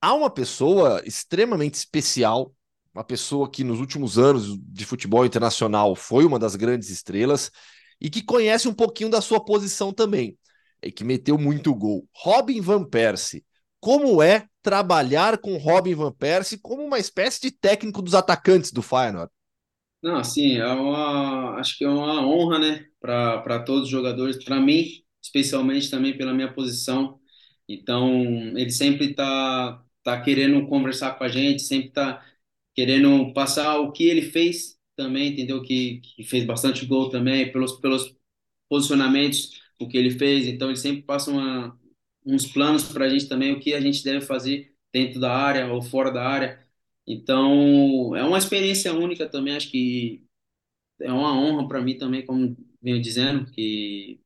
há 0.00 0.14
uma 0.14 0.30
pessoa 0.30 1.02
extremamente 1.06 1.74
especial, 1.74 2.52
uma 2.92 3.04
pessoa 3.04 3.50
que 3.50 3.62
nos 3.62 3.78
últimos 3.80 4.18
anos 4.18 4.58
de 4.58 4.84
futebol 4.84 5.24
internacional 5.24 5.94
foi 5.94 6.24
uma 6.24 6.38
das 6.38 6.56
grandes 6.56 6.90
estrelas 6.90 7.50
e 8.00 8.10
que 8.10 8.22
conhece 8.22 8.66
um 8.66 8.74
pouquinho 8.74 9.10
da 9.10 9.20
sua 9.20 9.42
posição 9.44 9.92
também, 9.92 10.36
e 10.82 10.90
que 10.90 11.04
meteu 11.04 11.38
muito 11.38 11.74
gol. 11.74 12.08
Robin 12.12 12.60
Van 12.60 12.84
Persie. 12.84 13.44
Como 13.78 14.22
é 14.22 14.46
trabalhar 14.62 15.38
com 15.38 15.56
Robin 15.56 15.94
Van 15.94 16.12
Persie 16.12 16.58
como 16.58 16.84
uma 16.84 16.98
espécie 16.98 17.40
de 17.40 17.50
técnico 17.50 18.02
dos 18.02 18.14
atacantes 18.14 18.72
do 18.72 18.82
Feyenoord? 18.82 19.30
Não, 20.02 20.16
assim, 20.16 20.56
é 20.56 20.66
uma, 20.66 21.56
acho 21.60 21.76
que 21.76 21.84
é 21.84 21.88
uma 21.88 22.26
honra, 22.26 22.58
né, 22.58 22.86
para 23.00 23.62
todos 23.64 23.84
os 23.84 23.88
jogadores, 23.90 24.42
para 24.42 24.58
mim, 24.58 24.86
especialmente 25.22 25.90
também 25.90 26.16
pela 26.16 26.32
minha 26.32 26.52
posição. 26.52 27.20
Então, 27.68 28.22
ele 28.56 28.70
sempre 28.70 29.14
tá 29.14 29.84
tá 30.02 30.18
querendo 30.22 30.66
conversar 30.66 31.18
com 31.18 31.24
a 31.24 31.28
gente, 31.28 31.60
sempre 31.62 31.90
tá 31.90 32.24
querendo 32.74 33.32
passar 33.34 33.78
o 33.80 33.92
que 33.92 34.04
ele 34.04 34.22
fez 34.22 34.78
também, 34.96 35.32
entendeu? 35.32 35.62
Que, 35.62 36.00
que 36.00 36.24
fez 36.24 36.44
bastante 36.46 36.86
gol 36.86 37.10
também, 37.10 37.52
pelos, 37.52 37.72
pelos 37.80 38.16
posicionamentos, 38.68 39.62
o 39.80 39.88
que 39.88 39.98
ele 39.98 40.10
fez. 40.12 40.46
Então, 40.48 40.68
ele 40.70 40.78
sempre 40.78 41.02
passa 41.04 41.30
uma, 41.32 41.79
uns 42.24 42.46
planos 42.46 42.84
para 42.92 43.06
a 43.06 43.08
gente 43.08 43.28
também, 43.28 43.52
o 43.52 43.60
que 43.60 43.74
a 43.74 43.80
gente 43.80 44.04
deve 44.04 44.20
fazer 44.24 44.74
dentro 44.92 45.20
da 45.20 45.32
área 45.34 45.72
ou 45.72 45.82
fora 45.82 46.10
da 46.10 46.26
área. 46.26 46.66
Então, 47.06 48.14
é 48.16 48.22
uma 48.24 48.38
experiência 48.38 48.92
única 48.94 49.28
também, 49.28 49.56
acho 49.56 49.70
que 49.70 50.24
é 51.00 51.12
uma 51.12 51.34
honra 51.34 51.66
para 51.68 51.80
mim 51.82 51.96
também, 51.98 52.24
como 52.24 52.56
venho 52.82 53.00
dizendo, 53.00 53.50
que 53.52 54.20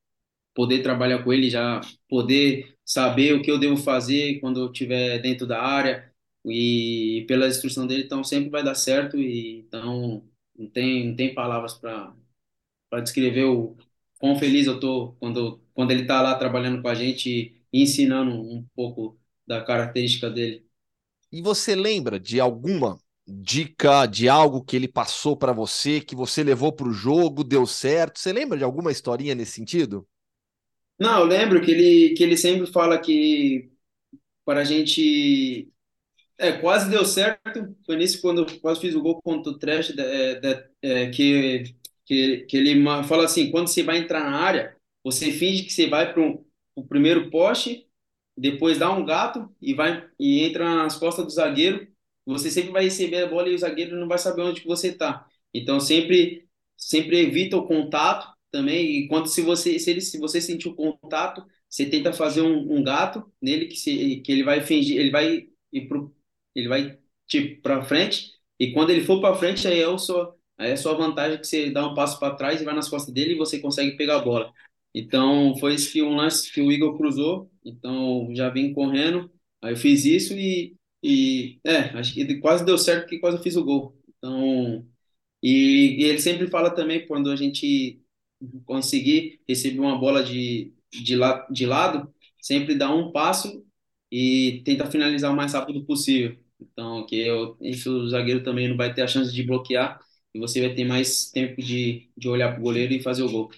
poder 0.54 0.82
trabalhar 0.82 1.22
com 1.24 1.32
ele, 1.32 1.50
já 1.50 1.80
poder 2.08 2.76
saber 2.84 3.34
o 3.34 3.42
que 3.42 3.50
eu 3.50 3.58
devo 3.58 3.76
fazer 3.76 4.40
quando 4.40 4.60
eu 4.60 4.66
estiver 4.72 5.20
dentro 5.20 5.46
da 5.46 5.60
área 5.62 6.12
e 6.44 7.24
pela 7.28 7.48
instrução 7.48 7.86
dele, 7.86 8.04
então 8.04 8.22
sempre 8.22 8.50
vai 8.50 8.62
dar 8.62 8.74
certo 8.74 9.16
e 9.18 9.60
então 9.60 10.24
não 10.56 10.68
tem 10.70 11.08
não 11.08 11.16
tem 11.16 11.34
palavras 11.34 11.74
para 11.74 12.14
para 12.90 13.00
descrever 13.02 13.44
o 13.44 13.76
quão 14.18 14.36
feliz 14.38 14.66
eu 14.66 14.80
tô 14.80 15.12
quando 15.20 15.60
quando 15.74 15.90
ele 15.92 16.02
está 16.02 16.22
lá 16.22 16.36
trabalhando 16.36 16.82
com 16.82 16.88
a 16.88 16.94
gente 16.94 17.60
ensinando 17.82 18.32
um 18.32 18.66
pouco 18.74 19.18
da 19.46 19.62
característica 19.64 20.30
dele. 20.30 20.66
E 21.30 21.42
você 21.42 21.74
lembra 21.74 22.18
de 22.18 22.40
alguma 22.40 22.98
dica, 23.26 24.06
de 24.06 24.28
algo 24.28 24.62
que 24.64 24.74
ele 24.76 24.88
passou 24.88 25.36
para 25.36 25.52
você, 25.52 26.00
que 26.00 26.14
você 26.16 26.42
levou 26.42 26.72
para 26.72 26.88
o 26.88 26.92
jogo, 26.92 27.42
deu 27.44 27.66
certo? 27.66 28.18
Você 28.18 28.32
lembra 28.32 28.56
de 28.58 28.64
alguma 28.64 28.92
historinha 28.92 29.34
nesse 29.34 29.52
sentido? 29.52 30.06
Não, 30.98 31.20
eu 31.20 31.24
lembro 31.26 31.60
que 31.64 31.70
ele 31.72 32.14
que 32.14 32.22
ele 32.22 32.36
sempre 32.36 32.66
fala 32.70 33.00
que 33.00 33.70
para 34.44 34.60
a 34.62 34.64
gente 34.64 35.70
É, 36.38 36.52
quase 36.52 36.90
deu 36.90 37.04
certo. 37.06 37.76
Foi 37.86 37.96
nisso 37.96 38.20
quando 38.22 38.42
eu 38.48 38.60
quase 38.60 38.80
fiz 38.80 38.94
o 38.96 39.02
gol 39.02 39.22
contra 39.22 39.52
o 39.52 39.58
Trash, 39.58 39.92
é, 39.98 40.68
é, 40.82 41.10
que, 41.10 41.64
que, 42.06 42.38
que 42.46 42.56
ele 42.56 42.82
fala 43.04 43.24
assim: 43.26 43.50
quando 43.50 43.68
você 43.68 43.82
vai 43.84 43.98
entrar 43.98 44.20
na 44.30 44.38
área, 44.38 44.76
você 45.04 45.32
finge 45.32 45.64
que 45.64 45.72
você 45.72 45.88
vai 45.88 46.12
para 46.14 46.22
o 46.74 46.86
primeiro 46.86 47.30
poste, 47.30 47.86
depois 48.36 48.78
dá 48.78 48.90
um 48.92 49.04
gato 49.04 49.48
e 49.60 49.74
vai 49.74 50.08
e 50.18 50.42
entra 50.44 50.74
nas 50.74 50.96
costas 50.96 51.24
do 51.24 51.30
zagueiro. 51.30 51.86
Você 52.26 52.50
sempre 52.50 52.72
vai 52.72 52.84
receber 52.84 53.22
a 53.24 53.28
bola 53.28 53.48
e 53.48 53.54
o 53.54 53.58
zagueiro 53.58 53.96
não 53.98 54.08
vai 54.08 54.18
saber 54.18 54.42
onde 54.42 54.60
que 54.60 54.66
você 54.66 54.88
está. 54.88 55.26
Então 55.52 55.78
sempre 55.80 56.48
sempre 56.76 57.18
evita 57.20 57.56
o 57.56 57.66
contato 57.66 58.26
também. 58.50 59.04
E 59.04 59.08
quando 59.08 59.28
se 59.28 59.42
você 59.42 59.78
se 59.78 59.90
ele 59.90 60.00
se 60.00 60.18
você 60.18 60.40
sentir 60.40 60.68
o 60.68 60.74
contato, 60.74 61.44
você 61.68 61.86
tenta 61.86 62.12
fazer 62.12 62.42
um, 62.42 62.78
um 62.78 62.82
gato 62.82 63.24
nele 63.40 63.66
que 63.66 63.76
se 63.76 64.16
que 64.20 64.32
ele 64.32 64.42
vai 64.44 64.60
fingir, 64.62 64.98
ele 64.98 65.10
vai 65.10 65.48
ir 65.72 65.88
pro 65.88 66.14
ele 66.54 66.68
vai 66.68 66.98
tipo 67.26 67.60
para 67.62 67.82
frente 67.84 68.32
e 68.58 68.72
quando 68.72 68.90
ele 68.90 69.04
for 69.04 69.20
para 69.20 69.34
frente 69.34 69.66
aí 69.66 69.80
é 69.80 69.88
o 69.88 69.98
seu 69.98 70.34
aí 70.56 70.70
é 70.70 70.72
a 70.74 70.76
sua 70.76 70.94
vantagem 70.94 71.38
que 71.40 71.46
você 71.46 71.70
dá 71.70 71.86
um 71.86 71.94
passo 71.94 72.18
para 72.18 72.34
trás 72.36 72.60
e 72.60 72.64
vai 72.64 72.74
nas 72.74 72.88
costas 72.88 73.12
dele 73.12 73.32
e 73.34 73.38
você 73.38 73.58
consegue 73.58 73.96
pegar 73.96 74.16
a 74.16 74.20
bola. 74.24 74.52
Então 74.94 75.56
foi 75.58 75.74
isso 75.74 75.92
que 75.92 76.02
um 76.02 76.14
lance 76.16 76.52
que 76.52 76.60
o 76.60 76.70
Igor 76.72 76.96
cruzou, 76.96 77.50
então 77.64 78.28
já 78.34 78.48
vim 78.50 78.72
correndo, 78.72 79.30
aí 79.62 79.72
eu 79.72 79.76
fiz 79.76 80.04
isso 80.04 80.34
e 80.34 80.76
e 81.06 81.60
é, 81.64 81.90
acho 81.98 82.14
que 82.14 82.40
quase 82.40 82.64
deu 82.64 82.78
certo 82.78 83.06
que 83.08 83.18
quase 83.18 83.36
eu 83.36 83.42
fiz 83.42 83.56
o 83.56 83.64
gol. 83.64 83.94
Então, 84.18 84.86
e, 85.42 85.96
e 86.02 86.04
ele 86.04 86.20
sempre 86.20 86.46
fala 86.48 86.70
também 86.74 87.06
quando 87.06 87.30
a 87.30 87.36
gente 87.36 88.00
conseguir 88.66 89.40
receber 89.48 89.80
uma 89.80 89.98
bola 89.98 90.22
de, 90.22 90.74
de, 90.92 91.16
la, 91.16 91.46
de 91.50 91.66
lado, 91.66 92.12
sempre 92.40 92.74
dá 92.74 92.92
um 92.94 93.12
passo 93.12 93.64
e 94.10 94.62
tenta 94.64 94.90
finalizar 94.90 95.32
o 95.32 95.36
mais 95.36 95.52
rápido 95.54 95.84
possível. 95.84 96.38
Então, 96.60 97.06
que 97.06 97.16
eu, 97.16 97.56
isso 97.60 97.90
o 97.92 98.08
zagueiro 98.08 98.42
também 98.42 98.68
não 98.68 98.76
vai 98.76 98.94
ter 98.94 99.02
a 99.02 99.06
chance 99.08 99.32
de 99.32 99.42
bloquear 99.42 100.00
e 100.34 100.38
você 100.38 100.60
vai 100.60 100.74
ter 100.74 100.84
mais 100.84 101.30
tempo 101.30 101.60
de, 101.62 102.10
de 102.16 102.28
olhar 102.28 102.50
para 102.52 102.60
o 102.60 102.62
goleiro 102.62 102.92
e 102.94 103.02
fazer 103.02 103.22
o 103.22 103.30
gol. 103.30 103.50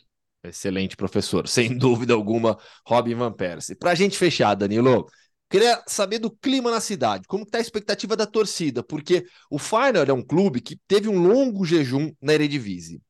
Excelente, 0.49 0.97
professor. 0.97 1.47
Sem 1.49 1.77
dúvida 1.77 2.15
alguma, 2.15 2.59
Robin 2.87 3.15
Van 3.15 3.33
Persie. 3.33 3.75
Para 3.75 3.93
a 3.93 3.95
gente 3.95 4.17
fechar, 4.17 4.55
Danilo, 4.55 5.07
queria 5.49 5.83
saber 5.87 6.19
do 6.19 6.31
clima 6.31 6.71
na 6.71 6.81
cidade. 6.81 7.27
Como 7.27 7.45
está 7.45 7.59
a 7.59 7.61
expectativa 7.61 8.17
da 8.17 8.27
torcida? 8.27 8.83
Porque 8.83 9.27
o 9.51 9.59
Feyenoord 9.59 10.11
é 10.11 10.15
um 10.15 10.23
clube 10.23 10.61
que 10.61 10.79
teve 10.87 11.09
um 11.09 11.19
longo 11.19 11.65
jejum 11.65 12.13
na 12.21 12.35
Eredivisie. 12.35 13.01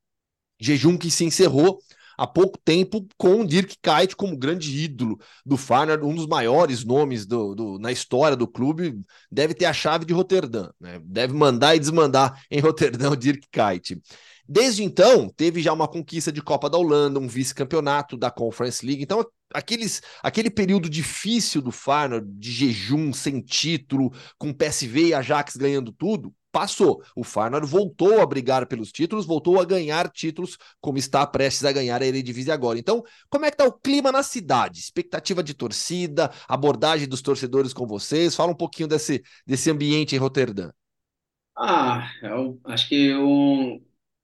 Jejum 0.58 0.96
que 0.96 1.10
se 1.10 1.24
encerrou 1.24 1.78
há 2.16 2.26
pouco 2.26 2.59
tempo 2.64 3.06
com 3.16 3.40
o 3.40 3.47
Dirk 3.47 3.76
Kuyt 3.82 4.16
como 4.16 4.36
grande 4.36 4.76
ídolo 4.76 5.18
do 5.44 5.56
Feyenoord, 5.56 6.05
um 6.05 6.14
dos 6.14 6.26
maiores 6.26 6.84
nomes 6.84 7.26
do, 7.26 7.55
do, 7.55 7.78
na 7.78 7.93
história 7.93 8.36
do 8.36 8.47
clube, 8.47 9.01
deve 9.30 9.55
ter 9.55 9.66
a 9.66 9.72
chave 9.72 10.05
de 10.05 10.14
Roterdã, 10.14 10.70
né? 10.80 11.01
deve 11.05 11.32
mandar 11.34 11.76
e 11.76 11.80
desmandar 11.80 12.40
em 12.51 12.60
Roterdã 12.60 13.10
o 13.10 13.16
Dirk 13.16 13.47
Kuyt. 13.52 14.01
Desde 14.48 14.84
então, 14.84 15.28
teve 15.28 15.60
já 15.60 15.72
uma 15.72 15.88
conquista 15.88 16.30
de 16.30 16.40
Copa 16.40 16.70
da 16.70 16.78
Holanda, 16.78 17.18
um 17.18 17.26
vice-campeonato 17.26 18.16
da 18.16 18.30
Conference 18.30 18.84
League. 18.86 19.02
Então, 19.02 19.26
aqueles, 19.52 20.01
aquele 20.22 20.51
período 20.51 20.88
difícil 20.88 21.60
do 21.60 21.72
Feyenoord, 21.72 22.26
de 22.38 22.52
jejum, 22.52 23.12
sem 23.12 23.40
título, 23.40 24.12
com 24.38 24.52
PSV 24.52 25.09
e 25.09 25.14
Ajax 25.14 25.56
ganhando 25.56 25.90
tudo, 25.90 26.32
passou. 26.57 27.03
O 27.15 27.23
Feyenoord 27.23 27.66
voltou 27.69 28.19
a 28.23 28.27
brigar 28.27 28.66
pelos 28.66 28.91
títulos, 28.91 29.27
voltou 29.27 29.61
a 29.61 29.65
ganhar 29.66 30.11
títulos, 30.11 30.57
como 30.81 30.97
está 30.97 31.27
prestes 31.27 31.66
a 31.66 31.73
ganhar 31.73 32.01
a 32.01 32.07
Eredivisie 32.07 32.51
agora. 32.51 32.78
Então, 32.78 33.05
como 33.28 33.45
é 33.45 33.51
que 33.51 33.55
está 33.57 33.66
o 33.66 33.73
clima 33.73 34.11
na 34.11 34.23
cidade? 34.23 34.81
Expectativa 34.81 35.43
de 35.43 35.53
torcida, 35.53 36.31
abordagem 36.49 37.07
dos 37.07 37.20
torcedores 37.20 37.74
com 37.74 37.87
vocês? 37.87 38.35
Fala 38.35 38.53
um 38.53 38.55
pouquinho 38.57 38.89
desse, 38.89 39.23
desse 39.47 39.70
ambiente 39.70 40.16
em 40.16 40.19
Roterdã. 40.19 40.70
Ah, 41.59 42.11
eu 42.23 42.61
acho 42.65 42.89
que 42.89 42.95
eu 43.09 43.83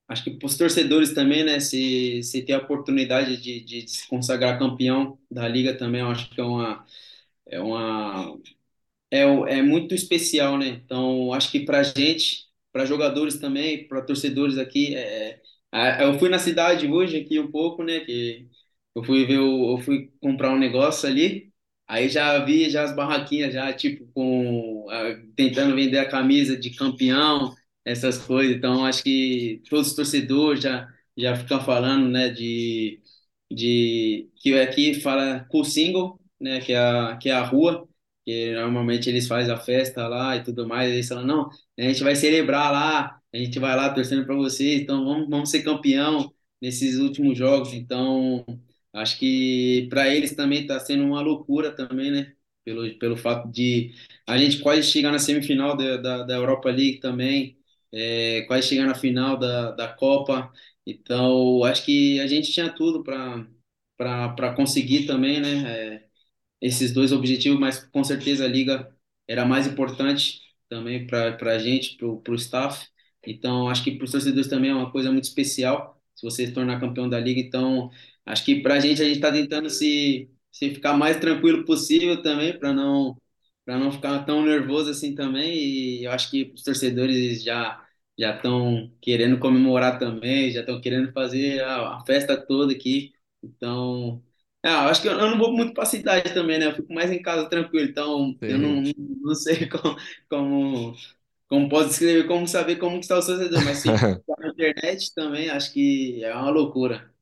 acho 0.09 0.25
que 0.25 0.31
para 0.33 0.47
os 0.47 0.57
torcedores 0.57 1.15
também, 1.15 1.45
né, 1.45 1.61
se, 1.61 2.23
se 2.23 2.43
ter 2.45 2.53
a 2.55 2.59
oportunidade 2.59 3.41
de, 3.41 3.65
de 3.65 3.89
se 3.89 4.07
consagrar 4.09 4.59
campeão 4.59 5.19
da 5.31 5.49
liga 5.49 5.77
também, 5.77 6.03
eu 6.03 6.09
acho 6.09 6.29
que 6.31 6.41
é 6.41 6.45
uma 6.45 6.85
é 7.47 7.61
uma 7.61 8.39
é, 9.13 9.21
é 9.59 9.63
muito 9.63 9.95
especial, 9.95 10.59
né? 10.59 10.69
Então, 10.69 11.33
acho 11.35 11.51
que 11.53 11.61
para 11.65 11.83
gente, 11.85 12.47
para 12.73 12.87
jogadores 12.87 13.39
também, 13.39 13.87
para 13.89 14.03
torcedores 14.03 14.59
aqui, 14.59 14.95
é, 14.97 15.41
Ah, 15.75 16.03
Eu 16.05 16.19
fui 16.19 16.29
na 16.31 16.39
cidade 16.39 16.87
hoje 16.89 17.17
aqui 17.19 17.39
um 17.41 17.51
pouco, 17.51 17.83
né? 17.85 18.01
Que 18.01 18.49
eu 18.95 19.05
fui 19.05 19.25
ver, 19.27 19.39
o- 19.41 19.73
eu 19.79 19.79
fui 19.83 20.11
comprar 20.21 20.51
um 20.53 20.59
negócio 20.59 21.09
ali. 21.09 21.53
Aí 21.89 22.09
já 22.11 22.45
vi 22.45 22.71
já 22.71 22.85
as 22.85 22.95
barraquinhas 22.97 23.53
já 23.55 23.73
tipo 23.73 24.07
com 24.15 24.87
tentando 25.37 25.75
vender 25.75 25.99
a 25.99 26.09
camisa 26.11 26.57
de 26.59 26.71
campeão, 26.75 27.55
essas 27.85 28.19
coisas. 28.19 28.57
Então 28.57 28.85
acho 28.85 29.03
que 29.03 29.63
todos 29.69 29.89
os 29.89 29.95
torcedores 29.97 30.63
já 30.63 30.89
já 31.17 31.37
ficam 31.37 31.61
falando, 31.65 32.09
né? 32.09 32.29
De 32.31 33.01
de 33.51 34.31
que 34.37 34.59
aqui 34.59 34.95
fala 35.01 35.45
cool 35.51 35.65
single, 35.65 36.19
né? 36.41 36.61
Que 36.61 36.73
é 36.73 36.79
a 36.79 37.17
que 37.19 37.29
é 37.29 37.33
a 37.33 37.43
rua. 37.45 37.89
Que 38.25 38.53
normalmente 38.55 39.09
eles 39.09 39.27
fazem 39.27 39.53
a 39.53 39.59
festa 39.59 40.07
lá 40.09 40.37
e 40.37 40.45
tudo 40.45 40.67
mais, 40.69 40.93
eles 40.93 41.09
falam, 41.09 41.25
não, 41.27 41.51
a 41.79 41.83
gente 41.83 42.03
vai 42.05 42.15
celebrar 42.15 42.71
lá, 42.73 43.21
a 43.35 43.37
gente 43.37 43.59
vai 43.59 43.75
lá 43.77 43.93
torcendo 43.93 44.25
para 44.25 44.35
vocês, 44.37 44.81
então 44.83 45.05
vamos, 45.05 45.29
vamos 45.29 45.51
ser 45.51 45.63
campeão 45.65 46.33
nesses 46.61 46.99
últimos 46.99 47.37
jogos. 47.37 47.73
Então, 47.73 48.45
acho 48.93 49.19
que 49.19 49.87
para 49.91 50.09
eles 50.15 50.35
também 50.35 50.63
está 50.63 50.79
sendo 50.81 51.05
uma 51.05 51.21
loucura 51.21 51.73
também, 51.75 52.11
né? 52.11 52.33
Pelo, 52.65 52.97
pelo 52.99 53.17
fato 53.17 53.51
de 53.51 53.93
a 54.27 54.39
gente 54.39 54.61
quase 54.61 54.85
chegar 54.85 55.11
na 55.11 55.19
semifinal 55.19 55.77
da, 55.77 55.97
da, 55.97 56.23
da 56.23 56.35
Europa 56.35 56.71
League 56.71 57.01
também, 57.01 57.59
é, 57.93 58.43
quase 58.43 58.69
chegar 58.69 58.87
na 58.87 58.95
final 58.95 59.37
da, 59.39 59.73
da 59.73 59.89
Copa. 59.89 60.53
Então, 60.87 61.65
acho 61.65 61.85
que 61.85 62.21
a 62.21 62.27
gente 62.29 62.53
tinha 62.53 62.71
tudo 62.73 63.03
para 63.03 64.55
conseguir 64.57 65.07
também, 65.07 65.41
né? 65.41 65.97
É, 65.97 66.09
esses 66.63 66.93
dois 66.95 67.13
objetivos, 67.13 67.61
mas 67.61 67.81
com 67.87 68.05
certeza 68.05 68.47
a 68.47 68.49
liga 68.49 68.95
era 69.29 69.45
mais 69.47 69.67
importante 69.69 70.41
também 70.71 71.07
para 71.09 71.37
a 71.55 71.59
gente, 71.61 71.97
para 71.99 72.33
o 72.33 72.37
staff. 72.37 72.89
Então, 73.27 73.69
acho 73.71 73.85
que 73.85 73.93
para 73.93 74.07
os 74.07 74.13
torcedores 74.13 74.49
também 74.49 74.71
é 74.71 74.75
uma 74.77 74.93
coisa 74.93 75.13
muito 75.13 75.25
especial 75.27 76.01
se 76.17 76.25
você 76.27 76.47
se 76.47 76.55
tornar 76.55 76.81
campeão 76.81 77.09
da 77.11 77.21
liga. 77.21 77.41
Então, 77.41 77.91
acho 78.27 78.45
que 78.45 78.63
para 78.63 78.77
a 78.77 78.81
gente, 78.81 79.03
a 79.03 79.07
gente 79.07 79.17
está 79.17 79.33
tentando 79.33 79.71
se, 79.71 80.31
se 80.53 80.71
ficar 80.75 80.95
mais 80.97 81.19
tranquilo 81.21 81.65
possível 81.67 82.23
também, 82.23 82.59
para 82.59 82.73
não, 82.75 83.17
para 83.65 83.79
não 83.79 83.93
ficar 83.93 84.25
tão 84.25 84.43
nervoso 84.45 84.91
assim 84.91 85.15
também. 85.15 85.55
E 86.01 86.05
eu 86.05 86.13
acho 86.13 86.31
que 86.31 86.53
os 86.55 86.63
torcedores 86.63 87.43
já 87.43 87.85
já 88.19 88.37
estão 88.37 88.93
querendo 89.01 89.39
comemorar 89.39 89.99
também, 89.99 90.51
já 90.51 90.61
estão 90.61 90.81
querendo 90.81 91.13
fazer 91.13 91.63
a, 91.65 91.97
a 91.97 92.05
festa 92.05 92.37
toda 92.37 92.73
aqui. 92.73 93.13
Então, 93.43 94.23
eu 94.71 94.89
acho 94.89 95.03
que 95.03 95.09
eu 95.09 95.13
eu 95.13 95.31
não 95.31 95.39
vou 95.39 95.53
muito 95.53 95.75
para 95.75 95.83
a 95.85 95.87
cidade 95.87 96.33
também, 96.35 96.59
né? 96.59 96.67
Eu 96.67 96.75
fico 96.77 96.93
mais 96.93 97.11
em 97.11 97.21
casa 97.23 97.49
tranquilo, 97.49 97.89
então 97.89 98.39
eu 98.47 98.59
não, 98.59 98.83
Sim. 98.83 98.93
não 99.23 99.35
sei 99.35 99.69
como, 99.69 99.97
como, 100.29 100.97
como 101.49 101.69
posso 101.69 101.89
descrever, 101.91 102.27
como 102.29 102.49
saber 102.49 102.77
como 102.79 102.97
que 102.99 103.05
está 103.05 103.19
o 103.19 103.25
torcedor, 103.27 103.63
mas 103.65 103.79
se 103.79 103.93
tá 104.27 104.35
na 104.39 104.49
internet 104.51 105.15
também, 105.15 105.51
acho 105.51 105.73
que 105.73 106.23
é 106.25 106.35
uma 106.35 106.51
loucura 106.51 107.13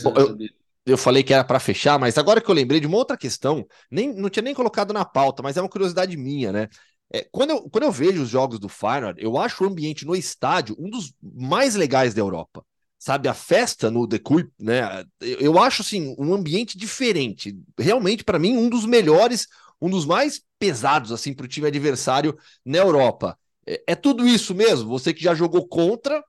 Bom, 0.00 0.12
conversando 0.12 0.16
eu, 0.16 0.28
sobre 0.28 0.46
isso. 0.46 0.56
eu 0.86 0.98
falei 0.98 1.22
que 1.22 1.34
era 1.34 1.44
para 1.44 1.60
fechar, 1.60 1.98
mas 1.98 2.18
agora 2.18 2.40
que 2.40 2.50
eu 2.50 2.54
lembrei 2.54 2.80
de 2.80 2.86
uma 2.86 2.96
outra 2.96 3.16
questão, 3.16 3.66
nem, 3.90 4.14
não 4.14 4.30
tinha 4.30 4.42
nem 4.42 4.54
colocado 4.54 4.92
na 4.92 5.04
pauta, 5.04 5.42
mas 5.42 5.56
é 5.56 5.60
uma 5.62 5.68
curiosidade 5.68 6.16
minha, 6.16 6.52
né? 6.52 6.68
É, 7.12 7.26
quando, 7.32 7.50
eu, 7.50 7.70
quando 7.70 7.84
eu 7.84 7.92
vejo 7.92 8.22
os 8.22 8.28
jogos 8.28 8.58
do 8.60 8.68
Feyenoord, 8.68 9.22
eu 9.22 9.36
acho 9.38 9.64
o 9.64 9.66
ambiente 9.66 10.06
no 10.06 10.14
estádio 10.16 10.76
um 10.78 10.88
dos 10.90 11.12
mais 11.22 11.74
legais 11.74 12.14
da 12.14 12.20
Europa. 12.20 12.64
Sabe, 13.00 13.28
a 13.28 13.34
festa 13.34 13.90
no 13.90 14.06
The 14.06 14.20
né? 14.58 15.06
Eu, 15.22 15.58
acho 15.58 15.80
assim 15.80 16.14
um 16.18 16.34
ambiente 16.34 16.76
diferente. 16.76 17.58
Realmente, 17.78 18.22
para 18.22 18.38
mim, 18.38 18.58
um 18.58 18.68
dos 18.68 18.84
melhores, 18.84 19.48
um 19.80 19.88
dos 19.88 20.04
mais 20.04 20.42
pesados 20.58 21.10
assim 21.10 21.32
para 21.32 21.46
o 21.46 21.48
time 21.48 21.66
adversário 21.66 22.38
na 22.62 22.76
Europa. 22.76 23.38
É, 23.66 23.82
é 23.86 23.94
tudo 23.94 24.28
isso 24.28 24.54
mesmo? 24.54 24.90
Você 24.90 25.14
que 25.14 25.24
já 25.24 25.34
jogou 25.34 25.66
contra 25.66 26.22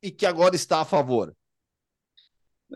e 0.00 0.12
que 0.12 0.24
agora 0.24 0.54
está 0.54 0.80
a 0.80 0.84
favor. 0.84 1.34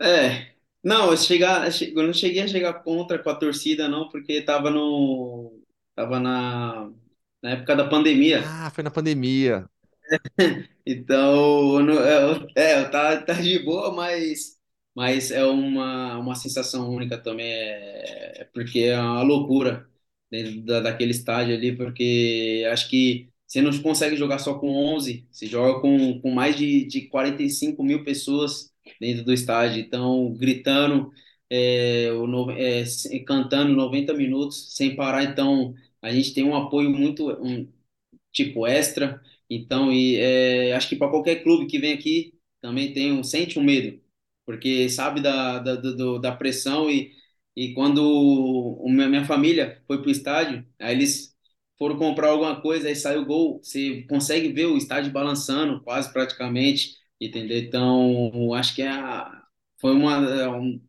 É, 0.01 0.51
não, 0.83 1.11
eu, 1.11 1.15
chegar, 1.15 1.69
eu 1.81 2.03
não 2.03 2.13
cheguei 2.13 2.41
a 2.41 2.47
chegar 2.49 2.73
contra 2.83 3.17
com 3.17 3.29
a 3.29 3.35
torcida, 3.35 3.87
não, 3.87 4.09
porque 4.09 4.41
tava 4.41 4.69
no, 4.69 5.57
tava 5.95 6.19
na, 6.19 6.91
na 7.41 7.51
época 7.51 7.77
da 7.77 7.87
pandemia. 7.87 8.43
Ah, 8.45 8.69
foi 8.71 8.83
na 8.83 8.91
pandemia. 8.91 9.69
Então, 10.85 11.79
não- 11.81 11.93
eu- 11.95 12.47
é, 12.55 12.83
tá, 12.89 13.21
tá 13.21 13.33
de 13.33 13.59
boa, 13.59 13.93
mas, 13.93 14.57
mas 14.95 15.31
é 15.31 15.43
uma, 15.45 16.17
uma 16.17 16.35
sensação 16.35 16.89
única 16.89 17.17
também, 17.17 17.45
é, 17.47 18.41
é 18.41 18.45
porque 18.53 18.79
é 18.79 18.99
uma 18.99 19.21
loucura 19.23 19.87
dentro 20.29 20.61
da, 20.63 20.79
daquele 20.81 21.11
estádio 21.11 21.55
ali, 21.55 21.75
porque 21.75 22.65
acho 22.71 22.89
que 22.89 23.29
você 23.47 23.61
não 23.61 23.71
consegue 23.81 24.15
jogar 24.15 24.39
só 24.39 24.57
com 24.59 24.69
11, 24.71 25.27
você 25.31 25.45
joga 25.45 25.81
com, 25.81 26.19
com 26.21 26.31
mais 26.31 26.55
de, 26.55 26.85
de 26.85 27.07
45 27.09 27.83
mil 27.83 28.03
pessoas 28.03 28.71
dentro 28.99 29.23
do 29.25 29.33
estádio, 29.33 29.81
então 29.81 30.33
gritando, 30.33 31.11
é, 31.49 32.11
o, 32.13 32.51
é, 32.51 32.83
cantando 33.25 33.73
90 33.75 34.13
minutos 34.13 34.73
sem 34.75 34.95
parar, 34.95 35.23
então 35.25 35.73
a 36.01 36.11
gente 36.11 36.33
tem 36.33 36.43
um 36.45 36.55
apoio 36.55 36.89
muito, 36.89 37.29
um, 37.43 37.67
tipo 38.31 38.65
extra. 38.67 39.21
Então, 39.51 39.91
e 39.93 40.17
é, 40.17 40.73
acho 40.75 40.89
que 40.89 40.95
para 40.97 41.09
qualquer 41.11 41.43
clube 41.43 41.67
que 41.67 41.79
vem 41.79 41.93
aqui 41.93 42.33
também 42.61 42.93
tem 42.93 43.11
um, 43.13 43.23
sente 43.23 43.59
um 43.59 43.63
medo, 43.63 44.01
porque 44.45 44.89
sabe 44.89 45.21
da, 45.21 45.59
da, 45.59 45.75
do- 45.75 46.19
da 46.19 46.31
pressão 46.35 46.89
e, 46.89 47.13
e 47.55 47.73
quando 47.73 47.99
o, 48.03 48.89
minha, 48.89 49.25
família 49.25 49.81
foi 49.87 49.99
para 50.01 50.07
o 50.09 50.11
estádio, 50.11 50.65
aí 50.79 50.95
eles 50.95 51.35
foram 51.77 51.97
comprar 51.97 52.29
alguma 52.29 52.61
coisa, 52.61 52.87
aí 52.87 52.95
saiu 52.95 53.21
o 53.23 53.25
gol, 53.25 53.59
você 53.63 54.03
consegue 54.09 54.51
ver 54.53 54.67
o 54.67 54.77
estádio 54.77 55.11
balançando 55.11 55.81
quase 55.83 56.11
praticamente, 56.13 56.95
entendeu? 57.19 57.57
Então, 57.57 58.53
acho 58.53 58.75
que 58.75 58.81
é 58.83 58.89
a, 58.89 59.43
foi 59.79 59.91
uma, 59.93 60.13
é 60.29 60.47
um, 60.49 60.79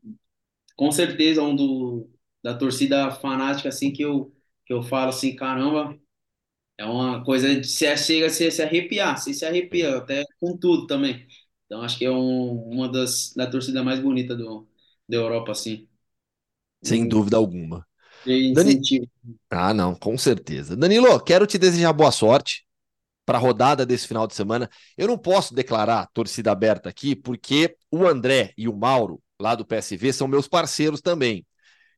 com 0.77 0.91
certeza 0.93 1.43
um 1.43 1.55
do, 1.57 2.11
da 2.43 2.57
torcida 2.57 3.11
fanática 3.13 3.69
assim 3.69 3.93
que 3.93 4.03
eu, 4.03 4.33
que 4.67 4.73
eu 4.73 4.83
falo 4.83 5.11
assim, 5.11 5.35
caramba, 5.37 5.99
é 6.79 6.85
uma 6.85 7.25
coisa 7.25 7.61
de 7.61 7.67
se 7.67 7.97
chega 7.97 8.27
a 8.27 8.31
se, 8.31 8.51
se 8.51 8.63
arrepiar, 8.63 9.19
se 9.19 9.35
se 9.35 9.45
arrepia 9.45 9.97
até 9.97 10.25
com 10.41 10.57
tudo 10.57 10.87
também. 10.87 11.27
Então 11.67 11.83
acho 11.83 11.99
que 11.99 12.05
é 12.05 12.11
um, 12.11 12.71
uma 12.71 12.89
das 12.91 13.33
da 13.35 13.47
torcida 13.47 13.83
mais 13.83 14.01
bonita 14.01 14.35
do, 14.35 14.69
da 15.09 15.17
Europa 15.17 15.53
assim. 15.53 15.89
Sem 16.83 17.07
dúvida 17.07 17.37
alguma. 17.37 17.87
Dani... 18.27 18.81
Ah, 19.51 19.73
não, 19.73 19.95
com 19.95 20.17
certeza. 20.19 20.77
Danilo, 20.77 21.19
quero 21.21 21.47
te 21.47 21.59
desejar 21.59 21.93
boa 21.93 22.11
sorte 22.11 22.65
para 23.25 23.39
a 23.39 23.41
rodada 23.41 23.87
desse 23.87 24.09
final 24.09 24.27
de 24.27 24.35
semana. 24.35 24.69
Eu 24.97 25.09
não 25.09 25.17
posso 25.17 25.55
declarar 25.55 26.09
torcida 26.13 26.51
aberta 26.51 26.89
aqui, 26.89 27.15
porque 27.15 27.77
o 27.91 28.07
André 28.07 28.53
e 28.57 28.69
o 28.69 28.77
Mauro, 28.77 29.23
lá 29.41 29.55
do 29.55 29.65
PSV, 29.65 30.13
são 30.13 30.27
meus 30.29 30.49
parceiros 30.49 31.01
também. 31.01 31.47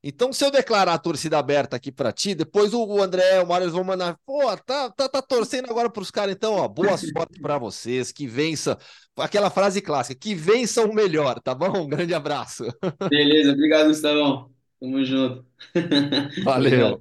Então, 0.06 0.34
se 0.34 0.44
eu 0.44 0.50
declarar 0.50 0.92
a 0.92 0.98
torcida 0.98 1.38
aberta 1.38 1.76
aqui 1.76 1.90
para 1.90 2.12
ti, 2.12 2.34
depois 2.34 2.74
o 2.74 3.00
André, 3.00 3.40
o 3.40 3.48
Mário, 3.48 3.64
eles 3.64 3.72
vão 3.72 3.82
mandar, 3.82 4.18
pô, 4.26 4.54
tá, 4.58 4.90
tá, 4.90 5.08
tá 5.08 5.22
torcendo 5.22 5.70
agora 5.70 5.88
para 5.88 6.02
os 6.02 6.10
caras, 6.10 6.34
então, 6.34 6.56
ó, 6.56 6.68
boa 6.68 6.94
sorte 7.00 7.40
para 7.40 7.56
vocês, 7.56 8.12
que 8.12 8.26
vença, 8.26 8.76
aquela 9.16 9.48
frase 9.48 9.80
clássica, 9.80 10.20
que 10.20 10.34
vençam 10.34 10.90
o 10.90 10.94
melhor, 10.94 11.40
tá 11.40 11.54
bom? 11.54 11.84
Um 11.84 11.88
grande 11.88 12.12
abraço. 12.12 12.66
Beleza, 13.08 13.52
obrigado, 13.52 13.88
Gustavão. 13.88 14.50
Tamo 14.78 15.02
junto. 15.06 15.46
Valeu. 16.44 17.00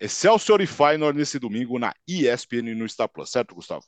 Excelsior 0.00 0.62
e 0.62 0.66
Feyenoord 0.66 1.18
nesse 1.18 1.38
domingo 1.38 1.78
na 1.78 1.92
ESPN 2.08 2.70
e 2.70 2.74
no 2.74 2.88
Star 2.88 3.10
Plus, 3.10 3.30
certo, 3.30 3.54
Gustavo? 3.54 3.84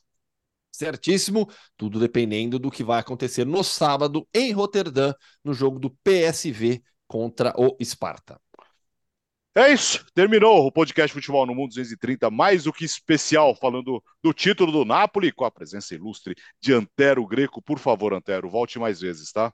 Certíssimo, 0.71 1.49
tudo 1.75 1.99
dependendo 1.99 2.59
do 2.59 2.69
que 2.69 2.83
vai 2.83 2.99
acontecer 2.99 3.43
no 3.43 3.63
sábado 3.63 4.27
em 4.31 4.51
Roterdã, 4.51 5.13
no 5.43 5.51
jogo 5.51 5.79
do 5.79 5.89
PSV 6.03 6.83
contra 7.07 7.53
o 7.57 7.75
Sparta. 7.83 8.39
É 9.57 9.71
isso, 9.71 10.05
terminou 10.13 10.67
o 10.67 10.71
podcast 10.71 11.13
Futebol 11.13 11.45
no 11.45 11.55
Mundo 11.55 11.69
230, 11.69 12.29
mais 12.29 12.65
do 12.65 12.73
que 12.73 12.83
especial, 12.83 13.55
falando 13.55 14.03
do 14.21 14.33
título 14.33 14.69
do 14.69 14.83
Napoli, 14.83 15.31
com 15.31 15.45
a 15.45 15.51
presença 15.51 15.95
ilustre 15.95 16.35
de 16.59 16.73
Antero 16.73 17.25
Greco. 17.25 17.61
Por 17.61 17.79
favor, 17.79 18.13
Antero, 18.13 18.49
volte 18.49 18.77
mais 18.77 18.99
vezes, 18.99 19.31
tá? 19.31 19.53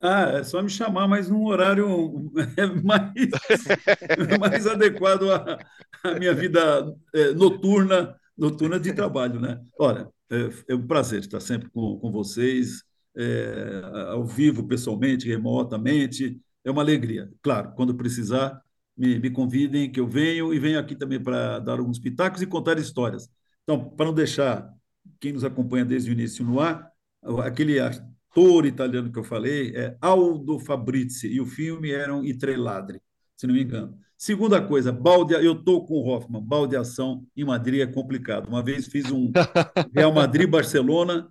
Ah, 0.00 0.38
é 0.38 0.42
só 0.42 0.62
me 0.62 0.70
chamar, 0.70 1.06
mas 1.06 1.28
num 1.28 1.44
horário 1.44 2.32
mais, 2.82 3.12
mais 4.40 4.66
adequado 4.66 5.30
à, 5.30 5.58
à 6.02 6.18
minha 6.18 6.34
vida 6.34 6.60
é, 7.14 7.32
noturna, 7.34 8.18
noturna 8.36 8.80
de 8.80 8.94
trabalho, 8.94 9.38
né? 9.38 9.60
Olha, 9.78 10.08
é, 10.30 10.72
é 10.72 10.74
um 10.74 10.86
prazer 10.86 11.20
estar 11.20 11.38
sempre 11.38 11.68
com, 11.70 11.98
com 11.98 12.10
vocês, 12.10 12.82
é, 13.14 13.82
ao 14.08 14.24
vivo, 14.24 14.66
pessoalmente, 14.66 15.28
remotamente. 15.28 16.40
É 16.64 16.70
uma 16.70 16.82
alegria. 16.82 17.30
Claro, 17.42 17.72
quando 17.74 17.94
precisar, 17.94 18.62
me, 18.96 19.18
me 19.18 19.30
convidem, 19.30 19.90
que 19.90 20.00
eu 20.00 20.06
venho, 20.06 20.52
e 20.54 20.58
venho 20.58 20.78
aqui 20.78 20.94
também 20.94 21.20
para 21.20 21.58
dar 21.58 21.78
alguns 21.78 21.98
pitacos 21.98 22.42
e 22.42 22.46
contar 22.46 22.78
histórias. 22.78 23.28
Então, 23.62 23.90
para 23.90 24.06
não 24.06 24.14
deixar 24.14 24.72
quem 25.20 25.32
nos 25.32 25.44
acompanha 25.44 25.84
desde 25.84 26.10
o 26.10 26.12
início 26.12 26.44
no 26.44 26.60
ar, 26.60 26.90
aquele 27.44 27.80
ator 27.80 28.66
italiano 28.66 29.10
que 29.10 29.18
eu 29.18 29.24
falei 29.24 29.74
é 29.74 29.96
Aldo 30.00 30.58
Fabrizi, 30.58 31.28
e 31.28 31.40
o 31.40 31.46
filme 31.46 31.90
era 31.90 32.14
um 32.14 32.24
I 32.24 32.36
Tre 32.36 32.56
Ladri, 32.56 33.00
se 33.36 33.46
não 33.46 33.54
me 33.54 33.62
engano. 33.62 33.98
Segunda 34.16 34.62
coisa, 34.62 34.92
balde, 34.92 35.34
eu 35.34 35.52
estou 35.52 35.84
com 35.84 35.94
o 35.94 36.06
Hoffman, 36.06 36.40
baldeação 36.40 37.26
em 37.36 37.44
Madrid 37.44 37.80
é 37.80 37.86
complicado. 37.86 38.46
Uma 38.46 38.62
vez 38.62 38.86
fiz 38.86 39.10
um 39.10 39.32
Real 39.92 40.12
Madrid-Barcelona, 40.12 41.28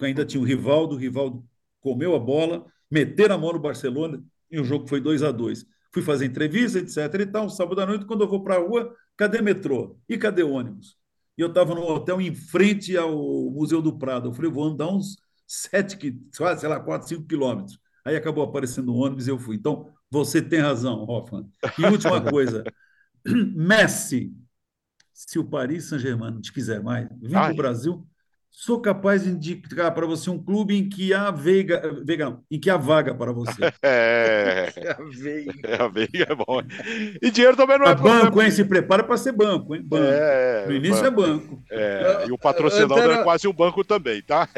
ainda 0.00 0.24
tinha 0.24 0.42
o 0.42 0.44
Rivaldo, 0.44 0.96
o 0.96 0.98
Rivaldo 0.98 1.42
comeu 1.80 2.14
a 2.14 2.18
bola, 2.18 2.66
meteram 2.90 3.36
a 3.36 3.38
mão 3.38 3.54
no 3.54 3.58
Barcelona 3.58 4.22
e 4.50 4.60
o 4.60 4.64
jogo 4.64 4.88
foi 4.88 5.00
2 5.00 5.22
a 5.22 5.30
2 5.30 5.64
Fui 5.92 6.02
fazer 6.02 6.26
entrevista, 6.26 6.78
etc. 6.78 7.22
E 7.22 7.26
tal, 7.26 7.48
sábado 7.48 7.80
à 7.80 7.86
noite, 7.86 8.04
quando 8.04 8.22
eu 8.22 8.28
vou 8.28 8.42
para 8.44 8.56
a 8.56 8.58
rua, 8.58 8.94
cadê 9.16 9.40
metrô? 9.40 9.98
E 10.06 10.18
cadê 10.18 10.42
ônibus? 10.42 10.98
E 11.38 11.40
eu 11.40 11.48
estava 11.48 11.74
no 11.74 11.82
hotel 11.82 12.20
em 12.20 12.34
frente 12.34 12.96
ao 12.96 13.16
Museu 13.50 13.80
do 13.80 13.96
Prado. 13.96 14.28
Eu 14.28 14.32
falei, 14.34 14.50
vou 14.50 14.64
andar 14.64 14.88
uns 14.88 15.16
sete, 15.46 15.96
sei 16.32 16.68
lá, 16.68 16.80
quatro, 16.80 17.08
cinco 17.08 17.26
quilômetros. 17.26 17.78
Aí 18.04 18.14
acabou 18.14 18.44
aparecendo 18.44 18.92
o 18.92 18.96
ônibus 18.96 19.26
e 19.26 19.30
eu 19.30 19.38
fui. 19.38 19.56
Então, 19.56 19.88
você 20.10 20.42
tem 20.42 20.60
razão, 20.60 21.04
Hoffman. 21.08 21.48
E 21.78 21.84
última 21.86 22.20
coisa, 22.30 22.62
Messi, 23.24 24.34
se 25.12 25.38
o 25.38 25.44
Paris 25.44 25.84
Saint-Germain 25.84 26.40
te 26.40 26.52
quiser 26.52 26.82
mais, 26.82 27.08
vem 27.20 27.30
para 27.30 27.52
o 27.52 27.56
Brasil, 27.56 28.06
sou 28.58 28.80
capaz 28.80 29.22
de 29.22 29.28
indicar 29.28 29.92
para 29.92 30.06
você 30.06 30.30
um 30.30 30.42
clube 30.42 30.74
em 30.74 30.88
que 30.88 31.12
há 31.12 31.30
veiga, 31.30 31.94
veiga 32.02 32.38
em 32.50 32.58
que 32.58 32.70
há 32.70 32.78
vaga 32.78 33.14
para 33.14 33.30
você. 33.30 33.52
É, 33.82 34.72
a 34.98 35.02
veiga. 35.04 35.52
É, 35.62 35.82
a 35.82 35.88
veiga 35.88 36.26
é 36.30 36.34
bom. 36.34 36.62
E 37.20 37.30
dinheiro 37.30 37.56
também 37.56 37.78
não 37.78 37.86
é, 37.86 37.90
é 37.90 37.94
banco, 37.94 38.40
hein? 38.40 38.50
Se 38.50 38.64
prepara 38.64 39.04
para 39.04 39.16
ser 39.16 39.32
banco, 39.32 39.74
hein? 39.74 39.82
Banco. 39.84 40.04
É, 40.04 40.66
no 40.66 40.74
início 40.74 41.02
banco. 41.10 41.20
é 41.20 41.26
banco. 41.26 41.62
É, 41.70 42.24
e 42.26 42.32
o 42.32 42.38
patrocinador 42.38 42.98
Antero... 42.98 43.12
é 43.12 43.22
quase 43.22 43.46
um 43.46 43.52
banco 43.52 43.84
também, 43.84 44.22
tá? 44.22 44.48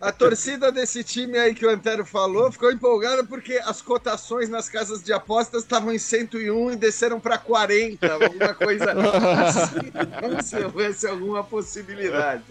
A 0.00 0.10
torcida 0.10 0.72
desse 0.72 1.04
time 1.04 1.38
aí 1.38 1.54
que 1.54 1.64
o 1.64 1.70
Antero 1.70 2.04
falou 2.04 2.50
ficou 2.50 2.72
empolgada 2.72 3.22
porque 3.22 3.60
as 3.64 3.80
cotações 3.80 4.48
nas 4.48 4.68
casas 4.68 5.02
de 5.02 5.12
apostas 5.12 5.62
estavam 5.62 5.92
em 5.92 5.98
101 5.98 6.72
e 6.72 6.76
desceram 6.76 7.20
para 7.20 7.38
40, 7.38 8.12
alguma 8.12 8.54
coisa 8.54 8.92
assim. 8.92 9.92
Não 10.20 10.42
se 10.42 10.56
houvesse 10.56 11.06
alguma 11.06 11.44
possibilidade. 11.44 12.44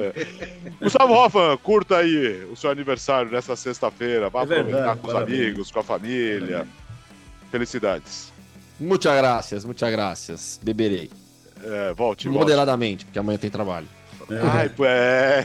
Gustavo 0.82 1.14
Hoffman, 1.14 1.58
curta 1.58 1.98
aí 1.98 2.46
o 2.52 2.56
seu 2.56 2.70
aniversário 2.70 3.32
nessa 3.32 3.56
sexta-feira. 3.56 4.30
Vá 4.30 4.42
é 4.42 4.44
aproveitar 4.44 4.96
com 4.98 5.08
os 5.08 5.14
parabéns. 5.14 5.40
amigos, 5.40 5.72
com 5.72 5.80
a 5.80 5.84
família. 5.84 6.68
Felicidades. 7.52 8.32
Muitas 8.80 9.16
graças, 9.16 9.66
muitas 9.66 9.92
graças. 9.92 10.60
Beberei. 10.64 11.10
É, 11.64 11.94
volte, 11.94 12.30
Moderadamente, 12.30 13.06
porque 13.06 13.20
amanhã 13.20 13.38
tem 13.38 13.50
trabalho. 13.50 13.88
É. 14.30 14.40
Ai, 14.42 14.72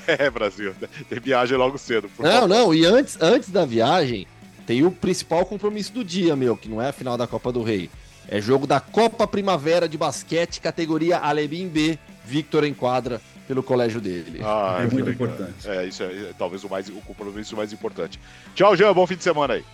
é, 0.06 0.30
Brasil. 0.30 0.74
Tem 1.08 1.18
viagem 1.18 1.56
logo 1.56 1.78
cedo. 1.78 2.08
não, 2.18 2.30
favor. 2.30 2.48
não, 2.48 2.74
e 2.74 2.84
antes, 2.84 3.18
antes 3.20 3.50
da 3.50 3.64
viagem, 3.64 4.26
tem 4.66 4.84
o 4.84 4.90
principal 4.90 5.44
compromisso 5.44 5.92
do 5.92 6.04
dia, 6.04 6.36
meu, 6.36 6.56
que 6.56 6.68
não 6.68 6.80
é 6.80 6.88
a 6.88 6.92
final 6.92 7.16
da 7.16 7.26
Copa 7.26 7.50
do 7.50 7.62
Rei. 7.62 7.90
É 8.28 8.40
jogo 8.40 8.66
da 8.66 8.80
Copa 8.80 9.26
Primavera 9.26 9.88
de 9.88 9.98
Basquete, 9.98 10.60
categoria 10.60 11.18
Alebim 11.18 11.68
B. 11.68 11.98
Victor 12.24 12.64
enquadra 12.64 13.20
pelo 13.46 13.62
colégio 13.62 14.00
dele. 14.00 14.40
Ah, 14.42 14.78
é 14.78 14.82
muito 14.82 14.96
legal. 14.96 15.12
importante. 15.12 15.68
É, 15.68 15.86
isso 15.86 16.02
é, 16.02 16.06
é, 16.06 16.32
talvez 16.38 16.64
o, 16.64 16.68
mais, 16.68 16.88
o 16.88 17.00
compromisso 17.02 17.56
mais 17.56 17.72
importante. 17.72 18.18
Tchau, 18.54 18.76
Jean, 18.76 18.92
bom 18.92 19.06
fim 19.06 19.16
de 19.16 19.22
semana 19.22 19.54
aí. 19.54 19.64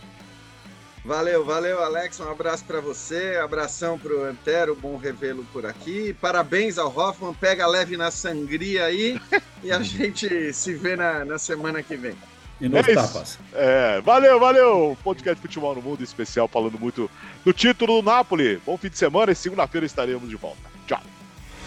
Valeu, 1.05 1.45
valeu, 1.45 1.83
Alex. 1.83 2.21
Um 2.21 2.31
abraço 2.31 2.65
para 2.65 2.81
você, 2.81 3.39
abração 3.43 3.99
para 3.99 4.13
o 4.13 4.23
Antero, 4.23 4.77
bom 4.77 4.97
revê-lo 4.97 5.47
por 5.53 5.65
aqui. 5.65 6.15
Parabéns 6.21 6.77
ao 6.77 6.95
Hoffman, 6.95 7.33
pega 7.33 7.67
leve 7.67 7.97
na 7.97 8.11
sangria 8.11 8.85
aí 8.85 9.19
e 9.65 9.73
a 9.73 9.81
gente 9.83 10.53
se 10.53 10.75
vê 10.75 10.97
na, 10.97 11.25
na 11.25 11.39
semana 11.39 11.83
que 11.83 11.97
vem. 11.97 12.15
E 12.61 12.69
nos 12.69 12.87
é 12.87 12.95
tapas. 12.95 13.39
É, 13.55 14.01
valeu, 14.03 14.39
valeu. 14.39 14.99
Podcast 15.03 15.37
de 15.37 15.41
Futebol 15.41 15.75
no 15.75 15.81
Mundo 15.81 16.05
especial 16.05 16.47
falando 16.47 16.79
muito 16.79 17.11
do 17.43 17.53
título 17.55 18.03
do 18.03 18.11
Napoli. 18.11 18.61
Bom 18.67 18.77
fim 18.77 18.91
de 18.91 18.99
semana 18.99 19.33
e 19.33 19.35
segunda-feira 19.35 19.87
estaremos 19.87 20.29
de 20.29 20.37
volta. 20.37 20.61
Tchau. 20.87 21.01